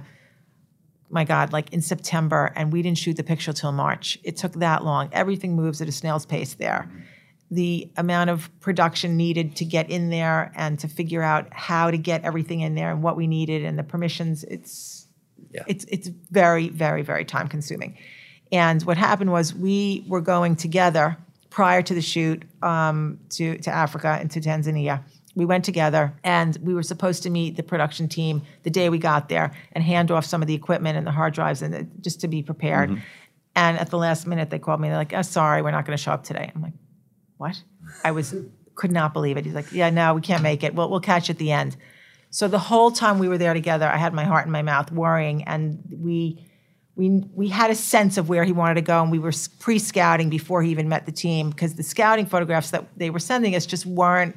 My 1.10 1.26
God, 1.26 1.52
like 1.52 1.74
in 1.74 1.82
September, 1.82 2.54
and 2.56 2.72
we 2.72 2.82
didn't 2.82 3.00
shoot 3.00 3.18
the 3.18 3.24
picture 3.24 3.52
till 3.52 3.74
March. 3.74 4.18
It 4.24 4.38
took 4.38 4.54
that 4.54 4.86
long. 4.86 5.10
Everything 5.12 5.58
moves 5.58 5.82
at 5.82 5.90
a 5.90 5.92
snail's 5.92 6.26
pace 6.26 6.54
there. 6.54 6.90
The 7.52 7.90
amount 7.98 8.30
of 8.30 8.50
production 8.60 9.18
needed 9.18 9.56
to 9.58 9.66
get 9.66 9.90
in 9.90 10.10
there 10.10 10.52
and 10.56 10.78
to 10.80 10.88
figure 10.88 11.24
out 11.24 11.48
how 11.52 11.90
to 11.90 11.98
get 11.98 12.24
everything 12.24 12.62
in 12.62 12.76
there 12.76 12.92
and 12.92 13.02
what 13.02 13.18
we 13.18 13.26
needed 13.26 13.66
and 13.66 13.78
the 13.78 13.84
permissions, 13.84 14.44
it's 14.44 15.08
it's 15.68 15.86
it's 15.86 16.08
very, 16.30 16.70
very, 16.70 17.02
very 17.02 17.26
time 17.26 17.48
consuming. 17.48 17.98
And 18.52 18.82
what 18.84 18.98
happened 18.98 19.32
was 19.32 19.54
we 19.54 20.04
were 20.08 20.22
going 20.22 20.56
together 20.56 21.18
prior 21.50 21.82
to 21.82 21.94
the 21.94 22.02
shoot 22.02 22.44
um, 22.62 23.20
to 23.32 23.58
to 23.60 23.72
Africa 23.72 24.18
and 24.20 24.30
to 24.32 24.42
Tanzania. 24.42 25.04
We 25.36 25.46
went 25.46 25.64
together 25.64 26.14
and 26.24 26.58
we 26.62 26.74
were 26.74 26.84
supposed 26.84 27.24
to 27.24 27.30
meet 27.30 27.56
the 27.56 27.64
production 27.64 28.08
team 28.10 28.42
the 28.64 28.70
day 28.70 28.90
we 28.90 28.98
got 28.98 29.30
there 29.30 29.52
and 29.72 29.84
hand 29.84 30.12
off 30.12 30.26
some 30.26 30.42
of 30.42 30.48
the 30.48 30.56
equipment 30.56 30.98
and 30.98 31.08
the 31.08 31.12
hard 31.12 31.34
drives 31.34 31.62
and 31.62 31.74
the, 31.74 31.88
just 32.02 32.20
to 32.22 32.28
be 32.28 32.44
prepared. 32.44 32.90
Mm-hmm. 32.90 33.02
And 33.56 33.78
at 33.78 33.90
the 33.90 33.98
last 33.98 34.28
minute, 34.28 34.50
they 34.50 34.60
called 34.60 34.82
me. 34.82 34.90
They're 34.90 34.98
like, 34.98 35.14
oh, 35.14 35.22
"Sorry, 35.22 35.62
we're 35.62 35.72
not 35.72 35.86
going 35.86 35.98
to 35.98 36.02
show 36.02 36.12
up 36.12 36.24
today." 36.24 36.52
I'm 36.54 36.62
like, 36.62 36.74
"What?" 37.40 37.64
I 38.04 38.12
was 38.12 38.36
could 38.76 38.92
not 38.92 39.14
believe 39.14 39.38
it. 39.38 39.46
He's 39.46 39.56
like, 39.56 39.72
"Yeah, 39.72 39.90
no, 39.90 40.14
we 40.14 40.22
can't 40.22 40.44
make 40.44 40.64
it. 40.64 40.76
We'll 40.76 40.90
we'll 40.90 41.00
catch 41.00 41.30
at 41.30 41.40
the 41.40 41.52
end." 41.52 41.76
So 42.30 42.48
the 42.48 42.60
whole 42.60 42.92
time 42.92 43.18
we 43.18 43.28
were 43.28 43.40
there 43.40 43.56
together, 43.56 43.88
I 43.88 43.98
had 43.98 44.14
my 44.14 44.24
heart 44.24 44.46
in 44.46 44.52
my 44.52 44.62
mouth, 44.62 44.92
worrying, 44.92 45.44
and 45.46 45.84
we 45.92 46.48
we 46.96 47.24
we 47.34 47.48
had 47.48 47.72
a 47.72 47.76
sense 47.76 48.18
of 48.18 48.30
where 48.30 48.44
he 48.44 48.52
wanted 48.52 48.76
to 48.76 48.82
go, 48.82 49.02
and 49.02 49.12
we 49.12 49.20
were 49.20 49.34
pre-scouting 49.60 50.30
before 50.30 50.62
he 50.62 50.70
even 50.70 50.88
met 50.90 51.06
the 51.06 51.12
team 51.12 51.50
because 51.50 51.76
the 51.76 51.84
scouting 51.84 52.26
photographs 52.26 52.72
that 52.72 52.86
they 52.98 53.10
were 53.10 53.20
sending 53.20 53.56
us 53.56 53.66
just 53.66 53.86
weren't 53.86 54.36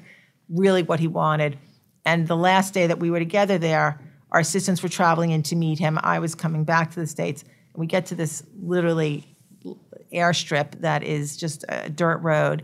really 0.48 0.82
what 0.82 1.00
he 1.00 1.09
wanted. 1.09 1.59
And 2.05 2.26
the 2.26 2.36
last 2.36 2.72
day 2.72 2.86
that 2.86 2.98
we 2.98 3.11
were 3.11 3.18
together 3.18 3.59
there, 3.59 4.00
our 4.30 4.40
assistants 4.40 4.82
were 4.82 4.88
traveling 4.88 5.30
in 5.30 5.42
to 5.44 5.57
meet 5.57 5.78
him. 5.78 5.98
I 6.03 6.18
was 6.18 6.34
coming 6.34 6.64
back 6.64 6.90
to 6.92 7.00
the 7.00 7.07
states, 7.07 7.42
and 7.42 7.80
we 7.80 7.86
get 7.86 8.07
to 8.07 8.14
this 8.14 8.42
literally 8.61 9.36
airstrip 10.12 10.80
that 10.80 11.03
is 11.03 11.36
just 11.36 11.64
a 11.68 11.88
dirt 11.90 12.18
road 12.18 12.62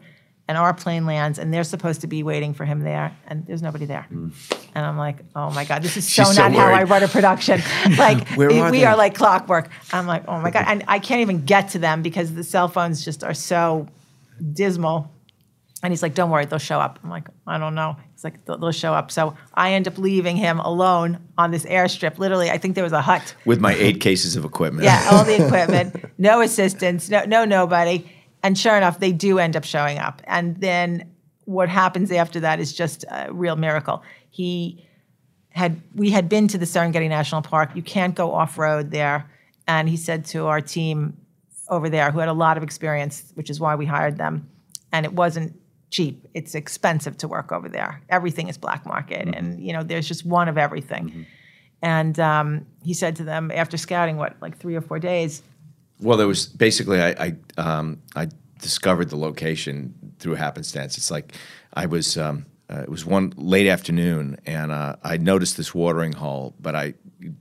and 0.49 0.57
our 0.57 0.73
plane 0.73 1.05
lands 1.05 1.39
and 1.39 1.53
they're 1.53 1.63
supposed 1.63 2.01
to 2.01 2.07
be 2.07 2.23
waiting 2.23 2.55
for 2.55 2.65
him 2.65 2.81
there 2.81 3.15
and 3.27 3.47
there's 3.47 3.61
nobody 3.63 3.85
there. 3.85 4.03
Hmm. 4.03 4.31
And 4.75 4.85
i'm 4.87 4.97
like 4.97 5.19
oh 5.37 5.51
my 5.51 5.65
god 5.65 5.83
this 5.83 5.97
is 5.97 6.09
so 6.09 6.25
She's 6.25 6.37
so 6.37 6.49
not 6.49 6.53
how 6.53 6.67
i 6.67 6.83
run 6.85 7.03
a 7.03 7.09
production. 7.09 7.61
Like 7.99 8.31
we, 8.37 8.47
they? 8.47 8.85
are 8.85 8.97
like 8.97 9.15
clockwork. 9.15 9.69
I'm 9.93 10.07
like 10.07 10.25
oh 10.27 10.41
my 10.41 10.51
god. 10.51 10.65
And 10.67 10.85
i 10.89 10.99
can't 10.99 11.21
even 11.21 11.45
get 11.45 11.71
to 11.71 11.79
them 11.79 12.03
because 12.03 12.35
the 12.35 12.45
cell 12.45 12.69
phones 12.69 13.05
just 13.05 13.23
are 13.23 13.35
so 13.35 13.87
dismal. 14.53 15.13
And 15.83 15.93
he's 15.93 16.03
like 16.03 16.15
don't 16.15 16.31
worry 16.31 16.47
they'll 16.47 16.59
show 16.59 16.81
up. 16.81 16.99
I'm 17.05 17.11
like 17.11 17.29
i 17.47 17.59
don't 17.59 17.75
know. 17.75 17.97
He's 18.13 18.25
like 18.25 18.45
they'll, 18.47 18.59
they'll 18.59 18.73
show 18.73 18.95
up. 18.95 19.11
So 19.11 19.37
i 19.53 19.73
end 19.73 19.87
up 19.87 19.99
leaving 19.99 20.37
him 20.37 20.61
alone 20.61 21.19
on 21.37 21.51
this 21.51 21.65
airstrip. 21.67 22.19
Literally 22.19 22.51
i 22.51 22.57
think 22.57 22.75
there 22.75 22.85
was 22.85 22.95
a 22.95 23.03
hut. 23.03 23.35
With 23.45 23.61
my 23.61 23.75
eight 23.75 24.01
cases 24.01 24.35
of 24.35 24.45
equipment. 24.47 24.85
yeah, 24.85 25.09
all 25.13 25.25
the 25.25 25.45
equipment, 25.47 26.05
no 26.17 26.41
assistance, 26.41 27.11
no, 27.11 27.25
no 27.25 27.45
nobody. 27.45 28.11
And 28.43 28.57
sure 28.57 28.77
enough, 28.77 29.01
they 29.01 29.13
do 29.13 29.39
end 29.39 29.57
up 29.57 29.65
showing 29.65 29.99
up. 29.99 30.23
And 30.25 30.57
then 30.61 31.11
what 31.45 31.69
happens 31.69 32.13
after 32.13 32.41
that 32.41 32.61
is 32.61 32.73
just 32.73 33.05
a 33.11 33.33
real 33.33 33.57
miracle. 33.57 34.03
He 34.31 34.87
had 35.51 35.81
we 35.95 36.11
had 36.11 36.29
been 36.29 36.47
to 36.49 36.59
the 36.59 36.67
Serengeti 36.67 37.09
National 37.09 37.43
Park. 37.43 37.71
You 37.75 37.83
can't 37.83 38.15
go 38.15 38.33
off 38.33 38.59
road 38.59 38.91
there. 38.91 39.29
And 39.67 39.89
he 39.89 39.97
said 39.97 40.25
to 40.27 40.47
our 40.47 40.61
team 40.61 41.17
over 41.69 41.91
there, 41.91 42.11
who 42.11 42.19
had 42.19 42.29
a 42.29 42.35
lot 42.35 42.57
of 42.57 42.63
experience, 42.63 43.33
which 43.35 43.51
is 43.51 43.61
why 43.61 43.75
we 43.75 43.85
hired 43.87 44.17
them, 44.17 44.49
and 44.93 45.05
it 45.05 45.13
wasn't 45.13 45.59
cheap. 45.91 46.27
It's 46.35 46.55
expensive 46.55 47.17
to 47.19 47.29
work 47.29 47.53
over 47.53 47.69
there. 47.69 48.03
Everything 48.09 48.49
is 48.49 48.57
black 48.57 48.87
market, 48.87 49.29
and 49.35 49.61
you 49.61 49.73
know 49.73 49.83
there's 49.83 50.09
just 50.09 50.25
one 50.25 50.49
of 50.49 50.57
everything. 50.59 51.27
And 51.83 52.19
um, 52.19 52.67
he 52.83 52.95
said 52.95 53.17
to 53.17 53.25
them 53.25 53.51
after 53.51 53.77
scouting, 53.77 54.17
what 54.17 54.37
like 54.41 54.57
three 54.59 54.75
or 54.75 54.81
four 54.81 54.99
days, 54.99 55.43
Well, 56.01 56.17
there 56.17 56.29
was 56.29 56.47
basically 56.47 57.01
I 57.01 57.11
I, 57.11 57.61
um, 57.61 58.03
I 58.15 58.29
discovered 58.61 59.11
the 59.11 59.17
location 59.17 59.95
through 60.19 60.35
happenstance. 60.35 60.97
It's 60.97 61.11
like 61.11 61.35
I 61.75 61.87
was 61.87 62.17
um, 62.17 62.47
uh, 62.71 62.83
it 62.83 62.89
was 62.89 63.05
one 63.05 63.33
late 63.37 63.69
afternoon, 63.69 64.39
and 64.47 64.73
uh, 64.73 64.97
I 65.03 65.17
noticed 65.17 65.57
this 65.57 65.75
watering 65.75 66.13
hole, 66.13 66.55
but 66.61 66.75
I 66.75 66.95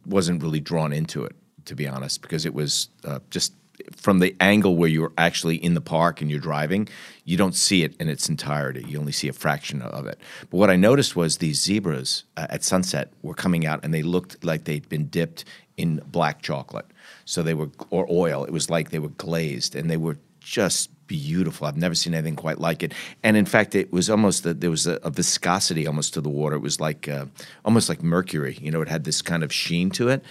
wasn't 0.06 0.42
really 0.42 0.60
drawn 0.60 0.94
into 0.94 1.24
it 1.24 1.36
to 1.68 1.76
be 1.76 1.88
honest, 1.88 2.22
because 2.22 2.46
it 2.46 2.54
was 2.54 2.90
uh, 3.06 3.20
just 3.30 3.54
from 3.96 4.20
the 4.20 4.36
angle 4.40 4.76
where 4.76 4.90
you're 4.90 5.14
actually 5.18 5.56
in 5.56 5.76
the 5.76 5.82
park 5.82 6.20
and 6.20 6.32
you're 6.32 6.40
driving, 6.40 6.90
you 7.26 7.38
don't 7.38 7.56
see 7.56 7.84
it 7.84 7.96
in 8.00 8.10
its 8.10 8.28
entirety. 8.28 8.84
You 8.88 9.00
only 9.00 9.12
see 9.12 9.28
a 9.28 9.34
fraction 9.34 9.82
of 9.82 10.08
it. 10.08 10.20
But 10.50 10.58
what 10.58 10.70
I 10.70 10.76
noticed 10.76 11.16
was 11.16 11.38
these 11.38 11.62
zebras 11.62 12.24
uh, 12.36 12.48
at 12.50 12.64
sunset 12.64 13.14
were 13.22 13.36
coming 13.36 13.66
out 13.66 13.82
and 13.84 13.94
they 13.94 14.02
looked 14.02 14.44
like 14.44 14.64
they'd 14.64 14.90
been 14.90 15.08
dipped 15.08 15.46
in 15.78 16.02
black 16.08 16.42
chocolate. 16.42 16.88
So 17.28 17.44
they 17.44 17.54
were, 17.54 17.70
or 17.90 18.08
oil. 18.10 18.46
It 18.46 18.52
was 18.52 18.70
like 18.70 18.90
they 18.90 19.00
were 19.00 19.10
glazed 19.10 19.76
and 19.76 19.90
they 19.90 19.98
were 19.98 20.18
just 20.40 20.90
beautiful. 21.08 21.68
I've 21.68 21.76
never 21.76 21.94
seen 21.94 22.14
anything 22.14 22.38
quite 22.38 22.58
like 22.58 22.82
it. 22.82 22.94
And 23.22 23.36
in 23.36 23.46
fact, 23.46 23.76
it 23.76 23.92
was 23.92 24.10
almost 24.10 24.46
a, 24.46 24.54
there 24.54 24.70
was 24.70 24.88
a, 24.88 24.94
a, 25.04 25.10
viscosity 25.10 25.86
almost 25.86 26.14
to 26.14 26.22
the 26.22 26.30
water. 26.30 26.56
It 26.56 26.62
was 26.62 26.80
like 26.80 27.10
uh, 27.10 27.26
almost 27.66 27.90
like 27.90 28.02
mercury. 28.02 28.58
You 28.62 28.72
know, 28.72 28.82
it 28.82 28.88
had 28.88 29.04
this 29.04 29.22
kind 29.22 29.44
of 29.44 29.52
sheen 29.52 29.90
to 29.92 30.08
it. 30.08 30.24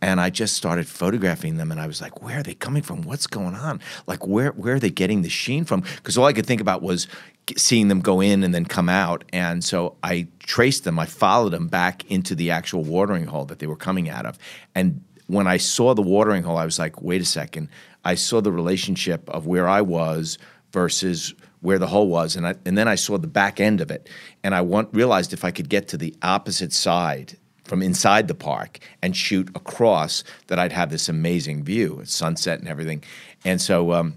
And 0.00 0.20
I 0.20 0.30
just 0.30 0.56
started 0.56 0.86
photographing 0.86 1.56
them, 1.56 1.72
and 1.72 1.80
I 1.80 1.88
was 1.88 2.00
like, 2.00 2.22
where 2.22 2.38
are 2.38 2.42
they 2.44 2.54
coming 2.54 2.82
from? 2.82 3.02
What's 3.02 3.26
going 3.26 3.56
on? 3.56 3.80
Like, 4.06 4.24
where 4.26 4.50
where 4.50 4.74
are 4.74 4.80
they 4.80 4.90
getting 4.90 5.22
the 5.22 5.28
sheen 5.28 5.64
from? 5.64 5.80
Because 5.96 6.16
all 6.16 6.26
I 6.26 6.32
could 6.32 6.46
think 6.46 6.60
about 6.60 6.82
was 6.82 7.08
seeing 7.56 7.88
them 7.88 8.00
go 8.00 8.20
in 8.20 8.44
and 8.44 8.54
then 8.54 8.64
come 8.64 8.88
out. 8.88 9.24
And 9.32 9.64
so 9.64 9.96
I 10.04 10.28
traced 10.38 10.84
them. 10.84 10.98
I 11.00 11.06
followed 11.06 11.50
them 11.50 11.66
back 11.66 12.08
into 12.10 12.34
the 12.34 12.50
actual 12.52 12.84
watering 12.84 13.26
hole 13.26 13.44
that 13.46 13.58
they 13.58 13.66
were 13.66 13.76
coming 13.76 14.08
out 14.08 14.24
of, 14.24 14.38
and 14.74 15.02
when 15.26 15.46
I 15.46 15.56
saw 15.56 15.94
the 15.94 16.02
watering 16.02 16.42
hole, 16.42 16.56
I 16.56 16.64
was 16.64 16.78
like, 16.78 17.02
wait 17.02 17.22
a 17.22 17.24
second. 17.24 17.68
I 18.04 18.14
saw 18.14 18.40
the 18.40 18.52
relationship 18.52 19.28
of 19.30 19.46
where 19.46 19.68
I 19.68 19.80
was 19.80 20.38
versus 20.72 21.34
where 21.60 21.78
the 21.78 21.86
hole 21.86 22.08
was, 22.08 22.36
and 22.36 22.46
I, 22.46 22.54
and 22.66 22.76
then 22.76 22.88
I 22.88 22.94
saw 22.94 23.16
the 23.16 23.26
back 23.26 23.58
end 23.58 23.80
of 23.80 23.90
it, 23.90 24.10
and 24.42 24.54
I 24.54 24.60
want, 24.60 24.90
realized 24.92 25.32
if 25.32 25.44
I 25.44 25.50
could 25.50 25.70
get 25.70 25.88
to 25.88 25.96
the 25.96 26.14
opposite 26.22 26.74
side 26.74 27.38
from 27.64 27.82
inside 27.82 28.28
the 28.28 28.34
park 28.34 28.80
and 29.00 29.16
shoot 29.16 29.48
across, 29.54 30.24
that 30.48 30.58
I'd 30.58 30.72
have 30.72 30.90
this 30.90 31.08
amazing 31.08 31.64
view, 31.64 32.00
at 32.00 32.08
sunset 32.08 32.58
and 32.58 32.68
everything, 32.68 33.02
and 33.46 33.62
so 33.62 33.92
um, 33.92 34.14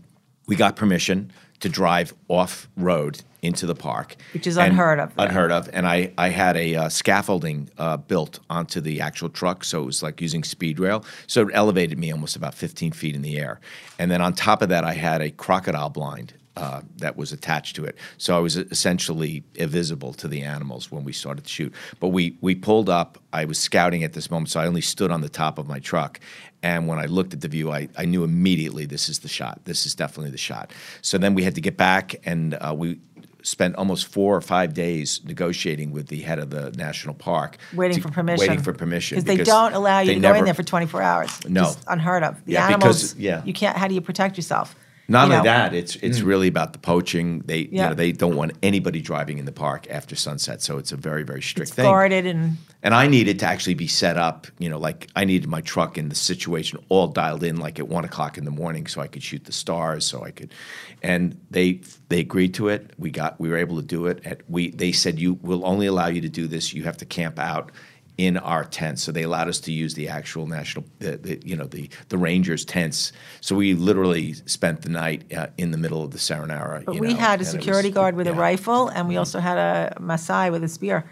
we 0.48 0.58
got 0.58 0.76
permission 0.76 1.32
to 1.60 1.70
drive 1.70 2.14
off 2.28 2.68
road 2.78 3.22
into 3.42 3.66
the 3.66 3.76
park, 3.76 4.16
which 4.34 4.48
is 4.48 4.58
unheard 4.58 5.00
of. 5.00 5.14
Unheard 5.18 5.52
of, 5.52 5.70
and 5.74 5.88
I 5.88 6.12
I 6.18 6.30
had 6.30 6.58
a 6.58 6.76
uh, 6.76 6.90
scaffolding 6.90 7.70
uh, 7.78 7.98
built 7.98 8.40
onto 8.50 8.82
the 8.82 9.02
actual 9.02 9.30
truck, 9.30 9.64
so 9.64 9.84
it 9.84 9.86
was 9.86 10.04
like 10.04 10.22
using 10.22 10.44
speed 10.44 10.80
rail, 10.80 11.06
so 11.28 11.48
it 11.48 11.52
elevated 11.54 11.98
me 11.98 12.12
almost 12.12 12.36
about 12.36 12.54
15 12.54 12.92
feet 12.92 13.16
in 13.16 13.22
the 13.22 13.38
air, 13.38 13.60
and 14.00 14.10
then 14.12 14.22
on 14.22 14.34
top 14.34 14.62
of 14.62 14.70
that, 14.70 14.84
I 14.84 14.94
had 14.94 15.22
a 15.22 15.32
crocodile 15.32 15.90
blind 15.90 16.34
uh, 16.58 16.82
that 16.98 17.16
was 17.16 17.32
attached 17.32 17.76
to 17.76 17.86
it. 17.86 17.96
So 18.18 18.36
I 18.36 18.40
was 18.40 18.58
essentially 18.58 19.44
invisible 19.56 20.12
to 20.14 20.28
the 20.28 20.42
animals 20.42 20.92
when 20.92 21.04
we 21.04 21.14
started 21.14 21.44
to 21.46 21.50
shoot. 21.50 21.74
But 22.00 22.10
we 22.10 22.38
we 22.42 22.56
pulled 22.56 22.90
up. 22.90 23.20
I 23.32 23.46
was 23.46 23.60
scouting 23.60 24.04
at 24.04 24.14
this 24.14 24.32
moment, 24.32 24.50
so 24.50 24.60
I 24.60 24.66
only 24.66 24.82
stood 24.82 25.12
on 25.12 25.22
the 25.22 25.30
top 25.30 25.60
of 25.60 25.68
my 25.68 25.80
truck. 25.80 26.20
And 26.64 26.88
when 26.88 26.98
I 26.98 27.06
looked 27.06 27.34
at 27.34 27.42
the 27.42 27.48
view, 27.48 27.72
I, 27.72 27.88
I 27.96 28.06
knew 28.06 28.24
immediately 28.24 28.88
this 28.88 29.08
is 29.08 29.20
the 29.20 29.28
shot. 29.28 29.62
This 29.66 29.86
is 29.86 29.94
definitely 29.94 30.32
the 30.32 30.40
shot. 30.40 30.74
So 31.04 31.20
then 31.20 31.36
we 31.36 31.44
had 31.44 31.54
to 31.54 31.62
get 31.62 31.78
back, 31.78 32.16
and 32.26 32.56
uh, 32.56 32.74
we 32.76 33.00
spent 33.44 33.76
almost 33.76 34.08
four 34.08 34.36
or 34.36 34.42
five 34.42 34.74
days 34.74 35.22
negotiating 35.24 35.92
with 35.92 36.08
the 36.08 36.22
head 36.22 36.40
of 36.40 36.50
the 36.50 36.72
national 36.72 37.14
park, 37.14 37.58
waiting 37.74 37.98
to, 37.98 38.02
for 38.02 38.10
permission. 38.12 38.48
Waiting 38.48 38.64
for 38.64 38.74
permission 38.74 39.16
because 39.16 39.26
they 39.26 39.44
don't 39.44 39.74
allow 39.74 40.00
you 40.00 40.16
to 40.16 40.20
never, 40.20 40.34
go 40.34 40.40
in 40.40 40.46
there 40.46 40.56
for 40.56 40.64
24 40.64 41.02
hours. 41.04 41.48
No, 41.48 41.66
Just 41.66 41.84
unheard 41.88 42.24
of. 42.24 42.44
The 42.46 42.54
yeah, 42.54 42.68
animals, 42.68 43.14
because 43.14 43.16
yeah, 43.20 43.44
you 43.46 43.54
can't. 43.54 43.78
How 43.78 43.88
do 43.88 43.94
you 43.94 44.02
protect 44.02 44.36
yourself? 44.36 44.76
Not 45.10 45.26
only 45.26 45.38
know. 45.38 45.44
that, 45.44 45.74
it's 45.74 45.96
it's 45.98 46.20
mm. 46.20 46.26
really 46.26 46.48
about 46.48 46.74
the 46.74 46.80
poaching. 46.80 47.40
They 47.46 47.60
you 47.60 47.70
Yeah. 47.72 47.90
know 47.90 47.94
they 47.96 48.12
don't 48.12 48.36
want 48.36 48.54
anybody 48.62 49.02
driving 49.02 49.38
in 49.38 49.46
the 49.46 49.52
park 49.54 49.88
after 49.90 50.16
sunset, 50.16 50.62
so 50.62 50.78
it's 50.78 50.92
a 50.92 50.98
very 50.98 51.24
very 51.24 51.42
strict 51.42 51.70
It's 51.70 51.76
thing. 51.76 51.86
guarded 51.86 52.26
and 52.26 52.58
And 52.84 52.94
I 52.94 53.08
needed 53.08 53.40
to 53.40 53.46
actually 53.46 53.74
be 53.74 53.88
set 53.88 54.18
up, 54.18 54.48
you 54.60 54.70
know, 54.70 54.78
like 54.78 55.08
I 55.16 55.26
needed 55.26 55.50
my 55.50 55.62
truck 55.62 55.98
in 55.98 56.10
the 56.10 56.16
situation 56.16 56.80
all 56.90 57.08
dialed 57.08 57.44
in, 57.44 57.58
like 57.58 57.80
at 57.80 57.88
one 57.88 58.06
o'clock 58.06 58.38
in 58.38 58.46
the 58.46 58.52
morning, 58.52 58.86
so 58.88 59.02
I 59.02 59.08
could 59.08 59.24
shoot 59.24 59.46
the 59.46 59.52
stars, 59.52 60.06
so 60.06 60.24
I 60.24 60.32
could. 60.32 60.54
And 61.02 61.40
they 61.52 61.82
they 62.10 62.20
agreed 62.20 62.54
to 62.56 62.68
it. 62.70 62.92
We 62.98 63.10
got 63.12 63.40
we 63.40 63.50
were 63.50 63.58
able 63.58 63.78
to 63.78 63.88
do 63.96 64.08
it. 64.08 64.22
At 64.26 64.42
we 64.50 64.72
they 64.72 64.92
said 64.92 65.20
you 65.20 65.36
will 65.42 65.66
only 65.66 65.88
allow 65.88 66.08
you 66.08 66.22
to 66.22 66.30
do 66.30 66.48
this. 66.48 66.74
You 66.74 66.84
have 66.84 66.98
to 66.98 67.06
camp 67.06 67.40
out 67.40 67.72
in 68.18 68.36
our 68.38 68.64
tents. 68.64 69.04
So 69.04 69.12
they 69.12 69.24
allowed 69.24 69.48
us 69.48 69.60
to 69.62 69.72
use 69.72 69.94
the 69.94 70.08
actual 70.10 70.48
national, 70.48 70.86
the, 71.00 71.18
the, 71.18 71.42
you 71.46 71.56
know, 71.56 71.66
the 71.66 71.90
the 72.10 72.18
Rangers 72.18 72.66
tents. 72.66 73.12
So 73.42 73.56
we 73.56 73.76
literally 73.76 74.34
spent 74.34 74.82
the 74.82 74.90
night 74.90 75.32
uh, 75.34 75.48
in 75.58 75.72
the 75.72 75.78
middle 75.78 76.04
of 76.04 76.12
the 76.12 76.18
Serengeti. 76.18 76.86
But 76.86 76.96
you 76.96 77.02
we 77.02 77.14
know, 77.14 77.20
had 77.20 77.42
a 77.42 77.46
security 77.46 77.90
was- 77.90 77.96
guard 77.96 78.16
with 78.16 78.28
a 78.28 78.34
rifle, 78.34 78.88
and 78.90 79.08
we 79.08 79.18
also 79.18 79.40
had 79.40 79.58
a 79.58 79.98
Maasai 80.00 80.52
with 80.52 80.64
a 80.64 80.68
spear. 80.68 81.10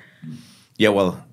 Yeah, 0.77 0.89
well, 0.89 1.23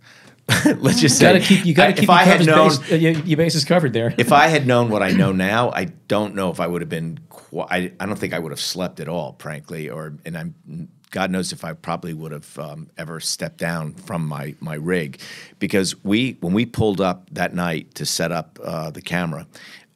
let's 0.66 1.00
just 1.00 1.02
You 1.02 1.08
say 1.08 1.26
gotta 1.32 1.40
keep. 1.40 1.64
You 1.64 1.74
gotta 1.74 1.90
I- 1.90 1.92
keep 1.92 2.02
if 2.04 2.08
your, 2.08 2.18
I 2.18 2.24
had 2.24 2.46
known, 2.46 2.68
base- 2.68 2.92
uh, 2.92 2.94
your, 2.96 3.12
your 3.12 3.36
bases 3.38 3.64
covered 3.64 3.92
there. 3.94 4.14
if 4.18 4.30
I 4.32 4.48
had 4.48 4.66
known 4.66 4.90
what 4.90 5.02
I 5.02 5.12
know 5.12 5.32
now, 5.32 5.70
I 5.70 5.84
don't 6.08 6.34
know 6.34 6.50
if 6.50 6.60
I 6.60 6.66
would 6.66 6.82
have 6.82 6.90
been. 6.90 7.18
Qu- 7.30 7.60
I, 7.60 7.92
I 7.98 8.06
don't 8.06 8.18
think 8.18 8.34
I 8.34 8.38
would 8.38 8.52
have 8.52 8.60
slept 8.60 9.00
at 9.00 9.08
all, 9.08 9.36
frankly. 9.38 9.88
Or 9.88 10.14
and 10.26 10.36
I'm 10.36 10.88
God 11.12 11.30
knows 11.30 11.52
if 11.52 11.64
I 11.64 11.74
probably 11.74 12.14
would 12.14 12.32
have 12.32 12.58
um, 12.58 12.90
ever 12.98 13.20
stepped 13.20 13.58
down 13.58 13.94
from 13.94 14.26
my 14.26 14.56
my 14.60 14.74
rig, 14.74 15.20
because 15.60 16.02
we 16.02 16.36
when 16.40 16.52
we 16.52 16.66
pulled 16.66 17.00
up 17.00 17.28
that 17.30 17.54
night 17.54 17.94
to 17.94 18.04
set 18.04 18.32
up 18.32 18.58
uh, 18.64 18.90
the 18.90 19.02
camera. 19.02 19.46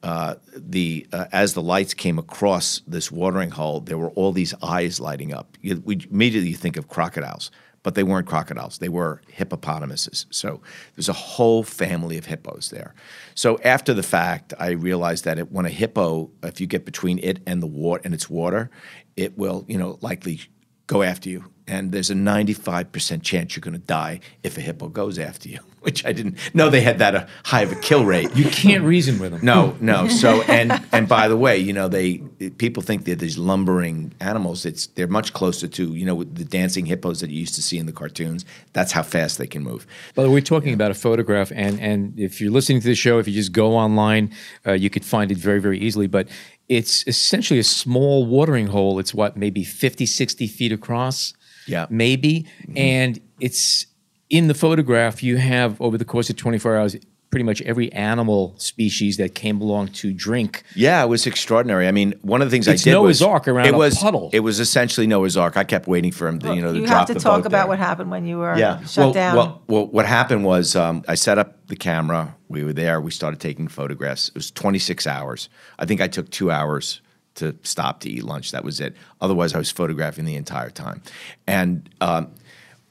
Uh, 0.03 0.35
the 0.55 1.07
uh, 1.11 1.25
as 1.31 1.53
the 1.53 1.61
lights 1.61 1.93
came 1.95 2.19
across 2.19 2.81
this 2.87 3.11
watering 3.11 3.49
hole, 3.49 3.81
there 3.81 3.97
were 3.97 4.11
all 4.11 4.31
these 4.31 4.53
eyes 4.61 4.99
lighting 4.99 5.33
up. 5.33 5.57
You, 5.61 5.81
we 5.83 6.07
immediately 6.11 6.53
think 6.53 6.77
of 6.77 6.87
crocodiles, 6.87 7.49
but 7.81 7.95
they 7.95 8.03
weren't 8.03 8.27
crocodiles. 8.27 8.77
They 8.77 8.89
were 8.89 9.21
hippopotamuses. 9.27 10.27
So 10.29 10.61
there's 10.95 11.09
a 11.09 11.13
whole 11.13 11.63
family 11.63 12.17
of 12.17 12.27
hippos 12.27 12.69
there. 12.69 12.93
So 13.33 13.59
after 13.63 13.93
the 13.93 14.03
fact, 14.03 14.53
I 14.59 14.69
realized 14.71 15.25
that 15.25 15.39
it, 15.39 15.51
when 15.51 15.65
a 15.65 15.69
hippo, 15.69 16.29
if 16.43 16.61
you 16.61 16.67
get 16.67 16.85
between 16.85 17.17
it 17.19 17.39
and 17.47 17.61
the 17.61 17.67
water 17.67 18.01
and 18.05 18.13
its 18.13 18.29
water, 18.29 18.69
it 19.15 19.35
will, 19.35 19.65
you 19.67 19.79
know, 19.79 19.97
likely 20.01 20.41
go 20.87 21.03
after 21.03 21.29
you. 21.29 21.45
And 21.69 21.91
there's 21.91 22.09
a 22.09 22.13
95% 22.13 23.23
chance 23.23 23.53
you're 23.53 23.61
going 23.61 23.73
to 23.73 23.77
die 23.77 24.21
if 24.41 24.57
a 24.57 24.61
hippo 24.61 24.87
goes 24.87 25.19
after 25.19 25.49
you, 25.49 25.59
which 25.81 26.05
I 26.05 26.13
didn't 26.13 26.37
know 26.55 26.69
they 26.69 26.79
had 26.79 26.99
that 26.99 27.13
uh, 27.13 27.27
high 27.43 27.63
of 27.63 27.73
a 27.73 27.75
kill 27.75 28.05
rate. 28.05 28.33
You 28.37 28.45
can't 28.45 28.85
reason 28.85 29.19
with 29.19 29.31
them. 29.31 29.41
No, 29.43 29.75
no. 29.81 30.07
So 30.07 30.43
and 30.43 30.81
and 30.93 31.09
by 31.09 31.27
the 31.27 31.35
way, 31.35 31.57
you 31.57 31.73
know 31.73 31.89
they 31.89 32.19
people 32.57 32.81
think 32.81 33.03
they're 33.03 33.15
these 33.15 33.37
lumbering 33.37 34.13
animals. 34.21 34.65
It's 34.65 34.87
they're 34.87 35.07
much 35.07 35.33
closer 35.33 35.67
to 35.67 35.93
you 35.93 36.05
know 36.05 36.23
the 36.23 36.45
dancing 36.45 36.85
hippos 36.85 37.19
that 37.19 37.29
you 37.31 37.39
used 37.39 37.55
to 37.55 37.61
see 37.61 37.77
in 37.77 37.85
the 37.85 37.91
cartoons. 37.91 38.45
That's 38.71 38.93
how 38.93 39.03
fast 39.03 39.37
they 39.37 39.47
can 39.47 39.63
move. 39.63 39.85
Way, 40.15 40.29
we're 40.29 40.39
talking 40.39 40.73
about 40.73 40.91
a 40.91 40.95
photograph, 40.95 41.51
and 41.53 41.81
and 41.81 42.17
if 42.17 42.39
you're 42.39 42.51
listening 42.51 42.79
to 42.79 42.87
the 42.87 42.95
show, 42.95 43.19
if 43.19 43.27
you 43.27 43.33
just 43.33 43.51
go 43.51 43.75
online, 43.75 44.33
uh, 44.65 44.71
you 44.71 44.89
could 44.89 45.03
find 45.03 45.33
it 45.33 45.37
very 45.37 45.59
very 45.59 45.79
easily. 45.79 46.07
But 46.07 46.29
it's 46.69 47.05
essentially 47.07 47.59
a 47.59 47.63
small 47.63 48.25
watering 48.25 48.67
hole. 48.67 48.99
It's 48.99 49.13
what 49.13 49.37
maybe 49.37 49.63
50, 49.63 50.05
60 50.05 50.47
feet 50.47 50.71
across. 50.71 51.33
Yeah. 51.65 51.85
maybe, 51.89 52.47
and 52.77 53.19
it's 53.41 53.87
in 54.29 54.47
the 54.47 54.53
photograph. 54.53 55.21
You 55.21 55.35
have 55.35 55.79
over 55.81 55.97
the 55.97 56.05
course 56.05 56.29
of 56.29 56.37
24 56.37 56.77
hours. 56.77 56.95
Pretty 57.29 57.43
much 57.43 57.61
every 57.63 57.91
animal 57.91 58.55
species 58.57 59.17
that 59.17 59.35
came 59.35 59.59
along 59.59 59.89
to 59.89 60.13
drink. 60.13 60.63
Yeah, 60.75 61.03
it 61.03 61.07
was 61.07 61.27
extraordinary. 61.27 61.89
I 61.89 61.91
mean, 61.91 62.13
one 62.21 62.41
of 62.41 62.47
the 62.47 62.51
things 62.51 62.69
It's 62.69 62.83
I 62.83 62.85
did 62.85 62.91
Noah's 62.91 63.19
was 63.19 63.21
Ark 63.21 63.49
around 63.49 63.67
it 63.67 63.73
a 63.73 63.77
was, 63.77 63.97
puddle. 63.97 64.29
It 64.31 64.39
was 64.39 64.61
essentially 64.61 65.07
Noah's 65.07 65.35
Ark. 65.35 65.57
I 65.57 65.65
kept 65.65 65.87
waiting 65.87 66.13
for 66.13 66.29
him 66.29 66.39
to 66.39 66.55
you 66.55 66.61
know 66.61 66.71
to 66.71 66.79
you 66.79 66.87
drop 66.87 67.09
have 67.09 67.17
to 67.17 67.21
talk 67.21 67.43
about 67.43 67.63
there. 67.63 67.67
what 67.67 67.79
happened 67.79 68.11
when 68.11 68.25
you 68.25 68.37
were 68.37 68.57
yeah. 68.57 68.79
shut 68.85 69.07
well, 69.07 69.13
down. 69.13 69.35
Well, 69.35 69.61
well, 69.67 69.87
what 69.87 70.05
happened 70.05 70.45
was 70.45 70.77
um, 70.77 71.03
I 71.05 71.15
set 71.15 71.37
up 71.37 71.67
the 71.67 71.75
camera. 71.75 72.36
We 72.49 72.63
were 72.63 72.73
there. 72.73 73.01
We 73.01 73.11
started 73.11 73.39
taking 73.39 73.67
photographs. 73.67 74.29
It 74.29 74.35
was 74.35 74.51
26 74.51 75.05
hours. 75.07 75.49
I 75.79 75.85
think 75.85 76.01
I 76.01 76.07
took 76.07 76.29
two 76.29 76.51
hours 76.51 77.01
to 77.35 77.55
stop 77.63 77.99
to 78.01 78.09
eat 78.09 78.23
lunch. 78.23 78.51
That 78.51 78.63
was 78.63 78.79
it. 78.79 78.95
Otherwise, 79.21 79.53
I 79.53 79.57
was 79.57 79.69
photographing 79.69 80.25
the 80.25 80.35
entire 80.35 80.69
time. 80.69 81.01
And 81.45 81.89
um, 82.01 82.31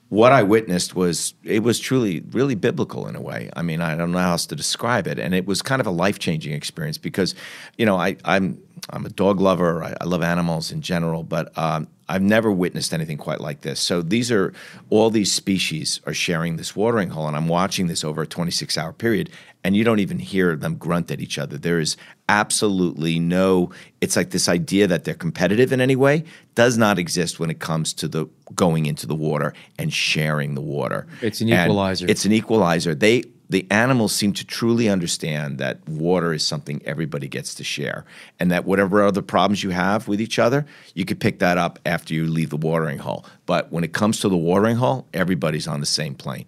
what 0.08 0.32
I 0.32 0.42
witnessed 0.42 0.94
was 0.94 1.34
it 1.42 1.62
was 1.62 1.80
truly 1.80 2.20
really 2.30 2.54
biblical 2.54 3.08
in 3.08 3.16
a 3.16 3.20
way. 3.20 3.50
I 3.56 3.62
mean, 3.62 3.80
I 3.80 3.96
don't 3.96 4.12
know 4.12 4.18
how 4.18 4.32
else 4.32 4.46
to 4.46 4.56
describe 4.56 5.06
it, 5.06 5.18
and 5.18 5.34
it 5.34 5.46
was 5.46 5.62
kind 5.62 5.80
of 5.80 5.86
a 5.86 5.90
life 5.90 6.18
changing 6.18 6.52
experience 6.52 6.98
because, 6.98 7.34
you 7.76 7.84
know, 7.84 7.96
I, 7.96 8.16
I'm 8.24 8.62
I'm 8.90 9.04
a 9.04 9.08
dog 9.10 9.40
lover. 9.40 9.82
I, 9.82 9.96
I 10.00 10.04
love 10.04 10.22
animals 10.22 10.70
in 10.70 10.80
general, 10.80 11.24
but 11.24 11.56
um, 11.58 11.88
I've 12.08 12.22
never 12.22 12.50
witnessed 12.52 12.94
anything 12.94 13.18
quite 13.18 13.40
like 13.40 13.62
this. 13.62 13.80
So 13.80 14.00
these 14.02 14.30
are 14.30 14.52
all 14.90 15.10
these 15.10 15.32
species 15.32 16.00
are 16.06 16.14
sharing 16.14 16.56
this 16.56 16.76
watering 16.76 17.10
hole, 17.10 17.26
and 17.26 17.36
I'm 17.36 17.48
watching 17.48 17.88
this 17.88 18.04
over 18.04 18.22
a 18.22 18.26
26 18.26 18.78
hour 18.78 18.92
period, 18.92 19.30
and 19.64 19.76
you 19.76 19.82
don't 19.82 19.98
even 19.98 20.18
hear 20.18 20.54
them 20.54 20.76
grunt 20.76 21.10
at 21.10 21.20
each 21.20 21.38
other. 21.38 21.58
There 21.58 21.80
is 21.80 21.96
absolutely 22.28 23.18
no. 23.18 23.70
It's 24.00 24.16
like 24.16 24.30
this 24.30 24.48
idea 24.48 24.86
that 24.86 25.04
they're 25.04 25.14
competitive 25.14 25.72
in 25.72 25.80
any 25.80 25.96
way 25.96 26.24
does 26.54 26.78
not 26.78 26.98
exist 26.98 27.40
when 27.40 27.50
it 27.50 27.58
comes 27.58 27.92
to 27.94 28.08
the 28.08 28.26
going 28.54 28.86
into 28.86 29.06
the 29.06 29.14
water 29.14 29.52
and 29.78 29.92
sharing 29.92 30.54
the 30.54 30.60
water. 30.60 31.06
It's 31.22 31.40
an 31.40 31.48
And 31.50 31.68
equalizer. 31.70 32.06
It's 32.08 32.24
an 32.24 32.32
equalizer. 32.32 32.94
They 32.94 33.24
the 33.48 33.66
animals 33.70 34.12
seem 34.12 34.32
to 34.32 34.44
truly 34.44 34.88
understand 34.88 35.58
that 35.58 35.86
water 35.88 36.32
is 36.32 36.44
something 36.44 36.82
everybody 36.84 37.28
gets 37.28 37.54
to 37.54 37.64
share, 37.64 38.04
and 38.40 38.50
that 38.50 38.64
whatever 38.64 39.04
other 39.04 39.22
problems 39.22 39.62
you 39.62 39.70
have 39.70 40.08
with 40.08 40.20
each 40.20 40.38
other, 40.38 40.66
you 40.94 41.04
could 41.04 41.20
pick 41.20 41.38
that 41.38 41.58
up 41.58 41.78
after 41.86 42.12
you 42.12 42.26
leave 42.26 42.50
the 42.50 42.56
watering 42.56 42.98
hole. 42.98 43.24
But 43.46 43.70
when 43.70 43.84
it 43.84 43.92
comes 43.92 44.20
to 44.20 44.28
the 44.28 44.36
watering 44.36 44.76
hole, 44.76 45.06
everybody's 45.14 45.68
on 45.68 45.80
the 45.80 45.86
same 45.86 46.14
plane. 46.14 46.46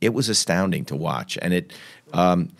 It 0.00 0.14
was 0.14 0.28
astounding 0.28 0.84
to 0.86 0.96
watch, 0.96 1.38
and 1.40 1.54
it 1.54 1.72
um, 2.12 2.50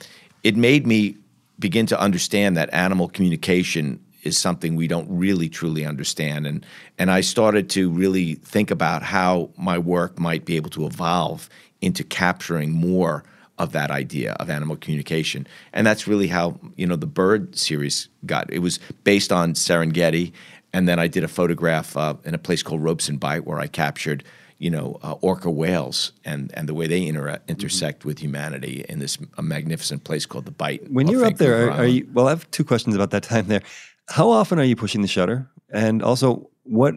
it 0.45 0.57
made 0.57 0.87
me 0.87 1.17
begin 1.59 1.87
to 1.87 2.01
understand 2.01 2.57
that 2.57 2.73
animal 2.73 3.09
communication 3.09 4.01
is 4.23 4.39
something 4.39 4.77
we 4.77 4.87
don't 4.87 5.09
really 5.09 5.49
truly 5.49 5.87
understand 5.87 6.47
and 6.47 6.65
and 6.99 7.11
I 7.11 7.23
started 7.23 7.71
to 7.71 7.91
really 7.91 8.35
think 8.35 8.71
about 8.71 9.03
how 9.03 9.51
my 9.57 9.79
work 9.79 10.19
might 10.19 10.45
be 10.45 10.57
able 10.57 10.71
to 10.71 10.87
evolve 10.87 11.49
into 11.81 12.05
capturing 12.05 12.71
more 12.73 13.25
of 13.61 13.73
that 13.73 13.91
idea 13.91 14.33
of 14.41 14.51
animal 14.51 14.77
communication 14.77 15.47
and 15.73 15.87
that's 15.87 16.09
really 16.09 16.29
how 16.29 16.59
you 16.77 16.87
know 16.87 16.97
the 16.97 17.07
bird 17.07 17.57
series 17.57 18.09
got 18.27 18.51
it 18.53 18.61
was 18.61 18.81
based 19.05 19.31
on 19.31 19.55
Serengeti 19.55 20.33
and 20.73 20.89
then 20.89 20.99
I 20.99 21.07
did 21.07 21.25
a 21.25 21.29
photograph 21.29 21.97
uh, 21.97 22.15
in 22.25 22.35
a 22.35 22.39
place 22.39 22.63
called 22.63 22.83
Robson 22.83 23.17
Bight 23.17 23.47
where 23.47 23.61
I 23.61 23.67
captured 23.67 24.25
you 24.61 24.71
know, 24.71 24.99
uh, 25.03 25.15
orca 25.23 25.51
whales 25.51 26.13
and, 26.23 26.53
and 26.53 26.69
the 26.69 26.75
way 26.75 26.87
they 26.87 27.07
inter- 27.07 27.41
intersect 27.49 28.05
with 28.05 28.19
humanity 28.19 28.85
in 28.91 28.99
this 28.99 29.17
a 29.39 29.43
magnificent 29.43 30.05
place 30.05 30.27
called 30.27 30.45
the 30.45 30.51
Bight. 30.51 30.93
When 30.93 31.09
you're 31.09 31.25
up 31.25 31.39
there, 31.39 31.69
are, 31.69 31.71
are 31.71 31.87
you? 31.87 32.07
Well, 32.13 32.27
I 32.27 32.31
have 32.31 32.49
two 32.51 32.63
questions 32.63 32.95
about 32.95 33.11
that 33.13 33.23
time 33.23 33.47
there. 33.47 33.63
How 34.11 34.29
often 34.29 34.59
are 34.59 34.65
you 34.65 34.77
pushing 34.77 35.01
the 35.01 35.09
shutter? 35.09 35.49
And 35.71 36.03
also, 36.03 36.51
what? 36.65 36.97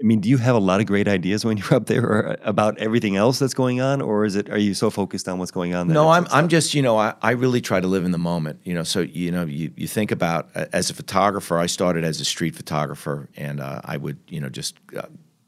I 0.00 0.06
mean, 0.06 0.20
do 0.20 0.30
you 0.30 0.38
have 0.38 0.56
a 0.56 0.60
lot 0.60 0.80
of 0.80 0.86
great 0.86 1.08
ideas 1.08 1.44
when 1.44 1.56
you're 1.58 1.74
up 1.74 1.86
there 1.86 2.04
or 2.04 2.36
about 2.42 2.78
everything 2.78 3.16
else 3.16 3.38
that's 3.38 3.54
going 3.54 3.80
on, 3.80 4.00
or 4.00 4.24
is 4.24 4.34
it? 4.34 4.48
Are 4.50 4.58
you 4.58 4.74
so 4.74 4.90
focused 4.90 5.28
on 5.28 5.38
what's 5.38 5.50
going 5.50 5.74
on? 5.74 5.88
No, 5.88 6.08
I'm 6.08 6.26
I'm 6.30 6.48
just 6.48 6.74
you 6.74 6.82
know 6.82 6.98
I, 6.98 7.14
I 7.20 7.32
really 7.32 7.60
try 7.60 7.80
to 7.80 7.86
live 7.86 8.04
in 8.04 8.10
the 8.10 8.18
moment. 8.18 8.60
You 8.64 8.74
know, 8.74 8.84
so 8.84 9.00
you 9.00 9.30
know 9.30 9.44
you, 9.44 9.72
you 9.76 9.86
think 9.86 10.10
about 10.10 10.48
uh, 10.54 10.66
as 10.72 10.90
a 10.90 10.94
photographer. 10.94 11.58
I 11.58 11.66
started 11.66 12.04
as 12.04 12.20
a 12.20 12.24
street 12.24 12.54
photographer, 12.54 13.28
and 13.36 13.60
uh, 13.60 13.80
I 13.84 13.96
would 13.96 14.18
you 14.28 14.40
know 14.40 14.48
just 14.48 14.76
uh, 14.96 15.02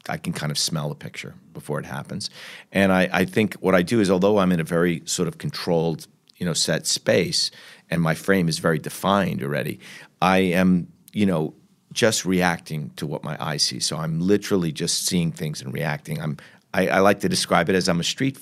I 0.07 0.17
can 0.17 0.33
kind 0.33 0.51
of 0.51 0.57
smell 0.57 0.89
the 0.89 0.95
picture 0.95 1.33
before 1.53 1.79
it 1.79 1.85
happens, 1.85 2.29
and 2.71 2.91
I, 2.91 3.09
I 3.11 3.25
think 3.25 3.55
what 3.55 3.73
I 3.73 3.81
do 3.81 3.99
is 3.99 4.11
although 4.11 4.37
I'm 4.37 4.51
in 4.51 4.59
a 4.59 4.65
very 4.65 5.01
sort 5.05 5.27
of 5.27 5.39
controlled 5.39 6.07
you 6.37 6.45
know 6.45 6.53
set 6.53 6.85
space, 6.85 7.49
and 7.89 8.01
my 8.01 8.13
frame 8.13 8.47
is 8.47 8.59
very 8.59 8.77
defined 8.77 9.41
already, 9.41 9.79
I 10.21 10.39
am 10.39 10.89
you 11.11 11.25
know 11.25 11.55
just 11.93 12.25
reacting 12.25 12.91
to 12.97 13.05
what 13.05 13.23
my 13.23 13.37
eye 13.39 13.57
sees. 13.57 13.85
So 13.85 13.97
I'm 13.97 14.19
literally 14.19 14.71
just 14.71 15.05
seeing 15.05 15.31
things 15.31 15.61
and 15.61 15.73
reacting. 15.73 16.21
I'm 16.21 16.37
I, 16.73 16.87
I 16.87 16.99
like 16.99 17.19
to 17.19 17.29
describe 17.29 17.69
it 17.69 17.75
as 17.75 17.87
I'm 17.87 17.99
a 17.99 18.03
street 18.03 18.37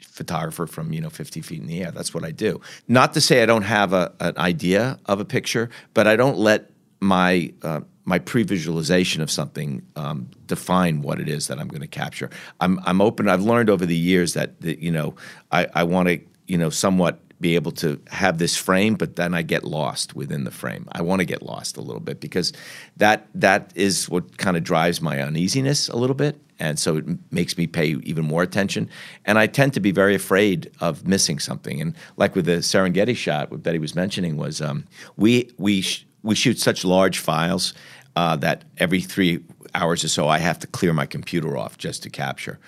photographer 0.00 0.66
from 0.66 0.92
you 0.92 1.00
know 1.00 1.10
50 1.10 1.40
feet 1.40 1.60
in 1.60 1.66
the 1.66 1.82
air. 1.82 1.90
That's 1.90 2.12
what 2.12 2.24
I 2.24 2.30
do. 2.30 2.60
Not 2.88 3.14
to 3.14 3.20
say 3.20 3.42
I 3.42 3.46
don't 3.46 3.62
have 3.62 3.92
a, 3.92 4.12
an 4.20 4.36
idea 4.38 4.98
of 5.06 5.20
a 5.20 5.24
picture, 5.24 5.70
but 5.94 6.06
I 6.06 6.16
don't 6.16 6.38
let 6.38 6.70
my 7.00 7.52
uh, 7.62 7.80
my 8.04 8.18
pre-visualization 8.18 9.20
of 9.20 9.30
something 9.30 9.84
um, 9.96 10.30
define 10.46 11.02
what 11.02 11.20
it 11.20 11.28
is 11.28 11.48
that 11.48 11.58
I'm 11.58 11.68
going 11.68 11.82
to 11.82 11.86
capture. 11.86 12.30
I'm 12.60 12.80
I'm 12.84 13.00
open. 13.00 13.28
I've 13.28 13.42
learned 13.42 13.70
over 13.70 13.84
the 13.84 13.96
years 13.96 14.34
that, 14.34 14.60
that 14.62 14.78
you 14.78 14.90
know 14.90 15.14
I, 15.52 15.66
I 15.74 15.82
want 15.84 16.08
to 16.08 16.20
you 16.46 16.58
know 16.58 16.70
somewhat 16.70 17.20
be 17.40 17.54
able 17.54 17.72
to 17.72 18.00
have 18.08 18.38
this 18.38 18.56
frame, 18.56 18.94
but 18.94 19.16
then 19.16 19.34
I 19.34 19.42
get 19.42 19.64
lost 19.64 20.14
within 20.14 20.44
the 20.44 20.50
frame. 20.50 20.88
I 20.92 21.02
want 21.02 21.20
to 21.20 21.24
get 21.24 21.42
lost 21.42 21.76
a 21.76 21.80
little 21.80 22.00
bit 22.00 22.20
because 22.20 22.52
that 22.96 23.28
that 23.34 23.72
is 23.74 24.08
what 24.08 24.38
kind 24.38 24.56
of 24.56 24.64
drives 24.64 25.00
my 25.00 25.20
uneasiness 25.20 25.88
a 25.88 25.96
little 25.96 26.16
bit, 26.16 26.40
and 26.58 26.78
so 26.78 26.96
it 26.96 27.04
makes 27.30 27.58
me 27.58 27.66
pay 27.66 27.96
even 28.04 28.24
more 28.24 28.42
attention. 28.42 28.88
And 29.24 29.38
I 29.38 29.46
tend 29.46 29.74
to 29.74 29.80
be 29.80 29.90
very 29.90 30.14
afraid 30.14 30.70
of 30.80 31.06
missing 31.06 31.38
something. 31.38 31.80
And 31.80 31.94
like 32.16 32.34
with 32.34 32.46
the 32.46 32.58
Serengeti 32.58 33.16
shot, 33.16 33.50
what 33.50 33.62
Bette 33.62 33.78
was 33.78 33.94
mentioning 33.94 34.36
was 34.36 34.60
um, 34.60 34.86
we 35.16 35.50
we 35.58 35.82
sh- 35.82 36.06
we 36.22 36.34
shoot 36.34 36.58
such 36.58 36.84
large 36.84 37.18
files 37.18 37.74
uh, 38.16 38.36
that 38.36 38.64
every 38.78 39.02
three 39.02 39.40
hours 39.74 40.02
or 40.02 40.08
so 40.08 40.26
I 40.26 40.38
have 40.38 40.58
to 40.60 40.66
clear 40.66 40.94
my 40.94 41.06
computer 41.06 41.56
off 41.56 41.76
just 41.76 42.02
to 42.04 42.10
capture, 42.10 42.58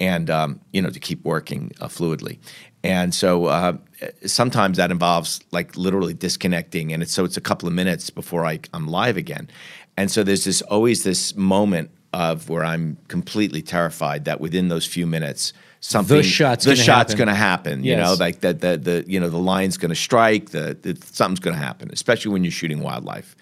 and 0.00 0.28
um, 0.30 0.60
you 0.72 0.82
know 0.82 0.90
to 0.90 1.00
keep 1.00 1.24
working 1.24 1.72
uh, 1.80 1.86
fluidly. 1.86 2.38
And 2.82 3.14
so 3.14 3.46
uh, 3.46 3.78
sometimes 4.24 4.76
that 4.76 4.90
involves 4.90 5.40
like 5.52 5.76
literally 5.76 6.14
disconnecting, 6.14 6.92
and 6.92 7.02
it's 7.02 7.12
so 7.12 7.24
it's 7.24 7.36
a 7.36 7.40
couple 7.40 7.68
of 7.68 7.74
minutes 7.74 8.10
before 8.10 8.44
I, 8.44 8.60
I'm 8.74 8.88
live 8.88 9.16
again. 9.16 9.48
And 9.96 10.10
so 10.10 10.22
there's 10.22 10.44
this 10.44 10.62
always 10.62 11.04
this 11.04 11.34
moment 11.36 11.90
of 12.12 12.48
where 12.48 12.64
I'm 12.64 12.96
completely 13.08 13.62
terrified 13.62 14.24
that 14.24 14.40
within 14.40 14.68
those 14.68 14.86
few 14.86 15.06
minutes 15.06 15.52
something 15.80 16.22
shot's 16.22 16.64
the 16.64 16.70
gonna 16.72 16.82
shot's 16.82 17.12
happen. 17.12 17.16
going 17.18 17.28
to 17.28 17.34
happen. 17.34 17.84
You 17.84 17.96
know, 17.96 18.14
like 18.18 18.40
that 18.40 18.60
the 18.60 18.76
the 18.76 19.04
you 19.06 19.20
know 19.20 19.28
the 19.28 19.38
line's 19.38 19.76
going 19.76 19.90
to 19.90 19.94
strike, 19.96 20.50
the, 20.50 20.76
the 20.80 20.96
something's 21.12 21.40
going 21.40 21.56
to 21.56 21.62
happen, 21.62 21.90
especially 21.92 22.32
when 22.32 22.44
you're 22.44 22.50
shooting 22.52 22.80
wildlife. 22.82 23.36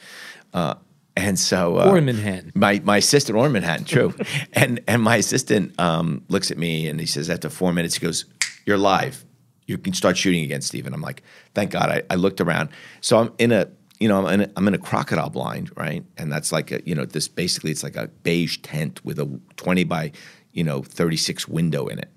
Uh, 0.52 0.74
and 1.16 1.38
so, 1.38 1.78
uh, 1.78 1.88
Or 1.88 1.98
in 1.98 2.06
Manhattan. 2.06 2.50
my 2.54 2.80
my 2.84 2.96
assistant 2.96 3.38
or 3.38 3.46
in 3.46 3.52
Manhattan, 3.52 3.84
true. 3.84 4.14
and 4.52 4.80
and 4.88 5.02
my 5.02 5.16
assistant 5.16 5.78
um, 5.78 6.24
looks 6.28 6.50
at 6.50 6.58
me 6.58 6.88
and 6.88 6.98
he 6.98 7.06
says, 7.06 7.30
after 7.30 7.48
four 7.48 7.72
minutes, 7.72 7.94
he 7.96 8.00
goes, 8.04 8.24
"You're 8.66 8.78
live. 8.78 9.24
You 9.66 9.78
can 9.78 9.92
start 9.92 10.16
shooting 10.16 10.44
again, 10.44 10.60
Stephen." 10.60 10.94
I'm 10.94 11.00
like, 11.00 11.22
"Thank 11.54 11.70
God." 11.70 11.90
I, 11.90 12.02
I 12.10 12.14
looked 12.16 12.40
around, 12.40 12.70
so 13.00 13.18
I'm 13.18 13.32
in 13.38 13.52
a 13.52 13.68
you 14.00 14.08
know 14.08 14.26
I'm 14.26 14.40
in 14.40 14.48
a, 14.48 14.52
I'm 14.56 14.68
in 14.68 14.74
a 14.74 14.78
crocodile 14.78 15.30
blind, 15.30 15.70
right? 15.76 16.04
And 16.16 16.32
that's 16.32 16.52
like 16.52 16.70
a 16.70 16.80
you 16.84 16.94
know 16.94 17.04
this 17.04 17.28
basically 17.28 17.70
it's 17.70 17.82
like 17.82 17.96
a 17.96 18.08
beige 18.22 18.58
tent 18.58 19.04
with 19.04 19.18
a 19.18 19.40
20 19.56 19.84
by 19.84 20.12
you 20.52 20.64
know 20.64 20.82
36 20.82 21.48
window 21.48 21.86
in 21.86 21.98
it 21.98 22.10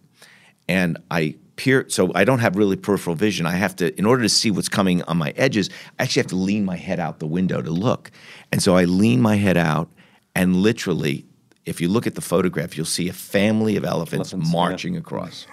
and 0.67 0.97
I 1.09 1.35
peer. 1.55 1.85
So 1.89 2.11
I 2.15 2.23
don't 2.23 2.39
have 2.39 2.55
really 2.55 2.75
peripheral 2.75 3.15
vision. 3.15 3.45
I 3.45 3.51
have 3.51 3.75
to, 3.77 3.97
in 3.97 4.05
order 4.05 4.23
to 4.23 4.29
see 4.29 4.51
what's 4.51 4.69
coming 4.69 5.01
on 5.03 5.17
my 5.17 5.31
edges, 5.35 5.69
I 5.99 6.03
actually 6.03 6.21
have 6.21 6.27
to 6.27 6.35
lean 6.35 6.65
my 6.65 6.75
head 6.75 6.99
out 6.99 7.19
the 7.19 7.27
window 7.27 7.61
to 7.61 7.71
look. 7.71 8.11
And 8.51 8.61
so 8.61 8.75
I 8.75 8.85
lean 8.85 9.21
my 9.21 9.35
head 9.35 9.57
out, 9.57 9.89
and 10.35 10.57
literally, 10.57 11.25
if 11.65 11.81
you 11.81 11.89
look 11.89 12.07
at 12.07 12.15
the 12.15 12.21
photograph, 12.21 12.77
you'll 12.77 12.85
see 12.85 13.09
a 13.09 13.13
family 13.13 13.75
of 13.75 13.83
elephants, 13.83 14.31
Elephants, 14.33 14.53
yeah. 14.53 14.59
marching 14.59 14.97
across. 14.97 15.47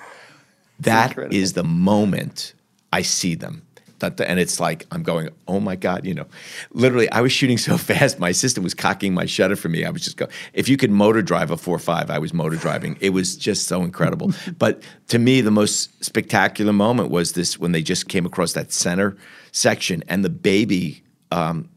That 0.80 1.10
incredible. 1.10 1.36
is 1.36 1.52
the 1.52 1.64
moment 1.64 2.54
I 2.92 3.02
see 3.02 3.34
them. 3.34 3.62
And 4.02 4.38
it's 4.38 4.60
like 4.60 4.86
I'm 4.90 5.02
going, 5.02 5.30
oh 5.48 5.60
my 5.60 5.76
god, 5.76 6.04
you 6.04 6.12
know, 6.12 6.26
literally. 6.72 7.10
I 7.10 7.22
was 7.22 7.32
shooting 7.32 7.56
so 7.56 7.78
fast, 7.90 8.18
my 8.18 8.28
assistant 8.28 8.62
was 8.62 8.74
cocking 8.74 9.14
my 9.14 9.24
shutter 9.24 9.56
for 9.56 9.70
me. 9.70 9.84
I 9.86 9.88
was 9.88 10.02
just 10.02 10.18
going, 10.18 10.30
if 10.52 10.68
you 10.68 10.76
could 10.76 10.90
motor 10.90 11.22
drive 11.22 11.50
a 11.50 11.56
four 11.56 11.78
five, 11.78 12.10
I 12.10 12.18
was 12.18 12.34
motor 12.34 12.56
driving. 12.56 12.98
It 13.00 13.10
was 13.10 13.34
just 13.34 13.66
so 13.66 13.82
incredible. 13.82 14.32
but 14.58 14.82
to 15.08 15.18
me, 15.18 15.40
the 15.40 15.50
most 15.50 16.04
spectacular 16.04 16.74
moment 16.74 17.10
was 17.10 17.32
this 17.32 17.58
when 17.58 17.72
they 17.72 17.82
just 17.82 18.08
came 18.08 18.26
across 18.26 18.52
that 18.52 18.72
center 18.72 19.16
section, 19.52 20.04
and 20.06 20.22
the 20.22 20.30
baby, 20.30 21.02
um, 21.30 21.70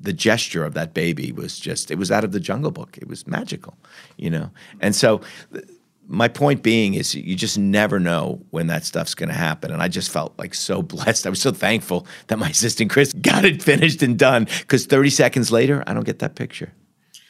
the 0.00 0.12
gesture 0.12 0.64
of 0.64 0.74
that 0.74 0.92
baby 0.92 1.30
was 1.30 1.58
just, 1.58 1.90
it 1.90 1.98
was 1.98 2.10
out 2.10 2.24
of 2.24 2.32
the 2.32 2.40
Jungle 2.40 2.70
Book. 2.70 2.98
It 2.98 3.06
was 3.06 3.26
magical, 3.26 3.76
you 4.16 4.30
know. 4.30 4.50
And 4.80 4.96
so 4.96 5.20
my 6.12 6.26
point 6.28 6.62
being 6.62 6.94
is 6.94 7.14
you 7.14 7.36
just 7.36 7.56
never 7.56 8.00
know 8.00 8.44
when 8.50 8.66
that 8.66 8.84
stuff's 8.84 9.14
going 9.14 9.28
to 9.28 9.34
happen 9.34 9.70
and 9.70 9.80
i 9.80 9.86
just 9.88 10.10
felt 10.10 10.36
like 10.38 10.54
so 10.54 10.82
blessed 10.94 11.24
i 11.26 11.30
was 11.30 11.40
so 11.40 11.52
thankful 11.52 12.04
that 12.26 12.38
my 12.38 12.48
assistant 12.50 12.90
chris 12.90 13.12
got 13.12 13.44
it 13.44 13.62
finished 13.62 14.02
and 14.02 14.18
done 14.18 14.44
because 14.60 14.86
30 14.86 15.08
seconds 15.10 15.52
later 15.52 15.84
i 15.86 15.94
don't 15.94 16.04
get 16.06 16.18
that 16.18 16.34
picture 16.34 16.72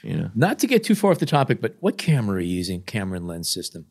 you 0.03 0.17
know 0.17 0.31
Not 0.35 0.59
to 0.61 0.67
get 0.67 0.83
too 0.83 0.95
far 0.95 1.11
off 1.11 1.19
the 1.19 1.27
topic, 1.27 1.61
but 1.61 1.77
what 1.81 1.99
camera 1.99 2.37
are 2.39 2.41
you 2.41 2.57
using? 2.57 2.81
Camera 2.83 3.19
and 3.19 3.27
lens 3.29 3.51
system. 3.51 3.85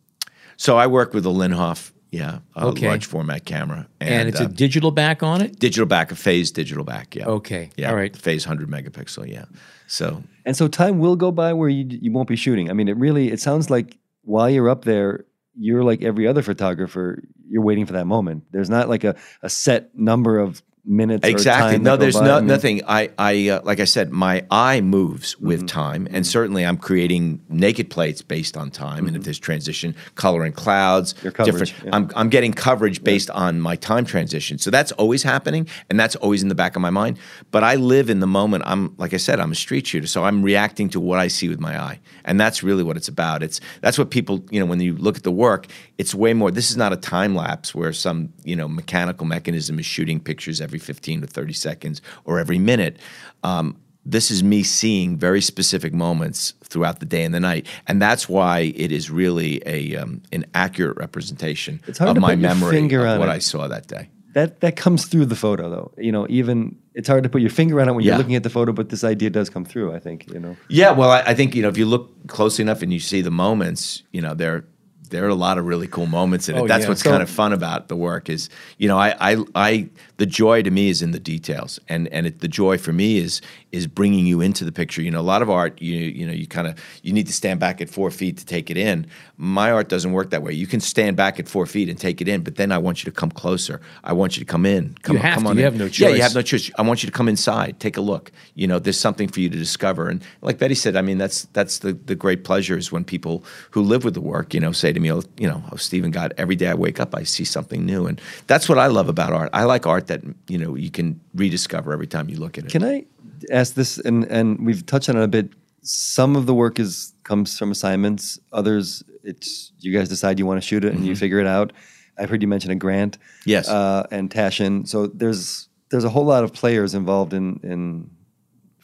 so 0.57 0.75
i 0.77 0.87
work 0.87 1.13
with 1.13 1.25
a 1.25 1.29
linhof 1.29 1.91
yeah 2.11 2.39
a 2.55 2.65
Okay. 2.65 2.87
large 2.87 3.05
format 3.05 3.45
camera 3.45 3.87
And, 4.01 4.27
it's 4.29 4.41
uh, 4.41 4.45
a 4.45 4.47
digital 4.47 4.89
back 4.91 5.21
on 5.21 5.41
it? 5.41 5.59
digital 5.59 5.85
back 5.85 6.11
a 6.11 6.15
phase 6.15 6.49
digital 6.51 6.83
back 6.83 7.15
yeah 7.15 7.27
Okay. 7.27 7.69
yeah 7.77 7.89
All 7.91 7.95
right. 7.95 8.15
phase 8.17 8.47
100 8.47 8.67
megapixel 8.67 9.27
yeah 9.29 9.45
so 9.87 10.23
And 10.45 10.57
so 10.57 10.67
time 10.67 10.97
will 10.97 11.15
go 11.15 11.31
by 11.31 11.53
where 11.53 11.69
you 11.69 11.85
you 12.05 12.11
won't 12.11 12.27
be 12.27 12.35
shooting. 12.35 12.69
I 12.71 12.73
mean, 12.73 12.87
it 12.87 12.97
really 12.97 13.25
it 13.31 13.39
sounds 13.39 13.69
like 13.69 13.97
while 14.29 14.47
you're 14.47 14.69
up 14.69 14.85
there, 14.85 15.25
you're 15.55 15.83
like 15.83 16.03
every 16.03 16.27
other 16.27 16.43
photographer. 16.43 17.23
You're 17.47 17.63
waiting 17.63 17.87
for 17.87 17.93
that 17.93 18.05
moment. 18.05 18.43
There's 18.51 18.69
not 18.69 18.87
like 18.87 19.03
a, 19.03 19.15
a 19.41 19.49
set 19.49 19.97
number 19.97 20.37
of 20.37 20.61
minutes. 20.85 21.27
Exactly. 21.27 21.77
No, 21.77 21.97
there's 21.97 22.19
no, 22.19 22.39
nothing. 22.39 22.81
I, 22.87 23.09
I, 23.17 23.49
uh, 23.49 23.61
like 23.63 23.79
I 23.79 23.85
said, 23.85 24.11
my 24.11 24.45
eye 24.49 24.81
moves 24.81 25.37
with 25.39 25.67
time, 25.67 26.07
and 26.11 26.25
certainly 26.25 26.65
I'm 26.65 26.77
creating 26.77 27.41
naked 27.49 27.89
plates 27.89 28.21
based 28.21 28.57
on 28.57 28.71
time. 28.71 29.07
And 29.07 29.15
if 29.15 29.23
there's 29.23 29.39
transition, 29.39 29.95
color 30.15 30.43
and 30.43 30.55
clouds, 30.55 31.13
different. 31.13 31.73
yeah. 31.83 31.89
I'm, 31.93 32.09
I'm 32.15 32.29
getting 32.29 32.53
coverage 32.53 33.03
based 33.03 33.29
on 33.31 33.61
my 33.61 33.75
time 33.75 34.05
transition. 34.05 34.57
So 34.57 34.71
that's 34.71 34.91
always 34.93 35.23
happening, 35.23 35.67
and 35.89 35.99
that's 35.99 36.15
always 36.17 36.41
in 36.41 36.49
the 36.49 36.55
back 36.55 36.75
of 36.75 36.81
my 36.81 36.89
mind. 36.89 37.19
But 37.51 37.63
I 37.63 37.75
live 37.75 38.09
in 38.09 38.19
the 38.19 38.27
moment. 38.27 38.63
I'm, 38.65 38.95
like 38.97 39.13
I 39.13 39.17
said, 39.17 39.39
I'm 39.39 39.51
a 39.51 39.55
street 39.55 39.87
shooter, 39.87 40.07
so 40.07 40.23
I'm 40.23 40.43
reacting 40.43 40.89
to 40.89 40.99
what 40.99 41.19
I 41.19 41.27
see 41.27 41.49
with 41.49 41.59
my 41.59 41.79
eye, 41.79 41.99
and 42.25 42.39
that's 42.39 42.63
really 42.63 42.83
what 42.83 42.97
it's 42.97 43.07
about. 43.07 43.43
It's 43.43 43.59
that's 43.81 43.97
what 43.97 44.11
people, 44.11 44.43
you 44.51 44.59
know, 44.59 44.65
when 44.65 44.79
you 44.79 44.95
look 44.95 45.17
at 45.17 45.23
the 45.23 45.31
work, 45.31 45.67
it's 45.97 46.15
way 46.15 46.33
more. 46.33 46.51
This 46.51 46.69
is 46.69 46.77
not 46.77 46.93
a 46.93 46.97
time 46.97 47.35
lapse 47.35 47.73
where 47.75 47.93
some, 47.93 48.33
you 48.43 48.55
know, 48.55 48.67
mechanical 48.67 49.25
mechanism 49.25 49.79
is 49.79 49.85
shooting 49.85 50.19
pictures 50.19 50.61
every 50.61 50.68
15 50.77 51.21
to 51.21 51.27
30 51.27 51.53
seconds 51.53 52.01
or 52.25 52.37
every 52.39 52.59
minute. 52.59 52.97
Um, 53.43 53.77
this 54.05 54.29
is 54.29 54.43
me 54.43 54.61
seeing 54.63 55.17
very 55.17 55.41
specific 55.41 55.93
moments 55.93 56.53
throughout 56.63 56.99
the 56.99 57.05
day 57.05 57.23
and 57.23 57.33
the 57.33 57.39
night, 57.39 57.65
and 57.87 58.01
that's 58.01 58.29
why 58.29 58.71
it 58.75 58.91
is 58.91 59.09
really 59.09 59.61
a 59.65 59.95
um, 59.97 60.21
an 60.31 60.45
accurate 60.53 60.97
representation 60.97 61.81
It's 61.87 61.97
hard 61.99 62.09
of 62.09 62.15
to 62.15 62.21
my 62.21 62.31
put 62.33 62.39
memory 62.39 62.71
finger 62.71 63.05
of 63.05 63.19
what 63.19 63.29
it. 63.29 63.31
I 63.31 63.39
saw 63.39 63.67
that 63.67 63.87
day. 63.87 64.09
that 64.33 64.61
that 64.61 64.75
comes 64.77 65.05
through 65.05 65.25
the 65.25 65.35
photo 65.35 65.69
though. 65.69 65.91
You 65.97 66.11
know, 66.11 66.25
even 66.29 66.75
it's 66.95 67.07
hard 67.07 67.23
to 67.23 67.29
put 67.29 67.41
your 67.41 67.49
finger 67.51 67.79
on 67.81 67.89
it 67.89 67.93
when 67.93 68.03
Yeah. 68.03 68.11
you're 68.11 68.17
looking 68.19 68.35
at 68.35 68.43
the 68.43 68.49
photo, 68.49 68.71
but 68.71 68.89
this 68.89 69.03
idea 69.03 69.29
does 69.29 69.49
come 69.49 69.65
through. 69.65 69.93
I 69.93 69.99
think 69.99 70.31
you 70.31 70.39
know. 70.39 70.55
Yeah, 70.69 70.91
well, 70.91 71.11
I, 71.11 71.21
I 71.27 71.33
think 71.35 71.53
you 71.53 71.61
know 71.61 71.69
if 71.69 71.77
you 71.77 71.85
look 71.85 72.09
close 72.27 72.57
enough 72.59 72.81
and 72.81 72.91
you 72.91 72.99
see 72.99 73.21
the 73.21 73.31
moments, 73.31 74.03
you 74.11 74.21
know 74.21 74.33
they're 74.33 74.63
there 75.09 75.25
are 75.25 75.29
a 75.29 75.35
lot 75.35 75.57
of 75.57 75.65
really 75.65 75.87
cool 75.87 76.05
moments 76.05 76.49
in 76.49 76.55
it. 76.55 76.59
Oh, 76.61 76.67
That's 76.67 76.83
yeah. 76.83 76.89
what's 76.89 77.01
So- 77.01 77.09
kind 77.09 77.21
of 77.23 77.29
fun 77.31 77.51
about 77.51 77.87
the 77.87 77.95
work 77.95 78.29
is, 78.29 78.47
you 78.77 78.87
know, 78.87 78.95
I, 78.99 79.15
I, 79.31 79.43
I, 79.55 79.89
the 80.19 80.25
joy 80.25 80.61
to 80.61 80.69
me 80.69 80.89
is 80.89 81.01
in 81.01 81.11
the 81.11 81.19
details, 81.19 81.79
and 81.89 82.07
and 82.09 82.27
it, 82.27 82.41
the 82.41 82.47
joy 82.47 82.77
for 82.77 82.93
me 82.93 83.17
is 83.17 83.41
is 83.71 83.87
bringing 83.87 84.25
you 84.27 84.41
into 84.41 84.65
the 84.65 84.71
picture. 84.71 85.01
You 85.01 85.11
know, 85.11 85.21
a 85.21 85.29
lot 85.33 85.41
of 85.41 85.49
art, 85.49 85.81
you 85.81 85.95
you 85.95 86.25
know, 86.25 86.33
you 86.33 86.45
kind 86.45 86.67
of 86.67 86.77
you 87.03 87.13
need 87.13 87.27
to 87.27 87.33
stand 87.33 87.59
back 87.59 87.81
at 87.81 87.89
four 87.89 88.11
feet 88.11 88.37
to 88.37 88.45
take 88.45 88.69
it 88.69 88.77
in. 88.77 89.07
My 89.37 89.71
art 89.71 89.87
doesn't 89.89 90.11
work 90.11 90.29
that 90.31 90.43
way. 90.43 90.51
You 90.53 90.67
can 90.67 90.81
stand 90.81 91.15
back 91.15 91.39
at 91.39 91.47
four 91.47 91.65
feet 91.65 91.87
and 91.89 91.97
take 91.97 92.19
it 92.21 92.27
in, 92.27 92.43
but 92.43 92.55
then 92.57 92.71
I 92.71 92.77
want 92.77 93.03
you 93.03 93.11
to 93.11 93.15
come 93.15 93.31
closer. 93.31 93.79
I 94.03 94.11
want 94.13 94.35
you 94.37 94.41
to 94.45 94.51
come 94.51 94.65
in. 94.65 94.95
Come, 95.03 95.15
You 95.15 95.21
have 95.21 95.35
come 95.35 95.43
to. 95.45 95.49
on 95.51 95.55
You 95.57 95.65
in. 95.65 95.71
have 95.71 95.79
no 95.79 95.87
choice. 95.87 95.99
Yeah, 96.01 96.09
you 96.15 96.21
have 96.21 96.35
no 96.35 96.41
choice. 96.41 96.69
I 96.77 96.81
want 96.81 97.01
you 97.01 97.07
to 97.07 97.13
come 97.13 97.29
inside, 97.29 97.79
take 97.79 97.95
a 97.95 98.01
look. 98.01 98.31
You 98.55 98.67
know, 98.67 98.79
there's 98.79 98.99
something 98.99 99.29
for 99.29 99.39
you 99.39 99.49
to 99.49 99.57
discover. 99.57 100.09
And 100.09 100.21
like 100.41 100.57
Bette 100.59 100.75
said, 100.75 100.97
I 100.97 101.01
mean, 101.01 101.17
that's 101.17 101.43
that's 101.53 101.79
the 101.79 101.93
the 101.93 102.15
great 102.15 102.43
pleasure 102.43 102.77
is 102.77 102.91
when 102.91 103.05
people 103.05 103.45
who 103.71 103.81
live 103.81 104.03
with 104.03 104.13
the 104.15 104.21
work, 104.21 104.53
you 104.53 104.59
know, 104.59 104.73
say 104.73 104.91
to 104.91 104.99
me, 104.99 105.11
oh, 105.13 105.23
you 105.37 105.47
know, 105.47 105.63
oh, 105.71 105.77
Stephen 105.77 106.11
God, 106.11 106.33
every 106.37 106.57
day 106.57 106.67
I 106.67 106.73
wake 106.73 106.99
up, 106.99 107.15
I 107.15 107.23
see 107.23 107.45
something 107.45 107.85
new, 107.85 108.05
and 108.07 108.19
that's 108.47 108.67
what 108.67 108.77
I 108.77 108.87
love 108.87 109.07
about 109.07 109.31
art. 109.31 109.49
I 109.53 109.63
like 109.63 109.87
art 109.87 110.07
that 110.09 110.21
you 110.47 110.57
know 110.57 110.75
you 110.75 110.91
can 110.91 111.19
rediscover 111.33 111.93
every 111.93 112.07
time 112.07 112.29
you 112.29 112.37
look 112.37 112.57
at 112.57 112.65
it. 112.65 112.71
Can 112.71 112.83
I 112.83 113.05
ask 113.51 113.73
this? 113.73 113.97
And 113.97 114.25
and 114.25 114.65
we've 114.65 114.85
touched 114.85 115.09
on 115.09 115.17
it 115.17 115.23
a 115.23 115.27
bit. 115.27 115.51
Some 115.81 116.35
of 116.35 116.45
the 116.45 116.53
work 116.53 116.77
is 116.79 117.13
comes 117.23 117.57
from 117.57 117.71
assignments. 117.71 118.37
Others, 118.51 119.03
it's 119.23 119.71
you 119.79 119.97
guys 119.97 120.09
decide 120.09 120.37
you 120.37 120.45
want 120.45 120.61
to 120.61 120.67
shoot 120.67 120.83
it 120.83 120.93
and 120.93 121.05
you 121.05 121.15
figure 121.15 121.39
it 121.39 121.47
out. 121.47 121.71
I've 122.17 122.29
heard 122.29 122.41
you 122.41 122.49
mention 122.49 122.69
a 122.71 122.75
grant. 122.75 123.17
Mm-hmm. 123.17 123.49
Yes. 123.49 123.69
Uh, 123.69 124.05
and 124.11 124.29
Taschen. 124.29 124.87
So 124.87 125.07
there's 125.07 125.69
there's 125.89 126.03
a 126.03 126.09
whole 126.09 126.25
lot 126.25 126.43
of 126.43 126.53
players 126.53 126.93
involved 126.93 127.33
in 127.33 127.59
in 127.63 128.09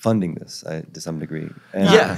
funding 0.05 0.33
this 0.41 0.63
I, 0.71 0.81
to 0.93 0.99
some 1.01 1.17
degree. 1.19 1.49
And, 1.73 1.89
Yeah. 1.97 2.17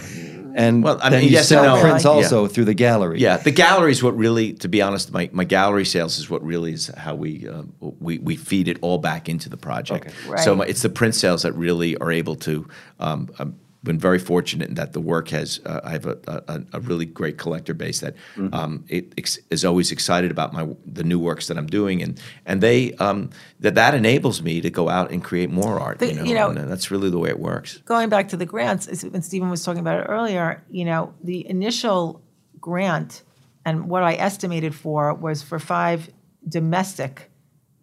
And 0.65 0.83
Well, 0.83 0.97
I 1.01 1.09
then 1.09 1.19
mean, 1.19 1.29
you 1.29 1.33
yes 1.37 1.51
and 1.51 1.61
sell 1.61 1.75
no. 1.75 1.81
prints 1.81 2.03
Yeah. 2.03 2.11
also 2.15 2.47
through 2.47 2.65
the 2.65 2.73
gallery. 2.87 3.19
Yeah, 3.19 3.37
the 3.49 3.51
gallery 3.65 3.91
is 3.91 4.01
what 4.03 4.15
really, 4.25 4.53
to 4.63 4.67
be 4.67 4.81
honest, 4.81 5.11
my, 5.11 5.29
my 5.31 5.45
gallery 5.45 5.85
sales 5.85 6.17
is 6.19 6.29
what 6.29 6.41
really 6.51 6.73
is 6.73 6.87
how 7.05 7.13
we 7.23 7.31
uh, 7.53 7.63
we 8.07 8.13
we 8.29 8.35
feed 8.49 8.67
it 8.67 8.77
all 8.81 8.97
back 9.09 9.29
into 9.29 9.47
the 9.49 9.57
project. 9.69 10.05
Okay. 10.07 10.41
So 10.43 10.55
my, 10.55 10.65
it's 10.71 10.81
the 10.81 10.89
print 10.99 11.15
sales 11.15 11.41
that 11.43 11.53
really 11.65 11.91
are 12.03 12.11
able 12.21 12.35
to. 12.47 12.53
Um, 12.99 13.29
I've 13.39 13.53
been 13.83 13.99
very 13.99 14.19
fortunate 14.19 14.69
in 14.69 14.75
that 14.75 14.93
the 14.93 14.99
work 14.99 15.29
has. 15.29 15.59
Uh, 15.65 15.79
I 15.83 15.91
have 15.91 16.05
a, 16.05 16.17
a, 16.27 16.61
a 16.73 16.79
really 16.79 17.05
great 17.05 17.37
collector 17.37 17.73
base 17.73 17.99
that 18.01 18.15
Mm-hmm. 18.35 18.53
um, 18.53 18.83
it 18.89 19.13
ex- 19.17 19.39
is 19.49 19.63
always 19.63 19.91
excited 19.91 20.31
about 20.31 20.51
my 20.53 20.67
the 20.85 21.03
new 21.03 21.19
works 21.19 21.47
that 21.47 21.57
I'm 21.57 21.67
doing, 21.67 22.01
and 22.01 22.19
and 22.45 22.61
they 22.61 22.93
um, 22.95 23.29
that 23.59 23.75
that 23.75 23.93
enables 23.93 24.41
me 24.41 24.61
to 24.61 24.69
go 24.69 24.89
out 24.89 25.11
and 25.11 25.23
create 25.23 25.49
more 25.51 25.79
art. 25.79 25.99
The- 25.99 26.07
you 26.07 26.13
know, 26.15 26.23
you 26.23 26.33
know- 26.33 26.49
and 26.49 26.69
that's 26.71 26.89
really 26.91 27.09
the 27.09 27.19
way 27.19 27.29
it 27.29 27.39
works. 27.39 27.77
going 27.85 28.09
back 28.09 28.29
to 28.29 28.37
the 28.37 28.45
grants, 28.45 28.87
when 29.03 29.21
Stephen 29.21 29.49
was 29.49 29.63
talking 29.63 29.81
about 29.81 29.99
it 30.01 30.05
earlier, 30.09 30.63
you 30.69 30.85
know, 30.85 31.13
the 31.23 31.47
initial 31.49 32.21
grant 32.59 33.23
and 33.65 33.87
what 33.89 34.01
I 34.03 34.13
estimated 34.15 34.73
for 34.73 35.13
was 35.13 35.43
for 35.43 35.59
five 35.59 36.09
domestic 36.47 37.29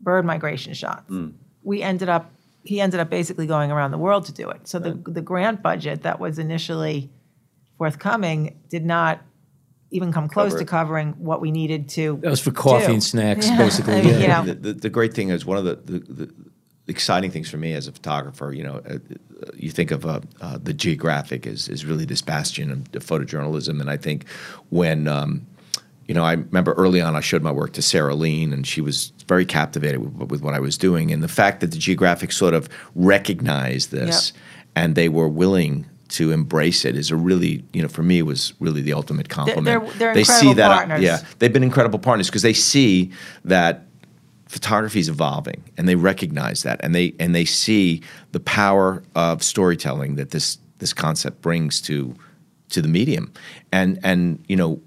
bird 0.00 0.24
migration 0.24 0.74
shots. 0.74 1.10
We 1.62 1.82
ended 1.82 2.08
up, 2.08 2.30
he 2.64 2.80
ended 2.80 2.98
up 2.98 3.10
basically 3.10 3.46
going 3.46 3.70
around 3.70 3.90
the 3.90 3.98
world 3.98 4.24
to 4.26 4.32
do 4.32 4.48
it. 4.48 4.66
So 4.66 4.78
the, 4.78 4.94
the 5.06 5.20
grant 5.20 5.62
budget 5.62 6.02
that 6.02 6.18
was 6.18 6.38
initially 6.38 7.10
forthcoming 7.76 8.58
did 8.70 8.84
not 8.84 9.20
even 9.90 10.12
come 10.12 10.28
close 10.28 10.52
Cover 10.52 10.64
to 10.64 10.68
covering 10.68 11.12
what 11.18 11.40
we 11.40 11.50
needed 11.50 11.88
to. 11.90 12.18
That 12.22 12.30
was 12.30 12.40
for 12.40 12.50
coffee 12.50 12.86
do. 12.86 12.92
and 12.94 13.04
snacks, 13.04 13.48
Yeah. 13.48 13.58
basically. 13.58 13.94
I 13.94 14.02
mean, 14.02 14.14
yeah. 14.14 14.20
you 14.20 14.28
know, 14.28 14.44
the, 14.44 14.54
the, 14.54 14.72
the 14.72 14.90
great 14.90 15.14
thing 15.14 15.28
is 15.28 15.44
one 15.44 15.58
of 15.58 15.64
the, 15.64 15.76
the, 15.76 15.98
the 15.98 16.34
exciting 16.88 17.30
things 17.30 17.48
for 17.48 17.58
me 17.58 17.74
as 17.74 17.86
a 17.86 17.92
photographer. 17.92 18.52
You 18.52 18.64
know, 18.64 18.82
uh, 18.88 18.98
you 19.54 19.70
think 19.70 19.90
of 19.90 20.04
uh, 20.06 20.20
uh, 20.40 20.58
the 20.60 20.72
Geographic 20.72 21.46
is 21.46 21.68
is 21.68 21.84
really 21.84 22.04
this 22.04 22.22
bastion 22.22 22.70
of, 22.70 22.78
of 22.94 23.04
photojournalism, 23.04 23.80
and 23.80 23.90
I 23.90 23.96
think 23.96 24.28
when 24.70 25.06
um, 25.06 25.46
you 26.06 26.14
know, 26.14 26.24
I 26.24 26.32
remember 26.34 26.72
early 26.74 27.00
on 27.00 27.16
I 27.16 27.20
showed 27.20 27.42
my 27.42 27.52
work 27.52 27.72
to 27.74 27.82
Sarah 27.82 28.14
Leen, 28.14 28.52
and 28.52 28.66
she 28.66 28.80
was 28.80 29.12
very 29.28 29.46
captivated 29.46 30.00
with, 30.18 30.30
with 30.30 30.42
what 30.42 30.54
I 30.54 30.60
was 30.60 30.76
doing, 30.76 31.10
and 31.12 31.22
the 31.22 31.28
fact 31.28 31.60
that 31.60 31.70
the 31.70 31.78
Geographic 31.78 32.30
sort 32.32 32.54
of 32.54 32.68
recognized 32.94 33.90
this 33.90 34.32
and 34.76 34.94
they 34.94 35.08
were 35.08 35.28
willing. 35.28 35.86
To 36.10 36.30
embrace 36.30 36.84
it 36.84 36.94
is 36.96 37.10
a 37.10 37.16
really, 37.16 37.64
you 37.72 37.82
know, 37.82 37.88
for 37.88 38.02
me, 38.04 38.22
was 38.22 38.52
really 38.60 38.82
the 38.82 38.92
ultimate 38.92 39.28
compliment. 39.30 39.64
they're- 39.64 39.98
they're 39.98 40.14
they 40.14 40.22
see 40.22 40.50
incredible 40.50 40.54
that, 40.56 40.70
I- 40.70 40.74
partners. 40.76 41.00
yeah, 41.02 41.18
they've 41.40 41.52
been 41.52 41.64
incredible 41.64 41.98
partners 41.98 42.28
because 42.28 42.42
they 42.42 42.52
see 42.52 43.10
that 43.46 43.86
photography 44.46 45.00
is 45.00 45.08
evolving 45.08 45.64
and 45.76 45.88
they 45.88 45.96
recognize 45.96 46.62
that 46.62 46.78
and 46.84 46.94
they 46.94 47.14
and 47.18 47.34
they 47.34 47.44
see 47.46 48.00
the 48.32 48.38
power 48.38 49.02
of 49.16 49.42
storytelling 49.42 50.14
that 50.16 50.30
this 50.30 50.58
this 50.78 50.92
concept 50.92 51.40
brings 51.40 51.80
to 51.80 52.14
to 52.68 52.80
the 52.80 52.86
medium 52.88 53.32
and 53.72 53.98
and 54.04 54.44
you 54.46 54.54
know 54.54 54.80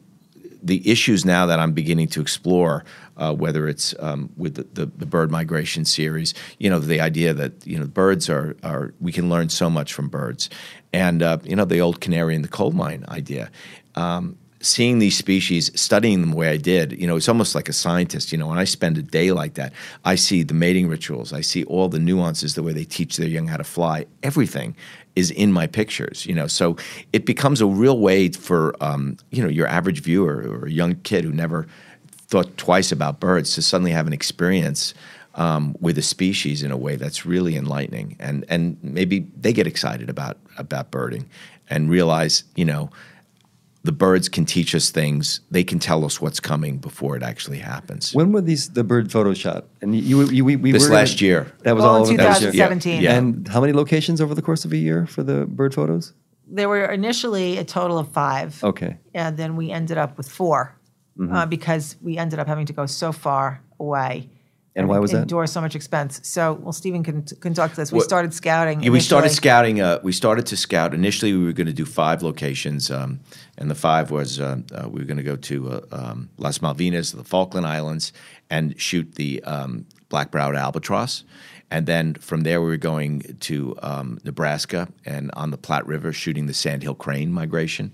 the 0.68 0.88
issues 0.90 1.26
now 1.26 1.46
that 1.46 1.60
I'm 1.60 1.72
beginning 1.72 2.08
to 2.10 2.22
explore, 2.22 2.86
uh, 3.18 3.34
whether 3.34 3.68
it's 3.68 3.96
um, 4.00 4.30
with 4.38 4.56
the, 4.56 4.64
the, 4.74 4.92
the 4.98 5.06
bird 5.06 5.32
migration 5.32 5.86
series, 5.86 6.34
you 6.60 6.70
know, 6.70 6.80
the 6.80 7.02
idea 7.02 7.34
that 7.34 7.66
you 7.66 7.80
know 7.80 7.88
birds 7.88 8.30
are 8.30 8.56
are 8.64 8.94
we 9.00 9.12
can 9.12 9.30
learn 9.30 9.50
so 9.50 9.70
much 9.70 9.94
from 9.94 10.10
birds, 10.10 10.50
and 10.94 11.24
uh, 11.24 11.40
you 11.44 11.56
know 11.56 11.66
the 11.66 11.80
old 11.80 12.02
canary 12.02 12.36
in 12.36 12.42
the 12.42 12.48
coal 12.48 12.72
mine 12.72 13.06
idea. 13.08 13.50
Um, 13.96 14.38
seeing 14.60 15.00
these 15.00 15.18
species, 15.18 15.72
studying 15.80 16.22
them 16.22 16.32
the 16.32 16.36
way 16.36 16.50
I 16.50 16.58
did, 16.58 17.00
you 17.00 17.06
know, 17.06 17.16
it's 17.16 17.30
almost 17.30 17.54
like 17.54 17.70
a 17.70 17.74
scientist. 17.74 18.32
You 18.32 18.38
know, 18.38 18.48
when 18.48 18.58
I 18.58 18.64
spend 18.64 18.98
a 18.98 19.02
day 19.02 19.32
like 19.32 19.54
that, 19.56 19.74
I 20.04 20.16
see 20.16 20.44
the 20.44 20.54
mating 20.54 20.88
rituals, 20.88 21.34
I 21.34 21.42
see 21.42 21.64
all 21.66 21.90
the 21.90 22.00
nuances, 22.00 22.56
the 22.56 22.64
way 22.64 22.74
they 22.74 22.84
teach 22.84 23.18
their 23.18 23.28
young 23.28 23.48
how 23.48 23.58
to 23.58 23.64
fly, 23.64 24.06
everything 24.24 24.76
is 25.16 25.32
in 25.32 25.52
my 25.52 25.68
pictures. 25.68 26.26
You 26.26 26.34
know, 26.36 26.48
so 26.48 26.76
it 27.14 27.26
becomes 27.26 27.62
a 27.62 27.68
real 27.68 28.00
way 28.00 28.30
for 28.30 28.76
um, 28.84 29.18
you 29.32 29.42
know 29.42 29.50
your 29.50 29.68
average 29.68 30.02
viewer 30.02 30.36
or 30.36 30.66
a 30.66 30.72
young 30.72 30.96
kid 30.96 31.24
who 31.24 31.32
never 31.32 31.68
thought 32.28 32.58
twice 32.58 32.92
about 32.92 33.20
birds 33.20 33.54
to 33.56 33.62
suddenly 33.62 33.92
have 33.92 34.08
an 34.08 34.14
experience. 34.14 34.94
Um, 35.36 35.76
with 35.80 36.00
a 36.00 36.02
species 36.02 36.64
in 36.64 36.72
a 36.72 36.78
way 36.78 36.96
that's 36.96 37.24
really 37.24 37.56
enlightening, 37.56 38.16
and 38.20 38.44
and 38.50 38.76
maybe 38.82 39.28
they 39.40 39.54
get 39.54 39.68
excited 39.68 40.10
about 40.10 40.40
about 40.58 40.90
birding, 40.90 41.30
and 41.70 41.92
realize 41.92 42.44
you 42.56 42.66
know 42.66 42.90
the 43.88 43.92
birds 44.08 44.28
can 44.30 44.46
teach 44.46 44.76
us 44.76 44.90
things. 44.92 45.40
They 45.50 45.64
can 45.64 45.80
tell 45.80 46.04
us 46.06 46.20
what's 46.22 46.42
coming 46.52 46.78
before 46.90 47.16
it 47.16 47.24
actually 47.24 47.60
happens. 47.60 48.14
When 48.14 48.32
were 48.34 48.42
these 48.42 48.64
the 48.80 48.84
bird 48.84 49.12
photo 49.16 49.34
shot? 49.34 49.62
And 49.82 49.96
you, 49.96 50.24
you 50.38 50.44
we, 50.46 50.56
we 50.58 50.72
This 50.74 50.84
were 50.84 50.90
gonna- 50.90 51.00
last 51.00 51.22
year. 51.22 51.40
That 51.64 51.74
was 51.76 51.84
Well, 51.84 51.92
all 51.94 51.98
in 51.98 52.14
over 52.14 52.18
the 52.18 52.24
last 52.24 52.40
2017. 52.42 53.02
Yeah. 53.02 53.16
And 53.18 53.48
how 53.48 53.62
many 53.62 53.74
locations 53.74 54.20
over 54.20 54.36
the 54.36 54.42
course 54.42 54.66
of 54.66 54.72
a 54.74 54.78
year 54.88 55.06
for 55.08 55.24
the 55.24 55.46
bird 55.46 55.74
photos? 55.74 56.14
There 56.60 56.68
were 56.74 56.86
initially 56.86 57.58
a 57.58 57.64
total 57.64 57.98
of 57.98 58.08
five. 58.12 58.50
Okay. 58.72 58.98
and 59.14 59.38
then 59.38 59.56
we 59.56 59.72
ended 59.72 59.98
up 59.98 60.18
with 60.18 60.30
4 60.30 60.74
Mm-hmm. 61.20 61.36
uh, 61.36 61.46
because 61.48 61.96
we 62.02 62.18
ended 62.24 62.38
up 62.40 62.48
having 62.48 62.68
to 62.68 62.74
go 62.74 62.86
so 62.86 63.12
far 63.12 63.62
away. 63.80 64.30
And 64.78 64.88
why 64.88 65.00
was 65.00 65.12
that? 65.12 65.24
Endure 65.24 65.48
so 65.48 65.60
much 65.60 65.76
expense. 65.76 66.20
So, 66.24 66.54
well, 66.54 66.72
Stephen 66.72 67.04
can, 67.04 67.24
can 67.24 67.54
talk 67.54 67.72
to 67.72 67.76
this. 67.76 67.92
We 67.92 67.98
What- 67.98 68.06
started 68.06 68.34
scouting. 68.34 68.84
Yeah, 68.84 68.92
we 68.92 69.00
started 69.00 69.32
scouting. 69.32 69.82
Uh, 69.82 70.00
we 70.04 70.12
started 70.12 70.46
to 70.48 70.58
scout. 70.58 70.94
Initially, 70.94 71.34
we 71.34 71.44
were 71.44 71.52
going 71.52 71.68
to 71.68 71.74
do 71.74 71.86
five 71.86 72.22
locations, 72.22 72.92
um, 72.92 73.20
and 73.58 73.72
the 73.72 73.76
five 73.76 74.12
was 74.12 74.40
uh, 74.40 74.58
uh, 74.72 74.88
we 74.88 75.00
were 75.00 75.06
going 75.06 75.18
to 75.18 75.24
go 75.24 75.36
to 75.36 75.72
uh, 75.72 75.82
um, 75.92 76.30
Las 76.38 76.60
Malvinas, 76.60 77.16
the 77.16 77.24
Falkland 77.24 77.66
Islands, 77.66 78.14
and 78.50 78.80
shoot 78.80 79.16
the 79.16 79.44
um, 79.44 79.86
black-browed 80.10 80.56
albatross. 80.56 81.24
And 81.70 81.86
then 81.86 82.14
from 82.14 82.42
there, 82.42 82.62
we 82.62 82.68
were 82.68 82.78
going 82.78 83.36
to 83.42 83.76
um, 83.82 84.20
Nebraska 84.24 84.88
and 85.06 85.32
on 85.34 85.52
the 85.52 85.58
Platte 85.58 85.86
River, 85.88 86.14
shooting 86.14 86.46
the 86.46 86.54
sandhill 86.54 86.96
crane 86.96 87.32
migration. 87.32 87.94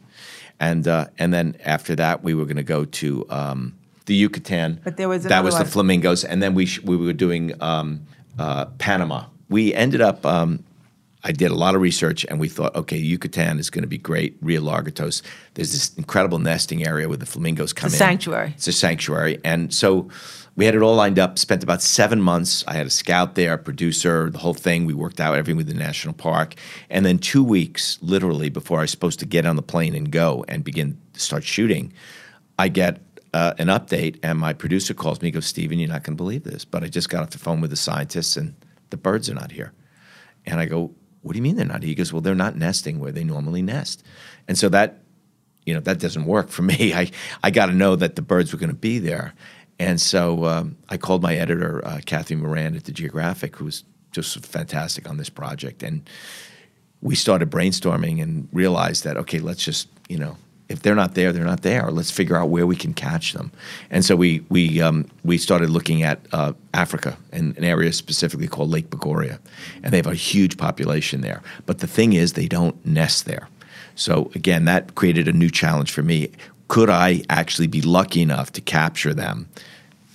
And 0.60 0.88
uh, 0.88 1.08
and 1.18 1.34
then 1.34 1.56
after 1.64 1.96
that, 1.96 2.24
we 2.24 2.34
were 2.34 2.46
going 2.46 2.58
to 2.58 2.64
go 2.64 2.86
to 2.86 3.26
um, 3.30 3.74
the 4.06 4.16
Yucatan. 4.16 4.80
But 4.84 4.98
there 4.98 5.10
was 5.10 5.24
that 5.24 5.44
was 5.44 5.58
the 5.58 5.66
flamingos, 5.66 6.24
and 6.24 6.42
then 6.42 6.54
we 6.54 6.66
sh- 6.66 6.82
we 6.82 6.98
were 6.98 7.14
doing 7.14 7.54
um, 7.62 8.06
uh, 8.38 8.66
Panama. 8.78 9.26
We 9.50 9.74
ended 9.74 10.02
up. 10.02 10.26
Um, 10.26 10.64
I 11.26 11.32
did 11.32 11.52
a 11.52 11.56
lot 11.56 11.74
of 11.74 11.80
research, 11.80 12.26
and 12.26 12.38
we 12.38 12.50
thought, 12.50 12.76
okay, 12.76 12.98
Yucatan 12.98 13.58
is 13.58 13.70
going 13.70 13.84
to 13.84 13.88
be 13.88 13.98
great. 13.98 14.36
Rio 14.42 14.62
Largatos. 14.62 15.22
There's 15.54 15.72
this 15.72 15.94
incredible 15.96 16.38
nesting 16.38 16.86
area 16.86 17.08
where 17.08 17.18
the 17.18 17.26
flamingos 17.26 17.72
come 17.72 17.90
a 17.90 17.94
in. 17.94 17.98
sanctuary. 17.98 18.54
It's 18.58 18.68
a 18.68 18.74
sanctuary, 18.74 19.40
and 19.46 19.74
so 19.74 20.10
we 20.56 20.66
had 20.66 20.76
it 20.76 20.82
all 20.82 20.96
lined 20.96 21.20
up. 21.20 21.40
Spent 21.40 21.64
about 21.64 21.82
seven 21.82 22.22
months. 22.22 22.66
I 22.68 22.74
had 22.74 22.86
a 22.86 22.90
scout 22.90 23.36
there, 23.36 23.54
a 23.54 23.58
producer, 23.58 24.30
the 24.30 24.40
whole 24.40 24.54
thing. 24.54 24.86
We 24.86 24.94
worked 24.94 25.22
out 25.22 25.36
everything 25.36 25.56
with 25.56 25.68
the 25.68 25.74
national 25.74 26.14
park, 26.14 26.56
and 26.90 27.06
then 27.06 27.20
two 27.20 27.44
weeks, 27.44 28.00
literally, 28.02 28.50
before 28.50 28.80
I 28.80 28.82
was 28.82 28.92
supposed 28.92 29.20
to 29.20 29.26
get 29.26 29.46
on 29.46 29.56
the 29.56 29.62
plane 29.64 29.96
and 29.96 30.12
go 30.12 30.44
and 30.50 30.62
begin 30.62 31.00
to 31.14 31.20
start 31.22 31.46
shooting, 31.46 31.94
I 32.60 32.68
get 32.68 33.00
uh, 33.34 33.54
an 33.58 33.68
update, 33.68 34.20
and 34.22 34.40
my 34.40 34.54
producer 34.54 34.94
calls 34.94 35.22
me. 35.22 35.32
Goes, 35.32 35.46
"Stephen, 35.46 35.80
you're 35.80 35.90
not 35.90 36.04
going 36.04 36.16
to 36.16 36.24
believe 36.24 36.44
this, 36.44 36.66
but 36.66 36.84
I 36.84 36.88
just 36.88 37.10
got 37.10 37.24
off 37.24 37.32
the 37.32 37.40
phone 37.40 37.62
with 37.62 37.72
the 37.72 37.76
scientists, 37.76 38.38
and 38.38 38.54
the 38.90 38.98
birds 38.98 39.30
are 39.30 39.34
not 39.34 39.52
here." 39.52 39.74
And 40.46 40.60
I 40.60 40.66
go, 40.66 40.92
"What 41.22 41.34
do 41.34 41.38
you 41.38 41.44
mean 41.44 41.56
they're 41.56 41.66
not?" 41.66 41.82
here?" 41.82 41.90
He 41.90 41.96
goes, 41.96 42.14
"Well, 42.14 42.22
they're 42.22 42.36
not 42.36 42.56
nesting 42.56 43.00
where 43.00 43.12
they 43.12 43.24
normally 43.24 43.62
nest," 43.62 44.04
and 44.48 44.58
so 44.58 44.70
that 44.70 45.00
you 45.66 45.74
know 45.74 45.80
that 45.82 46.00
doesn't 46.00 46.26
work 46.26 46.50
for 46.50 46.62
me. 46.74 46.94
I 46.94 47.12
I 47.42 47.50
got 47.50 47.68
to 47.68 47.74
know 47.74 47.96
that 47.96 48.16
the 48.16 48.22
birds 48.22 48.54
were 48.54 48.60
going 48.60 48.70
to 48.70 48.76
be 48.76 49.00
there, 49.00 49.34
and 49.80 50.00
so 50.00 50.46
um, 50.46 50.78
I 50.90 50.98
called 50.98 51.24
my 51.24 51.36
editor 51.36 51.86
uh, 51.86 52.02
Kathy 52.06 52.36
Moran 52.36 52.76
at 52.76 52.84
the 52.84 52.92
Geographic, 52.92 53.56
who 53.56 53.66
was 53.66 53.84
just 54.12 54.46
fantastic 54.46 55.10
on 55.10 55.18
this 55.18 55.30
project, 55.30 55.82
and 55.82 56.08
we 57.02 57.16
started 57.16 57.50
brainstorming 57.50 58.22
and 58.22 58.48
realized 58.52 59.04
that 59.06 59.18
okay, 59.18 59.40
let's 59.40 59.66
just 59.66 59.90
you 60.08 60.20
know 60.20 60.38
if 60.74 60.82
they're 60.82 60.96
not 60.96 61.14
there, 61.14 61.32
they're 61.32 61.46
not 61.46 61.62
there. 61.62 61.92
Let's 61.92 62.12
figure 62.12 62.36
out 62.36 62.50
where 62.50 62.66
we 62.66 62.76
can 62.76 62.94
catch 62.94 63.34
them. 63.34 63.52
And 63.92 64.04
so 64.04 64.16
we 64.16 64.44
we 64.50 64.82
um, 64.82 65.06
we 65.24 65.38
started 65.38 65.70
looking 65.70 66.04
at 66.04 66.20
uh, 66.34 66.54
Africa 66.74 67.16
and 67.32 67.56
an 67.58 67.64
area 67.64 67.94
specifically 67.94 68.48
called 68.48 68.70
Lake 68.70 68.90
Bogoria, 68.90 69.38
and 69.84 69.94
they 69.94 69.98
have 69.98 70.08
a 70.08 70.16
huge 70.16 70.58
population 70.58 71.22
there. 71.22 71.42
But 71.66 71.80
the 71.80 71.88
thing 71.88 72.14
is, 72.14 72.34
they 72.34 72.48
don't 72.48 72.84
nest 72.86 73.26
there. 73.26 73.48
So 73.96 74.32
again, 74.36 74.66
that 74.66 74.96
created 74.96 75.28
a 75.28 75.34
new 75.34 75.50
challenge 75.50 75.92
for 75.92 76.02
me. 76.02 76.32
Could 76.68 76.90
I 76.90 77.22
actually 77.30 77.68
be 77.68 77.82
lucky 77.82 78.22
enough 78.22 78.52
to 78.54 78.62
capture 78.62 79.14
them 79.14 79.48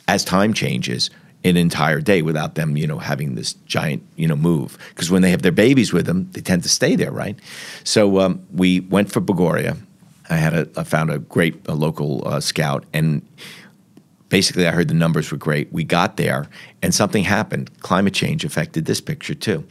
as 0.07 0.25
time 0.25 0.53
changes? 0.53 1.11
An 1.45 1.57
entire 1.57 2.01
day 2.01 2.21
without 2.23 2.57
them, 2.57 2.77
you 2.77 2.87
know, 2.87 2.99
having 2.99 3.37
this 3.37 3.55
giant, 3.67 4.03
you 4.17 4.27
know, 4.27 4.35
move. 4.35 4.77
Because 4.89 5.09
when 5.09 5.23
they 5.23 5.31
have 5.31 5.43
their 5.43 5.53
babies 5.53 5.93
with 5.93 6.05
them, 6.05 6.29
they 6.33 6.41
tend 6.41 6.65
to 6.65 6.69
stay 6.69 6.97
there, 6.97 7.13
right? 7.13 7.39
So 7.85 8.19
um, 8.19 8.45
we 8.53 8.81
went 8.81 9.13
for 9.13 9.21
Bogoria, 9.21 9.77
I 10.31 10.37
had 10.37 10.55
a 10.55 10.69
I 10.77 10.85
found 10.85 11.11
a 11.11 11.19
great 11.19 11.67
a 11.69 11.75
local 11.75 12.27
uh, 12.27 12.41
scout, 12.41 12.85
and 12.93 13.27
basically 14.29 14.67
I 14.67 14.71
heard 14.71 14.89
the 14.89 14.95
numbers 14.95 15.31
were 15.31 15.39
great. 15.39 15.73
We 15.73 15.85
got 15.85 16.17
there, 16.17 16.49
and 16.83 16.95
something 16.95 17.25
happened. 17.25 17.71
Climate 17.81 18.15
change 18.15 18.45
affected 18.45 18.85
this 18.85 19.01
picture 19.01 19.35
too. 19.35 19.65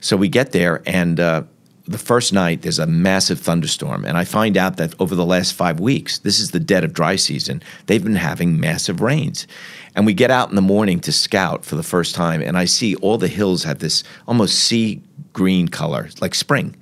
So 0.00 0.16
we 0.16 0.28
get 0.28 0.52
there, 0.52 0.82
and 0.86 1.18
uh, 1.18 1.42
the 1.86 1.98
first 1.98 2.32
night 2.32 2.62
there's 2.62 2.78
a 2.78 2.86
massive 2.86 3.40
thunderstorm, 3.40 4.04
and 4.04 4.16
I 4.16 4.24
find 4.24 4.56
out 4.56 4.76
that 4.76 4.94
over 5.00 5.14
the 5.14 5.26
last 5.26 5.54
five 5.54 5.80
weeks, 5.80 6.18
this 6.18 6.40
is 6.40 6.50
the 6.50 6.60
dead 6.60 6.84
of 6.84 6.92
dry 6.92 7.16
season. 7.16 7.62
They've 7.86 8.02
been 8.02 8.16
having 8.16 8.60
massive 8.60 9.00
rains. 9.00 9.46
And 9.94 10.06
we 10.06 10.14
get 10.14 10.30
out 10.30 10.48
in 10.48 10.56
the 10.56 10.62
morning 10.62 11.00
to 11.00 11.12
scout 11.12 11.64
for 11.64 11.76
the 11.76 11.82
first 11.82 12.14
time, 12.14 12.40
and 12.40 12.56
I 12.56 12.64
see 12.64 12.94
all 12.96 13.18
the 13.18 13.28
hills 13.28 13.64
have 13.64 13.80
this 13.80 14.04
almost 14.26 14.58
sea 14.58 15.02
green 15.32 15.68
color, 15.68 16.08
like 16.20 16.34
spring. 16.34 16.76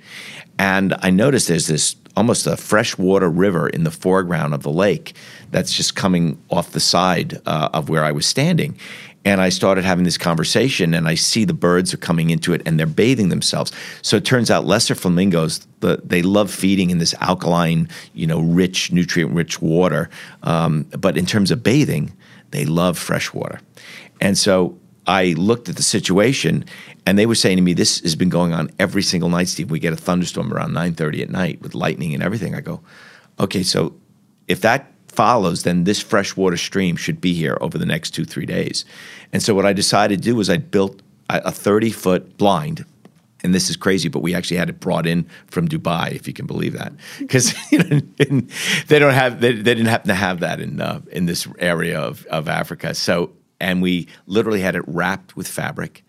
And 0.59 0.95
I 1.01 1.11
notice 1.11 1.47
there's 1.47 1.67
this 1.67 1.97
almost 2.21 2.47
a 2.47 2.55
freshwater 2.55 3.31
river 3.31 3.67
in 3.67 3.83
the 3.85 3.91
foreground 3.91 4.53
of 4.53 4.63
the 4.63 4.71
lake 4.71 5.15
that's 5.53 5.73
just 5.73 5.97
coming 5.97 6.37
off 6.51 6.73
the 6.73 6.81
side 6.81 7.41
uh, 7.47 7.71
of 7.73 7.89
where 7.89 8.05
I 8.05 8.13
was 8.13 8.27
standing. 8.27 8.77
And 9.25 9.41
I 9.41 9.49
started 9.49 9.85
having 9.85 10.05
this 10.05 10.19
conversation, 10.19 10.93
and 10.93 11.09
I 11.09 11.15
see 11.15 11.47
the 11.47 11.55
birds 11.55 11.95
are 11.95 11.97
coming 11.97 12.29
into 12.29 12.53
it, 12.53 12.61
and 12.67 12.79
they're 12.79 12.87
bathing 12.87 13.31
themselves. 13.31 13.73
So 14.03 14.17
it 14.17 14.27
turns 14.27 14.51
out 14.51 14.67
lesser 14.67 14.95
flamingos, 14.95 15.67
the, 15.81 16.03
they 16.05 16.21
love 16.21 16.51
feeding 16.51 16.91
in 16.91 16.99
this 16.99 17.15
alkaline, 17.21 17.89
you 18.13 18.27
know, 18.27 18.41
rich, 18.41 18.93
nutrient-rich 18.93 19.63
water. 19.63 20.11
Um, 20.43 20.85
but 20.99 21.17
in 21.17 21.25
terms 21.25 21.51
of 21.51 21.63
bathing, 21.63 22.13
they 22.51 22.67
love 22.67 22.99
fresh 22.99 23.33
water. 23.33 23.61
And 24.21 24.37
so 24.37 24.79
I 25.11 25.35
looked 25.37 25.69
at 25.69 25.75
the 25.75 25.83
situation, 25.83 26.65
and 27.05 27.19
they 27.19 27.27
were 27.27 27.35
saying 27.35 27.57
to 27.57 27.63
me, 27.63 27.75
"This 27.75 27.99
has 28.03 28.15
been 28.15 28.29
going 28.29 28.53
on 28.53 28.71
every 28.79 29.03
single 29.03 29.29
night, 29.29 29.49
Steve. 29.49 29.69
We 29.69 29.81
get 29.81 29.93
a 29.93 29.97
thunderstorm 29.97 30.53
around 30.53 30.73
9:30 30.73 31.21
at 31.21 31.31
night 31.31 31.61
with 31.61 31.75
lightning 31.75 32.15
and 32.15 32.23
everything." 32.23 32.55
I 32.55 32.61
go, 32.61 32.81
"Okay, 33.41 33.65
so 33.65 33.95
if 34.47 34.61
that 34.61 34.93
follows, 35.09 35.65
then 35.65 35.83
this 35.83 36.01
freshwater 36.01 36.57
stream 36.57 36.95
should 36.95 37.21
be 37.21 37.35
here 37.35 37.59
over 37.61 37.77
the 37.77 37.87
next 37.87 38.13
two 38.13 38.25
three 38.25 38.47
days." 38.47 38.85
And 39.33 39.43
so 39.43 39.53
what 39.53 39.67
I 39.67 39.73
decided 39.73 40.23
to 40.23 40.29
do 40.31 40.37
was 40.37 40.49
I 40.49 40.59
built 40.59 41.03
a 41.29 41.51
30 41.51 41.91
foot 41.91 42.39
blind. 42.39 42.85
And 43.43 43.55
this 43.55 43.71
is 43.71 43.77
crazy, 43.77 44.09
but 44.09 44.21
we 44.21 44.35
actually 44.35 44.59
had 44.59 44.69
it 44.69 44.81
brought 44.81 45.07
in 45.07 45.27
from 45.47 45.67
Dubai, 45.67 46.13
if 46.13 46.29
you 46.29 46.35
can 46.35 46.47
believe 46.47 46.75
that, 46.75 46.93
because 47.19 47.55
you 47.73 47.79
know, 47.79 48.01
they 48.87 48.99
don't 48.99 49.15
have 49.15 49.41
they, 49.41 49.53
they, 49.53 49.75
didn't 49.75 49.87
happen 49.87 50.09
to 50.09 50.15
have 50.15 50.41
that 50.41 50.61
in 50.61 50.81
uh, 50.81 51.01
in 51.11 51.27
this 51.27 51.49
area 51.59 51.99
of, 51.99 52.27
of 52.27 52.49
Africa. 52.49 52.95
So 52.95 53.33
and 53.61 53.83
we 53.83 54.09
literally 54.27 54.61
had 54.61 54.75
it 54.75 54.85
wrapped 54.87 55.37
with 55.37 55.47
fabric 55.47 56.03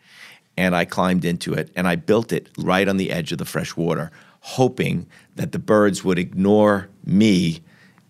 and 0.58 0.76
I 0.76 0.86
climbed 0.86 1.26
into 1.26 1.54
it 1.54 1.72
and 1.76 1.88
I 1.88 1.96
built 1.96 2.32
it 2.32 2.50
right 2.58 2.88
on 2.88 2.98
the 2.98 3.12
edge 3.12 3.32
of 3.32 3.38
the 3.38 3.46
fresh 3.46 3.76
water, 3.76 4.12
hoping 4.42 5.08
that 5.36 5.52
the 5.52 5.60
birds 5.60 6.04
would 6.04 6.20
ignore 6.20 6.90
me 7.06 7.62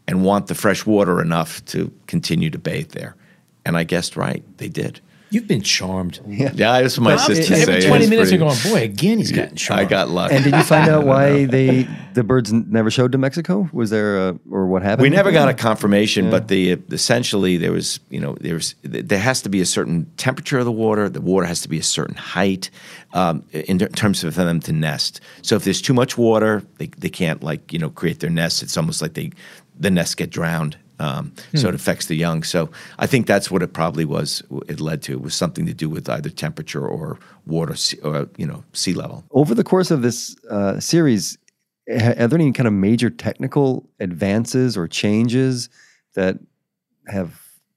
and 0.07 0.23
want 0.23 0.47
the 0.47 0.55
fresh 0.55 0.85
water 0.85 1.21
enough 1.21 1.63
to 1.65 1.93
continue 2.07 2.49
to 2.49 2.59
bathe 2.59 2.91
there. 2.91 3.15
And 3.65 3.77
I 3.77 3.83
guessed 3.83 4.17
right, 4.17 4.43
they 4.57 4.69
did. 4.69 4.99
You've 5.31 5.47
been 5.47 5.61
charmed. 5.61 6.19
Yeah, 6.27 6.51
yeah 6.53 6.81
that's 6.81 6.97
what 6.97 7.05
my 7.05 7.15
sister 7.15 7.53
Every 7.53 7.81
twenty 7.81 8.07
minutes, 8.07 8.31
you're 8.31 8.39
going, 8.39 8.57
boy, 8.63 8.83
again, 8.83 9.17
he's 9.17 9.31
gotten 9.31 9.55
charmed. 9.55 9.81
I 9.81 9.85
got 9.85 10.09
lucky. 10.09 10.35
And 10.35 10.43
did 10.43 10.53
you 10.53 10.63
find 10.63 10.89
out 10.89 11.05
why 11.05 11.45
they 11.45 11.87
the 12.13 12.23
birds 12.23 12.51
never 12.51 12.91
showed 12.91 13.13
to 13.13 13.17
Mexico? 13.17 13.69
Was 13.71 13.89
there 13.89 14.29
a, 14.29 14.39
or 14.51 14.67
what 14.67 14.83
happened? 14.83 15.03
We 15.03 15.09
never 15.09 15.31
got 15.31 15.47
a 15.47 15.53
confirmation, 15.53 16.29
but 16.29 16.49
the 16.49 16.71
essentially 16.91 17.55
there 17.55 17.71
was 17.71 18.01
you 18.09 18.19
know 18.19 18.35
there's 18.41 18.75
there 18.83 19.19
has 19.19 19.41
to 19.43 19.49
be 19.49 19.61
a 19.61 19.65
certain 19.65 20.11
temperature 20.17 20.59
of 20.59 20.65
the 20.65 20.71
water. 20.71 21.07
The 21.07 21.21
water 21.21 21.47
has 21.47 21.61
to 21.61 21.69
be 21.69 21.79
a 21.79 21.83
certain 21.83 22.15
height 22.15 22.69
um, 23.13 23.45
in 23.51 23.79
terms 23.79 24.25
of 24.25 24.35
them 24.35 24.59
to 24.61 24.73
nest. 24.73 25.21
So 25.43 25.55
if 25.55 25.63
there's 25.63 25.81
too 25.81 25.93
much 25.93 26.17
water, 26.17 26.61
they 26.77 26.87
they 26.97 27.09
can't 27.09 27.41
like 27.41 27.71
you 27.71 27.79
know 27.79 27.89
create 27.89 28.19
their 28.19 28.29
nests. 28.29 28.61
It's 28.61 28.75
almost 28.75 29.01
like 29.01 29.13
they 29.13 29.31
the 29.79 29.91
nests 29.91 30.15
get 30.15 30.29
drowned. 30.29 30.77
Um, 31.01 31.33
So 31.55 31.67
it 31.67 31.75
affects 31.75 32.05
the 32.05 32.15
young. 32.15 32.43
So 32.43 32.69
I 33.03 33.07
think 33.07 33.27
that's 33.27 33.49
what 33.51 33.63
it 33.63 33.73
probably 33.73 34.05
was. 34.05 34.43
It 34.67 34.79
led 34.79 35.01
to 35.03 35.11
it 35.13 35.21
was 35.21 35.33
something 35.33 35.65
to 35.65 35.73
do 35.73 35.89
with 35.89 36.09
either 36.09 36.29
temperature 36.29 36.87
or 36.87 37.17
water, 37.45 37.75
or 38.03 38.27
you 38.37 38.45
know, 38.47 38.63
sea 38.73 38.93
level. 38.93 39.23
over 39.31 39.55
the 39.55 39.63
course 39.63 39.91
of 39.91 40.01
this 40.01 40.35
uh, 40.49 40.79
series. 40.79 41.37
Are 41.89 42.27
there 42.27 42.39
any 42.39 42.51
kind 42.53 42.67
of 42.67 42.73
major 42.73 43.09
technical 43.09 43.89
advances 43.99 44.77
or 44.77 44.87
changes 44.87 45.69
that 46.13 46.37
have 47.07 47.29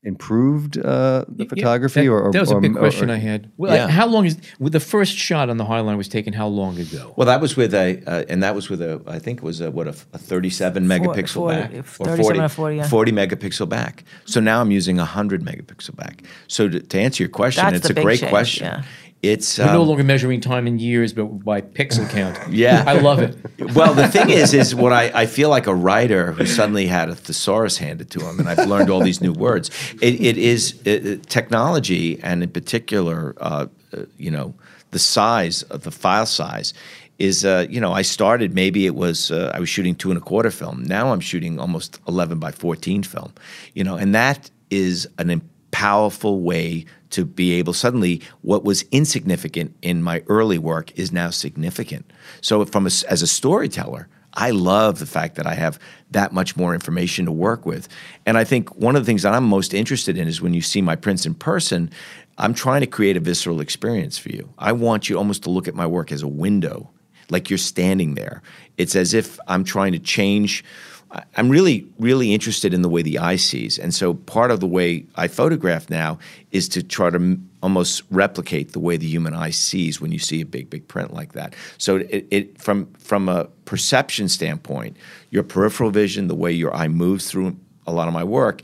improved 0.05 0.77
uh, 0.79 1.25
the 1.29 1.45
Yeah, 1.45 1.49
photography? 1.49 2.03
that, 2.03 2.09
or, 2.11 2.23
or 2.23 2.33
that 2.33 2.41
was 2.41 2.51
a 2.51 2.61
big 2.61 2.77
or- 2.77 2.79
question 2.79 3.11
or- 3.11 3.15
I 3.15 3.17
had. 3.17 3.51
Well, 3.57 3.75
Yeah. 3.75 3.89
how 3.89 4.07
long 4.07 4.27
is 4.27 4.37
well, 4.59 4.71
the 4.71 4.81
first 4.81 5.17
shot 5.17 5.49
on 5.51 5.57
the 5.57 5.65
High 5.65 5.81
Line 5.81 5.97
was 5.97 6.09
taken? 6.09 6.33
How 6.35 6.47
long 6.47 6.79
ago? 6.79 7.15
Well, 7.17 7.27
that 7.27 7.41
was 7.41 7.57
with 7.57 7.75
a, 7.75 8.03
uh, 8.07 8.25
and 8.29 8.43
that 8.43 8.55
was 8.55 8.69
with 8.69 8.83
a, 8.83 9.01
I 9.07 9.19
think 9.19 9.39
it 9.39 9.45
was 9.45 9.61
a, 9.61 9.71
what, 9.71 9.87
a, 9.87 9.95
a 10.13 10.19
37 10.19 10.85
megapixel 10.87 11.29
40 11.35 11.57
back. 11.57 11.85
37 11.87 12.41
or 12.41 12.49
40, 12.49 12.77
yeah. 12.77 12.89
40 12.89 13.13
megapixel 13.13 13.69
back. 13.69 14.05
So 14.25 14.41
now 14.41 14.61
I'm 14.61 14.71
using 14.71 14.99
a 14.99 15.03
100 15.03 15.43
megapixel 15.43 15.97
back. 15.97 16.23
So 16.49 16.69
to, 16.69 16.81
to 16.81 16.99
answer 16.99 17.23
your 17.23 17.31
question, 17.31 17.65
That's 17.65 17.77
it's 17.79 17.91
a 17.91 17.95
great 18.03 18.21
change, 18.21 18.31
question. 18.31 18.85
It's, 19.31 19.59
We're 19.59 19.67
no 19.67 19.83
um, 19.83 19.89
longer 19.89 20.05
measuring 20.05 20.41
time 20.41 20.67
in 20.67 20.79
years, 20.79 21.13
but 21.13 21.25
by 21.45 21.61
pixel 21.61 22.09
count. 22.11 22.39
Yeah. 22.51 22.85
I 22.87 22.95
love 23.01 23.19
it. 23.21 23.37
well, 23.75 23.95
the 23.95 24.07
thing 24.09 24.31
is, 24.31 24.55
is 24.55 24.75
what 24.75 24.93
I, 24.93 25.23
I 25.23 25.27
feel 25.27 25.49
like 25.49 25.67
a 25.67 25.75
writer 25.75 26.33
who 26.33 26.47
suddenly 26.47 26.87
had 26.87 27.09
a 27.09 27.15
thesaurus 27.15 27.79
handed 27.79 28.11
to 28.13 28.21
him, 28.21 28.39
and 28.39 28.49
I've 28.49 28.67
learned 28.69 28.91
all 28.91 29.01
these 29.01 29.21
new 29.21 29.33
words. 29.33 29.71
It, 30.01 30.21
it 30.21 30.39
is 30.39 30.81
it, 30.85 31.07
it- 31.07 31.23
technology, 31.29 32.21
and 32.23 32.43
in 32.43 32.51
particular, 32.51 33.35
uh, 33.41 33.67
uh, 33.93 34.03
you 34.19 34.31
know, 34.31 34.55
the 34.91 34.99
size 34.99 35.63
of 35.65 35.83
the 35.83 35.91
file 35.91 36.27
size 36.27 36.73
is, 37.19 37.45
uh, 37.45 37.67
you 37.71 37.81
know, 37.81 37.93
I 37.93 38.03
started 38.03 38.55
maybe 38.55 38.87
it 38.87 38.95
was 38.95 39.31
uh, 39.31 39.51
I 39.55 39.61
was 39.61 39.69
shooting 39.69 39.95
two 39.95 40.11
and 40.11 40.19
a 40.19 40.21
quarter 40.21 40.51
film. 40.51 40.83
Now 40.85 41.13
I'm 41.13 41.21
shooting 41.21 41.59
almost 41.59 42.01
eleven 42.09 42.39
by 42.39 42.51
fourteen 42.53 43.03
film, 43.03 43.33
you 43.75 43.85
know, 43.85 43.97
and 43.97 44.15
that 44.15 44.51
is 44.71 45.09
an 45.19 45.31
im- 45.31 45.51
powerful 45.75 46.41
way 46.41 46.85
to 47.11 47.25
be 47.25 47.53
able 47.55 47.73
suddenly 47.73 48.23
what 48.43 48.63
was 48.63 48.83
insignificant 48.93 49.75
in 49.83 50.05
my 50.05 50.23
early 50.29 50.57
work 50.57 50.97
is 50.97 51.11
now 51.11 51.31
significant. 51.31 52.09
So 52.41 52.65
from 52.65 52.87
a, 52.87 52.91
as 53.09 53.23
a 53.23 53.27
storyteller 53.27 54.09
i 54.37 54.51
love 54.51 54.99
the 54.99 55.07
fact 55.07 55.37
that 55.37 55.47
i 55.47 55.55
have 55.55 55.79
that 56.11 56.33
much 56.33 56.57
more 56.57 56.75
information 56.75 57.25
to 57.25 57.33
work 57.33 57.67
with. 57.67 57.89
And 58.27 58.37
i 58.39 58.45
think 58.45 58.75
one 58.77 58.95
of 58.97 59.03
the 59.03 59.07
things 59.07 59.23
that 59.23 59.35
i'm 59.35 59.45
most 59.45 59.75
interested 59.75 60.17
in 60.17 60.29
is 60.29 60.41
when 60.41 60.55
you 60.55 60.61
see 60.61 60.83
my 60.83 60.97
prints 60.97 61.27
in 61.27 61.35
person 61.35 61.91
i'm 62.39 62.55
trying 62.55 62.81
to 62.81 62.87
create 62.87 63.17
a 63.17 63.21
visceral 63.21 63.61
experience 63.61 64.17
for 64.19 64.31
you. 64.31 64.53
I 64.59 64.73
want 64.73 65.09
you 65.09 65.19
almost 65.19 65.43
to 65.45 65.51
look 65.51 65.69
at 65.69 65.75
my 65.75 65.87
work 65.87 66.13
as 66.13 66.23
a 66.23 66.29
window 66.29 66.91
like 67.31 67.49
you're 67.49 67.59
standing 67.59 68.17
there. 68.17 68.43
It's 68.77 68.95
as 68.97 69.15
if 69.15 69.39
i'm 69.49 69.65
trying 69.65 69.93
to 69.93 69.99
change 69.99 70.65
I'm 71.37 71.49
really, 71.49 71.87
really 71.99 72.35
interested 72.35 72.75
in 72.75 72.83
the 72.83 72.89
way 72.89 73.03
the 73.03 73.19
eye 73.19 73.37
sees. 73.37 73.79
And 73.79 73.95
so 73.95 74.15
part 74.15 74.51
of 74.51 74.61
the 74.61 74.67
way 74.67 75.07
I 75.15 75.29
photograph 75.29 75.89
now 75.89 76.19
is 76.51 76.69
to 76.71 76.83
try 76.83 77.11
to 77.11 77.17
m- 77.17 77.51
almost 77.63 78.03
replicate 78.11 78.73
the 78.73 78.81
way 78.81 78.97
the 78.97 79.07
human 79.07 79.35
eye 79.35 79.51
sees 79.51 80.01
when 80.01 80.13
you 80.13 80.19
see 80.19 80.41
a 80.41 80.47
big, 80.47 80.71
big 80.71 80.89
print 80.89 81.15
like 81.15 81.33
that. 81.33 81.55
So 81.79 81.97
it, 81.97 82.27
it 82.31 82.61
from 82.61 82.93
from 82.95 83.29
a 83.29 83.45
perception 83.65 84.29
standpoint, 84.29 84.97
your 85.31 85.45
peripheral 85.45 85.91
vision, 85.91 86.27
the 86.27 86.35
way 86.35 86.51
your 86.51 86.75
eye 86.75 86.89
moves 86.89 87.31
through 87.31 87.57
a 87.87 87.93
lot 87.93 88.09
of 88.09 88.15
my 88.15 88.25
work, 88.25 88.63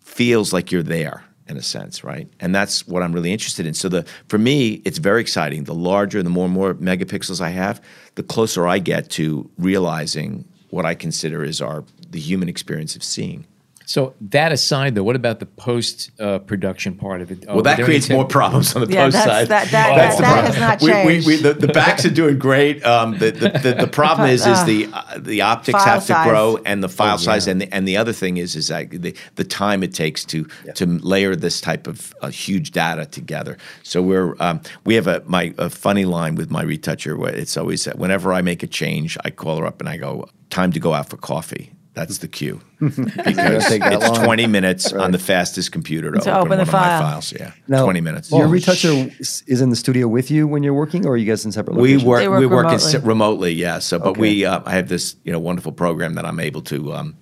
feels 0.00 0.52
like 0.52 0.70
you're 0.70 0.82
there 0.82 1.24
in 1.48 1.56
a 1.56 1.62
sense, 1.62 2.02
right? 2.04 2.28
And 2.40 2.54
that's 2.54 2.86
what 2.86 3.02
I'm 3.02 3.12
really 3.12 3.32
interested 3.32 3.66
in. 3.66 3.74
So 3.74 3.88
the 3.88 4.04
for 4.28 4.38
me, 4.38 4.82
it's 4.84 4.98
very 4.98 5.20
exciting. 5.20 5.64
The 5.64 5.74
larger, 5.74 6.22
the 6.22 6.30
more 6.30 6.44
and 6.44 6.54
more 6.54 6.74
megapixels 6.74 7.40
I 7.40 7.50
have, 7.50 7.82
the 8.14 8.22
closer 8.22 8.66
I 8.68 8.78
get 8.78 9.10
to 9.10 9.50
realizing 9.58 10.44
what 10.70 10.86
I 10.86 10.94
consider 10.94 11.44
is 11.44 11.60
our 11.60 11.84
the 12.10 12.20
human 12.20 12.48
experience 12.48 12.96
of 12.96 13.04
seeing. 13.04 13.46
So 13.88 14.14
that 14.20 14.50
aside, 14.50 14.96
though, 14.96 15.04
what 15.04 15.14
about 15.14 15.38
the 15.38 15.46
post 15.46 16.10
uh, 16.20 16.40
production 16.40 16.96
part 16.96 17.20
of 17.20 17.30
it? 17.30 17.46
Well, 17.46 17.62
that 17.62 17.78
creates 17.84 18.10
more 18.10 18.24
problems 18.24 18.74
on 18.74 18.82
the 18.84 18.92
Yeah, 18.92 19.04
post 19.04 19.14
that's- 19.14 19.38
side. 19.38 19.48
that- 19.48 19.70
that- 19.70 19.94
That's 19.96 20.16
that- 20.16 20.16
the 20.16 20.22
that 20.22 20.32
problem. 20.32 20.52
has 20.52 20.60
not 20.60 20.82
We- 20.82 20.90
we- 20.90 21.06
we- 21.26 21.36
changed. 21.36 21.42
the, 21.44 21.54
the 21.66 21.72
backs 21.72 22.04
are 22.04 22.10
doing 22.10 22.36
great. 22.36 22.84
Um, 22.84 23.12
the, 23.18 23.30
the, 23.30 23.48
the, 23.50 23.74
the 23.82 23.86
problem 24.00 24.28
is 24.28 24.44
is 24.44 24.64
the 24.64 24.88
uh, 24.92 25.18
the 25.18 25.40
optics 25.42 25.78
File 25.84 25.94
have 26.00 26.06
to 26.08 26.20
grow 26.28 26.58
and 26.66 26.82
the 26.82 26.88
file 26.88 27.14
Oh, 27.14 27.16
size 27.18 27.46
yeah. 27.46 27.52
and 27.52 27.60
the, 27.62 27.72
and 27.72 27.86
the 27.86 27.96
other 27.96 28.12
thing 28.12 28.38
is 28.38 28.56
is 28.56 28.66
that 28.68 28.90
the, 28.90 29.14
the 29.36 29.44
time 29.44 29.82
it 29.84 29.94
takes 29.94 30.24
to 30.26 30.46
to 30.74 30.86
layer 30.86 31.36
this 31.36 31.60
type 31.60 31.86
of 31.86 32.12
uh, 32.22 32.28
huge 32.28 32.72
data 32.72 33.06
together. 33.06 33.56
So 33.84 34.02
we're 34.02 34.34
um, 34.40 34.60
we 34.84 34.96
have 34.96 35.06
a 35.06 35.22
my 35.26 35.54
a 35.58 35.70
funny 35.70 36.04
line 36.04 36.34
with 36.34 36.50
my 36.50 36.62
retoucher. 36.64 37.16
Where 37.16 37.32
it's 37.32 37.56
always 37.56 37.84
that 37.84 37.98
whenever 37.98 38.32
I 38.32 38.42
make 38.42 38.64
a 38.64 38.66
change, 38.66 39.16
I 39.24 39.30
call 39.30 39.58
her 39.58 39.66
up 39.66 39.78
and 39.80 39.88
I 39.88 39.96
go, 39.96 40.28
"Time 40.50 40.72
to 40.72 40.80
go 40.80 40.92
out 40.92 41.08
for 41.08 41.16
coffee." 41.18 41.70
That's 41.96 42.18
the 42.18 42.28
cue 42.28 42.60
because 42.78 43.66
take 43.68 43.82
that 43.82 43.94
it's 43.94 44.04
long. 44.06 44.22
20 44.22 44.46
minutes 44.48 44.92
on 44.92 45.12
the 45.12 45.18
fastest 45.18 45.72
computer 45.72 46.12
to, 46.12 46.18
To 46.20 46.30
open, 46.30 46.34
open 46.40 46.48
one 46.50 46.58
the 46.58 46.62
of 46.64 46.68
my 46.68 46.72
file. 46.72 47.00
files. 47.00 47.32
Yeah, 47.32 47.52
Now, 47.68 47.84
20 47.84 48.02
minutes. 48.02 48.30
Your 48.30 48.46
retoucher 48.48 49.10
s- 49.18 49.42
is 49.46 49.62
in 49.62 49.70
the 49.70 49.76
studio 49.76 50.06
with 50.06 50.30
you 50.30 50.46
when 50.46 50.62
you're 50.62 50.74
working, 50.74 51.06
or 51.06 51.12
are 51.12 51.16
you 51.16 51.24
guys 51.24 51.46
in 51.46 51.52
separate 51.52 51.74
We 51.76 51.92
locations? 51.94 52.04
work, 52.04 52.20
They 52.20 52.28
work 52.28 52.40
we 52.40 52.46
work 52.46 52.64
in 52.66 52.72
remotely. 52.72 52.92
se- 52.92 52.98
remotely, 53.02 53.52
yeah. 53.54 53.78
So, 53.78 53.98
but 53.98 54.08
Okay. 54.08 54.20
we, 54.20 54.44
uh, 54.44 54.60
I 54.66 54.72
have 54.72 54.88
this, 54.90 55.16
you 55.24 55.32
know, 55.32 55.38
wonderful 55.40 55.72
program 55.72 56.14
that 56.14 56.26
I'm 56.26 56.38
able 56.38 56.60
to 56.62 56.92
um, 56.92 57.16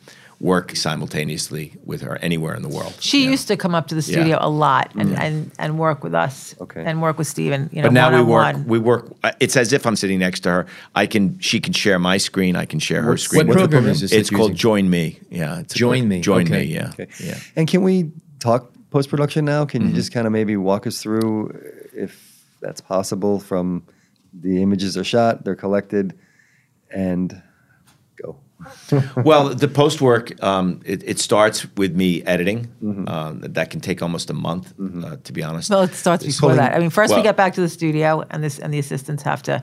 work 0.44 0.76
simultaneously 0.76 1.72
with 1.86 2.02
her 2.02 2.16
anywhere 2.18 2.54
in 2.54 2.60
the 2.62 2.68
world. 2.68 2.94
She 3.00 3.24
Yeah. 3.24 3.30
used 3.30 3.48
to 3.48 3.56
come 3.56 3.74
up 3.74 3.86
to 3.88 3.94
the 3.94 4.02
studio 4.02 4.36
a 4.40 4.50
lot 4.50 4.92
and, 4.94 5.16
and, 5.16 5.50
and 5.58 5.78
work 5.78 6.04
with 6.04 6.14
us 6.14 6.54
Okay. 6.60 6.84
and 6.84 7.00
work 7.00 7.16
with 7.16 7.26
Stephen, 7.26 7.70
you 7.72 7.80
know, 7.80 7.88
But 7.88 7.94
now 7.94 8.10
we 8.10 8.18
work. 8.22 8.28
one-on-one. 8.44 8.68
We 8.68 8.78
work. 8.78 9.02
uh, 9.24 9.32
It's 9.40 9.56
as 9.56 9.72
if 9.72 9.86
I'm 9.86 9.96
sitting 9.96 10.18
next 10.18 10.40
to 10.40 10.50
her. 10.50 10.66
I 10.94 11.06
can. 11.06 11.38
She 11.40 11.60
can 11.60 11.72
share 11.72 11.98
my 11.98 12.18
screen. 12.18 12.56
I 12.56 12.66
can 12.66 12.78
share 12.78 13.00
her 13.02 13.16
screen. 13.16 13.46
what 13.46 13.56
with 13.56 13.56
her. 13.62 13.68
program 13.68 13.90
is 13.90 14.00
this 14.02 14.12
It's 14.12 14.28
called 14.28 14.50
using? 14.50 14.56
Join 14.68 14.90
Me. 14.90 15.18
Yeah. 15.30 15.60
It's 15.60 15.74
a 15.74 15.78
Join 15.78 16.00
pro- 16.00 16.08
Me, 16.08 16.20
Join 16.20 16.42
okay. 16.46 16.58
Me. 16.66 16.74
Yeah. 16.74 16.90
Okay. 16.92 17.06
Yeah. 17.28 17.38
And 17.56 17.66
can 17.66 17.82
we 17.82 18.10
talk 18.38 18.70
post 18.90 19.08
production 19.08 19.46
now? 19.46 19.64
Can 19.64 19.80
Mm-hmm. 19.80 19.88
you 19.90 19.94
just 19.96 20.12
kind 20.12 20.26
of 20.26 20.32
maybe 20.32 20.56
walk 20.58 20.86
us 20.86 21.00
through 21.02 21.56
if 21.96 22.12
that's 22.60 22.82
possible 22.82 23.40
from 23.40 23.82
the 24.42 24.60
images 24.62 24.96
are 24.98 25.04
shot, 25.14 25.44
they're 25.44 25.56
collected, 25.66 26.12
and 26.90 27.30
go. 27.30 27.38
well, 29.16 29.54
the 29.54 29.68
post 29.68 30.00
work 30.00 30.32
um, 30.42 30.80
it, 30.84 31.02
it 31.04 31.18
starts 31.18 31.66
with 31.76 31.94
me 31.94 32.22
editing. 32.24 32.68
Mm-hmm. 32.82 33.08
Um, 33.08 33.40
that 33.40 33.70
can 33.70 33.80
take 33.80 34.02
almost 34.02 34.30
a 34.30 34.34
month, 34.34 34.72
uh, 34.80 35.16
to 35.24 35.32
be 35.32 35.42
honest. 35.42 35.70
Well, 35.70 35.82
it 35.82 35.94
starts 35.94 36.24
before 36.24 36.50
Pulling- 36.50 36.56
that. 36.58 36.74
I 36.74 36.78
mean, 36.78 36.90
first 36.90 37.14
we 37.14 37.22
get 37.22 37.36
back 37.36 37.54
to 37.54 37.60
the 37.60 37.68
studio, 37.68 38.24
and 38.30 38.42
this 38.42 38.58
and 38.58 38.72
the 38.72 38.78
assistants 38.78 39.22
have 39.22 39.42
to 39.44 39.62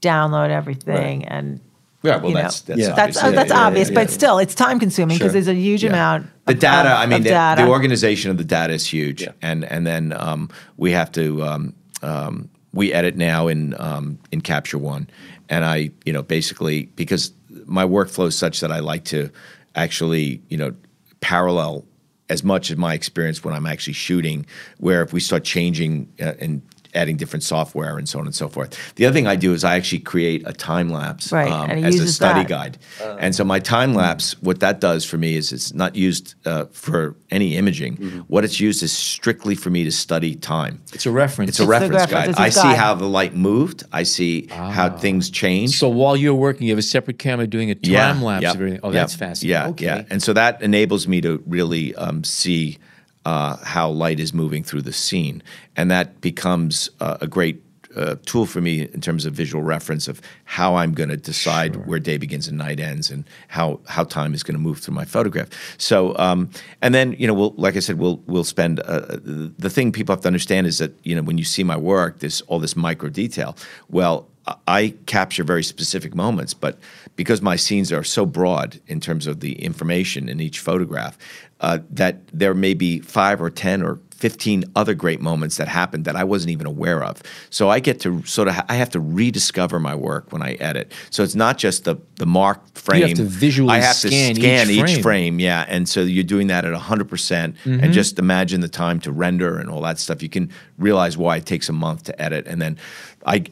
download 0.00 0.50
everything, 0.50 1.24
and 1.26 1.60
Yeah, 2.02 2.16
well, 2.16 2.28
you 2.28 2.34
know, 2.34 2.34
that's- 2.36 2.60
that's 2.62 2.80
Yeah. 2.80 2.94
that's 2.94 3.16
obvious. 3.18 3.22
uh, 3.24 3.30
that's 3.36 3.50
Yeah, 3.50 3.56
yeah, 3.60 3.66
obvious, 3.66 3.88
yeah, 3.90 3.94
but 3.94 4.10
still, 4.10 4.38
it's 4.38 4.54
time 4.54 4.78
consuming 4.80 5.16
because 5.18 5.32
Sure. 5.32 5.42
there's 5.42 5.48
a 5.48 5.54
huge 5.54 5.82
Yeah. 5.84 5.90
amount. 5.90 6.26
the 6.46 6.54
of- 6.54 6.58
data 6.58 6.88
of- 6.90 6.98
i 6.98 7.06
mean 7.06 7.22
the, 7.22 7.28
data. 7.28 7.62
the 7.62 7.68
organization 7.68 8.30
of 8.30 8.36
the 8.38 8.44
data 8.44 8.72
is 8.72 8.84
huge 8.86 9.22
Yeah. 9.22 9.32
and 9.42 9.64
and 9.64 9.86
then 9.86 10.12
um, 10.16 10.48
we 10.78 10.90
have 10.92 11.12
to 11.12 11.42
um, 11.44 11.74
um, 12.02 12.48
we 12.72 12.92
edit 12.92 13.16
now 13.16 13.46
in 13.48 13.74
um, 13.78 14.18
in 14.32 14.40
capture 14.40 14.78
one 14.78 15.08
and 15.48 15.64
i 15.64 15.90
you 16.06 16.12
know 16.12 16.22
basically 16.22 16.88
because 16.96 17.32
my 17.66 17.84
workflow 17.84 18.26
is 18.26 18.36
such 18.36 18.60
that 18.60 18.70
i 18.70 18.78
like 18.78 19.04
to 19.04 19.30
actually 19.74 20.42
you 20.48 20.56
know 20.56 20.74
parallel 21.20 21.84
as 22.28 22.44
much 22.44 22.70
as 22.70 22.76
my 22.76 22.94
experience 22.94 23.44
when 23.44 23.54
i'm 23.54 23.66
actually 23.66 23.92
shooting 23.92 24.46
where 24.78 25.02
if 25.02 25.12
we 25.12 25.20
start 25.20 25.44
changing 25.44 26.10
uh, 26.20 26.32
and 26.40 26.62
adding 26.94 27.16
different 27.16 27.42
software 27.42 27.96
and 27.98 28.08
so 28.08 28.18
on 28.18 28.26
and 28.26 28.34
so 28.34 28.48
forth 28.48 28.94
the 28.96 29.06
other 29.06 29.14
thing 29.14 29.26
i 29.26 29.36
do 29.36 29.52
is 29.52 29.64
i 29.64 29.76
actually 29.76 29.98
create 30.00 30.42
a 30.46 30.52
time 30.52 30.88
lapse 30.88 31.32
Right, 31.32 31.50
um, 31.50 31.70
and 31.70 31.78
he 31.78 31.84
as 31.84 31.94
a 31.94 31.98
uses 31.98 32.16
study 32.16 32.40
that. 32.40 32.48
guide 32.48 32.78
and 33.18 33.34
so 33.34 33.44
my 33.44 33.58
time 33.58 33.94
lapse, 33.94 34.40
what 34.42 34.60
that 34.60 34.80
does 34.80 35.04
for 35.04 35.18
me 35.18 35.34
is 35.36 35.52
it's 35.52 35.72
not 35.74 35.94
used 35.96 36.34
uh, 36.46 36.64
for 36.72 37.14
any 37.30 37.56
imaging. 37.56 37.96
What 38.28 38.44
it's 38.44 38.58
used 38.60 38.82
is 38.82 38.92
strictly 38.92 39.54
for 39.54 39.70
me 39.70 39.84
to 39.84 39.92
study 39.92 40.34
time. 40.34 40.80
It's 40.92 41.06
a 41.06 41.10
reference. 41.10 41.50
It's 41.50 41.60
a 41.60 41.62
It's 41.62 41.66
the 41.66 41.70
reference 41.70 42.10
reference, 42.12 42.36
guide. 42.36 42.44
I 42.44 42.48
see 42.48 42.62
guide. 42.62 42.78
how 42.78 42.94
the 42.94 43.06
light 43.06 43.34
moved. 43.34 43.84
I 43.92 44.02
see 44.04 44.46
how 44.48 44.90
things 44.90 45.30
change. 45.30 45.78
so 45.78 45.88
while 45.88 46.16
you're 46.16 46.34
working, 46.34 46.66
you 46.66 46.72
have 46.72 46.78
a 46.78 46.82
separate 46.82 47.18
camera 47.18 47.46
doing 47.46 47.70
a 47.70 47.74
time 47.74 48.22
lapse 48.22 48.42
yep, 48.42 48.54
of 48.54 48.60
everything. 48.60 48.80
Oh, 48.82 48.88
yep, 48.88 48.94
that's 48.94 49.14
fascinating. 49.14 49.50
Yeah, 49.50 49.68
okay. 49.70 49.84
yeah. 49.84 50.04
And 50.10 50.22
so 50.22 50.32
that 50.32 50.62
enables 50.62 51.06
me 51.06 51.20
to 51.20 51.42
really 51.46 51.94
um, 51.96 52.24
see 52.24 52.78
uh, 53.24 53.56
how 53.58 53.90
light 53.90 54.20
is 54.20 54.32
moving 54.32 54.64
through 54.64 54.82
the 54.82 54.92
scene, 54.92 55.42
and 55.76 55.90
that 55.90 56.20
becomes 56.20 56.90
uh, 57.00 57.18
a 57.20 57.26
great. 57.26 57.62
Uh, 57.96 58.14
tool 58.24 58.46
for 58.46 58.60
me 58.60 58.82
in 58.82 59.00
terms 59.00 59.26
of 59.26 59.32
visual 59.32 59.64
reference 59.64 60.06
of 60.06 60.22
how 60.44 60.76
I'm 60.76 60.92
going 60.92 61.08
to 61.08 61.16
decide 61.16 61.88
where 61.88 61.98
day 61.98 62.18
begins 62.18 62.46
and 62.46 62.56
night 62.56 62.78
ends, 62.78 63.10
and 63.10 63.24
how 63.48 63.80
how 63.88 64.04
time 64.04 64.32
is 64.32 64.44
going 64.44 64.54
to 64.54 64.60
move 64.60 64.78
through 64.78 64.94
my 64.94 65.04
photograph. 65.04 65.48
So, 65.76 66.16
um, 66.16 66.50
and 66.82 66.94
then 66.94 67.14
you 67.18 67.26
know, 67.26 67.34
we'll 67.34 67.52
like 67.56 67.74
I 67.74 67.80
said, 67.80 67.98
we'll 67.98 68.22
we'll 68.28 68.44
spend. 68.44 68.78
Uh, 68.78 69.00
the 69.24 69.52
the 69.58 69.68
thing 69.68 69.90
people 69.90 70.14
have 70.14 70.22
to 70.22 70.28
understand 70.28 70.68
is 70.68 70.78
that 70.78 70.92
you 71.02 71.16
know 71.16 71.22
when 71.22 71.36
you 71.36 71.42
see 71.42 71.64
my 71.64 71.76
work, 71.76 72.20
there's 72.20 72.42
all 72.42 72.60
this 72.60 72.76
micro 72.76 73.08
detail. 73.08 73.56
Well, 73.88 74.28
I 74.66 74.94
capture 75.06 75.44
very 75.44 75.62
specific 75.62 76.14
moments, 76.14 76.54
but 76.54 76.78
because 77.16 77.42
my 77.42 77.56
scenes 77.56 77.92
are 77.92 78.04
so 78.04 78.26
broad 78.26 78.80
in 78.86 79.00
terms 79.00 79.26
of 79.26 79.40
the 79.40 79.60
information 79.62 80.28
in 80.28 80.40
each 80.40 80.60
photograph, 80.60 81.18
uh, 81.60 81.78
that 81.90 82.26
there 82.32 82.54
may 82.54 82.74
be 82.74 83.00
five 83.00 83.40
or 83.40 83.50
10 83.50 83.82
or 83.82 83.98
15 84.20 84.64
other 84.76 84.94
great 84.94 85.20
moments 85.20 85.56
that 85.56 85.66
happened 85.66 86.04
that 86.04 86.14
I 86.14 86.24
wasn't 86.24 86.50
even 86.50 86.66
aware 86.66 87.02
of. 87.02 87.22
So 87.48 87.70
I 87.70 87.80
get 87.80 88.00
to 88.00 88.22
sort 88.26 88.48
of, 88.48 88.60
I 88.68 88.74
have 88.74 88.90
to 88.90 89.00
rediscover 89.00 89.80
my 89.80 89.94
work 89.94 90.30
when 90.30 90.42
I 90.42 90.52
edit. 90.54 90.92
So 91.08 91.22
it's 91.22 91.34
not 91.34 91.56
just 91.56 91.84
the, 91.84 91.96
the 92.16 92.26
marked 92.26 92.78
frame. 92.78 93.00
You 93.00 93.08
have 93.08 93.16
to 93.16 93.24
visually 93.24 93.74
I 93.74 93.80
have 93.80 93.96
scan 93.96 94.34
to 94.34 94.40
scan 94.40 94.70
each 94.70 94.76
each 94.76 94.82
frame. 94.82 95.02
frame. 95.02 95.40
Yeah. 95.40 95.64
And 95.68 95.88
so 95.88 96.02
you're 96.02 96.22
doing 96.22 96.48
that 96.48 96.64
at 96.64 96.78
100%. 96.78 97.08
percent 97.08 97.56
Mm-hmm. 97.64 97.84
And 97.84 97.92
just 97.92 98.18
imagine 98.18 98.60
the 98.60 98.68
time 98.68 99.00
to 99.00 99.12
render 99.12 99.58
and 99.58 99.70
all 99.70 99.80
that 99.82 99.98
stuff. 99.98 100.22
You 100.22 100.28
can 100.28 100.50
realize 100.78 101.16
why 101.16 101.36
it 101.36 101.46
takes 101.46 101.68
a 101.68 101.72
month 101.72 102.04
to 102.04 102.22
edit. 102.22 102.46
And 102.46 102.60
then 102.60 102.78
I, 103.26 103.44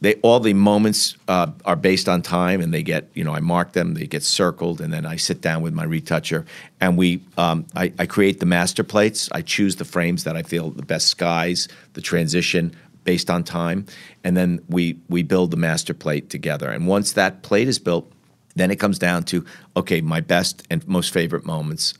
they 0.00 0.14
all 0.16 0.40
the 0.40 0.52
moments 0.52 1.16
uh, 1.28 1.48
are 1.64 1.76
based 1.76 2.08
on 2.08 2.20
time 2.22 2.60
and 2.60 2.72
they 2.72 2.82
get 2.82 3.08
you 3.14 3.24
know 3.24 3.34
i 3.34 3.40
mark 3.40 3.72
them 3.72 3.94
they 3.94 4.06
get 4.06 4.22
circled 4.22 4.80
and 4.80 4.92
then 4.92 5.06
i 5.06 5.16
sit 5.16 5.40
down 5.40 5.62
with 5.62 5.72
my 5.72 5.84
retoucher 5.84 6.44
and 6.80 6.96
we 6.96 7.22
um, 7.38 7.66
I, 7.74 7.92
I 7.98 8.06
create 8.06 8.40
the 8.40 8.46
master 8.46 8.84
plates. 8.84 9.28
I 9.32 9.42
choose 9.42 9.76
the 9.76 9.84
frames 9.84 10.24
that 10.24 10.36
i 10.36 10.42
feel 10.42 10.70
the 10.70 10.84
best 10.84 11.08
skies 11.08 11.68
the 11.94 12.00
transition 12.00 12.74
based 13.04 13.30
on 13.30 13.44
time. 13.44 13.86
And 14.24 14.36
then 14.36 14.60
we 14.68 14.98
we 15.08 15.22
build 15.22 15.52
the 15.52 15.56
master 15.56 15.94
plate 15.94 16.28
together. 16.28 16.70
And 16.70 16.86
once 16.86 17.12
that 17.12 17.42
plate 17.42 17.68
is 17.68 17.78
built 17.78 18.12
then 18.56 18.70
it 18.70 18.76
comes 18.76 18.98
down 18.98 19.22
to 19.22 19.44
okay 19.76 20.00
my 20.00 20.20
best 20.20 20.66
and 20.70 20.86
most 20.88 21.12
favorite 21.12 21.44
moments 21.44 21.94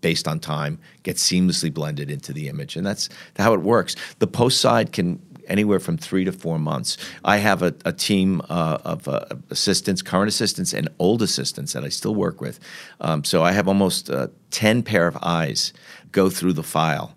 based 0.00 0.28
on 0.28 0.38
time 0.38 0.78
get 1.02 1.16
seamlessly 1.16 1.72
blended 1.72 2.10
into 2.10 2.32
the 2.32 2.48
image. 2.48 2.76
And 2.76 2.86
that's 2.86 3.08
how 3.36 3.54
it 3.54 3.62
works. 3.62 3.96
The 4.18 4.26
post 4.26 4.60
side 4.60 4.92
can 4.92 5.20
anywhere 5.48 5.80
from 5.80 5.96
three 5.96 6.24
to 6.24 6.32
four 6.32 6.58
months 6.58 6.96
i 7.24 7.36
have 7.38 7.62
a, 7.62 7.74
a 7.84 7.92
team 7.92 8.40
uh, 8.48 8.78
of 8.84 9.08
uh, 9.08 9.24
assistants 9.50 10.02
current 10.02 10.28
assistants 10.28 10.72
and 10.72 10.88
old 10.98 11.22
assistants 11.22 11.72
that 11.72 11.84
i 11.84 11.88
still 11.88 12.14
work 12.14 12.40
with 12.40 12.60
um, 13.00 13.24
so 13.24 13.42
i 13.42 13.52
have 13.52 13.68
almost 13.68 14.10
uh, 14.10 14.28
10 14.50 14.82
pair 14.82 15.06
of 15.06 15.16
eyes 15.22 15.72
go 16.12 16.30
through 16.30 16.52
the 16.52 16.62
file 16.62 17.14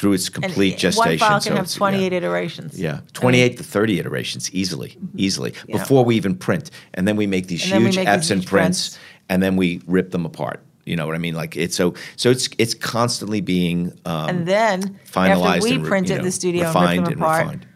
through 0.00 0.14
its 0.14 0.28
and 0.28 0.42
complete 0.42 0.78
gestation 0.78 1.10
One 1.10 1.18
file 1.18 1.40
so 1.40 1.50
can 1.50 1.56
have 1.58 1.70
28 1.70 2.00
yeah. 2.12 2.16
iterations. 2.16 2.80
Yeah, 2.80 3.00
28 3.12 3.58
to 3.58 3.64
30 3.64 3.98
iterations 3.98 4.50
easily, 4.54 4.96
easily 5.16 5.52
Yeah. 5.66 5.76
before 5.76 6.04
we 6.04 6.16
even 6.16 6.36
print. 6.36 6.70
And 6.94 7.06
then 7.06 7.16
we 7.16 7.26
make 7.26 7.48
these 7.48 7.70
And 7.70 7.82
huge 7.82 7.96
make 7.96 8.06
these 8.06 8.30
Epson 8.30 8.36
huge 8.36 8.46
prints, 8.46 8.88
prints. 8.90 8.98
and 9.28 9.42
then 9.42 9.56
we 9.56 9.82
rip 9.86 10.10
them 10.10 10.24
apart. 10.24 10.62
You 10.90 10.96
know 10.96 11.06
what 11.06 11.14
I 11.14 11.18
mean? 11.18 11.34
Like 11.34 11.56
it's 11.56 11.76
so 11.76 11.94
so 12.16 12.30
it's 12.30 12.48
it's 12.58 12.74
constantly 12.74 13.40
being 13.40 13.92
um, 14.04 14.28
And 14.30 14.46
then 14.46 14.98
finalized 15.10 15.46
after 15.56 15.62
we 15.62 15.72
and 15.74 15.82
re- 15.84 15.88
print 15.88 16.08
you 16.08 16.14
it 16.14 16.18
know, 16.18 16.24
the 16.24 16.32
studio 16.32 16.66
refined 16.66 17.06
and 17.06 17.16
apart, 17.16 17.42
refined. 17.44 17.66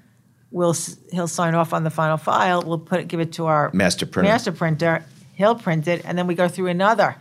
we'll 0.50 0.74
he'll 1.12 1.28
sign 1.28 1.54
off 1.54 1.72
on 1.72 1.84
the 1.84 1.90
final 1.90 2.16
file. 2.16 2.62
We'll 2.66 2.78
put 2.90 3.00
it, 3.00 3.08
give 3.08 3.20
it 3.20 3.32
to 3.34 3.46
our 3.46 3.70
Master 3.72 4.04
printer. 4.06 4.28
Master 4.30 4.52
printer. 4.52 5.04
He'll 5.34 5.54
print 5.54 5.86
it, 5.88 6.02
and 6.04 6.18
then 6.18 6.26
we 6.26 6.34
go 6.34 6.48
through 6.48 6.68
another. 6.68 7.16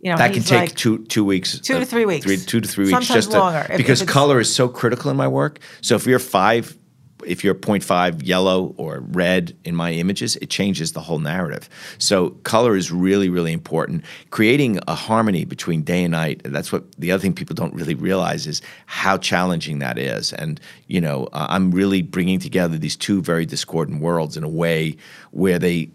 You 0.00 0.10
know, 0.10 0.16
That 0.18 0.32
can 0.32 0.42
take 0.42 0.60
like, 0.60 0.74
two 0.74 1.04
two 1.06 1.24
weeks, 1.24 1.58
Two 1.60 1.78
to 1.78 1.86
three 1.86 2.06
weeks. 2.06 2.24
three, 2.24 2.36
two 2.36 2.60
to 2.60 2.68
three 2.68 2.84
weeks, 2.86 2.92
Sometimes 2.92 3.14
just 3.14 3.30
to- 3.32 3.38
longer, 3.38 3.66
if- 3.70 3.76
because 3.76 4.02
if 4.02 4.08
color 4.08 4.40
is 4.40 4.52
so 4.54 4.68
critical 4.68 5.10
in 5.12 5.16
my 5.16 5.28
work. 5.28 5.58
So 5.80 5.94
if 5.94 6.06
you're 6.06 6.18
five, 6.18 6.76
if 7.26 7.44
you're 7.44 7.54
0.5 7.54 8.26
yellow 8.26 8.74
or 8.76 9.00
red 9.00 9.56
in 9.64 9.74
my 9.74 9.92
images, 9.92 10.36
it 10.36 10.50
changes 10.50 10.92
the 10.92 11.00
whole 11.00 11.18
narrative. 11.18 11.68
So 11.98 12.30
color 12.44 12.76
is 12.76 12.90
really 12.90 13.28
really 13.28 13.52
important. 13.52 14.04
Creating 14.30 14.78
a 14.88 14.94
harmony 14.94 15.44
between 15.44 15.82
day 15.82 16.04
and 16.04 16.12
night. 16.12 16.42
That's 16.44 16.72
what 16.72 16.92
the 16.96 17.12
other 17.12 17.20
thing 17.20 17.34
people 17.34 17.54
don't 17.54 17.74
really 17.74 17.94
realize 17.94 18.46
is 18.46 18.62
how 18.86 19.18
challenging 19.18 19.78
that 19.80 19.98
is. 19.98 20.32
And 20.32 20.60
you 20.86 21.00
know, 21.00 21.28
uh, 21.32 21.46
I'm 21.48 21.70
really 21.70 22.02
bringing 22.02 22.38
together 22.38 22.78
these 22.78 22.96
two 22.96 23.22
very 23.22 23.46
discordant 23.46 24.00
worlds 24.00 24.36
in 24.36 24.44
a 24.44 24.48
way 24.48 24.96
where 25.30 25.58
they 25.58 25.90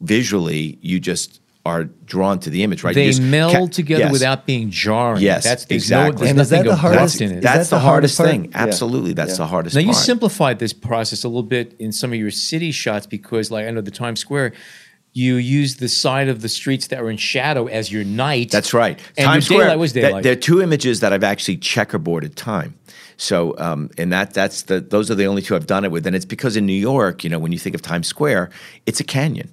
visually 0.00 0.78
you 0.80 1.00
just 1.00 1.40
are 1.68 1.84
drawn 1.84 2.40
to 2.40 2.50
the 2.50 2.62
image, 2.62 2.82
right? 2.82 2.94
They 2.94 3.06
just 3.06 3.20
meld 3.22 3.52
ca- 3.54 3.66
together 3.66 4.04
yes. 4.04 4.12
without 4.12 4.46
being 4.46 4.70
jarring. 4.70 5.22
Yes, 5.22 5.44
that's 5.44 5.66
exactly. 5.68 6.24
No, 6.24 6.30
And 6.30 6.40
is 6.40 6.48
that 6.50 6.64
the 6.64 6.70
abrupt 6.72 6.80
hardest- 6.80 7.20
in 7.20 7.30
it. 7.32 7.36
is 7.38 7.42
That's 7.42 7.68
that 7.68 7.76
the, 7.76 7.80
the 7.80 7.86
hardest 7.88 8.16
hardest 8.16 8.18
part? 8.18 8.30
thing. 8.30 8.44
Yeah. 8.46 8.62
Absolutely, 8.66 9.12
that's 9.12 9.32
Yeah. 9.32 9.36
the 9.36 9.46
hardest 9.46 9.74
Now 9.76 9.80
you 9.82 9.92
part. 9.92 10.04
simplified 10.04 10.58
this 10.58 10.72
process 10.72 11.22
a 11.24 11.28
little 11.28 11.42
bit 11.42 11.74
in 11.78 11.92
some 11.92 12.12
of 12.12 12.18
your 12.18 12.30
city 12.30 12.72
shots 12.72 13.06
because, 13.06 13.50
like 13.50 13.66
I 13.66 13.70
know 13.70 13.80
the 13.82 13.90
Times 13.90 14.20
Square, 14.20 14.52
you 15.12 15.34
use 15.36 15.76
the 15.76 15.88
side 15.88 16.28
of 16.28 16.42
the 16.42 16.48
streets 16.48 16.86
that 16.88 17.02
were 17.02 17.10
in 17.10 17.16
shadow 17.16 17.66
as 17.66 17.90
your 17.90 18.04
night. 18.04 18.50
That's 18.50 18.72
right. 18.74 18.98
And 19.16 19.24
Times 19.26 19.46
Square. 19.46 19.60
daylight 19.64 19.78
was 19.78 19.92
th- 19.92 20.04
daylight. 20.06 20.22
There 20.22 20.32
are 20.32 20.36
two 20.36 20.62
images 20.62 21.00
that 21.00 21.12
I've 21.12 21.24
actually 21.24 21.56
checkerboarded 21.58 22.34
time. 22.34 22.74
So, 23.20 23.56
um, 23.58 23.90
and 23.98 24.12
that 24.12 24.32
that's 24.32 24.62
the 24.62 24.80
those 24.80 25.10
are 25.10 25.16
the 25.16 25.24
only 25.26 25.42
two 25.42 25.56
I've 25.56 25.66
done 25.66 25.84
it 25.84 25.90
with, 25.90 26.06
and 26.06 26.14
it's 26.14 26.24
because 26.24 26.56
in 26.56 26.66
New 26.66 26.72
York, 26.92 27.24
you 27.24 27.30
know, 27.30 27.40
when 27.40 27.50
you 27.52 27.58
think 27.58 27.74
of 27.74 27.82
Times 27.82 28.06
Square, 28.06 28.50
it's 28.86 29.00
a 29.00 29.04
canyon. 29.04 29.50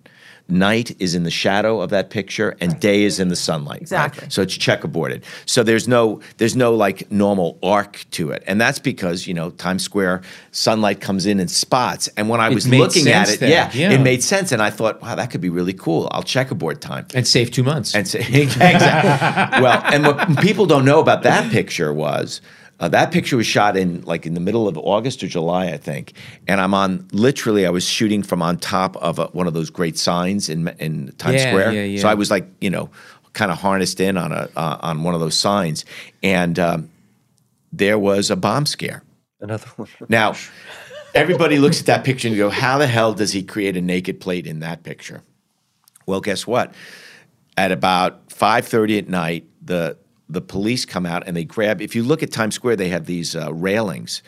Night 0.48 0.96
is 1.00 1.16
in 1.16 1.24
the 1.24 1.32
shadow 1.32 1.82
of 1.82 1.90
that 1.90 2.10
picture 2.10 2.56
and 2.60 2.80
day 2.80 3.04
is 3.04 3.20
in 3.20 3.30
the 3.30 3.36
sunlight. 3.36 3.76
right? 3.76 3.82
Exactly. 3.82 4.28
So 4.30 4.42
it's 4.42 4.58
checkerboarded. 4.58 5.24
So 5.46 5.64
there's 5.64 5.88
no 5.88 6.22
there's 6.38 6.56
no 6.56 6.74
like 6.76 7.12
normal 7.12 7.58
arc 7.64 8.06
to 8.12 8.32
it, 8.32 8.44
and 8.48 8.60
that's 8.60 8.80
because 8.80 9.28
you 9.28 9.34
know 9.34 9.52
Times 9.52 9.84
Square 9.84 10.22
sunlight 10.52 11.02
comes 11.02 11.26
in 11.26 11.40
in 11.40 11.48
spots. 11.48 12.08
And 12.18 12.30
when 12.30 12.40
I 12.40 12.50
was 12.50 12.68
looking 12.68 13.08
at 13.08 13.30
it, 13.30 13.42
yeah, 13.42 13.72
yeah. 13.74 13.92
it 13.92 14.02
made 14.02 14.24
sense, 14.24 14.52
and 14.52 14.62
I 14.62 14.70
thought, 14.70 15.02
wow, 15.02 15.16
that 15.16 15.32
could 15.32 15.42
be 15.42 15.50
really 15.50 15.74
cool. 15.74 16.08
I'll 16.12 16.24
checkerboard 16.24 16.82
time. 16.82 17.08
And 17.14 17.28
save 17.28 17.52
two 17.52 17.64
months. 17.64 17.96
And 17.96 18.08
say, 18.08 18.20
exactly. 18.32 19.62
well, 19.62 19.82
and 19.86 20.06
what 20.06 20.40
people 20.40 20.66
don't 20.66 20.86
know 20.86 21.00
about 21.00 21.24
that 21.24 21.52
picture 21.52 21.94
was 21.94 22.42
uh, 22.80 22.90
that 22.90 23.12
picture 23.12 23.38
was 23.38 23.46
shot 23.46 23.78
in 23.78 24.02
like 24.02 24.26
in 24.26 24.34
the 24.34 24.40
middle 24.40 24.68
of 24.68 24.78
August 24.78 25.24
or 25.24 25.28
July, 25.28 25.68
I 25.68 25.78
think. 25.78 26.14
And 26.48 26.60
I'm 26.60 26.74
on 26.74 27.08
literally, 27.12 27.66
I 27.66 27.70
was 27.70 27.88
shooting 27.88 28.22
from 28.24 28.42
on 28.42 28.58
top 28.58 28.98
of 28.98 29.18
a, 29.20 29.28
one 29.28 29.48
of 29.48 29.54
those 29.54 29.70
great 29.70 29.98
signs 29.98 30.50
in 30.50 30.68
in 30.80 31.14
Times 31.18 31.42
Yeah, 31.42 31.50
Square. 31.52 31.72
yeah, 31.74 31.84
yeah. 31.84 32.02
So 32.02 32.10
I 32.10 32.14
was 32.16 32.30
like, 32.30 32.48
you 32.60 32.70
know, 32.70 32.90
kind 33.34 33.52
of 33.52 33.58
harnessed 33.60 34.00
in 34.00 34.18
on 34.18 34.32
a 34.32 34.50
uh, 34.56 34.78
on 34.82 35.04
one 35.04 35.14
of 35.14 35.20
those 35.22 35.36
signs, 35.36 35.86
and 36.22 36.60
um, 36.60 36.90
there 37.72 37.98
was 37.98 38.30
a 38.30 38.36
bomb 38.36 38.66
scare. 38.66 39.04
Another 39.40 39.68
one. 39.76 39.88
Now, 40.10 40.36
everybody 41.14 41.60
looks 41.60 41.80
at 41.80 41.86
that 41.86 42.04
picture 42.04 42.28
and 42.28 42.36
go, 42.38 42.50
"How 42.50 42.78
the 42.78 42.88
hell 42.88 43.14
does 43.14 43.32
he 43.32 43.44
create 43.44 43.78
a 43.78 43.82
naked 43.82 44.20
plate 44.20 44.48
in 44.48 44.60
that 44.60 44.84
picture?" 44.84 45.24
Well, 46.06 46.22
guess 46.22 46.46
what? 46.46 46.74
At 47.58 47.72
about 47.72 48.32
five 48.32 48.66
thirty 48.68 48.98
at 48.98 49.08
night, 49.08 49.46
the 49.62 49.98
the 50.30 50.42
police 50.42 50.86
come 50.86 51.06
out 51.06 51.24
and 51.28 51.36
they 51.36 51.44
grab. 51.44 51.82
If 51.82 51.96
you 51.96 52.04
look 52.04 52.24
at 52.24 52.32
Times 52.32 52.56
Square, 52.56 52.78
they 52.78 52.90
have 52.90 53.06
these 53.06 53.36
uh, 53.36 53.54
railings. 53.54 54.22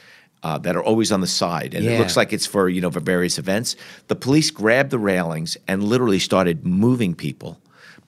Uh, 0.44 0.56
that 0.60 0.76
are 0.76 0.84
always 0.84 1.12
on 1.12 1.20
the 1.20 1.28
side, 1.28 1.74
and 1.74 1.84
it 1.84 1.98
looks 1.98 2.16
like 2.16 2.32
it's 2.32 2.46
for 2.46 2.70
you 2.70 2.80
know 2.80 2.92
for 2.92 3.00
various 3.00 3.40
events. 3.40 3.76
The 4.08 4.16
police 4.16 4.52
grabbed 4.52 4.92
the 4.92 5.00
railings 5.00 5.58
and 5.68 5.84
literally 5.84 6.20
started 6.20 6.64
moving 6.64 7.16
people, 7.16 7.60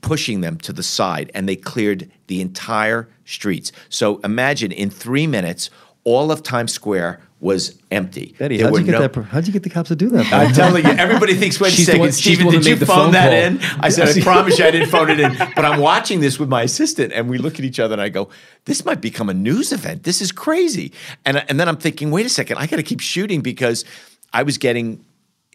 pushing 0.01 0.41
them 0.41 0.59
to 0.59 0.71
the 0.71 0.83
side, 0.83 1.31
and 1.33 1.49
they 1.49 1.55
cleared 1.55 2.09
the 2.27 2.39
entire 2.39 3.09
streets. 3.25 3.71
So 3.89 4.19
imagine 4.19 4.71
in 4.71 4.91
three 4.91 5.25
minutes, 5.25 5.71
all 6.03 6.31
of 6.31 6.43
Times 6.43 6.71
Square 6.71 7.19
was 7.41 7.79
empty. 7.89 8.35
Bette, 8.37 8.57
There 8.57 8.67
how'd 8.67 8.77
you 8.79 8.83
get 8.83 8.91
no- 8.91 9.07
that? 9.07 9.15
How'd 9.25 9.47
you 9.47 9.53
get 9.53 9.63
the 9.63 9.69
cops 9.69 9.87
to 9.89 9.95
do 9.95 10.09
that? 10.09 10.31
I'm 10.33 10.53
telling 10.53 10.83
you, 10.85 10.91
everybody 10.91 11.35
thinks, 11.35 11.59
wait 11.59 11.71
a 11.77 11.81
second, 11.81 12.11
Stephen, 12.11 12.49
did 12.49 12.65
you 12.65 12.75
phone 12.75 12.85
phone 12.85 13.11
that 13.13 13.31
in? 13.31 13.59
I 13.79 13.89
said, 13.89 14.09
I 14.09 14.21
promise 14.23 14.59
you 14.59 14.65
I 14.65 14.71
didn't 14.71 14.89
phone 14.89 15.09
it 15.09 15.19
in. 15.19 15.35
But 15.55 15.63
I'm 15.63 15.79
watching 15.79 16.19
this 16.19 16.37
with 16.37 16.49
my 16.49 16.63
assistant, 16.63 17.13
and 17.13 17.29
we 17.29 17.37
look 17.37 17.53
at 17.57 17.63
each 17.63 17.79
other 17.79 17.93
and 17.93 18.01
I 18.01 18.09
go, 18.09 18.29
this 18.65 18.83
might 18.83 18.99
become 18.99 19.29
a 19.29 19.33
news 19.33 19.71
event. 19.71 20.03
This 20.03 20.21
is 20.21 20.31
crazy. 20.33 20.91
And, 21.25 21.37
and 21.49 21.59
then 21.59 21.69
I'm 21.69 21.77
thinking, 21.77 22.11
wait 22.11 22.25
a 22.25 22.29
second, 22.29 22.57
I 22.57 22.67
got 22.67 22.75
to 22.77 22.83
keep 22.83 22.99
shooting 22.99 23.39
because 23.39 23.85
I 24.33 24.43
was 24.43 24.57
getting, 24.57 25.05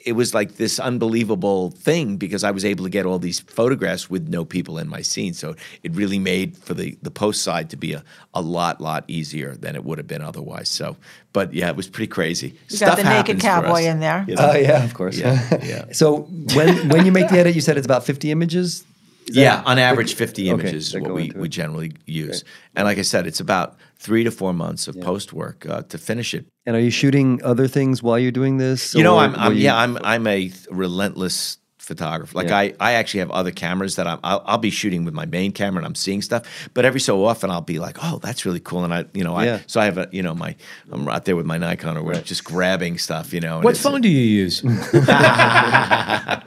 it 0.05 0.13
was 0.13 0.35
like 0.35 0.57
this 0.57 0.79
unbelievable 0.79 1.71
thing 1.71 2.17
because 2.17 2.45
I 2.45 2.51
was 2.51 2.65
able 2.65 2.85
to 2.85 2.91
get 2.91 3.07
all 3.07 3.19
these 3.19 3.41
photographs 3.41 4.11
with 4.11 4.29
no 4.29 4.45
people 4.45 4.77
in 4.77 4.87
my 4.87 5.01
scene. 5.01 5.33
So 5.33 5.57
it 5.83 5.95
really 5.95 6.19
made 6.19 6.59
for 6.59 6.75
the, 6.75 6.97
the 7.03 7.11
post 7.11 7.43
side 7.43 7.71
to 7.71 7.77
be 7.77 7.95
a, 7.95 8.05
a 8.35 8.43
lot, 8.43 8.83
lot 8.83 9.05
easier 9.09 9.55
than 9.55 9.75
it 9.75 9.85
would 9.85 9.97
have 9.97 10.07
been 10.07 10.21
otherwise. 10.21 10.69
So, 10.69 10.97
but 11.33 11.55
yeah, 11.55 11.69
it 11.69 11.77
was 11.77 11.89
pretty 11.89 12.09
crazy. 12.09 12.55
You 12.69 12.79
got 12.79 12.99
the 12.99 13.05
naked 13.05 13.41
cowboy 13.41 13.85
in 13.85 14.01
there. 14.01 14.27
you 14.29 14.37
know? 14.37 14.51
Oh 14.53 14.57
yeah, 14.57 14.85
of 14.85 14.93
course. 14.93 15.17
Yeah, 15.17 15.41
yeah. 15.65 15.87
so 15.93 16.23
when 16.55 16.91
when 16.91 17.07
you 17.07 17.13
make 17.13 17.29
the 17.29 17.39
edit, 17.39 17.55
you 17.55 17.63
said 17.63 17.79
it's 17.79 17.87
about 17.87 18.05
fifty 18.05 18.31
images. 18.31 18.85
Yeah, 19.27 19.63
on 19.65 19.79
average, 19.79 20.15
50 20.15 20.43
Okay, 20.43 20.51
images 20.51 20.95
is 20.95 21.01
what 21.01 21.15
we, 21.15 21.33
we 21.35 21.49
generally 21.49 21.95
use. 22.05 22.45
And 22.77 22.85
like 22.85 22.99
I 22.99 23.03
said, 23.03 23.27
it's 23.27 23.41
about 23.41 23.79
three 23.99 24.25
to 24.25 24.31
four 24.31 24.53
months 24.53 24.89
of 24.89 25.01
post 25.01 25.33
work 25.33 25.66
uh, 25.69 25.83
to 25.83 25.99
finish 25.99 26.35
it. 26.35 26.47
And 26.66 26.77
are 26.77 26.81
you 26.81 26.91
shooting 26.91 27.43
other 27.45 27.69
things 27.69 28.03
while 28.03 28.19
you're 28.19 28.33
doing 28.33 28.59
this? 28.59 28.95
You 28.95 29.03
know, 29.03 29.19
I'm, 29.19 29.35
I'm 29.37 29.53
you- 29.55 29.61
yeah, 29.65 29.77
I'm 29.77 29.99
I'm 30.03 30.27
a 30.27 30.51
relentless 30.71 31.59
photographer. 31.79 32.35
Like 32.37 32.49
Yeah. 32.49 32.57
I, 32.57 32.75
I 32.81 32.93
actually 32.95 33.21
have 33.21 33.31
other 33.31 33.51
cameras 33.51 33.97
that 33.97 34.07
I'm, 34.07 34.19
I'll, 34.25 34.43
I'll 34.47 34.57
be 34.59 34.71
shooting 34.71 35.05
with 35.05 35.12
my 35.12 35.27
main 35.27 35.53
camera 35.53 35.81
and 35.81 35.87
I'm 35.87 35.95
seeing 35.95 36.23
stuff. 36.23 36.47
But 36.73 36.87
every 36.87 36.99
so 37.01 37.23
often 37.27 37.51
I'll 37.51 37.61
be 37.61 37.79
like, 37.79 37.99
oh, 38.03 38.19
that's 38.23 38.47
really 38.47 38.61
cool. 38.61 38.85
And 38.85 38.95
I, 38.95 39.05
you 39.12 39.23
know, 39.23 39.35
I 39.35 39.45
Yeah. 39.45 39.59
so 39.66 39.83
I 39.83 39.85
have 39.85 39.99
a, 39.99 40.09
you 40.11 40.23
know, 40.23 40.35
my 40.35 40.57
I'm 40.91 41.07
out 41.09 41.27
there 41.27 41.37
with 41.37 41.45
my 41.45 41.59
Nikon 41.59 41.99
or 41.99 42.03
we're 42.03 42.23
just 42.23 42.43
grabbing 42.45 42.97
stuff. 42.97 43.35
You 43.35 43.41
know. 43.41 43.61
what 43.61 43.77
phone 43.77 44.01
do 44.01 44.09
you 44.09 44.19
use? 44.19 44.62
I 44.65 46.41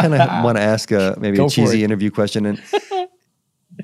kind 0.00 0.14
of 0.14 0.44
want 0.44 0.56
to 0.56 0.62
ask 0.62 0.90
a, 0.90 1.16
maybe 1.20 1.36
Go 1.36 1.46
a 1.46 1.50
cheesy 1.50 1.84
interview 1.84 2.10
question. 2.10 2.46
And 2.46 2.62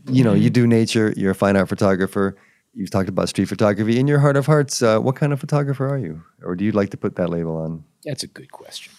you 0.08 0.24
know, 0.24 0.34
you 0.34 0.50
do 0.50 0.66
nature. 0.66 1.12
You're 1.16 1.32
a 1.32 1.34
fine 1.34 1.56
art 1.56 1.68
photographer. 1.68 2.36
You've 2.72 2.90
talked 2.90 3.08
about 3.08 3.28
street 3.28 3.48
photography. 3.48 3.98
In 3.98 4.08
your 4.08 4.18
heart 4.18 4.36
of 4.36 4.46
hearts, 4.46 4.82
uh, 4.82 4.98
what 4.98 5.16
kind 5.16 5.32
of 5.32 5.40
photographer 5.40 5.86
are 5.88 5.98
you, 5.98 6.22
or 6.42 6.56
do 6.56 6.64
you 6.64 6.72
like 6.72 6.90
to 6.90 6.96
put 6.96 7.16
that 7.16 7.30
label 7.30 7.56
on? 7.56 7.84
That's 8.04 8.22
a 8.22 8.26
good 8.26 8.50
question. 8.50 8.92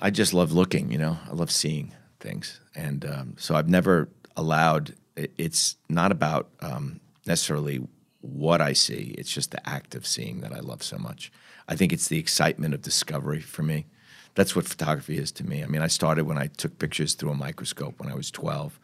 I 0.00 0.10
just 0.10 0.32
love 0.32 0.52
looking, 0.52 0.90
you 0.90 0.98
know. 0.98 1.18
I 1.30 1.34
love 1.34 1.50
seeing 1.50 1.92
things, 2.20 2.60
and 2.74 3.04
um, 3.04 3.34
so 3.38 3.54
I've 3.54 3.68
never 3.68 4.08
allowed. 4.36 4.94
It's 5.16 5.76
not 5.88 6.10
about 6.10 6.48
um, 6.60 7.00
necessarily 7.26 7.86
what 8.20 8.62
I 8.62 8.72
see. 8.72 9.14
It's 9.18 9.30
just 9.30 9.50
the 9.50 9.68
act 9.68 9.94
of 9.94 10.06
seeing 10.06 10.40
that 10.40 10.52
I 10.52 10.60
love 10.60 10.82
so 10.82 10.96
much. 10.96 11.30
I 11.68 11.76
think 11.76 11.92
it's 11.92 12.08
the 12.08 12.18
excitement 12.18 12.72
of 12.74 12.80
discovery 12.80 13.40
for 13.40 13.62
me. 13.62 13.86
That's 14.34 14.56
what 14.56 14.66
photography 14.66 15.18
is 15.18 15.30
to 15.32 15.46
me. 15.46 15.62
I 15.62 15.66
mean, 15.66 15.82
I 15.82 15.86
started 15.86 16.24
when 16.24 16.38
I 16.38 16.48
took 16.48 16.78
pictures 16.78 17.14
through 17.14 17.30
a 17.30 17.36
microscope 17.36 18.00
when 18.00 18.10
I 18.10 18.14
was 18.14 18.30
twelve, 18.30 18.80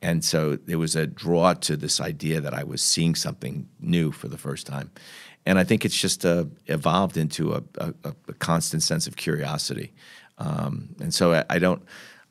and 0.00 0.24
so 0.24 0.56
there 0.56 0.78
was 0.78 0.94
a 0.96 1.06
draw 1.06 1.54
to 1.54 1.76
this 1.76 2.00
idea 2.00 2.40
that 2.40 2.54
I 2.54 2.64
was 2.64 2.82
seeing 2.82 3.14
something 3.14 3.68
new 3.80 4.12
for 4.12 4.28
the 4.28 4.38
first 4.38 4.66
time. 4.66 4.90
And 5.44 5.58
I 5.58 5.64
think 5.64 5.84
it's 5.84 5.96
just 5.96 6.24
uh, 6.24 6.44
evolved 6.66 7.16
into 7.16 7.52
a, 7.54 7.62
a, 7.78 7.94
a 8.04 8.32
constant 8.34 8.82
sense 8.82 9.06
of 9.06 9.16
curiosity. 9.16 9.92
Um, 10.38 10.94
and 11.00 11.12
so 11.12 11.32
I, 11.32 11.44
I 11.50 11.58
don't, 11.58 11.82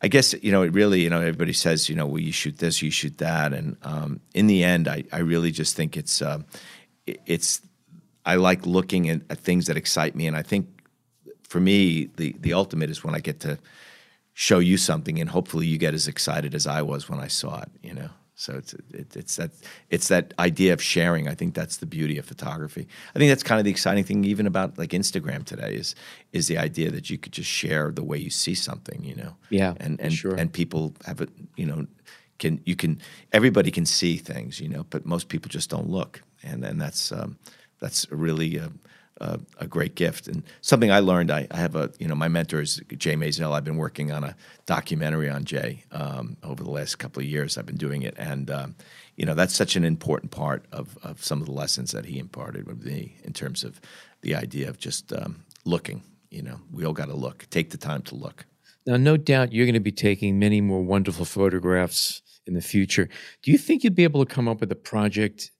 I 0.01 0.07
guess, 0.07 0.33
you 0.41 0.51
know, 0.51 0.61
it 0.61 0.71
really, 0.73 1.01
you 1.01 1.09
know, 1.09 1.19
everybody 1.19 1.53
says, 1.53 1.89
you 1.89 1.95
know, 1.95 2.05
well, 2.05 2.19
you 2.21 2.31
shoot 2.31 2.59
this, 2.59 2.81
you 2.81 2.91
shoot 2.91 3.17
that. 3.17 3.53
And 3.53 3.75
um, 3.81 4.19
in 4.33 4.47
the 4.47 4.63
end, 4.63 4.87
I, 4.87 5.03
I 5.11 5.19
really 5.19 5.51
just 5.51 5.75
think 5.75 5.97
it's, 5.97 6.21
uh, 6.21 6.39
it- 7.05 7.21
it's, 7.25 7.61
I 8.25 8.35
like 8.35 8.65
looking 8.65 9.09
at, 9.09 9.21
at 9.29 9.39
things 9.39 9.65
that 9.65 9.77
excite 9.77 10.15
me. 10.15 10.27
And 10.27 10.35
I 10.35 10.41
think 10.43 10.67
for 11.47 11.59
me, 11.59 12.09
the, 12.17 12.35
the 12.39 12.53
ultimate 12.53 12.89
is 12.89 13.03
when 13.03 13.15
I 13.15 13.19
get 13.19 13.39
to 13.41 13.57
show 14.39 14.59
you 14.59 14.77
something 14.77 15.19
and 15.19 15.31
hopefully 15.31 15.65
you 15.65 15.79
get 15.79 15.95
as 15.95 16.07
excited 16.07 16.53
as 16.53 16.67
I 16.67 16.83
was 16.83 17.09
when 17.09 17.19
I 17.19 17.27
saw 17.27 17.59
it, 17.61 17.71
you 17.81 17.91
know? 17.91 18.09
So 18.35 18.53
it's 18.53 18.73
it, 18.93 19.15
it's 19.15 19.35
that 19.37 19.49
it's 19.89 20.09
that 20.09 20.35
idea 20.37 20.73
of 20.73 20.79
sharing. 20.79 21.27
I 21.27 21.33
think 21.33 21.55
that's 21.55 21.77
the 21.77 21.87
beauty 21.87 22.19
of 22.19 22.25
photography. 22.25 22.87
I 23.15 23.17
think 23.17 23.29
that's 23.31 23.41
kind 23.41 23.57
of 23.57 23.65
the 23.65 23.71
exciting 23.71 24.03
thing, 24.03 24.23
even 24.25 24.45
about 24.45 24.77
like 24.77 24.91
Instagram 24.91 25.43
today, 25.43 25.73
is 25.73 25.95
is 26.33 26.47
the 26.47 26.59
idea 26.59 26.91
that 26.91 27.09
you 27.09 27.17
could 27.17 27.33
just 27.33 27.49
share 27.49 27.91
the 27.91 28.03
way 28.03 28.19
you 28.19 28.29
see 28.29 28.53
something, 28.53 29.03
you 29.03 29.15
know. 29.15 29.35
Yeah, 29.49 29.73
and 29.77 29.99
and 29.99 30.13
sure. 30.13 30.35
and 30.35 30.53
people 30.53 30.93
have 31.07 31.19
it, 31.19 31.31
you 31.55 31.65
know, 31.65 31.87
can 32.37 32.61
you 32.63 32.75
can 32.75 32.99
everybody 33.31 33.71
can 33.71 33.87
see 33.87 34.17
things, 34.17 34.59
you 34.59 34.69
know, 34.69 34.85
but 34.91 35.03
most 35.03 35.29
people 35.29 35.49
just 35.49 35.71
don't 35.71 35.89
look, 35.89 36.21
and 36.43 36.63
then 36.63 36.77
that's 36.77 37.11
um, 37.11 37.39
that's 37.79 38.05
really 38.11 38.57
a, 38.57 38.71
a, 39.19 39.39
a 39.59 39.67
great 39.67 39.95
gift 39.95 40.27
and 40.27 40.43
something 40.61 40.91
I 40.91 40.99
learned. 40.99 41.31
I, 41.31 41.47
I 41.51 41.57
have 41.57 41.75
a 41.75 41.91
you 41.99 42.07
know 42.07 42.15
my 42.15 42.27
mentor 42.27 42.61
is 42.61 42.81
Jay 42.97 43.15
Maisel. 43.15 43.53
I've 43.53 43.63
been 43.63 43.77
working 43.77 44.11
on 44.11 44.23
a 44.23 44.35
documentary 44.65 45.29
on 45.29 45.43
Jay 45.43 45.83
um, 45.91 46.37
over 46.43 46.63
the 46.63 46.71
last 46.71 46.95
couple 46.97 47.21
of 47.21 47.27
years. 47.27 47.57
I've 47.57 47.65
been 47.65 47.77
doing 47.77 48.03
it, 48.03 48.15
and 48.17 48.49
um, 48.49 48.75
you 49.15 49.25
know 49.25 49.33
that's 49.33 49.55
such 49.55 49.75
an 49.75 49.83
important 49.83 50.31
part 50.31 50.65
of 50.71 50.97
of 51.03 51.23
some 51.23 51.41
of 51.41 51.47
the 51.47 51.53
lessons 51.53 51.91
that 51.91 52.05
he 52.05 52.19
imparted 52.19 52.67
with 52.67 52.83
me 52.83 53.15
in 53.23 53.33
terms 53.33 53.63
of 53.63 53.81
the 54.21 54.35
idea 54.35 54.69
of 54.69 54.77
just 54.77 55.11
um, 55.13 55.43
looking. 55.65 56.03
You 56.29 56.41
know, 56.43 56.59
we 56.71 56.85
all 56.85 56.93
got 56.93 57.07
to 57.07 57.15
look. 57.15 57.47
Take 57.49 57.69
the 57.69 57.77
time 57.77 58.01
to 58.03 58.15
look. 58.15 58.45
Now, 58.85 58.97
no 58.97 59.17
doubt 59.17 59.51
you're 59.51 59.65
going 59.65 59.73
to 59.73 59.79
be 59.79 59.91
taking 59.91 60.39
many 60.39 60.61
more 60.61 60.81
wonderful 60.81 61.25
photographs 61.25 62.21
in 62.45 62.53
the 62.53 62.61
future. 62.61 63.09
Do 63.43 63.51
you 63.51 63.57
think 63.57 63.83
you'd 63.83 63.95
be 63.95 64.05
able 64.05 64.25
to 64.25 64.33
come 64.33 64.47
up 64.47 64.61
with 64.61 64.71
a 64.71 64.75
project 64.75 65.51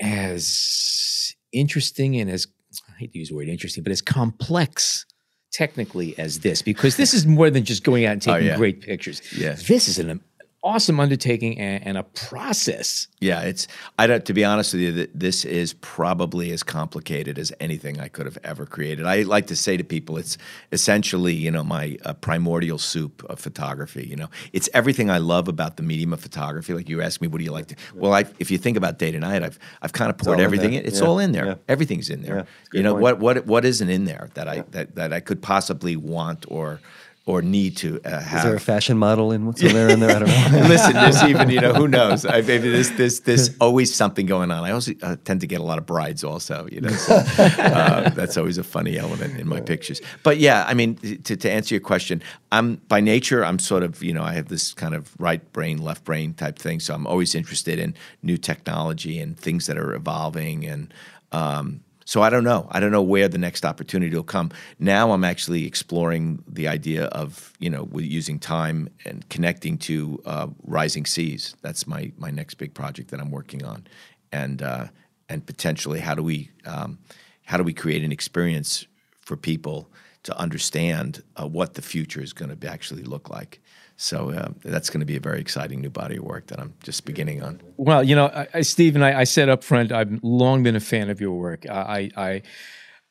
as 0.00 1.34
interesting 1.54 2.16
and 2.16 2.30
as, 2.30 2.46
I 2.88 2.98
hate 2.98 3.12
to 3.12 3.18
use 3.18 3.28
the 3.28 3.36
word 3.36 3.48
interesting, 3.48 3.82
but 3.82 3.92
as 3.92 4.02
complex 4.02 5.06
technically 5.54 6.18
as 6.18 6.40
this? 6.40 6.60
Because 6.60 6.96
this 6.96 7.14
is 7.14 7.26
more 7.26 7.48
than 7.48 7.64
just 7.64 7.84
going 7.84 8.04
out 8.04 8.12
and 8.12 8.28
oh, 8.28 8.32
taking 8.34 8.48
Oh, 8.48 8.50
yeah. 8.52 8.56
great 8.56 8.80
pictures. 8.82 9.22
Yeah. 9.36 9.52
This 9.52 9.88
is 9.88 9.98
an 9.98 10.20
awesome 10.64 10.98
undertaking 10.98 11.58
and, 11.58 11.86
and 11.86 11.96
a 11.98 12.02
process. 12.02 13.06
Yeah, 13.20 13.42
it's. 13.42 13.68
I 13.98 14.06
don't. 14.08 14.24
To 14.24 14.32
be 14.32 14.44
honest 14.44 14.72
with 14.74 14.82
you, 14.82 14.92
th- 14.92 15.10
this 15.14 15.44
is 15.44 15.74
probably 15.74 16.50
as 16.50 16.62
complicated 16.62 17.38
as 17.38 17.52
anything 17.60 18.00
I 18.00 18.08
could 18.08 18.26
have 18.26 18.38
ever 18.42 18.66
created. 18.66 19.06
I 19.06 19.22
like 19.22 19.46
to 19.48 19.56
say 19.56 19.76
to 19.76 19.84
people, 19.84 20.16
it's 20.16 20.36
essentially, 20.72 21.34
you 21.34 21.50
know, 21.50 21.62
my 21.62 21.96
uh, 22.04 22.14
primordial 22.14 22.78
soup 22.78 23.22
of 23.30 23.38
photography. 23.38 24.06
You 24.06 24.16
know, 24.16 24.28
it's 24.52 24.68
everything 24.74 25.10
I 25.10 25.18
love 25.18 25.46
about 25.48 25.76
the 25.76 25.82
medium 25.82 26.12
of 26.12 26.20
photography. 26.20 26.74
Like 26.74 26.88
you 26.88 27.00
asked 27.02 27.20
me, 27.20 27.28
what 27.28 27.38
do 27.38 27.44
you 27.44 27.52
like 27.52 27.66
to? 27.68 27.76
Well, 27.94 28.12
I, 28.12 28.24
if 28.38 28.50
you 28.50 28.58
think 28.58 28.76
about 28.76 28.98
day 28.98 29.12
to 29.12 29.18
night, 29.18 29.42
I've 29.42 29.58
I've 29.82 29.92
kind 29.92 30.10
of 30.10 30.18
poured 30.18 30.34
all 30.36 30.40
in 30.40 30.44
everything. 30.44 30.72
in. 30.72 30.84
It's 30.84 31.00
Yeah, 31.00 31.06
all 31.06 31.18
in 31.18 31.32
there. 31.32 31.46
yeah. 31.46 31.54
Everything's 31.68 32.10
in 32.10 32.22
there. 32.22 32.36
Yeah, 32.38 32.44
you 32.72 32.82
know 32.82 32.94
point. 32.94 33.02
what 33.02 33.18
what 33.20 33.46
what 33.46 33.64
isn't 33.64 33.88
in 33.88 34.04
there 34.06 34.30
that 34.34 34.48
I 34.48 34.64
that, 34.72 34.96
that 34.96 35.12
I 35.12 35.20
could 35.20 35.40
possibly 35.42 35.94
want 35.96 36.46
or 36.48 36.80
or 37.26 37.40
need 37.40 37.74
to 37.78 38.00
uh, 38.04 38.20
have. 38.20 38.38
Is 38.38 38.44
there 38.44 38.54
a 38.54 38.60
fashion 38.60 38.98
model 38.98 39.32
in 39.32 39.46
what's 39.46 39.60
there 39.62 39.88
in 39.88 40.00
there? 40.00 40.14
I 40.14 40.18
don't 40.18 40.28
know. 40.28 40.68
Listen, 40.68 40.92
there's 40.92 41.22
even 41.22 41.48
you 41.48 41.60
know 41.60 41.72
who 41.72 41.88
knows. 41.88 42.26
I, 42.26 42.42
maybe 42.42 42.70
there's 42.70 42.90
there's 42.92 43.20
there's 43.20 43.56
always 43.60 43.94
something 43.94 44.26
going 44.26 44.50
on. 44.50 44.62
I 44.64 44.72
also 44.72 44.92
uh, 45.02 45.16
tend 45.24 45.40
to 45.40 45.46
get 45.46 45.60
a 45.60 45.64
lot 45.64 45.78
of 45.78 45.86
brides 45.86 46.22
also. 46.22 46.68
You 46.70 46.82
know, 46.82 46.90
so, 46.90 47.14
uh, 47.14 48.10
that's 48.10 48.36
always 48.36 48.58
a 48.58 48.64
funny 48.64 48.98
element 48.98 49.38
in 49.40 49.48
my 49.48 49.60
pictures. 49.60 50.02
But 50.22 50.38
yeah, 50.38 50.64
I 50.66 50.74
mean, 50.74 50.96
to, 50.96 51.36
to 51.36 51.50
answer 51.50 51.74
your 51.74 51.82
question, 51.82 52.22
I'm 52.52 52.76
by 52.88 53.00
nature 53.00 53.44
I'm 53.44 53.58
sort 53.58 53.82
of 53.82 54.02
you 54.02 54.12
know 54.12 54.22
I 54.22 54.34
have 54.34 54.48
this 54.48 54.74
kind 54.74 54.94
of 54.94 55.18
right 55.18 55.50
brain 55.52 55.78
left 55.78 56.04
brain 56.04 56.34
type 56.34 56.58
thing. 56.58 56.78
So 56.80 56.94
I'm 56.94 57.06
always 57.06 57.34
interested 57.34 57.78
in 57.78 57.94
new 58.22 58.36
technology 58.36 59.18
and 59.18 59.38
things 59.38 59.66
that 59.66 59.78
are 59.78 59.94
evolving 59.94 60.66
and. 60.66 60.92
Um, 61.32 61.80
so 62.04 62.22
I 62.22 62.30
don't 62.30 62.44
know. 62.44 62.68
I 62.70 62.80
don't 62.80 62.90
know 62.90 63.02
where 63.02 63.28
the 63.28 63.38
next 63.38 63.64
opportunity 63.64 64.14
will 64.14 64.22
come. 64.22 64.50
Now 64.78 65.12
I'm 65.12 65.24
actually 65.24 65.66
exploring 65.66 66.42
the 66.46 66.68
idea 66.68 67.06
of 67.06 67.52
you 67.58 67.70
know 67.70 67.88
using 67.94 68.38
time 68.38 68.88
and 69.04 69.28
connecting 69.28 69.78
to 69.78 70.20
uh, 70.26 70.48
rising 70.64 71.06
seas. 71.06 71.56
That's 71.62 71.86
my 71.86 72.12
my 72.16 72.30
next 72.30 72.54
big 72.54 72.74
project 72.74 73.10
that 73.10 73.20
I'm 73.20 73.30
working 73.30 73.64
on, 73.64 73.86
and 74.32 74.62
uh, 74.62 74.86
and 75.28 75.46
potentially 75.46 76.00
how 76.00 76.14
do 76.14 76.22
we 76.22 76.50
um, 76.66 76.98
how 77.44 77.56
do 77.56 77.64
we 77.64 77.72
create 77.72 78.04
an 78.04 78.12
experience 78.12 78.86
for 79.20 79.36
people 79.36 79.88
to 80.24 80.38
understand 80.38 81.22
uh, 81.36 81.46
what 81.46 81.74
the 81.74 81.82
future 81.82 82.22
is 82.22 82.32
going 82.32 82.54
to 82.54 82.68
actually 82.68 83.02
look 83.02 83.28
like. 83.30 83.60
So 83.96 84.30
uh, 84.30 84.48
that's 84.64 84.90
going 84.90 85.00
to 85.00 85.06
be 85.06 85.16
a 85.16 85.20
very 85.20 85.40
exciting 85.40 85.80
new 85.80 85.90
body 85.90 86.16
of 86.16 86.24
work 86.24 86.48
that 86.48 86.58
I'm 86.58 86.74
just 86.82 87.04
beginning 87.04 87.42
on. 87.42 87.60
Well, 87.76 88.02
you 88.02 88.16
know, 88.16 88.26
I, 88.26 88.48
I, 88.54 88.60
Stephen, 88.62 89.02
I, 89.02 89.20
I 89.20 89.24
said 89.24 89.48
up 89.48 89.62
front, 89.62 89.92
I've 89.92 90.18
long 90.22 90.62
been 90.62 90.74
a 90.74 90.80
fan 90.80 91.10
of 91.10 91.20
your 91.20 91.32
work. 91.32 91.68
I, 91.68 92.10
I 92.16 92.42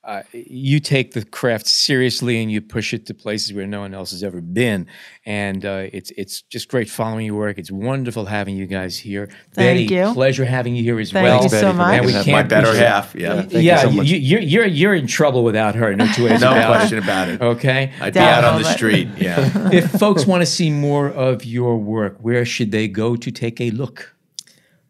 uh, 0.06 0.22
you 0.34 0.82
take 0.82 1.14
the 1.14 1.24
craft 1.24 1.66
seriously 1.66 2.42
and 2.42 2.52
you 2.52 2.60
push 2.60 2.94
it 2.94 3.06
to 3.06 3.14
places 3.14 3.54
where 3.54 3.66
no 3.66 3.80
one 3.80 3.94
else 3.94 4.12
has 4.12 4.22
ever 4.22 4.42
been. 4.42 4.86
And 5.26 5.64
uh, 5.66 5.88
it's 5.94 6.12
it's 6.18 6.42
just 6.42 6.68
great 6.68 6.90
following 6.90 7.26
your 7.28 7.36
work. 7.36 7.58
It's 7.58 7.72
wonderful 7.72 8.26
having 8.26 8.58
you 8.58 8.66
guys 8.68 8.98
here. 8.98 9.28
Thank 9.54 9.88
Bette, 9.90 9.96
you. 9.96 10.14
pleasure 10.14 10.44
having 10.44 10.76
you 10.76 10.84
here 10.84 11.00
as 11.00 11.12
Thank 11.12 11.24
well. 11.24 11.44
you 11.44 11.50
so 11.50 11.72
much. 11.72 11.98
And 11.98 12.06
we 12.06 12.12
my 12.14 12.24
can't 12.24 12.36
my 12.36 12.44
better 12.44 12.72
push- 12.72 12.80
half. 12.80 13.16
Yeah, 13.16 13.46
yeah, 13.50 13.78
you 13.84 13.90
so 13.90 13.96
much. 13.96 14.08
you, 14.08 14.18
you're 14.18 14.42
you're 14.42 14.66
you're 14.66 14.94
in 14.94 15.08
trouble 15.08 15.44
without 15.46 15.76
her. 15.76 15.96
No 15.96 16.06
two 16.12 16.26
ways 16.26 16.42
no 16.42 16.52
about 16.52 16.76
question 16.76 16.98
it. 16.98 17.04
about 17.06 17.30
it. 17.30 17.42
Okay. 17.42 17.94
I'd 18.02 18.14
be 18.14 18.20
out 18.20 18.44
on 18.44 18.62
the 18.62 18.64
Definitely. 18.68 19.06
street. 19.06 19.08
Yeah. 19.18 19.70
if 19.72 19.90
folks 19.92 20.26
want 20.26 20.42
to 20.42 20.46
see 20.46 20.70
more 20.70 21.08
of 21.10 21.46
your 21.46 21.78
work, 21.78 22.18
where 22.20 22.44
should 22.44 22.72
they 22.72 22.90
go 22.90 23.16
to 23.16 23.32
take 23.32 23.62
a 23.62 23.72
look? 23.72 24.10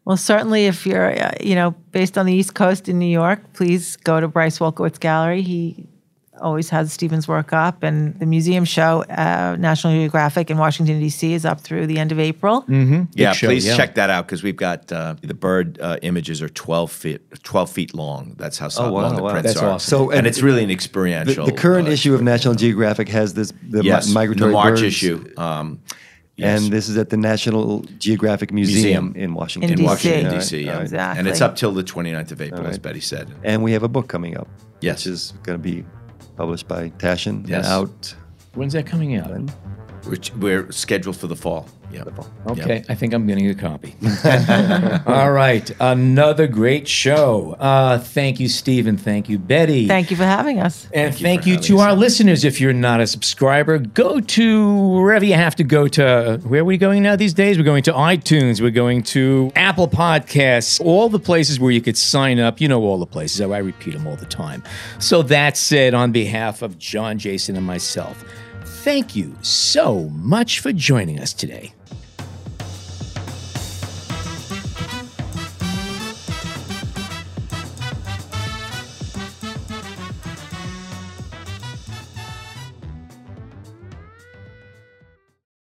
Well, 0.04 0.16
certainly, 0.18 0.66
if 0.66 0.86
you're, 0.86 1.18
uh, 1.18 1.32
you 1.40 1.54
know, 1.54 1.70
based 1.92 2.18
on 2.18 2.26
the 2.26 2.32
East 2.34 2.54
Coast 2.54 2.88
in 2.88 2.98
New 2.98 3.06
York, 3.06 3.40
please 3.54 3.96
go 3.96 4.20
to 4.20 4.28
Bryce 4.28 4.58
Wolkowitz 4.58 5.00
Gallery. 5.00 5.40
He 5.40 5.86
always 6.42 6.68
has 6.68 6.92
Stephen's 6.92 7.26
work 7.26 7.52
up, 7.54 7.82
and 7.82 8.18
the 8.18 8.26
museum 8.26 8.64
show, 8.66 9.02
uh, 9.04 9.56
National 9.58 9.94
Geographic 9.94 10.50
in 10.50 10.58
Washington 10.58 10.98
D.C., 11.00 11.32
is 11.32 11.46
up 11.46 11.60
through 11.60 11.86
the 11.86 11.98
end 11.98 12.12
of 12.12 12.18
April. 12.18 12.64
Yeah, 13.14 13.32
show, 13.32 13.46
please 13.46 13.64
yeah. 13.66 13.76
check 13.76 13.94
that 13.94 14.10
out 14.10 14.26
because 14.26 14.42
we've 14.42 14.56
got 14.56 14.90
uh, 14.92 15.14
the 15.22 15.32
bird 15.32 15.78
uh, 15.80 15.96
images 16.02 16.42
are 16.42 16.48
twelve 16.50 16.90
feet 16.92 17.22
twelve 17.42 17.70
feet 17.70 17.94
long. 17.94 18.34
That's 18.36 18.58
how 18.58 18.68
Oh, 18.76 18.92
wow, 18.92 19.02
long 19.02 19.16
the 19.16 19.22
wow. 19.22 19.30
prints 19.30 19.52
That's 19.54 19.62
are. 19.62 19.70
awesome. 19.70 19.88
So, 19.88 20.10
and, 20.10 20.18
and 20.18 20.26
it's 20.26 20.42
really 20.42 20.62
an 20.62 20.68
The, 20.68 20.74
experiential. 20.74 21.46
the 21.46 21.52
current 21.52 21.88
uh, 21.88 21.92
issue 21.92 22.12
of 22.14 22.20
National 22.20 22.54
Geographic 22.54 23.08
has 23.08 23.32
this 23.32 23.52
the 23.62 23.82
mi- 23.82 23.88
yes, 23.88 24.12
migratory 24.12 24.50
the 24.50 24.52
March 24.52 24.70
birds, 24.74 24.82
issue. 24.82 25.32
Um, 25.38 25.80
yes. 26.36 26.62
and 26.62 26.72
this 26.72 26.88
is 26.88 26.96
at 26.96 27.10
the 27.10 27.16
National 27.16 27.80
Geographic 27.98 28.52
Museum, 28.52 29.12
Museum. 29.12 29.16
in 29.16 29.34
Washington. 29.34 29.70
In 29.72 29.78
in 29.78 29.84
DC. 29.84 29.88
Washington 29.88 30.32
D.C. 30.34 30.62
yeah. 30.64 30.72
right. 30.72 30.82
Exactly. 30.82 31.18
and 31.18 31.28
it's 31.28 31.40
up 31.40 31.56
till 31.56 31.72
the 31.72 31.84
29th 31.84 32.32
of 32.32 32.40
April, 32.42 32.66
as 32.66 32.78
Bette 32.78 33.00
said. 33.00 33.32
And 33.42 33.62
we 33.62 33.72
have 33.72 33.82
a 33.82 33.88
book 33.88 34.08
coming 34.08 34.36
up, 34.36 34.48
Yes. 34.80 35.04
which 35.04 35.12
is 35.12 35.32
going 35.42 35.58
to 35.58 35.62
be 35.62 35.84
published 36.36 36.68
by 36.68 36.90
Taschen 36.90 37.48
Yes. 37.48 37.64
and 37.64 37.72
out. 37.74 38.14
When's 38.54 38.72
that 38.74 38.86
coming 38.86 39.16
out? 39.16 39.30
Which 40.06 40.32
we're 40.34 40.70
scheduled 40.70 41.16
for 41.16 41.26
the 41.26 41.36
fall. 41.36 41.68
Yeah. 41.94 42.04
Okay, 42.52 42.84
I 42.88 42.94
think 42.94 43.14
I'm 43.14 43.26
getting 43.26 43.48
a 43.48 43.54
copy. 43.54 43.94
All 45.06 45.32
right, 45.32 45.70
another 45.80 46.46
great 46.46 46.88
show. 46.88 47.52
Uh, 47.58 47.98
thank 47.98 48.40
you, 48.40 48.48
Stephen. 48.48 48.96
Thank 48.96 49.28
you, 49.28 49.38
Bette. 49.38 49.86
Thank 49.86 50.10
you 50.10 50.16
for 50.16 50.24
having 50.24 50.60
us. 50.60 50.88
and 50.92 51.14
you 51.14 51.22
thank 51.22 51.42
for 51.44 51.48
you, 51.50 51.56
to 51.58 51.76
us. 51.76 51.82
our 51.82 51.94
listeners. 51.94 52.44
If 52.44 52.60
you're 52.60 52.72
not 52.72 53.00
a 53.00 53.06
subscriber, 53.06 53.78
go 53.78 54.20
to 54.20 54.76
wherever 54.90 55.24
you 55.24 55.34
have 55.34 55.56
to 55.56 55.64
go 55.64 55.88
to. 55.88 56.40
Where 56.44 56.60
are 56.62 56.64
we 56.64 56.76
going 56.78 57.02
now 57.02 57.16
these 57.16 57.34
days? 57.34 57.56
We're 57.58 57.64
going 57.64 57.84
to 57.84 57.92
iTunes. 57.92 58.60
We're 58.60 58.70
going 58.70 59.02
to 59.04 59.52
Apple 59.56 59.88
Podcasts. 59.88 60.80
All 60.80 61.08
the 61.08 61.18
places 61.20 61.60
where 61.60 61.70
you 61.70 61.80
could 61.80 61.96
sign 61.96 62.38
up. 62.38 62.60
You 62.60 62.68
know 62.68 62.82
all 62.82 62.98
the 62.98 63.06
places. 63.06 63.40
I 63.40 63.58
repeat 63.58 63.94
them 63.94 64.06
all 64.06 64.16
the 64.16 64.26
time. 64.26 64.62
So 64.98 65.22
that 65.22 65.56
said, 65.56 65.94
on 65.94 66.12
behalf 66.12 66.62
of 66.62 66.78
John, 66.78 67.18
Jason, 67.18 67.56
and 67.56 67.64
myself, 67.66 68.24
thank 68.64 69.14
you 69.16 69.34
so 69.42 70.08
much 70.10 70.60
for 70.60 70.72
joining 70.72 71.18
us 71.20 71.32
today. 71.32 71.72